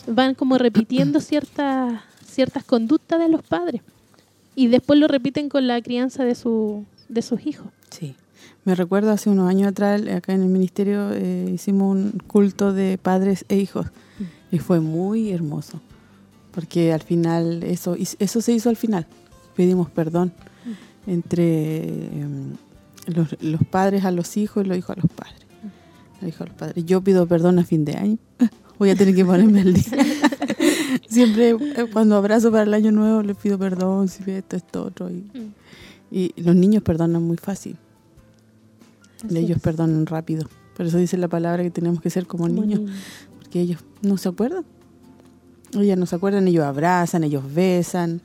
van 0.07 0.33
como 0.33 0.57
repitiendo 0.57 1.19
ciertas 1.21 2.01
ciertas 2.25 2.63
conductas 2.63 3.19
de 3.19 3.29
los 3.29 3.43
padres 3.43 3.81
y 4.55 4.67
después 4.67 4.99
lo 4.99 5.07
repiten 5.07 5.47
con 5.47 5.67
la 5.67 5.79
crianza 5.81 6.23
de, 6.23 6.33
su, 6.35 6.85
de 7.07 7.21
sus 7.21 7.45
hijos. 7.45 7.67
Sí. 7.89 8.15
Me 8.65 8.75
recuerdo 8.75 9.11
hace 9.11 9.29
unos 9.29 9.49
años 9.49 9.67
atrás, 9.67 10.01
acá 10.07 10.33
en 10.33 10.41
el 10.41 10.49
ministerio, 10.49 11.11
eh, 11.11 11.51
hicimos 11.53 11.95
un 11.95 12.11
culto 12.27 12.71
de 12.71 12.97
padres 12.97 13.45
e 13.49 13.57
hijos 13.57 13.87
y 14.51 14.59
fue 14.59 14.79
muy 14.79 15.31
hermoso, 15.31 15.81
porque 16.51 16.93
al 16.93 17.01
final, 17.01 17.61
eso, 17.63 17.95
eso 18.19 18.41
se 18.41 18.53
hizo 18.53 18.69
al 18.69 18.77
final, 18.77 19.05
pedimos 19.53 19.89
perdón 19.89 20.33
entre 21.07 21.83
em, 22.21 22.53
los, 23.07 23.41
los, 23.41 23.63
padres 23.65 24.05
a 24.05 24.11
los 24.11 24.37
hijos 24.37 24.65
y 24.65 24.67
los 24.67 24.77
hijos 24.77 24.97
a 24.97 25.01
los 25.01 25.11
padres. 25.11 25.41
Los 26.21 26.29
hijos 26.29 26.41
a 26.41 26.45
los 26.45 26.55
padres. 26.55 26.85
Yo 26.85 27.01
pido 27.01 27.27
perdón 27.27 27.59
a 27.59 27.63
fin 27.63 27.85
de 27.85 27.95
año, 27.95 28.17
voy 28.79 28.89
a 28.89 28.95
tener 28.95 29.15
que 29.15 29.25
ponerme 29.25 29.61
al 29.61 29.73
día. 29.73 29.83
Siempre 31.07 31.51
eh, 31.51 31.85
cuando 31.91 32.15
abrazo 32.15 32.51
para 32.51 32.63
el 32.63 32.73
año 32.73 32.91
nuevo 32.91 33.21
les 33.21 33.37
pido 33.37 33.57
perdón 33.57 34.07
si 34.07 34.29
esto, 34.31 34.55
esto, 34.55 34.83
otro. 34.83 35.09
Y, 35.09 35.29
mm. 35.33 35.53
y 36.11 36.41
los 36.41 36.55
niños 36.55 36.83
perdonan 36.83 37.23
muy 37.23 37.37
fácil. 37.37 37.77
ellos 39.29 39.59
perdonan 39.61 40.05
rápido. 40.05 40.47
Por 40.75 40.85
eso 40.85 40.97
dice 40.97 41.17
la 41.17 41.27
palabra 41.27 41.63
que 41.63 41.69
tenemos 41.69 42.01
que 42.01 42.09
ser 42.09 42.25
como, 42.25 42.47
niños, 42.47 42.81
Porque 43.39 43.61
ellos 43.61 43.83
no 44.01 44.17
se 44.17 44.29
acuerdan. 44.29 44.65
Ellos 45.73 45.97
no 45.97 46.05
se 46.05 46.15
acuerdan, 46.15 46.47
ellos 46.47 46.63
abrazan, 46.63 47.23
ellos 47.23 47.43
besan. 47.53 48.21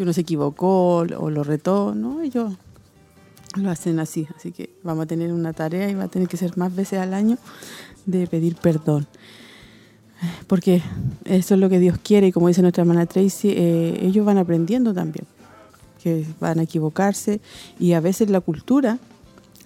Si 0.00 0.02
uno 0.02 0.14
se 0.14 0.22
equivocó 0.22 0.96
o 0.96 1.28
lo 1.28 1.44
retó, 1.44 1.94
¿no? 1.94 2.22
Ellos 2.22 2.54
lo 3.56 3.70
hacen 3.70 4.00
así. 4.00 4.26
Así 4.34 4.50
que 4.50 4.70
vamos 4.82 5.02
a 5.04 5.06
tener 5.06 5.30
una 5.30 5.52
tarea 5.52 5.90
y 5.90 5.94
va 5.94 6.04
a 6.04 6.08
tener 6.08 6.26
que 6.26 6.38
ser 6.38 6.56
más 6.56 6.74
veces 6.74 7.00
al 7.00 7.12
año 7.12 7.36
de 8.06 8.26
pedir 8.26 8.56
perdón 8.56 9.06
porque 10.46 10.80
eso 11.26 11.52
es 11.52 11.60
lo 11.60 11.68
que 11.68 11.78
Dios 11.78 11.98
quiere 12.02 12.28
y 12.28 12.32
como 12.32 12.48
dice 12.48 12.62
nuestra 12.62 12.80
hermana 12.80 13.04
Tracy, 13.04 13.50
eh, 13.50 14.00
ellos 14.00 14.24
van 14.24 14.38
aprendiendo 14.38 14.94
también, 14.94 15.26
que 16.02 16.24
van 16.40 16.60
a 16.60 16.62
equivocarse 16.62 17.42
y 17.78 17.92
a 17.92 18.00
veces 18.00 18.30
la 18.30 18.40
cultura, 18.40 18.98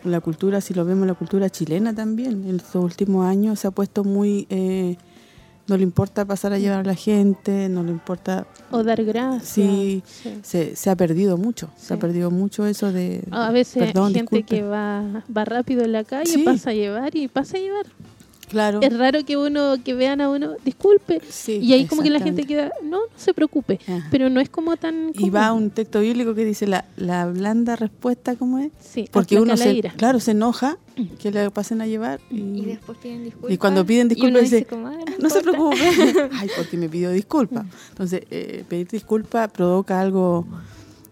la 0.03 0.21
cultura, 0.21 0.61
si 0.61 0.75
lo 0.75 0.85
vemos, 0.85 1.07
la 1.07 1.15
cultura 1.15 1.49
chilena 1.49 1.95
también, 1.95 2.45
en 2.49 2.57
estos 2.57 2.83
últimos 2.83 3.25
años 3.25 3.61
se 3.61 3.69
ha 3.69 3.71
puesto 3.71 4.03
muy... 4.03 4.49
Eh, 4.51 4.97
no 5.67 5.77
le 5.77 5.83
importa 5.83 6.25
pasar 6.25 6.53
a 6.53 6.59
llevar 6.59 6.81
a 6.81 6.85
la 6.85 6.95
gente, 6.95 7.69
no 7.69 7.83
le 7.83 7.91
importa... 7.91 8.47
O 8.71 8.83
dar 8.83 9.03
gracias. 9.05 9.49
Sí, 9.49 10.03
Se, 10.43 10.77
se, 10.77 10.91
ha 10.91 10.97
perdido 10.97 11.39
mucho, 11.39 11.71
se 11.77 11.95
ha 11.95 11.99
perdido 11.99 12.31
mucho 12.31 12.67
eso 12.67 12.93
de... 12.93 13.23
A 13.31 13.51
veces 13.51 13.95
hay 13.95 14.15
gente 14.15 14.43
que 14.43 14.63
va, 14.63 15.25
va 15.35 15.45
rápido 15.45 15.83
en 15.83 15.93
la 15.93 16.05
calle, 16.05 16.45
pasa 16.45 16.71
a 16.71 16.75
llevar 16.75 17.17
y 17.17 17.29
pasa 17.29 17.57
a 17.57 17.61
llevar. 17.61 17.87
Claro. 18.49 18.81
Es 18.83 18.97
raro 18.97 19.25
que 19.25 19.37
uno, 19.37 19.77
que 19.85 19.95
vean 19.95 20.21
a 20.21 20.29
uno, 20.29 20.55
disculpe, 20.65 21.21
Sí, 21.29 21.59
y 21.63 21.73
ahí 21.73 21.87
como 21.87 22.03
que 22.03 22.11
la 22.11 22.21
gente 22.21 22.45
queda, 22.45 22.71
no, 22.83 22.99
no 22.99 23.03
se 23.17 23.33
preocupe, 23.35 23.81
Ajá. 23.87 24.07
pero 24.11 24.29
no 24.31 24.41
es 24.41 24.49
como 24.49 24.77
tan... 24.77 25.11
Y 25.15 25.31
va 25.31 25.53
un 25.53 25.71
texto 25.71 26.01
bíblico 26.01 26.35
que 26.35 26.45
dice 26.45 26.67
la, 26.67 26.85
la 26.97 27.27
blanda 27.27 27.77
respuesta, 27.77 28.37
¿cómo 28.37 28.59
es? 28.59 28.71
Sí, 28.81 29.09
Porque 29.11 29.37
uno 29.41 29.53
la 29.55 29.57
se, 29.57 29.73
ira. 29.73 29.93
claro, 29.97 30.21
se 30.21 30.33
enoja 30.33 30.79
que 31.21 31.31
le 31.33 31.51
pasen 31.51 31.81
a 31.81 31.87
llevar 31.87 32.21
y, 32.31 32.37
Y 32.41 32.65
después 32.67 32.99
piden 32.99 33.25
disculpas. 33.25 33.51
y 33.53 33.59
cuando 33.59 33.85
piden 33.85 34.09
disculpas 34.09 34.43
dice, 34.43 34.57
dice 34.57 34.69
como, 34.69 34.87
"Ah, 34.89 34.99
no 35.21 35.29
se 35.31 35.39
importa". 35.39 35.71
preocupe. 35.71 36.29
Ay, 36.39 36.49
porque 36.57 36.77
me 36.77 36.89
pidió 36.89 37.11
disculpas. 37.11 37.67
Entonces, 37.91 38.23
eh, 38.31 38.65
pedir 38.69 38.87
disculpas 38.89 39.51
provoca 39.51 40.01
algo, 40.01 40.47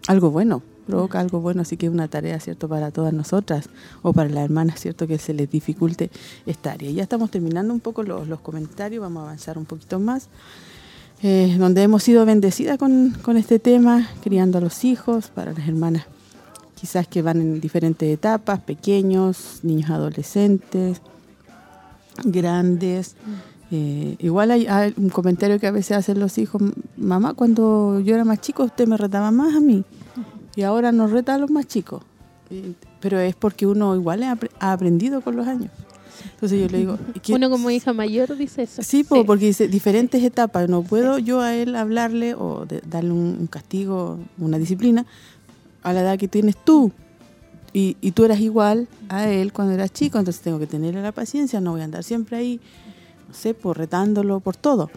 algo 0.07 0.31
bueno, 0.31 0.61
provoca 0.85 1.19
algo 1.19 1.39
bueno, 1.39 1.61
así 1.61 1.77
que 1.77 1.87
es 1.87 1.91
una 1.91 2.07
tarea, 2.07 2.39
¿cierto?, 2.39 2.67
para 2.67 2.91
todas 2.91 3.13
nosotras 3.13 3.69
o 4.01 4.13
para 4.13 4.29
las 4.29 4.45
hermanas, 4.45 4.79
¿cierto?, 4.79 5.07
que 5.07 5.17
se 5.17 5.33
les 5.33 5.49
dificulte 5.49 6.11
esta 6.45 6.73
área. 6.73 6.91
Ya 6.91 7.03
estamos 7.03 7.31
terminando 7.31 7.73
un 7.73 7.79
poco 7.79 8.03
los, 8.03 8.27
los 8.27 8.39
comentarios, 8.39 9.01
vamos 9.01 9.21
a 9.21 9.25
avanzar 9.27 9.57
un 9.57 9.65
poquito 9.65 9.99
más. 9.99 10.29
Eh, 11.25 11.55
donde 11.57 11.83
hemos 11.83 12.03
sido 12.03 12.25
bendecidas 12.25 12.77
con, 12.77 13.11
con 13.21 13.37
este 13.37 13.57
tema, 13.57 14.09
criando 14.21 14.57
a 14.57 14.61
los 14.61 14.83
hijos, 14.83 15.29
para 15.29 15.53
las 15.53 15.67
hermanas 15.67 16.05
quizás 16.75 17.07
que 17.07 17.21
van 17.21 17.39
en 17.39 17.61
diferentes 17.61 18.13
etapas, 18.13 18.59
pequeños, 18.59 19.59
niños 19.63 19.89
adolescentes, 19.89 21.01
grandes. 22.25 23.15
Eh, 23.71 24.17
igual 24.19 24.51
hay, 24.51 24.67
hay 24.67 24.93
un 24.97 25.07
comentario 25.07 25.59
que 25.61 25.67
a 25.67 25.71
veces 25.71 25.95
hacen 25.95 26.19
los 26.19 26.37
hijos, 26.37 26.61
mamá, 26.97 27.35
cuando 27.35 28.01
yo 28.01 28.15
era 28.15 28.25
más 28.25 28.41
chico 28.41 28.65
usted 28.65 28.85
me 28.85 28.97
retaba 28.97 29.31
más 29.31 29.55
a 29.55 29.61
mí 29.61 29.85
y 30.55 30.63
ahora 30.63 30.91
nos 30.91 31.11
reta 31.11 31.35
a 31.35 31.37
los 31.37 31.49
más 31.51 31.67
chicos. 31.67 32.03
Pero 32.99 33.19
es 33.19 33.35
porque 33.35 33.65
uno 33.65 33.95
igual 33.95 34.23
ha, 34.23 34.35
apre- 34.35 34.51
ha 34.59 34.73
aprendido 34.73 35.21
con 35.21 35.35
los 35.35 35.47
años. 35.47 35.71
Entonces 36.35 36.59
yo 36.61 36.67
le 36.69 36.77
digo, 36.77 36.97
¿y 37.15 37.19
qué- 37.19 37.33
Uno 37.33 37.49
como 37.49 37.69
hija 37.71 37.91
mayor 37.93 38.35
dice 38.37 38.63
eso. 38.63 38.81
Sí, 38.83 39.03
po, 39.03 39.25
porque 39.25 39.45
dice 39.47 39.67
diferentes 39.67 40.23
etapas. 40.23 40.69
No 40.69 40.83
puedo 40.83 41.17
yo 41.17 41.41
a 41.41 41.55
él 41.55 41.75
hablarle 41.75 42.33
o 42.35 42.65
de- 42.65 42.81
darle 42.87 43.11
un, 43.11 43.37
un 43.41 43.47
castigo, 43.47 44.19
una 44.37 44.57
disciplina 44.59 45.05
a 45.81 45.91
la 45.93 46.01
edad 46.01 46.17
que 46.19 46.27
tienes 46.27 46.55
tú. 46.63 46.91
Y, 47.73 47.97
y 48.01 48.11
tú 48.11 48.23
eras 48.23 48.39
igual 48.39 48.87
a 49.09 49.27
él 49.27 49.51
cuando 49.51 49.73
eras 49.73 49.91
chico, 49.91 50.19
entonces 50.19 50.43
tengo 50.43 50.59
que 50.59 50.67
tenerle 50.67 51.01
la 51.01 51.11
paciencia, 51.11 51.59
no 51.59 51.71
voy 51.71 51.81
a 51.81 51.85
andar 51.85 52.03
siempre 52.03 52.37
ahí, 52.37 52.59
no 53.27 53.33
sé, 53.33 53.55
por 53.55 53.79
retándolo 53.79 54.39
por 54.41 54.55
todo. 54.55 54.91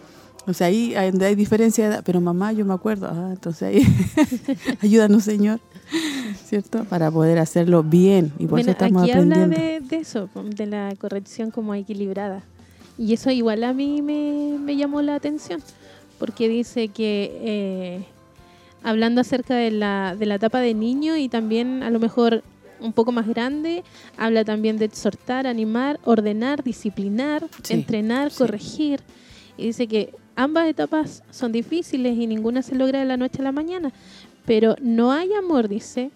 O 0.47 0.53
sea, 0.53 0.67
ahí 0.67 0.95
hay, 0.95 1.11
hay 1.21 1.35
diferencia 1.35 1.83
de 1.87 1.95
edad, 1.95 2.03
pero 2.05 2.21
mamá, 2.21 2.53
yo 2.53 2.63
me 2.65 2.73
acuerdo, 2.73 3.07
ah, 3.11 3.31
entonces 3.33 3.63
ahí, 3.63 3.81
ayúdanos, 4.81 5.23
Señor, 5.23 5.59
¿cierto? 6.45 6.85
Para 6.85 7.11
poder 7.11 7.37
hacerlo 7.39 7.83
bien, 7.83 8.31
y 8.39 8.43
por 8.43 8.51
Bueno, 8.51 8.61
eso 8.61 8.71
estamos 8.71 9.03
aquí 9.03 9.11
aprendiendo. 9.11 9.43
habla 9.55 9.57
de, 9.57 9.79
de 9.81 9.97
eso, 9.97 10.29
de 10.35 10.65
la 10.65 10.93
corrección 10.99 11.51
como 11.51 11.73
equilibrada. 11.75 12.43
Y 12.97 13.13
eso 13.13 13.29
igual 13.29 13.63
a 13.63 13.73
mí 13.73 14.01
me, 14.01 14.57
me 14.57 14.75
llamó 14.77 15.01
la 15.01 15.15
atención, 15.15 15.61
porque 16.17 16.47
dice 16.47 16.87
que 16.87 17.37
eh, 17.43 18.05
hablando 18.83 19.21
acerca 19.21 19.53
de 19.55 19.71
la, 19.71 20.15
de 20.17 20.25
la 20.27 20.35
etapa 20.35 20.59
de 20.61 20.73
niño 20.73 21.17
y 21.17 21.27
también 21.29 21.83
a 21.83 21.89
lo 21.89 21.99
mejor 21.99 22.41
un 22.79 22.93
poco 22.93 23.11
más 23.11 23.27
grande, 23.27 23.83
habla 24.17 24.45
también 24.45 24.77
de 24.77 24.85
exhortar, 24.85 25.45
animar, 25.45 25.99
ordenar, 26.05 26.63
disciplinar, 26.63 27.43
Sí, 27.63 27.73
entrenar, 27.73 28.31
sí. 28.31 28.37
corregir. 28.37 29.01
Y 29.57 29.65
dice 29.67 29.87
que 29.87 30.13
ambas 30.37 30.67
etapas 30.69 31.23
son 31.31 31.51
difíciles 31.51 32.17
y 32.17 32.25
ninguna 32.27 32.61
se 32.61 32.75
logra 32.75 32.99
de 32.99 33.05
la 33.05 33.17
noche 33.17 33.39
a 33.41 33.43
la 33.43 33.51
mañana, 33.51 33.91
pero 34.45 34.75
no 34.81 35.11
hay 35.11 35.33
amor, 35.33 35.67
dice, 35.67 36.11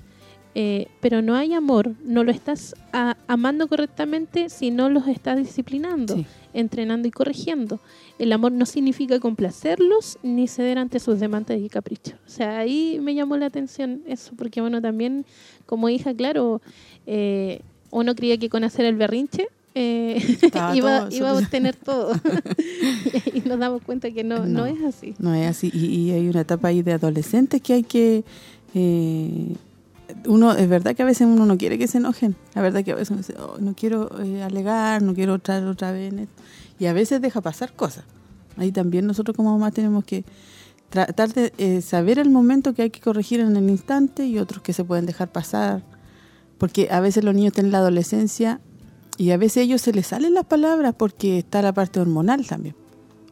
eh, 0.56 0.88
pero 1.02 1.22
no 1.22 1.35
hay 1.35 1.53
amor, 1.53 1.93
no 2.03 2.23
lo 2.23 2.31
estás 2.31 2.76
a- 2.93 3.18
amando 3.27 3.68
correctamente 3.68 4.49
si 4.49 4.69
no 4.72 4.89
los 4.89 5.07
estás 5.07 5.38
disciplinando, 5.38 6.15
Sí. 6.15 6.26
entrenando 6.53 7.07
y 7.07 7.11
corrigiendo. 7.11 7.80
El 8.19 8.31
amor 8.34 8.52
no 8.52 8.65
significa 8.65 9.19
complacerlos 9.19 10.19
ni 10.23 10.48
ceder 10.48 10.77
ante 10.77 10.99
sus 10.99 11.19
demandas 11.19 11.57
y 11.60 11.69
caprichos. 11.69 12.15
O 12.27 12.30
sea, 12.30 12.60
ahí 12.60 12.99
me 13.02 13.15
llamó 13.15 13.38
la 13.38 13.45
atención 13.48 14.02
eso, 14.06 14.34
porque 14.38 14.61
bueno, 14.61 14.81
también 14.81 15.26
como 15.65 15.89
hija, 15.89 16.14
claro, 16.14 16.61
eh, 17.07 17.61
uno 17.89 18.14
creía 18.15 18.38
que 18.38 18.49
con 18.49 18.64
hacer 18.64 18.85
el 18.85 18.95
berrinche 18.95 19.48
eh, 19.76 20.38
iba, 20.76 20.98
a 21.07 21.34
obtener 21.34 21.76
todo. 21.76 22.14
y 23.34 23.41
nos 23.41 23.60
damos 23.60 23.81
cuenta 23.84 24.11
que 24.11 24.23
no, 24.23 24.39
no, 24.39 24.45
No. 24.45 24.65
es 24.65 24.81
así. 24.84 25.15
No 25.19 25.34
es 25.34 25.48
así. 25.49 25.72
Y, 25.73 25.85
y 25.88 26.11
hay 26.11 26.27
una 26.27 26.41
etapa 26.41 26.69
ahí 26.69 26.81
de 26.81 26.93
adolescentes 26.93 27.61
que 27.61 27.73
hay 27.73 27.84
que... 27.84 28.23
eh, 28.73 29.56
uno 30.27 30.52
Es 30.52 30.68
verdad 30.68 30.93
que 30.93 31.03
a 31.03 31.06
veces 31.06 31.26
uno 31.26 31.45
no 31.45 31.57
quiere 31.57 31.77
que 31.77 31.88
se 31.88 31.98
enojen. 31.99 32.35
La 32.53 32.61
verdad 32.61 32.84
que 32.84 32.91
a 32.91 32.95
veces 32.95 33.11
uno 33.11 33.19
dice, 33.19 33.34
"Oh, 33.39 33.57
no 33.60 33.73
quiero 33.76 34.10
eh, 34.22 34.43
alegar, 34.43 35.02
no 35.02 35.14
quiero 35.14 35.39
traer 35.39 35.64
otra 35.65 35.91
vez. 35.93 36.11
en 36.11 36.19
esto". 36.19 36.41
Y 36.80 36.88
a 36.88 36.93
veces 36.93 37.22
deja 37.22 37.39
pasar 37.41 37.72
cosas. 37.73 38.03
Ahí 38.57 38.72
también 38.73 39.07
nosotros 39.07 39.38
como 39.38 39.52
mamás 39.53 39.73
tenemos 39.73 40.03
que 40.03 40.26
tratar 40.89 41.34
de 41.34 41.53
eh, 41.57 41.81
saber 41.81 42.19
el 42.19 42.30
momento 42.30 42.73
que 42.73 42.81
hay 42.81 42.89
que 42.89 42.99
corregir 42.99 43.39
en 43.39 43.56
el 43.56 43.69
instante 43.69 44.26
y 44.26 44.38
otros 44.38 44.61
que 44.61 44.73
se 44.73 44.84
pueden 44.84 45.06
dejar 45.06 45.31
pasar. 45.31 45.81
Porque 46.57 46.89
a 46.91 46.99
veces 46.99 47.23
los 47.23 47.34
niños 47.34 47.53
tienen 47.53 47.72
la 47.72 47.77
adolescencia 47.77 48.60
y 49.22 49.31
a 49.31 49.38
veces 49.38 49.57
a 49.57 49.61
ellos 49.61 49.81
se 49.81 49.93
les 49.93 50.07
salen 50.07 50.34
las 50.34 50.45
palabras 50.45 50.95
porque 50.98 51.38
está 51.39 51.61
la 51.61 51.73
parte 51.73 51.99
hormonal 51.99 52.45
también. 52.48 52.76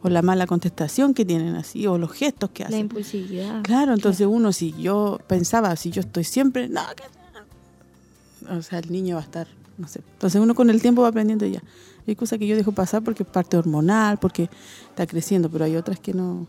O 0.02 0.08
la 0.08 0.22
mala 0.22 0.46
contestación 0.46 1.12
que 1.12 1.24
tienen 1.26 1.56
así, 1.56 1.86
o 1.86 1.98
los 1.98 2.12
gestos 2.12 2.50
que 2.50 2.62
La 2.62 2.68
hacen. 2.68 2.80
impulsividad. 2.80 3.62
Claro, 3.62 3.92
entonces 3.92 4.26
uno, 4.26 4.52
si 4.52 4.72
yo 4.80 5.18
pensaba, 5.26 5.76
si 5.76 5.90
yo 5.90 6.00
estoy 6.00 6.24
siempre, 6.24 6.68
no, 6.68 6.80
que- 6.96 8.50
o 8.52 8.62
sea, 8.62 8.78
el 8.78 8.90
niño 8.90 9.16
va 9.16 9.20
a 9.20 9.24
estar, 9.24 9.46
no 9.78 9.86
sé. 9.88 10.00
Entonces 10.12 10.40
uno 10.40 10.54
con 10.54 10.70
el 10.70 10.80
tiempo 10.80 11.02
va 11.02 11.08
aprendiendo 11.08 11.44
ya. 11.46 11.62
Hay 12.06 12.16
cosas 12.16 12.38
que 12.38 12.46
yo 12.46 12.56
dejo 12.56 12.72
pasar 12.72 13.02
porque 13.04 13.24
es 13.24 13.28
parte 13.28 13.56
hormonal, 13.58 14.18
porque 14.18 14.48
está 14.88 15.06
creciendo, 15.06 15.50
pero 15.50 15.64
hay 15.66 15.76
otras 15.76 16.00
que 16.00 16.14
no. 16.14 16.46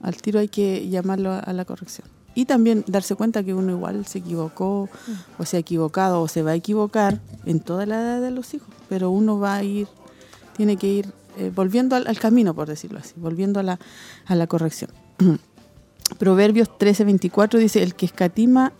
Al 0.00 0.16
tiro 0.22 0.38
hay 0.38 0.48
que 0.48 0.88
llamarlo 0.88 1.32
a 1.32 1.52
la 1.52 1.64
corrección. 1.64 2.06
Y 2.38 2.44
también 2.44 2.84
darse 2.86 3.16
cuenta 3.16 3.42
que 3.42 3.52
uno 3.52 3.72
igual 3.72 4.06
se 4.06 4.20
equivocó, 4.20 4.88
o 5.38 5.44
se 5.44 5.56
ha 5.56 5.58
equivocado, 5.58 6.22
o 6.22 6.28
se 6.28 6.44
va 6.44 6.52
a 6.52 6.54
equivocar 6.54 7.20
en 7.46 7.58
toda 7.58 7.84
la 7.84 8.00
edad 8.00 8.20
de 8.20 8.30
los 8.30 8.54
hijos. 8.54 8.68
Pero 8.88 9.10
uno 9.10 9.40
va 9.40 9.56
a 9.56 9.64
ir, 9.64 9.88
tiene 10.56 10.76
que 10.76 10.86
ir 10.86 11.12
eh, 11.36 11.50
volviendo 11.52 11.96
al, 11.96 12.16
camino, 12.20 12.54
por 12.54 12.68
decirlo 12.68 13.00
así, 13.00 13.14
volviendo 13.16 13.58
a 13.58 13.64
la, 13.64 13.80
a 14.24 14.36
la 14.36 14.46
corrección. 14.46 14.92
Proverbios 16.20 16.70
13:24 16.70 17.58
dice, 17.58 17.82
el 17.82 17.96
que 17.96 18.06
escatima 18.06 18.72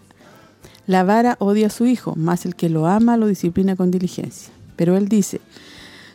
la 0.86 1.02
vara 1.02 1.36
odia 1.40 1.66
a 1.66 1.70
su 1.70 1.86
hijo, 1.86 2.14
más 2.14 2.46
el 2.46 2.54
que 2.54 2.68
lo 2.68 2.86
ama 2.86 3.16
lo 3.16 3.26
disciplina 3.26 3.74
con 3.74 3.90
diligencia. 3.90 4.52
Pero 4.76 4.96
él 4.96 5.08
dice, 5.08 5.40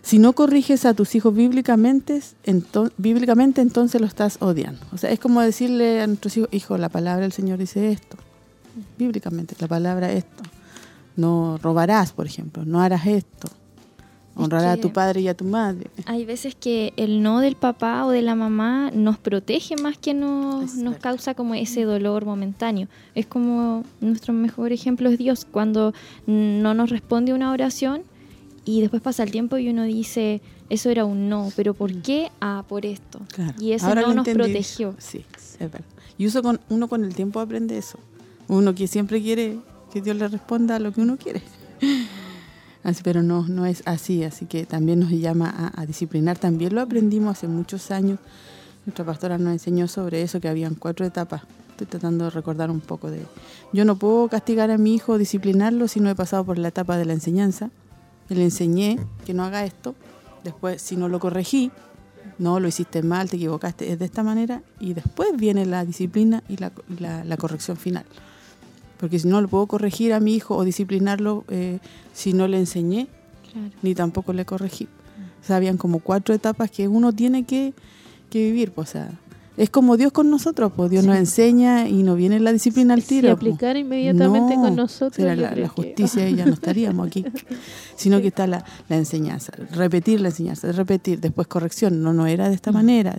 si 0.04 0.20
no 0.20 0.34
corriges 0.34 0.86
a 0.86 0.94
tus 0.94 1.16
hijos 1.16 1.34
bíblicamente, 1.34 2.22
ento- 2.46 2.92
bíblicamente 2.98 3.62
entonces 3.62 4.00
lo 4.02 4.06
estás 4.08 4.38
odiando. 4.42 4.82
O 4.92 4.98
sea, 4.98 5.10
es 5.12 5.20
como 5.20 5.42
decirle 5.42 6.02
a 6.02 6.08
nuestros 6.08 6.38
hijos, 6.38 6.50
hijo, 6.52 6.78
la 6.78 6.90
palabra 6.90 7.22
del 7.24 7.32
Señor 7.32 7.58
dice 7.58 7.92
esto. 7.92 8.18
Bíblicamente, 8.98 9.56
la 9.60 9.68
palabra 9.68 10.12
esto. 10.12 10.44
No 11.16 11.58
robarás, 11.62 12.12
por 12.12 12.26
ejemplo, 12.26 12.66
no 12.66 12.82
harás 12.82 13.06
esto. 13.08 13.48
Honrará 14.36 14.72
a 14.72 14.76
que- 14.78 14.82
tu 14.82 14.92
padre 14.92 15.22
y 15.22 15.28
a 15.28 15.36
tu 15.38 15.46
madre. 15.46 15.92
Hay 16.06 16.26
veces 16.26 16.56
que 16.56 16.92
el 16.98 17.22
no 17.22 17.40
del 17.40 17.56
papá 17.56 18.04
o 18.06 18.10
de 18.10 18.24
la 18.24 18.34
mamá 18.34 18.90
nos 18.92 19.20
protege 19.20 19.76
más 19.76 19.98
que 20.00 20.16
nos, 20.16 20.64
Es 20.64 20.76
nos 20.78 20.98
causa 20.98 21.36
como 21.36 21.54
ese 21.54 21.84
dolor 21.84 22.26
momentáneo. 22.26 22.88
Es 23.14 23.28
como 23.28 23.84
nuestro 24.02 24.34
mejor 24.34 24.72
ejemplo 24.72 25.10
es 25.10 25.20
Dios, 25.20 25.46
cuando 25.50 25.94
no 26.26 26.74
nos 26.74 26.90
responde 26.90 27.32
una 27.34 27.52
oración 27.52 28.02
y 28.66 28.82
después 28.82 29.02
pasa 29.02 29.24
el 29.24 29.32
tiempo 29.32 29.58
y 29.58 29.70
uno 29.70 29.84
dice, 29.84 30.42
eso 30.70 30.90
era 30.90 31.06
un 31.06 31.30
no, 31.30 31.52
pero 31.56 31.74
¿por 31.74 31.94
qué? 32.02 32.32
Ah, 32.40 32.64
por 32.68 32.86
esto. 32.86 33.20
Claro. 33.34 33.54
Y 33.60 33.74
ese 33.74 33.86
Ahora 33.86 34.02
no 34.02 34.14
nos 34.14 34.28
entendí. 34.28 34.52
protegió. 34.52 34.96
Sí, 34.98 35.26
es 35.38 35.72
verdad. 35.72 35.82
Y 36.18 36.28
uso 36.28 36.42
con, 36.42 36.60
uno 36.70 36.88
con 36.88 37.04
el 37.04 37.14
tiempo 37.16 37.40
aprende 37.40 37.78
eso. 37.78 38.00
Uno 38.48 38.74
que 38.76 38.88
siempre 38.88 39.22
quiere 39.22 39.60
que 39.92 40.02
Dios 40.02 40.16
le 40.16 40.28
responda 40.28 40.76
a 40.78 40.80
lo 40.80 40.92
que 40.92 41.02
uno 41.02 41.18
quiere. 41.18 41.42
Así, 42.84 43.02
pero 43.02 43.24
no, 43.24 43.48
no 43.48 43.66
es 43.66 43.82
así, 43.86 44.26
así 44.26 44.46
que 44.46 44.66
también 44.66 45.00
nos 45.00 45.10
llama 45.10 45.50
a, 45.50 45.82
a 45.82 45.86
disciplinar. 45.86 46.38
También 46.38 46.76
lo 46.76 46.82
aprendimos 46.82 47.38
hace 47.38 47.48
muchos 47.48 47.92
años. 47.92 48.20
Nuestra 48.86 49.06
pastora 49.06 49.38
nos 49.38 49.54
enseñó 49.54 49.88
sobre 49.88 50.22
eso, 50.22 50.42
que 50.42 50.50
habían 50.50 50.76
cuatro 50.76 51.06
etapas. 51.06 51.44
Estoy 51.70 51.88
tratando 51.88 52.26
de 52.26 52.32
recordar 52.32 52.70
un 52.70 52.82
poco 52.82 53.10
de... 53.10 53.22
Yo 53.72 53.86
no 53.86 53.96
puedo 53.96 54.28
castigar 54.28 54.70
a 54.70 54.78
mi 54.78 54.96
hijo, 54.96 55.18
disciplinarlo, 55.18 55.88
si 55.88 56.02
no 56.02 56.10
he 56.10 56.16
pasado 56.16 56.44
por 56.44 56.58
la 56.58 56.68
etapa 56.68 56.98
de 56.98 57.06
la 57.06 57.14
enseñanza. 57.14 57.70
Le 58.34 58.44
enseñé 58.44 59.00
que 59.26 59.34
no 59.34 59.44
haga 59.44 59.64
esto. 59.66 59.96
Después, 60.44 60.82
si 60.82 60.96
no 60.98 61.08
lo 61.10 61.20
corregí, 61.20 61.72
no, 62.40 62.60
lo 62.60 62.68
hiciste 62.68 63.04
mal, 63.04 63.30
te 63.30 63.36
equivocaste, 63.38 63.92
es 63.92 64.00
de 64.00 64.06
esta 64.06 64.24
manera. 64.24 64.62
Y 64.80 64.94
después 64.94 65.30
viene 65.38 65.66
la 65.66 65.86
disciplina 65.86 66.44
y 66.50 66.58
la, 66.58 66.72
la- 67.00 67.24
la 67.24 67.38
corrección 67.38 67.78
final. 67.78 68.06
Porque 69.00 69.20
si 69.20 69.28
no 69.28 69.42
lo 69.42 69.48
puedo 69.48 69.68
corregir 69.68 70.14
a 70.14 70.20
mi 70.20 70.34
hijo 70.36 70.56
o 70.56 70.64
disciplinarlo 70.64 71.44
eh, 71.50 71.80
si 72.14 72.34
no 72.34 72.48
le 72.48 72.58
enseñé, 72.60 73.08
Claro. 73.52 73.70
ni 73.84 73.94
tampoco 73.94 74.34
le 74.34 74.46
corregí. 74.46 74.88
O 75.42 75.46
sea, 75.46 75.58
habían 75.58 75.78
como 75.78 76.00
cuatro 76.00 76.34
etapas 76.34 76.72
que 76.72 76.88
uno 76.88 77.12
tiene 77.14 77.44
que, 77.46 77.74
que 78.30 78.40
vivir. 78.46 78.72
pues, 78.72 78.90
o 78.90 78.92
sea, 78.94 79.12
es 79.56 79.70
como 79.70 79.98
Dios 79.98 80.12
con 80.12 80.32
nosotros, 80.32 80.72
pues 80.76 80.90
Dios 80.90 81.06
nos 81.06 81.16
enseña 81.16 81.88
y 81.88 82.02
no 82.02 82.16
viene 82.16 82.40
la 82.40 82.52
disciplina 82.52 82.96
al 82.96 83.04
tiro. 83.04 83.28
Si 83.28 83.32
aplicar 83.34 83.78
inmediatamente 83.78 84.56
con 84.56 84.76
nosotros. 84.76 85.38
la, 85.38 85.68
justicia 85.68 86.28
y 86.30 86.36
ya 86.36 86.46
no 86.46 86.54
estaríamos 86.54 87.06
aquí. 87.06 87.24
Sino 87.96 88.20
que 88.20 88.28
está 88.30 88.48
la, 88.48 88.66
enseñanza, 88.90 89.54
repetir 89.72 90.22
la 90.22 90.30
enseñanza, 90.30 90.72
repetir, 90.72 91.20
después 91.20 91.48
corrección, 91.48 92.02
no, 92.02 92.14
no 92.14 92.26
era 92.26 92.50
de 92.50 92.56
esta 92.56 92.72
manera. 92.72 93.16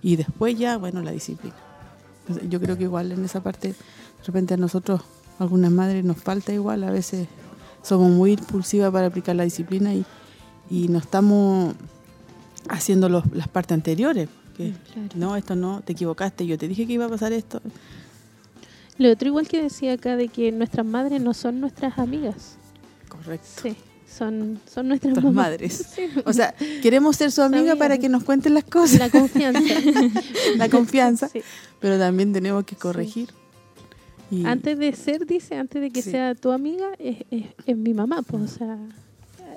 Y 0.00 0.14
después 0.14 0.56
ya, 0.56 0.76
bueno, 0.76 1.02
la 1.02 1.10
disciplina. 1.10 1.56
Yo 2.48 2.60
creo 2.60 2.78
que 2.78 2.84
igual 2.84 3.10
en 3.10 3.24
esa 3.24 3.42
parte, 3.42 3.68
de 3.68 4.24
repente 4.24 4.54
a 4.54 4.56
nosotros, 4.56 5.00
algunas 5.40 5.72
madres, 5.72 6.04
nos 6.04 6.18
falta 6.18 6.52
igual, 6.52 6.84
a 6.84 6.90
veces 6.90 7.26
somos 7.82 8.12
muy 8.12 8.32
impulsivas 8.32 8.92
para 8.92 9.08
aplicar 9.08 9.34
la 9.34 9.42
disciplina 9.42 9.92
y, 9.92 10.06
y 10.70 10.86
no 10.86 10.98
estamos 10.98 11.74
haciendo 12.68 13.08
las 13.08 13.48
partes 13.48 13.74
anteriores. 13.74 14.28
No, 15.14 15.36
esto 15.36 15.54
no, 15.56 15.80
te 15.82 15.92
equivocaste, 15.92 16.46
yo 16.46 16.58
te 16.58 16.68
dije 16.68 16.86
que 16.86 16.92
iba 16.94 17.06
a 17.06 17.08
pasar 17.08 17.32
esto. 17.32 17.60
Lo 18.98 19.10
otro 19.10 19.28
igual 19.28 19.48
que 19.48 19.62
decía 19.62 19.94
acá 19.94 20.16
de 20.16 20.28
que 20.28 20.52
nuestras 20.52 20.86
madres 20.86 21.20
no 21.20 21.34
son 21.34 21.60
nuestras 21.60 21.98
amigas. 21.98 22.56
Correcto. 23.08 23.62
Sí, 23.62 23.76
son, 24.08 24.60
son 24.72 24.88
nuestras 24.88 25.22
madres. 25.24 25.94
O 26.24 26.32
sea, 26.32 26.54
queremos 26.82 27.16
ser 27.16 27.32
su 27.32 27.42
amiga 27.42 27.76
para 27.76 27.98
que 27.98 28.08
nos 28.08 28.22
cuenten 28.22 28.54
las 28.54 28.64
cosas. 28.64 28.98
La 28.98 29.10
confianza. 29.10 29.74
la 30.56 30.68
confianza. 30.68 31.30
Pero 31.80 31.98
también 31.98 32.32
tenemos 32.32 32.64
que 32.64 32.76
corregir. 32.76 33.28
Antes 34.44 34.78
de 34.78 34.92
ser, 34.94 35.26
dice, 35.26 35.56
antes 35.56 35.80
de 35.80 35.90
que 35.90 36.02
sea 36.02 36.34
tu 36.34 36.50
amiga, 36.50 36.86
es, 36.98 37.18
es, 37.66 37.76
mi 37.76 37.94
mamá, 37.94 38.22
pues, 38.22 38.42
o 38.42 38.48
sea, 38.48 38.78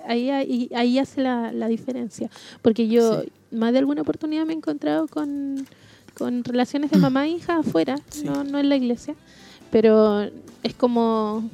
ahí, 0.07 0.29
ahí, 0.29 0.69
ahí 0.75 0.99
hace 0.99 1.21
la, 1.21 1.51
la, 1.51 1.67
diferencia. 1.67 2.29
Porque 2.61 2.87
yo, 2.87 3.23
más 3.51 3.73
de 3.73 3.79
alguna 3.79 4.01
oportunidad 4.01 4.45
me 4.45 4.53
he 4.53 4.57
encontrado 4.57 5.07
con, 5.07 5.65
relaciones 6.43 6.91
de 6.91 6.97
mamá 6.97 7.27
e 7.27 7.31
hija 7.31 7.57
afuera, 7.57 7.95
no, 8.23 8.43
no 8.43 8.57
en 8.57 8.69
la 8.69 8.75
iglesia, 8.75 9.15
pero 9.71 10.23
es 10.63 10.73
como 10.75 11.49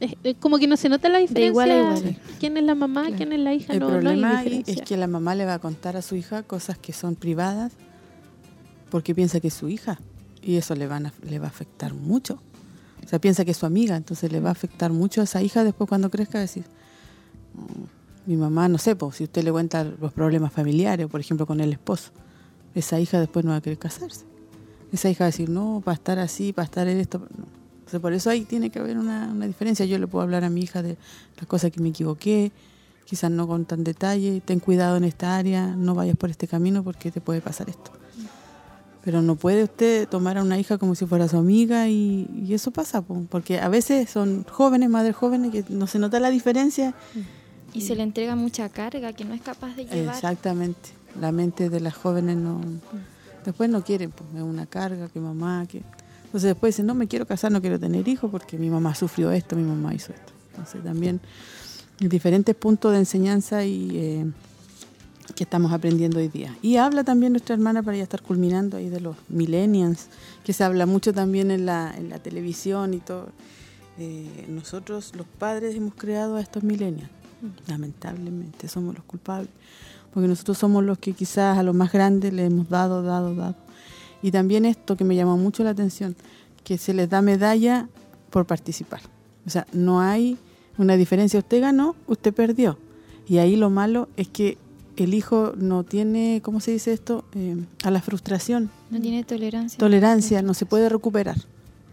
es, 0.00 0.14
como 0.40 0.58
que 0.58 0.66
no 0.66 0.76
se 0.76 0.88
nota 0.88 1.08
la 1.08 1.18
diferencia. 1.18 1.48
igual 1.48 1.70
igual. 1.70 2.18
¿Quién 2.38 2.56
es 2.56 2.64
la 2.64 2.74
mamá? 2.74 3.06
¿Quién 3.16 3.32
es 3.32 3.40
la 3.40 3.54
hija? 3.54 3.72
El 3.72 3.80
no, 3.80 3.88
problema 3.88 4.38
hay 4.38 4.62
es 4.66 4.82
que 4.82 4.96
la 4.96 5.06
mamá 5.06 5.34
le 5.34 5.46
va 5.46 5.54
a 5.54 5.58
contar 5.58 5.96
a 5.96 6.02
su 6.02 6.16
hija 6.16 6.42
cosas 6.42 6.78
que 6.78 6.92
son 6.92 7.16
privadas 7.16 7.72
porque 8.90 9.14
piensa 9.14 9.40
que 9.40 9.48
es 9.48 9.54
su 9.54 9.68
hija 9.68 9.98
y 10.42 10.56
eso 10.56 10.74
le, 10.74 10.86
van 10.86 11.12
le 11.28 11.38
va 11.38 11.46
a 11.46 11.48
afectar 11.48 11.94
mucho. 11.94 12.40
O 13.04 13.08
sea, 13.08 13.20
piensa 13.20 13.44
que 13.44 13.52
es 13.52 13.56
su 13.56 13.66
amiga, 13.66 13.96
entonces 13.96 14.30
le 14.32 14.40
va 14.40 14.50
a 14.50 14.52
afectar 14.52 14.92
mucho 14.92 15.20
a 15.20 15.24
esa 15.24 15.42
hija 15.42 15.64
después 15.64 15.88
cuando 15.88 16.10
crezca 16.10 16.40
decir, 16.40 16.64
mi 18.26 18.36
mamá, 18.36 18.68
no 18.68 18.78
sé, 18.78 18.96
pues, 18.96 19.16
si 19.16 19.24
usted 19.24 19.44
le 19.44 19.52
cuenta 19.52 19.84
los 19.84 20.12
problemas 20.12 20.52
familiares, 20.52 21.06
por 21.06 21.20
ejemplo, 21.20 21.46
con 21.46 21.60
el 21.60 21.72
esposo, 21.72 22.10
esa 22.74 23.00
hija 23.00 23.20
después 23.20 23.44
no 23.44 23.52
va 23.52 23.58
a 23.58 23.60
querer 23.60 23.78
casarse. 23.78 24.26
Esa 24.92 25.08
hija 25.08 25.24
va 25.24 25.26
a 25.26 25.30
decir, 25.30 25.48
no, 25.48 25.80
para 25.84 25.94
estar 25.94 26.18
así, 26.18 26.52
para 26.52 26.64
estar 26.64 26.88
en 26.88 26.98
esto. 26.98 27.26
por 28.00 28.12
eso 28.12 28.30
ahí 28.30 28.44
tiene 28.44 28.70
que 28.70 28.80
haber 28.80 28.98
una, 28.98 29.32
diferencia. 29.46 29.86
Yo 29.86 29.98
le 29.98 30.06
puedo 30.06 30.22
hablar 30.22 30.44
a 30.44 30.50
mi 30.50 30.62
hija 30.62 30.82
de 30.82 30.96
las 31.36 31.46
cosas 31.46 31.70
que 31.70 31.80
me 31.80 31.90
equivoqué, 31.90 32.52
quizás 33.04 33.30
no 33.30 33.46
con 33.46 33.64
tan 33.64 33.84
detalle, 33.84 34.42
ten 34.44 34.60
cuidado 34.60 34.96
en 34.96 35.04
esta 35.04 35.36
área, 35.36 35.68
no 35.76 35.94
vayas 35.94 36.16
por 36.16 36.30
este 36.30 36.48
camino 36.48 36.82
porque 36.82 37.10
te 37.10 37.20
puede 37.20 37.40
pasar 37.40 37.70
esto. 37.70 37.92
Pero 39.04 39.22
no 39.22 39.36
puede 39.36 39.62
usted 39.62 40.08
tomar 40.08 40.36
a 40.36 40.42
una 40.42 40.58
hija 40.58 40.78
como 40.78 40.96
si 40.96 41.06
fuera 41.06 41.28
su 41.28 41.36
amiga 41.36 41.88
y, 41.88 42.48
eso 42.50 42.72
pasa, 42.72 43.02
porque 43.02 43.60
a 43.60 43.68
veces 43.68 44.10
son 44.10 44.44
jóvenes, 44.50 44.90
madres 44.90 45.14
jóvenes, 45.14 45.52
que 45.52 45.64
no 45.68 45.86
se 45.86 46.00
nota 46.00 46.18
la 46.18 46.30
diferencia. 46.30 46.92
Y 47.76 47.82
se 47.82 47.94
le 47.94 48.02
entrega 48.02 48.36
mucha 48.36 48.68
carga 48.68 49.12
que 49.12 49.24
no 49.24 49.34
es 49.34 49.42
capaz 49.42 49.74
de 49.76 49.84
llevar. 49.84 50.14
Exactamente. 50.14 50.90
La 51.20 51.32
mente 51.32 51.68
de 51.68 51.80
las 51.80 51.94
jóvenes 51.94 52.36
no... 52.36 52.60
Después 53.44 53.70
no 53.70 53.84
quieren, 53.84 54.10
pues 54.10 54.28
es 54.34 54.42
una 54.42 54.66
carga, 54.66 55.08
que 55.08 55.20
mamá, 55.20 55.66
que... 55.68 55.82
Entonces 56.24 56.48
después 56.48 56.74
dicen, 56.74 56.86
no 56.86 56.94
me 56.94 57.06
quiero 57.06 57.26
casar, 57.26 57.52
no 57.52 57.60
quiero 57.60 57.78
tener 57.78 58.08
hijos 58.08 58.30
porque 58.30 58.58
mi 58.58 58.68
mamá 58.70 58.94
sufrió 58.94 59.30
esto, 59.30 59.54
mi 59.56 59.62
mamá 59.62 59.94
hizo 59.94 60.12
esto. 60.12 60.32
Entonces 60.50 60.82
también 60.82 61.20
diferentes 62.00 62.54
puntos 62.54 62.92
de 62.92 62.98
enseñanza 62.98 63.64
y 63.64 63.90
eh, 63.94 64.26
que 65.34 65.44
estamos 65.44 65.72
aprendiendo 65.72 66.18
hoy 66.18 66.28
día. 66.28 66.56
Y 66.62 66.76
habla 66.76 67.04
también 67.04 67.32
nuestra 67.32 67.54
hermana 67.54 67.82
para 67.82 67.96
ya 67.96 68.02
estar 68.02 68.22
culminando 68.22 68.76
ahí 68.76 68.88
de 68.88 69.00
los 69.00 69.16
millennials, 69.28 70.08
que 70.44 70.52
se 70.52 70.64
habla 70.64 70.86
mucho 70.86 71.12
también 71.12 71.50
en 71.50 71.66
la, 71.66 71.94
en 71.96 72.08
la 72.08 72.18
televisión 72.18 72.94
y 72.94 72.98
todo. 72.98 73.28
Eh, 73.98 74.46
nosotros 74.48 75.14
los 75.14 75.26
padres 75.26 75.74
hemos 75.74 75.94
creado 75.94 76.36
a 76.36 76.40
estos 76.40 76.62
millennials 76.64 77.10
Lamentablemente 77.66 78.68
somos 78.68 78.94
los 78.94 79.04
culpables, 79.04 79.50
porque 80.12 80.28
nosotros 80.28 80.58
somos 80.58 80.84
los 80.84 80.98
que 80.98 81.12
quizás 81.12 81.58
a 81.58 81.62
los 81.62 81.74
más 81.74 81.92
grandes 81.92 82.32
le 82.32 82.46
hemos 82.46 82.68
dado, 82.68 83.02
dado, 83.02 83.34
dado. 83.34 83.56
Y 84.22 84.30
también 84.30 84.64
esto 84.64 84.96
que 84.96 85.04
me 85.04 85.14
llama 85.14 85.36
mucho 85.36 85.62
la 85.62 85.70
atención, 85.70 86.16
que 86.64 86.78
se 86.78 86.94
les 86.94 87.08
da 87.08 87.22
medalla 87.22 87.88
por 88.30 88.46
participar. 88.46 89.00
O 89.46 89.50
sea, 89.50 89.66
no 89.72 90.00
hay 90.00 90.38
una 90.78 90.96
diferencia, 90.96 91.38
usted 91.38 91.60
ganó, 91.60 91.94
usted 92.06 92.34
perdió. 92.34 92.78
Y 93.28 93.38
ahí 93.38 93.56
lo 93.56 93.70
malo 93.70 94.08
es 94.16 94.28
que 94.28 94.58
el 94.96 95.14
hijo 95.14 95.52
no 95.56 95.84
tiene, 95.84 96.40
¿cómo 96.42 96.60
se 96.60 96.70
dice 96.72 96.92
esto? 96.92 97.24
Eh, 97.34 97.56
a 97.84 97.90
la 97.90 98.00
frustración. 98.00 98.70
No 98.90 99.00
tiene 99.00 99.24
tolerancia. 99.24 99.78
Tolerancia, 99.78 100.42
no 100.42 100.54
se 100.54 100.66
puede 100.66 100.88
recuperar. 100.88 101.36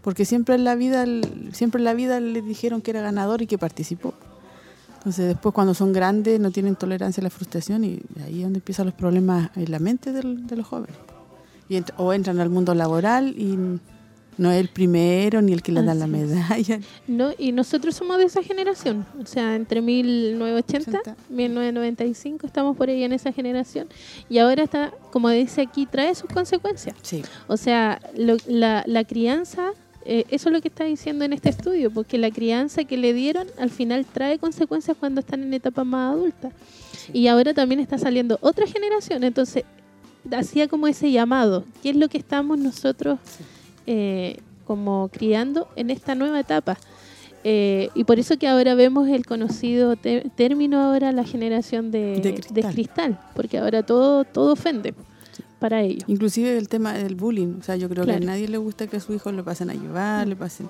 Porque 0.02 0.26
siempre 0.26 0.56
en 0.56 0.64
la 0.64 0.76
vida, 0.76 1.06
siempre 1.52 1.80
en 1.80 1.86
la 1.86 1.94
vida 1.94 2.20
le 2.20 2.42
dijeron 2.42 2.82
que 2.82 2.92
era 2.92 3.02
ganador 3.02 3.42
y 3.42 3.48
que 3.48 3.58
participó. 3.58 4.14
Entonces 5.04 5.28
después 5.28 5.54
cuando 5.54 5.74
son 5.74 5.92
grandes 5.92 6.40
no 6.40 6.50
tienen 6.50 6.78
tolerancia 6.78 7.20
a 7.20 7.26
la 7.26 7.30
frustración 7.30 7.84
y 7.84 8.00
ahí 8.24 8.38
es 8.38 8.44
donde 8.44 8.60
empiezan 8.60 8.86
los 8.86 8.96
problemas 8.96 9.52
en 9.58 9.70
la 9.70 9.80
mente 9.80 10.14
de 10.14 10.56
los 10.56 10.66
jóvenes. 10.66 10.96
Y 11.68 11.78
o 11.98 12.14
entran 12.14 12.40
al 12.40 12.50
mundo 12.50 12.74
laboral 12.74 13.36
y 13.38 13.58
no 14.38 14.50
es 14.50 14.62
el 14.62 14.70
primero 14.70 15.42
ni 15.42 15.52
el 15.52 15.62
que 15.62 15.74
le 15.74 15.84
da 15.84 15.94
la 15.94 16.08
medalla. 16.08 16.80
No, 17.06 17.32
y 17.38 17.52
nosotros 17.52 17.96
somos 17.96 18.18
de 18.18 18.24
esa 18.24 18.42
generación, 18.42 19.06
o 19.22 19.26
sea, 19.26 19.56
entre 19.56 19.82
1980 19.82 21.18
y 21.30 21.34
1995 21.34 22.48
estamos 22.48 22.78
por 22.78 22.88
ahí 22.88 23.04
en 23.04 23.12
esa 23.12 23.34
generación 23.34 23.90
y 24.30 24.38
ahora 24.38 24.64
está, 24.64 24.94
como 25.12 25.30
dice 25.30 25.62
aquí, 25.62 25.86
trae 25.86 26.16
sus 26.16 26.30
consecuencias. 26.30 26.96
Sí. 27.02 27.24
O 27.48 27.58
sea, 27.58 28.00
la, 28.48 28.84
la 28.88 29.04
crianza 29.04 29.74
eh, 30.06 30.26
eso 30.30 30.50
es 30.50 30.54
lo 30.54 30.62
que 30.62 30.68
está 30.68 30.84
diciendo 30.84 31.24
en 31.24 31.34
este 31.34 31.50
estudio, 31.50 31.92
porque 31.92 32.18
la 32.18 32.32
crianza 32.32 32.84
que 32.84 32.98
le 32.98 33.14
dieron 33.14 33.48
al 33.58 33.70
final 33.70 34.06
trae 34.06 34.38
consecuencias 34.38 34.98
cuando 35.00 35.22
están 35.22 35.44
en 35.44 35.54
etapa 35.54 35.84
más 35.84 36.14
adulta. 36.14 36.52
Y 37.14 37.28
ahora 37.28 37.54
también 37.54 37.80
está 37.80 37.98
saliendo 37.98 38.38
otra 38.42 38.68
generación, 38.68 39.24
entonces 39.24 39.64
hacía 40.32 40.68
como 40.68 40.88
ese 40.88 41.12
llamado, 41.12 41.66
¿qué 41.82 41.90
es 41.92 41.96
lo 41.96 42.08
que 42.10 42.18
estamos 42.18 42.58
nosotros 42.58 43.20
eh, 43.86 44.38
como 44.66 45.10
criando 45.12 45.68
en 45.76 45.90
esta 45.90 46.16
nueva 46.16 46.40
etapa? 46.40 46.78
Eh, 47.46 47.90
y 47.94 48.06
por 48.06 48.20
eso 48.20 48.38
que 48.38 48.48
ahora 48.48 48.74
vemos 48.74 49.10
el 49.10 49.26
conocido 49.26 49.98
término 49.98 50.80
ahora 50.80 51.12
la 51.12 51.26
generación 51.26 51.92
de, 51.92 52.42
de, 52.52 52.64
cristal. 52.64 53.20
porque 53.36 53.58
ahora 53.58 53.84
todo, 53.84 54.24
todo 54.24 54.54
ofende 54.54 54.94
para 55.64 55.82
ellos. 55.82 56.04
Inclusive 56.08 56.58
el 56.58 56.68
tema 56.68 56.92
del 56.92 57.16
bullying, 57.16 57.60
o 57.62 57.64
sea, 57.64 57.78
yo 57.78 57.88
creo 57.88 58.06
que 58.06 58.12
a 58.12 58.20
nadie 58.20 58.50
le 58.50 58.58
gusta 58.58 58.86
que 58.88 58.98
a 58.98 59.00
su 59.00 59.14
hijo 59.14 59.32
le 59.32 59.44
pasen 59.44 59.70
a 59.70 59.74
llevar, 59.74 60.28
le 60.28 60.36
pasen... 60.36 60.68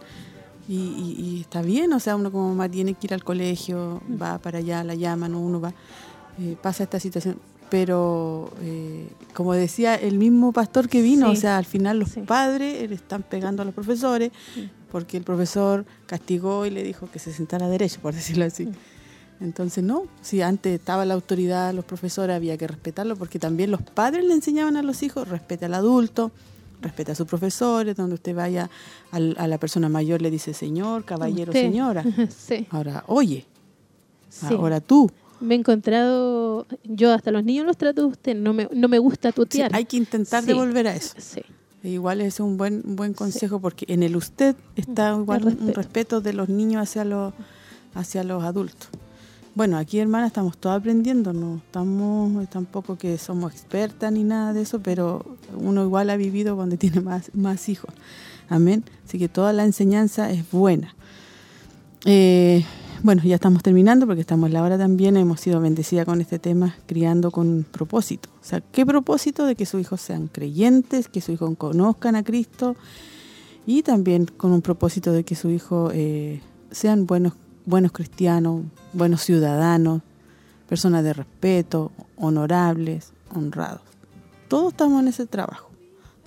Y, 0.69 1.39
está 1.41 1.63
bien, 1.63 1.91
o 1.93 1.99
sea, 1.99 2.15
uno 2.15 2.31
como 2.31 2.49
mamá 2.49 2.69
tiene 2.69 2.93
que 2.93 3.07
ir 3.07 3.13
al 3.15 3.23
colegio, 3.23 4.03
mm. 4.07 4.21
va 4.21 4.37
para 4.37 4.59
allá, 4.59 4.83
la 4.83 4.93
llaman, 4.93 5.33
uno 5.33 5.59
va, 5.59 5.73
eh, 6.39 6.55
pasa 6.61 6.83
esta 6.83 6.99
situación. 6.99 7.39
Pero, 7.71 8.51
eh, 8.61 9.07
como 9.33 9.53
decía 9.53 9.95
el 9.95 10.19
mismo 10.19 10.53
pastor 10.53 10.87
que 10.87 11.01
vino, 11.01 11.31
o 11.31 11.35
sea, 11.35 11.57
al 11.57 11.65
final 11.65 11.97
los 11.97 12.11
padres 12.27 12.87
le 12.87 12.95
están 12.95 13.23
pegando 13.23 13.63
a 13.63 13.65
los 13.65 13.73
profesores 13.73 14.31
porque 14.91 15.17
el 15.17 15.23
profesor 15.23 15.85
castigó 16.05 16.67
y 16.67 16.69
le 16.69 16.83
dijo 16.83 17.09
que 17.11 17.17
se 17.17 17.33
sentara 17.33 17.67
derecho, 17.67 17.99
por 17.99 18.13
decirlo 18.13 18.45
así. 18.45 18.69
Mm. 19.43 19.45
Entonces, 19.45 19.83
no, 19.83 20.03
si 20.21 20.41
antes 20.41 20.79
estaba 20.79 21.05
la 21.05 21.13
autoridad, 21.13 21.73
los 21.73 21.85
profesores, 21.85 22.35
había 22.35 22.57
que 22.57 22.67
respetarlo, 22.67 23.15
porque 23.15 23.39
también 23.39 23.71
los 23.71 23.81
padres 23.81 24.25
le 24.25 24.33
enseñaban 24.33 24.77
a 24.77 24.83
los 24.83 25.03
hijos, 25.03 25.27
respete 25.27 25.65
al 25.65 25.73
adulto, 25.73 26.31
respete 26.81 27.11
a 27.11 27.15
sus 27.15 27.27
profesores, 27.27 27.95
donde 27.95 28.15
usted 28.15 28.35
vaya 28.35 28.69
a 29.11 29.47
la 29.47 29.57
persona 29.57 29.89
mayor 29.89 30.21
le 30.21 30.31
dice 30.31 30.53
señor, 30.53 31.05
caballero, 31.05 31.53
señora. 31.53 32.03
Ahora, 32.69 33.03
oye, 33.07 33.45
ahora 34.41 34.81
tú. 34.81 35.09
Me 35.39 35.55
he 35.55 35.57
encontrado, 35.57 36.65
yo 36.83 37.11
hasta 37.13 37.31
los 37.31 37.43
niños 37.43 37.65
los 37.65 37.77
trato 37.77 38.01
de 38.01 38.07
usted, 38.07 38.35
no 38.35 38.53
me, 38.53 38.69
no 38.73 38.87
me 38.87 38.97
gusta 38.97 39.31
tutear. 39.31 39.75
hay 39.75 39.85
que 39.85 39.97
intentar 39.97 40.43
devolver 40.43 40.87
a 40.87 40.95
eso. 40.95 41.15
E 41.83 41.89
igual 41.89 42.21
es 42.21 42.39
un 42.39 42.55
buen, 42.55 42.81
buen 42.95 43.13
consejo 43.13 43.59
porque 43.59 43.85
en 43.89 44.03
el 44.03 44.15
usted 44.15 44.55
está 44.77 45.17
igual 45.17 45.45
un 45.45 45.73
respeto 45.73 46.21
de 46.21 46.31
los 46.31 46.47
niños 46.47 46.81
hacia 46.81 47.03
los, 47.03 47.33
hacia 47.93 48.23
los 48.23 48.43
adultos. 48.43 48.89
Bueno, 49.55 49.77
aquí 49.77 49.99
hermana 49.99 50.25
estamos 50.25 50.57
todos 50.57 50.77
aprendiendo, 50.79 51.31
no 51.31 51.57
estamos 51.57 52.49
tampoco 52.49 52.97
que 52.97 53.19
somos 53.19 53.53
expertas 53.53 54.11
ni 54.11 54.23
nada 54.23 54.51
de 54.51 54.63
eso, 54.63 54.79
pero 54.79 55.23
uno 55.55 55.83
igual 55.83 56.09
ha 56.09 56.17
vivido 56.17 56.55
cuando 56.55 56.75
tiene 56.79 57.01
más, 57.01 57.29
más 57.35 57.69
hijos. 57.69 57.93
Amén. 58.49 58.83
Así 59.05 59.19
que 59.19 59.29
toda 59.29 59.53
la 59.53 59.63
enseñanza 59.63 60.31
es 60.31 60.49
buena. 60.49 60.95
Eh, 62.05 62.65
bueno, 63.03 63.21
ya 63.23 63.35
estamos 63.35 63.61
terminando 63.61 64.07
porque 64.07 64.21
estamos 64.21 64.49
la 64.49 64.63
hora 64.63 64.77
también. 64.77 65.17
Hemos 65.17 65.41
sido 65.41 65.61
bendecidas 65.61 66.05
con 66.05 66.19
este 66.19 66.39
tema, 66.39 66.75
criando 66.87 67.29
con 67.29 67.63
propósito. 67.69 68.29
O 68.41 68.45
sea, 68.45 68.61
¿qué 68.61 68.85
propósito? 68.85 69.45
De 69.45 69.55
que 69.55 69.67
sus 69.67 69.81
hijos 69.81 70.01
sean 70.01 70.29
creyentes, 70.29 71.09
que 71.09 71.21
sus 71.21 71.35
hijos 71.35 71.55
conozcan 71.57 72.15
a 72.15 72.23
Cristo 72.23 72.75
y 73.67 73.83
también 73.83 74.25
con 74.25 74.51
un 74.51 74.61
propósito 74.61 75.11
de 75.11 75.23
que 75.23 75.35
sus 75.35 75.51
hijos 75.51 75.91
eh, 75.93 76.41
sean 76.71 77.05
buenos, 77.05 77.33
buenos 77.65 77.91
cristianos, 77.91 78.63
buenos 78.93 79.21
ciudadanos, 79.21 80.01
personas 80.67 81.03
de 81.03 81.13
respeto, 81.13 81.91
honorables, 82.15 83.13
honrados. 83.33 83.81
Todos 84.47 84.73
estamos 84.73 85.01
en 85.01 85.07
ese 85.07 85.25
trabajo, 85.25 85.69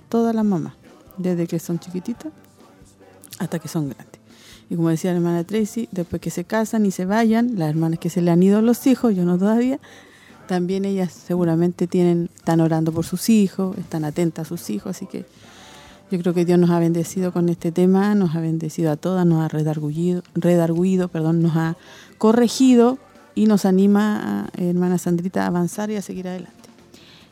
todas 0.09 0.35
las 0.35 0.45
mamás, 0.45 0.73
desde 1.17 1.47
que 1.47 1.59
son 1.59 1.79
chiquititas 1.79 2.31
hasta 3.39 3.59
que 3.59 3.67
son 3.67 3.89
grandes. 3.89 4.19
Y 4.69 4.75
como 4.75 4.89
decía 4.89 5.11
la 5.11 5.17
hermana 5.17 5.43
Tracy, 5.43 5.87
después 5.91 6.21
que 6.21 6.29
se 6.29 6.43
casan 6.43 6.85
y 6.85 6.91
se 6.91 7.05
vayan, 7.05 7.57
las 7.57 7.69
hermanas 7.69 7.99
que 7.99 8.09
se 8.09 8.21
le 8.21 8.31
han 8.31 8.43
ido 8.43 8.61
los 8.61 8.85
hijos, 8.87 9.15
yo 9.15 9.23
no 9.23 9.37
todavía, 9.37 9.79
también 10.47 10.85
ellas 10.85 11.13
seguramente 11.13 11.87
tienen, 11.87 12.29
están 12.35 12.59
orando 12.59 12.91
por 12.91 13.05
sus 13.05 13.29
hijos, 13.29 13.77
están 13.77 14.03
atentas 14.03 14.47
a 14.47 14.49
sus 14.49 14.69
hijos, 14.69 14.95
así 14.95 15.05
que 15.05 15.25
yo 16.11 16.19
creo 16.19 16.33
que 16.33 16.45
Dios 16.45 16.59
nos 16.59 16.69
ha 16.69 16.79
bendecido 16.79 17.31
con 17.31 17.49
este 17.49 17.71
tema, 17.71 18.15
nos 18.15 18.35
ha 18.35 18.41
bendecido 18.41 18.91
a 18.91 18.95
todas, 18.95 19.25
nos 19.25 19.43
ha 19.43 19.47
redarguido, 19.47 20.23
redarguido, 20.35 21.07
perdón, 21.07 21.41
nos 21.41 21.55
ha 21.55 21.77
corregido 22.17 22.97
y 23.35 23.45
nos 23.45 23.65
anima, 23.65 24.49
hermana 24.57 24.97
Sandrita, 24.97 25.43
a 25.43 25.47
avanzar 25.47 25.91
y 25.91 25.95
a 25.95 26.01
seguir 26.01 26.27
adelante. 26.27 26.55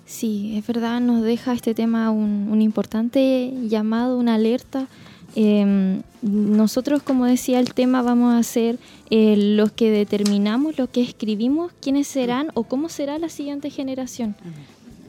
Sí, 0.06 0.56
es 0.58 0.68
verdad, 0.68 1.02
nos 1.02 1.24
deja 1.24 1.54
este 1.54 1.74
tema 1.74 2.12
un, 2.12 2.50
un 2.52 2.62
importante 2.62 3.52
llamado, 3.68 4.18
una 4.18 4.36
alerta 4.36 4.88
eh, 5.36 6.02
nosotros, 6.22 7.04
como 7.04 7.26
decía 7.26 7.60
el 7.60 7.74
tema, 7.74 8.02
vamos 8.02 8.34
a 8.34 8.44
ser 8.44 8.80
eh, 9.10 9.36
los 9.38 9.72
que 9.72 9.92
determinamos, 9.92 10.78
los 10.78 10.90
que 10.90 11.02
escribimos 11.02 11.72
quiénes 11.82 12.08
serán 12.08 12.48
o 12.54 12.64
cómo 12.64 12.90
será 12.90 13.20
la 13.20 13.30
siguiente 13.30 13.70
generación. 13.70 14.36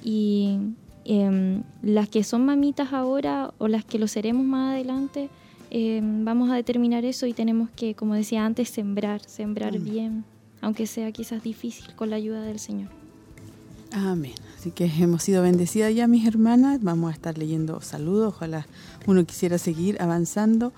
Y 0.04 0.58
em, 1.06 1.62
las 1.82 2.08
que 2.08 2.24
son 2.24 2.44
mamitas 2.44 2.92
ahora 2.92 3.52
o 3.58 3.68
las 3.68 3.84
que 3.84 3.98
lo 3.98 4.08
seremos 4.08 4.44
más 4.44 4.74
adelante, 4.74 5.28
em, 5.70 6.24
vamos 6.24 6.50
a 6.50 6.54
determinar 6.54 7.04
eso 7.04 7.26
y 7.26 7.32
tenemos 7.32 7.70
que, 7.70 7.94
como 7.94 8.14
decía 8.14 8.44
antes, 8.44 8.68
sembrar, 8.68 9.20
sembrar 9.22 9.78
bien, 9.78 10.24
aunque 10.60 10.86
sea 10.86 11.12
quizás 11.12 11.42
difícil 11.42 11.94
con 11.94 12.10
la 12.10 12.16
ayuda 12.16 12.42
del 12.42 12.58
Señor. 12.58 12.90
Amén. 13.92 14.34
Así 14.58 14.72
que 14.72 14.90
hemos 14.98 15.22
sido 15.22 15.42
bendecidas 15.42 15.94
ya, 15.94 16.06
mis 16.06 16.26
hermanas. 16.26 16.80
Vamos 16.82 17.10
a 17.10 17.14
estar 17.14 17.38
leyendo 17.38 17.80
saludos. 17.80 18.34
Ojalá 18.34 18.66
uno 19.06 19.24
quisiera 19.24 19.58
seguir 19.58 20.00
avanzando. 20.02 20.72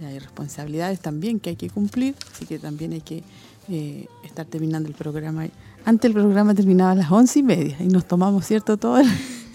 Hay 0.00 0.18
responsabilidades 0.18 1.00
también 1.00 1.38
que 1.38 1.50
hay 1.50 1.56
que 1.56 1.70
cumplir, 1.70 2.14
así 2.32 2.46
que 2.46 2.58
también 2.58 2.92
hay 2.92 3.00
que 3.00 3.22
eh, 3.68 4.06
estar 4.24 4.44
terminando 4.44 4.88
el 4.88 4.94
programa. 4.94 5.46
Antes 5.84 6.08
el 6.08 6.14
programa 6.14 6.54
terminaba 6.54 6.92
a 6.92 6.94
las 6.96 7.12
once 7.12 7.38
y 7.38 7.42
media 7.42 7.76
y 7.78 7.86
nos 7.86 8.06
tomamos, 8.06 8.44
¿cierto? 8.44 8.76
Todo 8.76 8.98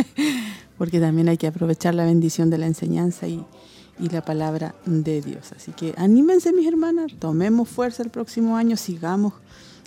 porque 0.78 1.00
también 1.00 1.30
hay 1.30 1.38
que 1.38 1.48
aprovechar 1.48 1.96
la 1.96 2.06
bendición 2.06 2.50
de 2.50 2.58
la 2.58 2.68
enseñanza 2.68 3.28
y, 3.28 3.46
la 4.00 4.24
palabra 4.24 4.76
de 4.86 5.22
Dios. 5.22 5.52
Así 5.52 5.74
que 5.74 5.94
anímense, 5.98 6.54
mis 6.54 6.66
hermanas, 6.66 7.12
tomemos 7.20 7.68
fuerza 7.68 8.02
el 8.02 8.10
próximo 8.10 8.56
año, 8.56 8.78
sigamos 8.78 9.34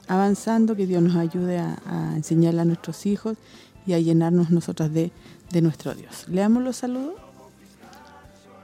avanzando, 0.06 0.76
que 0.76 0.86
Dios 0.86 1.02
nos 1.02 1.16
ayude 1.16 1.58
a, 1.58 1.80
a 1.86 2.14
enseñarle 2.14 2.60
a 2.60 2.64
nuestros 2.66 3.06
hijos 3.06 3.38
y 3.86 3.94
a 3.94 3.98
llenarnos 4.00 4.50
nosotras 4.50 4.92
de, 4.92 5.12
de 5.50 5.62
nuestro 5.62 5.94
Dios. 5.94 6.26
Leamos 6.28 6.62
los 6.62 6.76
saludos. 6.76 7.14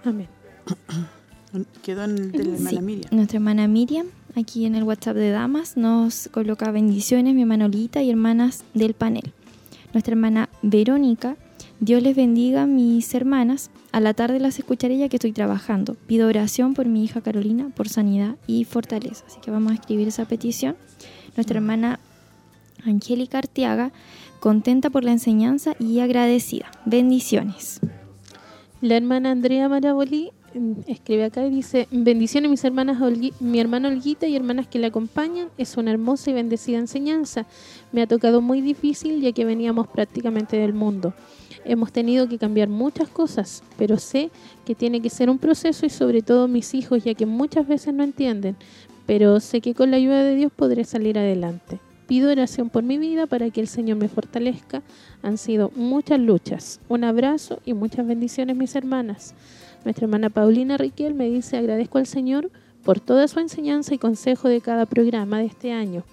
Amén. 0.05 0.29
Quedó 1.83 2.05
en 2.05 2.19
el 2.19 2.33
de 2.33 2.45
la 2.45 2.55
hermana 2.57 2.81
Miriam. 2.81 3.09
Nuestra 3.11 3.37
hermana 3.37 3.69
Miriam, 3.69 4.07
aquí 4.37 4.67
en 4.67 4.75
el 4.75 4.83
WhatsApp 4.83 5.17
de 5.17 5.31
Damas, 5.31 5.77
nos 5.77 6.29
coloca 6.31 6.71
bendiciones, 6.71 7.35
mi 7.35 7.43
hermana 7.43 7.67
Olita 7.67 8.03
y 8.03 8.11
hermanas 8.11 8.65
del 8.75 8.95
panel. 8.95 9.33
Nuestra 9.93 10.13
hermana 10.13 10.49
Verónica, 10.63 11.37
Dios 11.81 12.03
les 12.03 12.17
bendiga 12.17 12.67
mis 12.67 13.15
hermanas. 13.15 13.71
A 13.93 14.01
la 14.01 14.15
tarde 14.15 14.41
las 14.41 14.59
escucharé 14.59 14.99
ya 14.99 15.09
que 15.09 15.17
estoy 15.17 15.33
trabajando. 15.33 15.95
Pido 16.07 16.29
oración 16.29 16.75
por 16.75 16.87
mi 16.87 17.05
hija 17.05 17.21
Carolina, 17.21 17.71
por 17.75 17.89
sanidad 17.89 18.37
y 18.47 18.65
fortaleza. 18.65 19.25
Así 19.27 19.41
que 19.41 19.51
vamos 19.51 19.73
a 19.73 19.75
escribir 19.77 20.09
esa 20.09 20.25
petición. 20.25 20.77
Nuestra 21.37 21.59
hermana 21.59 22.01
Angélica 22.85 23.39
Arteaga, 23.39 23.93
contenta 24.41 24.91
por 24.91 25.05
la 25.05 25.13
enseñanza 25.13 25.75
y 25.79 26.01
agradecida. 26.01 26.71
Bendiciones. 26.85 27.81
La 28.81 28.97
hermana 28.97 29.33
Andrea 29.33 29.69
Marabolí 29.69 30.31
escribe 30.87 31.25
acá 31.25 31.47
y 31.47 31.51
dice, 31.51 31.89
bendiciones 31.91 32.51
mis 32.51 32.65
hermanas, 32.65 32.99
mi 33.41 33.61
hermana 33.61 33.89
Olguita 33.89 34.27
y 34.27 34.37
hermanas 34.37 34.67
que 34.67 34.79
la 34.79 34.89
acompañan, 34.89 35.49
es 35.59 35.77
una 35.77 35.91
hermosa 35.91 36.31
y 36.31 36.35
bendecida 36.35 36.79
enseñanza. 36.79 37.47
Me 37.93 38.03
ha 38.03 38.07
tocado 38.07 38.41
muy 38.41 38.61
difícil 38.61 39.21
ya 39.21 39.33
que 39.33 39.45
veníamos 39.45 39.87
prácticamente 39.89 40.57
del 40.57 40.73
mundo. 40.73 41.15
Hemos 41.65 41.93
tenido 41.93 42.29
que 42.29 42.39
cambiar 42.39 42.69
muchas 42.69 43.09
cosas, 43.09 43.63
pero 43.77 43.99
sé 43.99 44.31
que 44.65 44.75
tiene 44.75 45.03
que 45.03 45.11
ser 45.11 45.29
un 45.29 45.39
proceso 45.39 45.85
y 45.85 45.91
sobre 45.91 46.23
todo 46.23 46.49
mis 46.49 46.75
hijos, 46.75 47.05
ya 47.05 47.15
que 47.15 47.27
muchas 47.27 47.67
veces 47.67 47.93
no 47.93 48.05
entienden, 48.05 48.57
pero 49.07 49.41
sé 49.41 49.61
que 49.61 49.75
con 49.75 49.91
la 49.91 49.97
ayuda 49.97 50.23
de 50.25 50.35
Dios 50.35 50.53
podré 50.55 50.85
salir 50.85 51.19
adelante. 51.19 51.81
Pido 52.07 52.31
oración 52.31 52.71
por 52.71 52.85
mi 52.85 52.97
vida 52.97 53.27
para 53.27 53.51
que 53.51 53.61
el 53.61 53.69
Señor 53.69 53.99
me 53.99 54.09
fortalezca. 54.09 54.83
Han 55.23 55.37
sido 55.37 55.71
muchas 55.77 56.19
luchas. 56.19 56.81
Un 56.89 57.05
abrazo 57.05 57.61
y 57.67 57.75
muchas 57.75 58.07
bendiciones, 58.07 58.57
mis 58.57 58.75
hermanas. 58.75 59.35
Nuestra 59.89 60.05
hermana 60.05 60.29
Paulina 60.29 60.77
Riquel 60.77 61.15
me 61.15 61.31
dice, 61.31 61.57
agradezco 61.57 61.97
al 61.97 62.05
Señor 62.05 62.51
por 62.85 63.01
toda 63.01 63.27
su 63.27 63.41
enseñanza 63.41 63.95
y 63.95 63.99
consejo 63.99 64.47
de 64.47 64.61
cada 64.61 64.85
programa 64.85 65.39
de 65.39 65.47
este 65.47 65.73
año. 65.73 66.05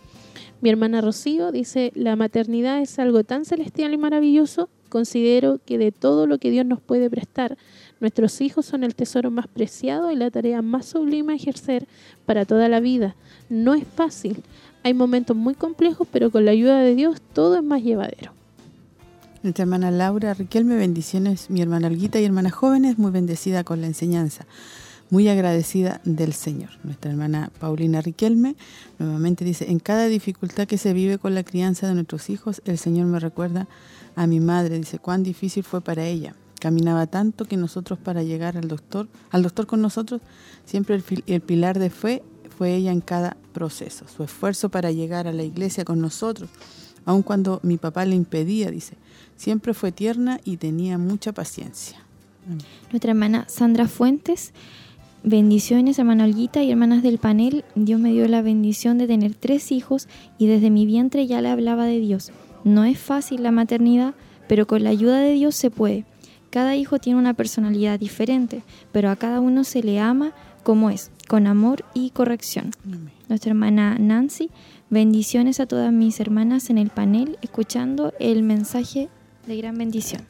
Mi 0.62 0.70
hermana 0.70 1.02
Rocío 1.02 1.52
dice, 1.52 1.92
la 1.94 2.16
maternidad 2.16 2.80
es 2.80 3.00
algo 3.00 3.26
tan 3.26 3.44
celestial 3.44 3.94
y 3.94 3.98
maravilloso, 3.98 4.70
considero 4.88 5.60
que 5.66 5.78
de 5.78 5.92
todo 5.92 6.26
lo 6.26 6.38
que 6.38 6.52
Dios 6.52 6.66
nos 6.66 6.80
puede 6.80 7.10
prestar, 7.10 7.58
nuestros 8.00 8.40
hijos 8.40 8.66
son 8.66 8.86
el 8.86 8.96
tesoro 8.96 9.30
más 9.30 9.50
preciado 9.50 10.10
y 10.10 10.16
la 10.16 10.32
tarea 10.32 10.62
más 10.62 10.86
sublime 10.86 11.34
a 11.34 11.36
ejercer 11.36 11.86
para 12.26 12.46
toda 12.46 12.70
la 12.70 12.80
vida. 12.80 13.18
No 13.50 13.74
es 13.74 13.86
fácil, 13.86 14.42
hay 14.84 14.94
momentos 14.94 15.36
muy 15.36 15.54
complejos, 15.54 16.08
pero 16.10 16.32
con 16.32 16.46
la 16.46 16.52
ayuda 16.52 16.80
de 16.80 16.96
Dios 16.96 17.22
todo 17.34 17.58
es 17.58 17.64
más 17.64 17.84
llevadero. 17.84 18.32
Nuestra 19.46 19.62
hermana 19.62 19.92
Laura 19.92 20.34
Riquelme, 20.34 20.76
bendiciones. 20.76 21.52
Mi 21.52 21.62
hermana 21.62 21.86
Olguita 21.86 22.20
y 22.20 22.26
hermana 22.26 22.50
jóvenes, 22.50 22.98
muy 22.98 23.12
bendecida 23.12 23.64
con 23.64 23.80
la 23.80 23.86
enseñanza. 23.86 24.48
Muy 25.12 25.28
agradecida 25.28 26.02
del 26.04 26.34
Señor. 26.34 26.72
Nuestra 26.84 27.12
hermana 27.12 27.52
Paulina 27.60 28.02
Riquelme 28.02 28.56
nuevamente 28.98 29.46
dice, 29.46 29.70
en 29.70 29.78
cada 29.78 30.08
dificultad 30.08 30.66
que 30.66 30.80
se 30.80 30.94
vive 30.94 31.20
con 31.20 31.36
la 31.36 31.44
crianza 31.44 31.88
de 31.88 31.94
nuestros 31.94 32.32
hijos, 32.32 32.64
el 32.66 32.80
Señor 32.80 33.06
me 33.06 33.20
recuerda 33.20 33.68
a 34.16 34.26
mi 34.26 34.40
madre. 34.40 34.80
Dice, 34.80 34.98
cuán 34.98 35.22
difícil 35.22 35.64
fue 35.64 35.80
para 35.80 36.08
ella. 36.08 36.34
Caminaba 36.60 37.06
tanto 37.06 37.46
que 37.46 37.56
nosotros 37.56 38.00
para 38.00 38.24
llegar 38.24 38.58
al 38.58 38.68
doctor, 38.68 39.08
al 39.30 39.44
doctor 39.44 39.68
con 39.68 39.80
nosotros, 39.80 40.22
siempre 40.66 40.96
el, 40.96 41.04
el 41.28 41.42
pilar 41.42 41.78
de 41.78 41.92
fe 41.92 42.24
fue 42.58 42.74
ella 42.74 42.92
en 42.92 43.02
cada 43.02 43.38
proceso. 43.54 44.08
Su 44.08 44.24
esfuerzo 44.24 44.70
para 44.70 44.90
llegar 44.90 45.28
a 45.28 45.34
la 45.34 45.44
iglesia 45.44 45.86
con 45.86 46.02
nosotros, 46.02 46.50
aun 47.06 47.22
cuando 47.22 47.60
mi 47.62 47.78
papá 47.78 48.06
le 48.06 48.16
impedía, 48.16 48.72
dice, 48.72 48.98
siempre 49.36 49.74
fue 49.74 49.92
tierna 49.92 50.40
y 50.44 50.58
tenía 50.58 50.98
mucha 50.98 51.34
paciencia. 51.34 51.98
Nuestra 52.92 53.12
hermana 53.12 53.46
Sandra 53.48 53.88
Fuentes, 53.88 54.54
bendiciones 55.24 55.98
hermana 55.98 56.26
Olguita 56.26 56.62
y 56.62 56.72
hermanas 56.72 57.02
del 57.02 57.18
panel, 57.18 57.66
Dios 57.74 58.00
me 58.00 58.12
dio 58.12 58.28
la 58.28 58.42
bendición 58.42 58.98
de 58.98 59.08
tener 59.08 59.34
tres 59.34 59.72
hijos 59.72 60.08
y 60.38 60.48
desde 60.48 60.70
mi 60.70 60.86
vientre 60.86 61.26
ya 61.26 61.42
le 61.42 61.50
hablaba 61.50 61.86
de 61.86 62.00
Dios. 62.00 62.32
No 62.64 62.84
es 62.84 63.00
fácil 63.00 63.44
la 63.44 63.52
maternidad, 63.52 64.14
pero 64.48 64.68
con 64.68 64.84
la 64.84 64.92
ayuda 64.92 65.20
de 65.20 65.34
Dios 65.34 65.56
se 65.56 65.72
puede. 65.72 66.06
Cada 66.50 66.76
hijo 66.76 67.00
tiene 67.00 67.20
una 67.20 67.34
personalidad 67.34 68.00
diferente, 68.00 68.64
pero 68.92 69.10
a 69.10 69.16
cada 69.16 69.40
uno 69.40 69.64
se 69.64 69.84
le 69.84 70.00
ama 70.00 70.34
como 70.64 70.90
es, 70.90 71.12
con 71.28 71.48
amor 71.48 71.84
y 71.94 72.12
corrección. 72.12 72.72
Nuestra 73.28 73.52
hermana 73.52 73.98
Nancy, 74.00 74.50
bendiciones 74.90 75.60
a 75.60 75.66
todas 75.66 75.92
mis 75.92 76.20
hermanas 76.20 76.70
en 76.70 76.78
el 76.78 76.90
panel, 76.90 77.38
escuchando 77.42 78.14
el 78.20 78.42
mensaje 78.42 79.10
de 79.48 79.58
gran 79.58 79.78
bendición. 79.78 80.22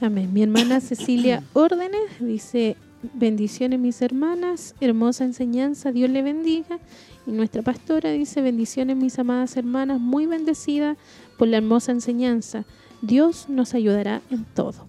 Amén. 0.00 0.32
Mi 0.32 0.42
hermana 0.42 0.80
Cecilia 0.80 1.42
Órdenes 1.52 2.18
dice, 2.20 2.76
bendiciones 3.14 3.78
mis 3.78 4.02
hermanas, 4.02 4.74
hermosa 4.80 5.24
enseñanza, 5.24 5.92
Dios 5.92 6.10
le 6.10 6.22
bendiga. 6.22 6.78
Y 7.26 7.32
nuestra 7.32 7.62
pastora 7.62 8.10
dice, 8.10 8.42
bendiciones 8.42 8.96
mis 8.96 9.18
amadas 9.18 9.56
hermanas, 9.56 10.00
muy 10.00 10.26
bendecida 10.26 10.96
por 11.38 11.48
la 11.48 11.58
hermosa 11.58 11.92
enseñanza. 11.92 12.64
Dios 13.02 13.48
nos 13.48 13.74
ayudará 13.74 14.20
en 14.30 14.44
todo. 14.44 14.86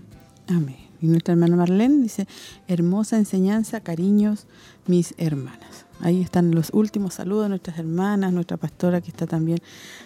Amén. 0.48 0.78
Y 1.02 1.08
nuestra 1.08 1.34
hermana 1.34 1.56
Marlene 1.56 2.02
dice, 2.02 2.28
hermosa 2.68 3.18
enseñanza, 3.18 3.80
cariños, 3.80 4.48
mis 4.88 5.14
hermanas. 5.18 5.85
Ahí 6.02 6.22
están 6.22 6.52
los 6.52 6.72
últimos 6.74 7.16
saludos 7.16 7.46
a 7.46 7.50
nuestras 7.50 7.80
hermanas, 7.80 8.34
nuestra 8.34 8.58
pastora 8.58 9.02
que 9.02 9.10
está 9.10 9.28
también 9.28 9.60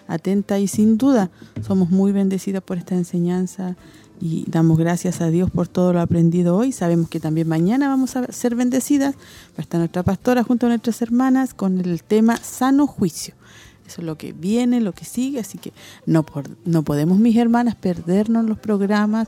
atenta 0.07 0.59
y 0.59 0.67
sin 0.67 0.97
duda 0.97 1.29
somos 1.65 1.89
muy 1.89 2.11
bendecidas 2.11 2.61
por 2.61 2.77
esta 2.77 2.95
enseñanza 2.95 3.75
y 4.21 4.45
damos 4.49 4.77
gracias 4.77 5.21
a 5.21 5.29
Dios 5.29 5.49
por 5.49 5.67
todo 5.67 5.93
lo 5.93 6.01
aprendido 6.01 6.55
hoy. 6.55 6.71
Sabemos 6.71 7.09
que 7.09 7.19
también 7.19 7.47
mañana 7.47 7.87
vamos 7.87 8.15
a 8.15 8.31
ser 8.31 8.55
bendecidas. 8.55 9.15
Va 9.57 9.63
estar 9.63 9.79
nuestra 9.79 10.03
pastora 10.03 10.43
junto 10.43 10.65
a 10.65 10.69
nuestras 10.69 11.01
hermanas 11.01 11.53
con 11.53 11.79
el 11.79 12.03
tema 12.03 12.37
sano 12.37 12.85
juicio. 12.85 13.33
Eso 13.87 14.01
es 14.01 14.05
lo 14.05 14.17
que 14.17 14.33
viene, 14.33 14.81
lo 14.81 14.91
que 14.91 15.05
sigue, 15.05 15.39
así 15.39 15.57
que 15.57 15.73
no, 16.05 16.23
no 16.65 16.83
podemos, 16.83 17.17
mis 17.17 17.35
hermanas, 17.37 17.75
perdernos 17.75 18.45
los 18.45 18.59
programas. 18.59 19.27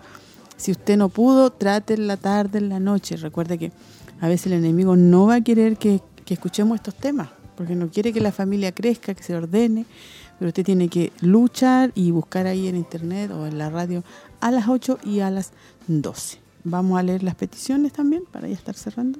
Si 0.57 0.71
usted 0.71 0.97
no 0.97 1.09
pudo, 1.09 1.49
trate 1.51 1.95
en 1.95 2.05
la 2.05 2.17
tarde, 2.17 2.59
en 2.59 2.69
la 2.69 2.79
noche. 2.79 3.15
Recuerde 3.15 3.57
que 3.57 3.71
a 4.19 4.27
veces 4.27 4.47
el 4.47 4.53
enemigo 4.53 4.95
no 4.95 5.25
va 5.25 5.35
a 5.35 5.41
querer 5.41 5.77
que, 5.77 6.01
que 6.25 6.33
escuchemos 6.33 6.75
estos 6.75 6.95
temas, 6.95 7.29
porque 7.55 7.75
no 7.75 7.89
quiere 7.89 8.13
que 8.13 8.21
la 8.21 8.31
familia 8.31 8.71
crezca, 8.71 9.13
que 9.13 9.23
se 9.23 9.35
ordene, 9.35 9.85
pero 10.39 10.49
usted 10.49 10.65
tiene 10.65 10.87
que 10.87 11.11
luchar 11.21 11.91
y 11.95 12.11
buscar 12.11 12.47
ahí 12.47 12.67
en 12.67 12.75
internet 12.75 13.31
o 13.31 13.45
en 13.45 13.57
la 13.57 13.69
radio 13.69 14.03
a 14.39 14.51
las 14.51 14.67
8 14.67 14.99
y 15.03 15.19
a 15.19 15.29
las 15.29 15.51
12. 15.87 16.39
Vamos 16.63 16.99
a 16.99 17.03
leer 17.03 17.23
las 17.23 17.35
peticiones 17.35 17.93
también 17.93 18.23
para 18.31 18.47
ya 18.47 18.55
estar 18.55 18.75
cerrando. 18.75 19.19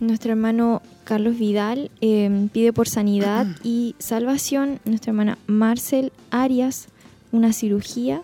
Nuestro 0.00 0.30
hermano 0.30 0.80
Carlos 1.04 1.38
Vidal 1.38 1.90
em, 2.00 2.48
pide 2.48 2.72
por 2.72 2.88
sanidad 2.88 3.46
y 3.62 3.96
salvación. 3.98 4.78
Nuestra 4.84 5.10
hermana 5.10 5.38
Marcel 5.46 6.12
Arias, 6.30 6.88
una 7.32 7.52
cirugía. 7.52 8.22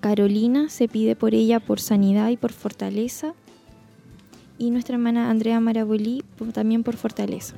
Carolina 0.00 0.70
se 0.70 0.88
pide 0.88 1.14
por 1.14 1.34
ella 1.34 1.60
por 1.60 1.78
sanidad 1.78 2.30
y 2.30 2.36
por 2.36 2.52
fortaleza. 2.52 3.34
Y 4.58 4.70
nuestra 4.70 4.94
hermana 4.96 5.30
Andrea 5.30 5.60
Marabolí 5.60 6.24
también 6.52 6.82
por 6.82 6.96
fortaleza. 6.96 7.54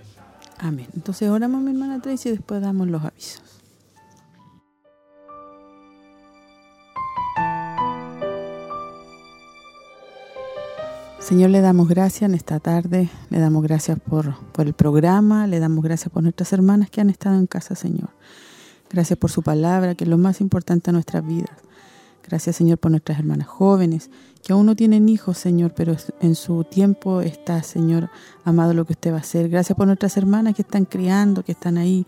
Amén. 0.59 0.87
Entonces 0.95 1.29
oramos 1.29 1.63
mi 1.63 1.71
hermana 1.71 2.01
Tracy 2.01 2.29
y 2.29 2.33
después 2.33 2.61
damos 2.61 2.89
los 2.89 3.03
avisos. 3.03 3.43
Señor, 11.19 11.51
le 11.51 11.61
damos 11.61 11.89
gracias 11.89 12.29
en 12.29 12.35
esta 12.35 12.59
tarde, 12.59 13.09
le 13.31 13.39
damos 13.39 13.63
gracias 13.63 13.99
por, 13.99 14.37
por, 14.51 14.67
el 14.67 14.73
programa, 14.73 15.47
le 15.47 15.61
damos 15.61 15.83
gracias 15.85 16.13
por 16.13 16.25
nuestras 16.25 16.53
hermanas 16.53 16.91
que 16.91 17.01
han 17.01 17.11
estado 17.11 17.37
en 17.37 17.47
casa, 17.47 17.77
Señor. 17.77 18.11
Gracias 18.91 19.19
por 19.19 19.31
su 19.31 19.43
palabra, 19.43 19.95
que 19.95 20.05
es 20.05 20.11
lo 20.11 20.19
más 20.19 20.41
importante 20.41 20.91
en 20.91 20.95
nuestras 20.95 21.25
vidas. 21.25 21.57
Gracias, 22.29 22.57
Señor, 22.57 22.79
por 22.79 22.91
nuestras 22.91 23.19
hermanas 23.19 23.49
jóvenes, 23.49 24.11
que 24.43 24.53
aún 24.53 24.67
no 24.67 24.77
tienen 24.77 25.09
hijos, 25.09 25.39
Señor, 25.39 25.75
pero 25.75 25.97
en 26.21 26.35
su 26.35 26.65
tiempo 26.65 27.21
está, 27.21 27.63
Señor, 27.63 28.11
amado 28.45 28.75
lo 28.75 28.85
que 28.85 28.93
usted 28.93 29.13
va 29.13 29.17
a 29.17 29.21
hacer. 29.21 29.49
Gracias 29.49 29.77
por 29.77 29.87
nuestras 29.87 30.17
hermanas 30.17 30.55
que 30.55 30.63
están 30.63 30.85
criando, 30.85 31.45
que 31.45 31.53
están 31.53 31.79
ahí 31.79 32.07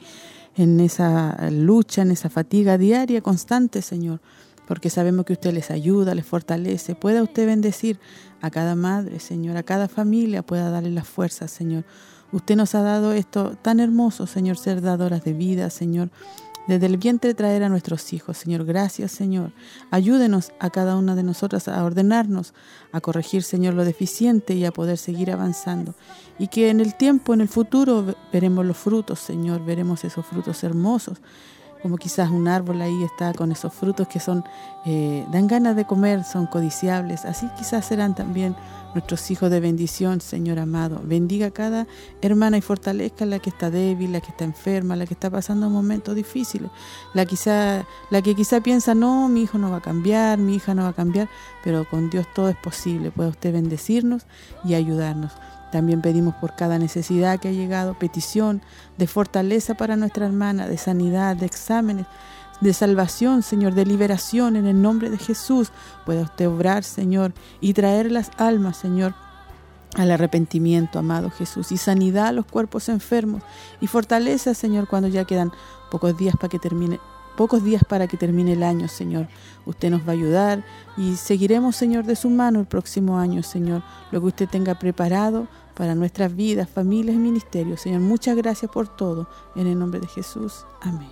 en 0.56 0.80
esa 0.80 1.50
lucha, 1.50 2.02
en 2.02 2.12
esa 2.12 2.30
fatiga 2.30 2.78
diaria, 2.78 3.20
constante, 3.20 3.82
Señor 3.82 4.20
porque 4.66 4.90
sabemos 4.90 5.26
que 5.26 5.34
usted 5.34 5.52
les 5.52 5.70
ayuda, 5.70 6.14
les 6.14 6.24
fortalece. 6.24 6.94
Pueda 6.94 7.22
usted 7.22 7.46
bendecir 7.46 7.98
a 8.40 8.50
cada 8.50 8.74
madre, 8.74 9.20
Señor, 9.20 9.56
a 9.56 9.62
cada 9.62 9.88
familia, 9.88 10.42
pueda 10.42 10.70
darle 10.70 10.90
las 10.90 11.06
fuerzas, 11.06 11.50
Señor. 11.50 11.84
Usted 12.32 12.56
nos 12.56 12.74
ha 12.74 12.82
dado 12.82 13.12
esto 13.12 13.56
tan 13.62 13.78
hermoso, 13.78 14.26
Señor, 14.26 14.56
ser 14.56 14.80
dadoras 14.80 15.24
de 15.24 15.32
vida, 15.34 15.70
Señor. 15.70 16.10
Desde 16.66 16.86
el 16.86 16.96
vientre 16.96 17.34
traer 17.34 17.62
a 17.62 17.68
nuestros 17.68 18.12
hijos, 18.12 18.38
Señor. 18.38 18.64
Gracias, 18.64 19.12
Señor. 19.12 19.52
Ayúdenos 19.90 20.52
a 20.60 20.70
cada 20.70 20.96
una 20.96 21.14
de 21.14 21.22
nosotras 21.22 21.68
a 21.68 21.84
ordenarnos, 21.84 22.54
a 22.90 23.00
corregir, 23.00 23.42
Señor, 23.42 23.74
lo 23.74 23.84
deficiente 23.84 24.54
y 24.54 24.64
a 24.64 24.72
poder 24.72 24.96
seguir 24.96 25.30
avanzando. 25.30 25.94
Y 26.38 26.48
que 26.48 26.70
en 26.70 26.80
el 26.80 26.94
tiempo, 26.94 27.34
en 27.34 27.42
el 27.42 27.48
futuro, 27.48 28.14
veremos 28.32 28.64
los 28.64 28.78
frutos, 28.78 29.20
Señor. 29.20 29.64
Veremos 29.64 30.04
esos 30.04 30.24
frutos 30.24 30.64
hermosos 30.64 31.20
como 31.84 31.98
quizás 31.98 32.30
un 32.30 32.48
árbol 32.48 32.80
ahí 32.80 33.02
está 33.02 33.34
con 33.34 33.52
esos 33.52 33.70
frutos 33.70 34.08
que 34.08 34.18
son 34.18 34.42
eh, 34.86 35.26
dan 35.30 35.46
ganas 35.46 35.76
de 35.76 35.84
comer, 35.84 36.24
son 36.24 36.46
codiciables. 36.46 37.26
Así 37.26 37.46
quizás 37.58 37.84
serán 37.84 38.14
también 38.14 38.56
nuestros 38.94 39.30
hijos 39.30 39.50
de 39.50 39.60
bendición, 39.60 40.22
Señor 40.22 40.58
amado. 40.58 41.02
Bendiga 41.04 41.48
a 41.48 41.50
cada 41.50 41.86
hermana 42.22 42.56
y 42.56 42.62
fortalezca 42.62 43.26
la 43.26 43.38
que 43.38 43.50
está 43.50 43.68
débil, 43.68 44.12
la 44.12 44.22
que 44.22 44.30
está 44.30 44.44
enferma, 44.44 44.96
la 44.96 45.04
que 45.04 45.12
está 45.12 45.28
pasando 45.28 45.68
momentos 45.68 46.14
difíciles, 46.14 46.70
la, 47.12 47.26
quizá, 47.26 47.84
la 48.08 48.22
que 48.22 48.34
quizá 48.34 48.62
piensa, 48.62 48.94
no, 48.94 49.28
mi 49.28 49.42
hijo 49.42 49.58
no 49.58 49.70
va 49.70 49.76
a 49.76 49.82
cambiar, 49.82 50.38
mi 50.38 50.54
hija 50.54 50.74
no 50.74 50.84
va 50.84 50.88
a 50.88 50.94
cambiar, 50.94 51.28
pero 51.62 51.86
con 51.86 52.08
Dios 52.08 52.26
todo 52.34 52.48
es 52.48 52.56
posible. 52.56 53.10
Puede 53.10 53.28
usted 53.28 53.52
bendecirnos 53.52 54.22
y 54.64 54.72
ayudarnos. 54.72 55.32
También 55.74 56.02
pedimos 56.02 56.36
por 56.36 56.54
cada 56.54 56.78
necesidad 56.78 57.40
que 57.40 57.48
ha 57.48 57.50
llegado, 57.50 57.98
petición 57.98 58.62
de 58.96 59.08
fortaleza 59.08 59.74
para 59.74 59.96
nuestra 59.96 60.24
hermana, 60.24 60.68
de 60.68 60.78
sanidad, 60.78 61.34
de 61.34 61.46
exámenes, 61.46 62.06
de 62.60 62.72
salvación, 62.72 63.42
Señor, 63.42 63.74
de 63.74 63.84
liberación 63.84 64.54
en 64.54 64.66
el 64.66 64.80
nombre 64.80 65.10
de 65.10 65.18
Jesús. 65.18 65.72
Pueda 66.06 66.22
usted 66.22 66.48
obrar, 66.48 66.84
Señor, 66.84 67.32
y 67.60 67.72
traer 67.72 68.12
las 68.12 68.30
almas, 68.36 68.76
Señor, 68.76 69.16
al 69.96 70.12
arrepentimiento, 70.12 71.00
amado 71.00 71.28
Jesús, 71.30 71.72
y 71.72 71.76
sanidad 71.76 72.28
a 72.28 72.32
los 72.32 72.46
cuerpos 72.46 72.88
enfermos, 72.88 73.42
y 73.80 73.88
fortaleza, 73.88 74.54
Señor, 74.54 74.86
cuando 74.86 75.08
ya 75.08 75.24
quedan 75.24 75.50
pocos 75.90 76.16
días 76.16 76.36
para 76.36 76.50
que 76.50 76.60
termine 76.60 77.00
pocos 77.34 77.64
días 77.64 77.82
para 77.84 78.06
que 78.06 78.16
termine 78.16 78.52
el 78.52 78.62
año, 78.62 78.88
Señor. 78.88 79.28
Usted 79.66 79.90
nos 79.90 80.02
va 80.02 80.10
a 80.10 80.12
ayudar 80.12 80.64
y 80.96 81.16
seguiremos, 81.16 81.76
Señor, 81.76 82.04
de 82.04 82.16
su 82.16 82.30
mano 82.30 82.60
el 82.60 82.66
próximo 82.66 83.18
año, 83.18 83.42
Señor. 83.42 83.82
Lo 84.10 84.20
que 84.20 84.26
usted 84.28 84.48
tenga 84.48 84.78
preparado 84.78 85.48
para 85.74 85.94
nuestras 85.94 86.34
vidas, 86.34 86.68
familias 86.68 87.16
y 87.16 87.18
ministerios. 87.18 87.80
Señor, 87.80 88.00
muchas 88.00 88.36
gracias 88.36 88.70
por 88.70 88.88
todo. 88.88 89.28
En 89.54 89.66
el 89.66 89.78
nombre 89.78 90.00
de 90.00 90.06
Jesús. 90.06 90.64
Amén. 90.80 91.10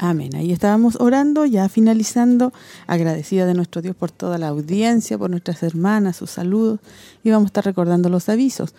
Amén. 0.00 0.36
Ahí 0.36 0.52
estábamos 0.52 0.96
orando, 1.00 1.44
ya 1.44 1.68
finalizando, 1.68 2.52
agradecida 2.86 3.46
de 3.46 3.54
nuestro 3.54 3.82
Dios 3.82 3.96
por 3.96 4.12
toda 4.12 4.38
la 4.38 4.48
audiencia, 4.48 5.18
por 5.18 5.28
nuestras 5.28 5.62
hermanas, 5.64 6.16
sus 6.16 6.30
saludos, 6.30 6.78
y 7.24 7.30
vamos 7.30 7.46
a 7.46 7.48
estar 7.48 7.64
recordando 7.64 8.08
los 8.08 8.28
avisos. 8.28 8.74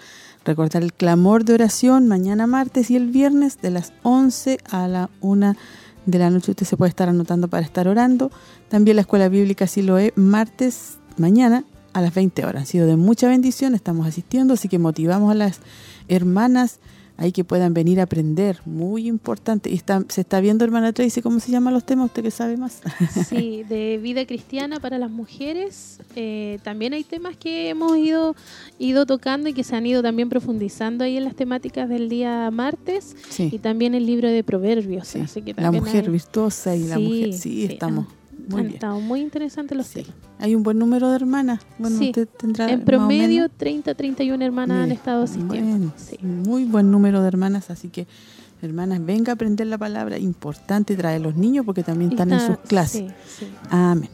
Recordar 0.45 0.81
el 0.81 0.93
clamor 0.93 1.43
de 1.43 1.53
oración 1.53 2.07
mañana 2.07 2.47
martes 2.47 2.89
y 2.89 2.95
el 2.95 3.07
viernes 3.07 3.61
de 3.61 3.69
las 3.69 3.91
11 4.03 4.59
a 4.71 4.87
la 4.87 5.09
1 5.19 5.55
de 6.05 6.19
la 6.19 6.29
noche. 6.29 6.51
Usted 6.51 6.65
se 6.65 6.77
puede 6.77 6.89
estar 6.89 7.09
anotando 7.09 7.49
para 7.49 7.65
estar 7.65 7.89
orando. 7.89 8.31
También 8.69 8.95
la 8.95 9.01
escuela 9.01 9.27
bíblica 9.27 9.67
Siloé 9.67 10.13
martes, 10.15 10.99
mañana 11.17 11.65
a 11.91 11.99
las 11.99 12.13
20 12.13 12.45
horas. 12.45 12.61
Han 12.61 12.65
sido 12.65 12.87
de 12.87 12.95
mucha 12.95 13.27
bendición, 13.27 13.75
estamos 13.75 14.07
asistiendo, 14.07 14.53
así 14.53 14.69
que 14.69 14.79
motivamos 14.79 15.31
a 15.31 15.35
las 15.35 15.59
hermanas 16.07 16.79
ahí 17.19 17.33
que 17.33 17.43
puedan 17.43 17.73
venir 17.73 17.99
a 17.99 18.03
aprender, 18.03 18.61
muy 18.65 19.07
importante. 19.07 19.69
Y 19.69 19.73
está, 19.73 20.01
se 20.07 20.21
está 20.21 20.39
viendo, 20.39 20.63
hermana 20.63 20.93
Tracy, 20.93 21.21
¿cómo 21.21 21.41
se 21.41 21.51
llaman 21.51 21.73
los 21.73 21.83
temas? 21.83 22.05
¿Usted 22.05 22.23
que 22.23 22.31
sabe 22.31 22.55
más? 22.55 22.81
Sí, 23.27 23.63
de 23.63 23.99
vida 24.01 24.25
cristiana 24.25 24.79
para 24.79 24.97
las 24.97 25.11
mujeres. 25.11 25.99
Eh, 26.15 26.59
también 26.63 26.93
hay 26.93 27.03
temas 27.03 27.35
que 27.35 27.69
hemos 27.69 27.97
ido, 27.97 28.35
ido 28.79 29.05
tocando 29.05 29.49
y 29.49 29.53
que 29.53 29.65
se 29.65 29.75
han 29.75 29.85
ido 29.85 30.01
también 30.01 30.29
profundizando 30.29 31.03
ahí 31.03 31.17
en 31.17 31.25
las 31.25 31.35
temáticas 31.35 31.89
del 31.89 32.07
día 32.07 32.49
martes. 32.51 33.17
Y 33.37 33.59
también 33.59 33.95
el 33.95 34.05
libro 34.05 34.29
de 34.29 34.43
Proverbios. 34.43 35.15
Así 35.17 35.41
que 35.41 35.53
la 35.53 35.71
mujer 35.71 36.09
virtuosa 36.09 36.75
y 36.75 36.85
la 36.85 36.97
mujer, 36.97 37.33
sí, 37.33 37.65
estamos 37.65 38.07
muy 38.49 38.61
Han 38.61 38.67
estado 38.67 38.99
muy 38.99 39.21
interesantes 39.21 39.77
los 39.77 39.87
sí. 39.87 40.05
Hay 40.39 40.55
un 40.55 40.63
buen 40.63 40.77
número 40.77 41.09
de 41.09 41.15
hermanas. 41.15 41.61
Bueno, 41.77 41.99
usted 41.99 42.27
tendrá 42.27 42.69
en 42.69 42.83
promedio 42.83 43.49
30, 43.49 43.93
31 43.93 44.43
hermanas 44.43 44.83
han 44.83 44.91
estado 44.91 45.23
asistiendo. 45.23 45.91
Muy 46.21 46.65
buen 46.65 46.91
número 46.91 47.21
de 47.21 47.27
hermanas, 47.27 47.69
así 47.69 47.89
que 47.89 48.07
hermanas, 48.61 49.05
venga 49.05 49.31
a 49.31 49.35
aprender 49.35 49.67
la 49.67 49.77
palabra. 49.77 50.17
Importante 50.17 50.95
traer 50.95 51.21
a 51.21 51.23
los 51.23 51.35
niños 51.35 51.65
porque 51.65 51.83
también 51.83 52.11
están 52.11 52.31
en 52.33 52.39
sus 52.39 52.57
clases. 52.57 53.11
Amén. 53.69 54.09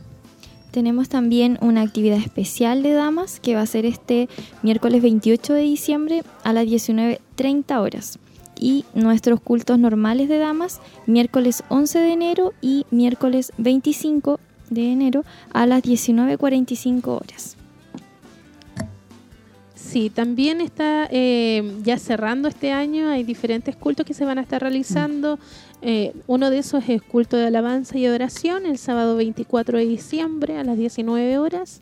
Tenemos 0.71 1.07
también 1.07 1.57
una 1.61 1.81
actividad 1.81 2.17
especial 2.17 2.83
de 2.83 2.91
damas 2.91 3.39
que 3.39 3.55
va 3.55 3.61
a 3.61 3.65
ser 3.65 3.85
este 3.85 4.27
miércoles 4.61 5.01
28 5.01 5.53
de 5.53 5.61
diciembre 5.61 6.23
a 6.43 6.51
las 6.51 6.65
19.30 6.65 7.79
horas 7.79 8.19
y 8.59 8.85
nuestros 8.93 9.41
cultos 9.41 9.79
normales 9.79 10.29
de 10.29 10.37
damas 10.37 10.81
miércoles 11.05 11.63
11 11.69 11.99
de 11.99 12.11
enero 12.11 12.53
y 12.61 12.85
miércoles 12.91 13.51
25 13.57 14.39
de 14.69 14.91
enero 14.91 15.23
a 15.53 15.65
las 15.65 15.83
19.45 15.83 17.07
horas. 17.07 17.57
Sí, 19.95 20.09
también 20.09 20.59
está 20.59 21.07
eh, 21.11 21.79
ya 21.83 21.97
cerrando 21.97 22.49
este 22.49 22.71
año, 22.71 23.09
hay 23.09 23.23
diferentes 23.23 23.75
cultos 23.75 24.05
que 24.05 24.13
se 24.13 24.25
van 24.25 24.37
a 24.39 24.41
estar 24.41 24.61
realizando. 24.61 25.39
Eh, 25.81 26.11
uno 26.27 26.49
de 26.49 26.57
esos 26.57 26.89
es 26.89 27.01
culto 27.01 27.37
de 27.37 27.45
alabanza 27.45 27.97
y 27.97 28.05
adoración 28.05 28.65
el 28.65 28.77
sábado 28.77 29.15
24 29.15 29.77
de 29.77 29.85
diciembre 29.85 30.57
a 30.57 30.63
las 30.63 30.77
19 30.77 31.37
horas. 31.37 31.81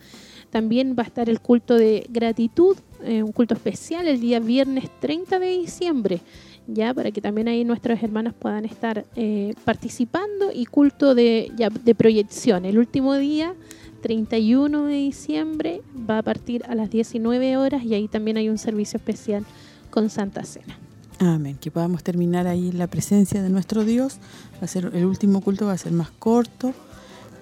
También 0.52 0.96
va 0.96 1.02
a 1.02 1.08
estar 1.08 1.30
el 1.30 1.40
culto 1.40 1.76
de 1.76 2.06
gratitud, 2.10 2.78
eh, 3.04 3.24
un 3.24 3.32
culto 3.32 3.56
especial 3.56 4.08
el 4.08 4.20
día 4.20 4.40
viernes 4.40 4.92
30 5.00 5.40
de 5.40 5.58
diciembre 5.58 6.22
ya 6.68 6.94
para 6.94 7.12
que 7.12 7.22
también 7.22 7.48
ahí 7.48 7.64
nuestras 7.64 8.02
hermanas 8.04 8.34
puedan 8.38 8.66
estar 8.66 9.06
eh, 9.16 9.54
participando 9.66 10.52
y 10.54 10.66
culto 10.66 11.16
de, 11.16 11.52
de 11.84 11.96
proyección. 11.96 12.66
El 12.66 12.78
último 12.78 13.16
día, 13.16 13.54
31 14.02 14.86
de 14.86 14.94
diciembre, 14.94 15.82
va 16.10 16.20
a 16.20 16.24
partir 16.24 16.64
a 16.68 16.76
las 16.76 16.90
19 16.90 17.58
horas 17.58 17.84
y 17.84 17.94
ahí 17.94 18.08
también 18.08 18.38
hay 18.38 18.50
un 18.50 18.58
servicio 18.58 18.98
especial 18.98 19.46
con 19.90 20.10
Santa 20.10 20.44
Cena. 20.44 20.78
Amén. 21.20 21.58
Que 21.60 21.72
podamos 21.72 22.04
terminar 22.04 22.48
ahí 22.48 22.72
la 22.72 22.88
presencia 22.88 23.42
de 23.42 23.50
nuestro 23.50 23.84
Dios. 23.84 24.18
Va 24.56 24.66
a 24.66 24.68
ser 24.68 24.92
el 24.94 25.06
último 25.06 25.42
culto 25.42 25.68
va 25.68 25.74
a 25.74 25.78
ser 25.78 25.92
más 25.92 26.10
corto 26.12 26.74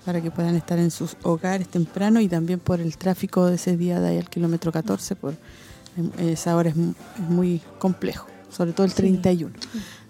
para 0.05 0.21
que 0.21 0.31
puedan 0.31 0.55
estar 0.55 0.79
en 0.79 0.91
sus 0.91 1.15
hogares 1.23 1.67
temprano 1.67 2.19
y 2.19 2.27
también 2.27 2.59
por 2.59 2.81
el 2.81 2.97
tráfico 2.97 3.45
de 3.45 3.55
ese 3.55 3.77
día 3.77 3.99
de 3.99 4.09
ahí 4.09 4.17
al 4.17 4.29
kilómetro 4.29 4.71
14, 4.71 5.15
por 5.15 5.35
esa 6.19 6.55
hora 6.55 6.69
es, 6.69 6.75
muy 7.17 7.61
complejo, 7.77 8.27
sobre 8.51 8.73
todo 8.73 8.85
el 8.85 8.93
31. 8.93 9.51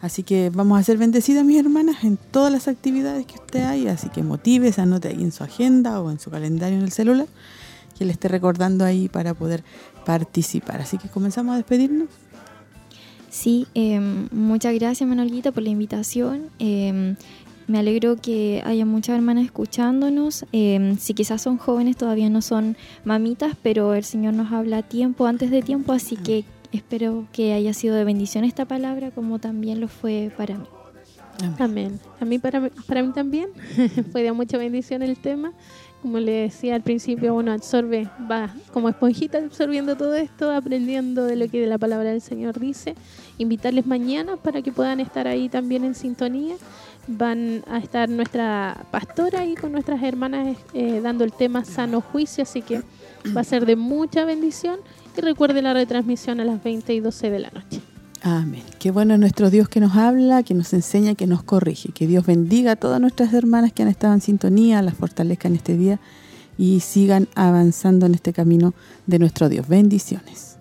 Así 0.02 0.24
que 0.24 0.50
vamos 0.50 0.80
a 0.80 0.84
ser 0.84 0.98
bendecidas, 0.98 1.46
mis 1.46 1.60
hermanas, 1.60 2.04
en 2.04 2.18
todas 2.18 2.52
las 2.52 2.68
actividades 2.68 3.26
que 3.26 3.36
usted 3.36 3.64
hay, 3.64 3.88
así 3.88 4.10
que 4.10 4.24
motive, 4.24 4.74
anote 4.78 5.10
ahí 5.10 5.22
en 5.22 5.32
su 5.32 5.44
agenda 5.44 6.02
o 6.02 6.12
en 6.12 6.20
su 6.20 6.32
calendario 6.32 6.78
en 6.78 6.84
el 6.84 6.92
celular, 6.92 7.28
que 7.98 8.06
le 8.06 8.12
esté 8.12 8.28
recordando 8.28 8.84
ahí 8.84 9.10
para 9.10 9.34
poder 9.34 9.64
participar. 10.06 10.82
Así 10.82 10.98
que 10.98 11.08
comenzamos 11.08 11.54
a 11.54 11.58
despedirnos. 11.58 12.10
Sí, 13.30 13.68
em, 13.76 14.28
muchas 14.32 14.74
gracias 14.74 15.08
Manolita 15.08 15.52
por 15.52 15.64
la 15.64 15.70
invitación. 15.70 16.50
Em, 16.60 17.16
me 17.68 17.80
alegro 17.80 18.18
que 18.18 18.62
haya 18.66 18.86
muchas 18.86 19.16
hermanas 19.16 19.46
escuchándonos. 19.46 20.46
Em, 20.52 20.98
si 20.98 21.14
quizás 21.14 21.42
son 21.42 21.58
jóvenes, 21.58 21.96
todavía 21.96 22.30
no 22.30 22.42
son 22.42 22.76
mamitas, 23.06 23.56
pero 23.64 23.94
el 23.94 24.04
Señor 24.04 24.34
nos 24.34 24.52
habla 24.52 24.80
a 24.80 24.84
tiempo, 24.84 25.28
antes 25.28 25.52
de 25.52 25.62
tiempo, 25.62 25.94
así 25.94 26.18
que 26.18 26.44
espero 26.72 27.28
que 27.32 27.54
haya 27.54 27.74
sido 27.74 27.96
de 27.96 28.04
bendición 28.04 28.44
esta 28.44 28.66
palabra 28.66 29.12
como 29.12 29.40
también 29.40 29.80
lo 29.80 29.88
fue 29.88 30.32
para 30.38 30.58
mí. 30.58 30.66
Amén. 31.58 32.00
A 32.20 32.26
mí 32.26 32.38
para, 32.40 32.70
para 32.88 33.02
mí 33.02 33.14
también 33.14 33.50
fue 34.12 34.22
de 34.24 34.32
mucha 34.32 34.58
bendición 34.58 35.02
el 35.02 35.18
tema 35.18 35.54
como 36.02 36.20
le 36.20 36.32
decía 36.32 36.76
al 36.76 36.82
principio, 36.82 37.36
uno 37.36 37.52
absorbe, 37.52 38.10
va 38.30 38.54
como 38.74 38.90
esponjita 38.90 39.38
absorbiendo 39.38 39.96
todo 39.96 40.16
esto, 40.16 40.52
aprendiendo 40.52 41.26
de 41.26 41.36
lo 41.36 41.48
que 41.48 41.66
la 41.68 41.78
palabra 41.78 42.10
del 42.10 42.22
Señor 42.22 42.60
dice. 42.60 42.96
Invitarles 43.38 43.86
mañana 43.86 44.36
para 44.36 44.62
que 44.62 44.72
puedan 44.72 45.00
estar 45.00 45.28
ahí 45.28 45.48
también 45.48 45.84
en 45.84 45.94
sintonía. 45.94 46.56
Van 47.08 47.64
a 47.68 47.78
estar 47.78 48.10
nuestra 48.10 48.86
pastora 48.90 49.46
y 49.46 49.56
con 49.56 49.72
nuestras 49.72 50.02
hermanas 50.02 50.58
eh, 50.74 51.02
dando 51.02 51.24
el 51.24 51.34
tema 51.34 51.66
sano 51.66 52.02
juicio, 52.02 52.44
así 52.44 52.62
que 52.62 52.82
va 53.36 53.42
a 53.42 53.46
ser 53.46 53.66
de 53.66 53.76
mucha 53.76 54.26
bendición. 54.26 54.80
Y 55.18 55.22
recuerde 55.22 55.62
la 55.62 55.74
retransmisión 55.74 56.40
a 56.40 56.46
las 56.46 56.64
20 56.64 56.94
y 56.94 57.00
12 57.00 57.30
de 57.30 57.40
la 57.40 57.50
noche. 57.52 57.82
Amén. 58.24 58.64
Qué 58.80 58.92
bueno 58.92 59.18
nuestro 59.18 59.50
Dios 59.50 59.68
que 59.68 59.80
nos 59.80 59.96
habla, 59.96 60.44
que 60.44 60.54
nos 60.54 60.74
enseña, 60.74 61.16
que 61.16 61.26
nos 61.26 61.44
corrige. 61.44 61.92
Que 61.92 62.06
Dios 62.06 62.26
bendiga 62.26 62.74
a 62.74 62.76
todas 62.76 63.02
nuestras 63.02 63.34
hermanas 63.34 63.74
que 63.74 63.82
han 63.82 63.90
estado 63.90 64.14
en 64.14 64.22
sintonía, 64.22 64.82
las 64.82 64.94
fortalezca 64.94 65.48
en 65.48 65.56
este 65.56 65.76
día 65.76 66.00
y 66.58 66.82
sigan 66.82 67.28
avanzando 67.36 68.06
en 68.06 68.14
este 68.14 68.32
camino 68.32 68.74
de 69.08 69.20
nuestro 69.20 69.50
Dios. 69.50 69.68
Bendiciones. 69.68 70.58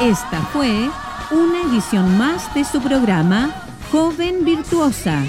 Esta 0.00 0.40
fue 0.52 0.88
una 1.32 1.62
edición 1.70 2.16
más 2.16 2.54
de 2.54 2.64
su 2.64 2.80
programa 2.80 3.67
Joven 3.90 4.44
Virtuosa 4.44 5.24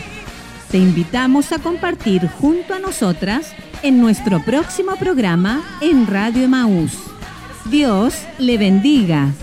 te 0.69 0.77
invitamos 0.77 1.51
a 1.51 1.59
compartir 1.59 2.27
junto 2.27 2.75
a 2.75 2.79
nosotras 2.79 3.53
en 3.81 3.99
nuestro 3.99 4.43
próximo 4.43 4.97
programa 4.97 5.63
en 5.81 6.05
Radio 6.05 6.43
Emaús. 6.43 6.93
Dios 7.65 8.13
le 8.37 8.57
bendiga. 8.57 9.33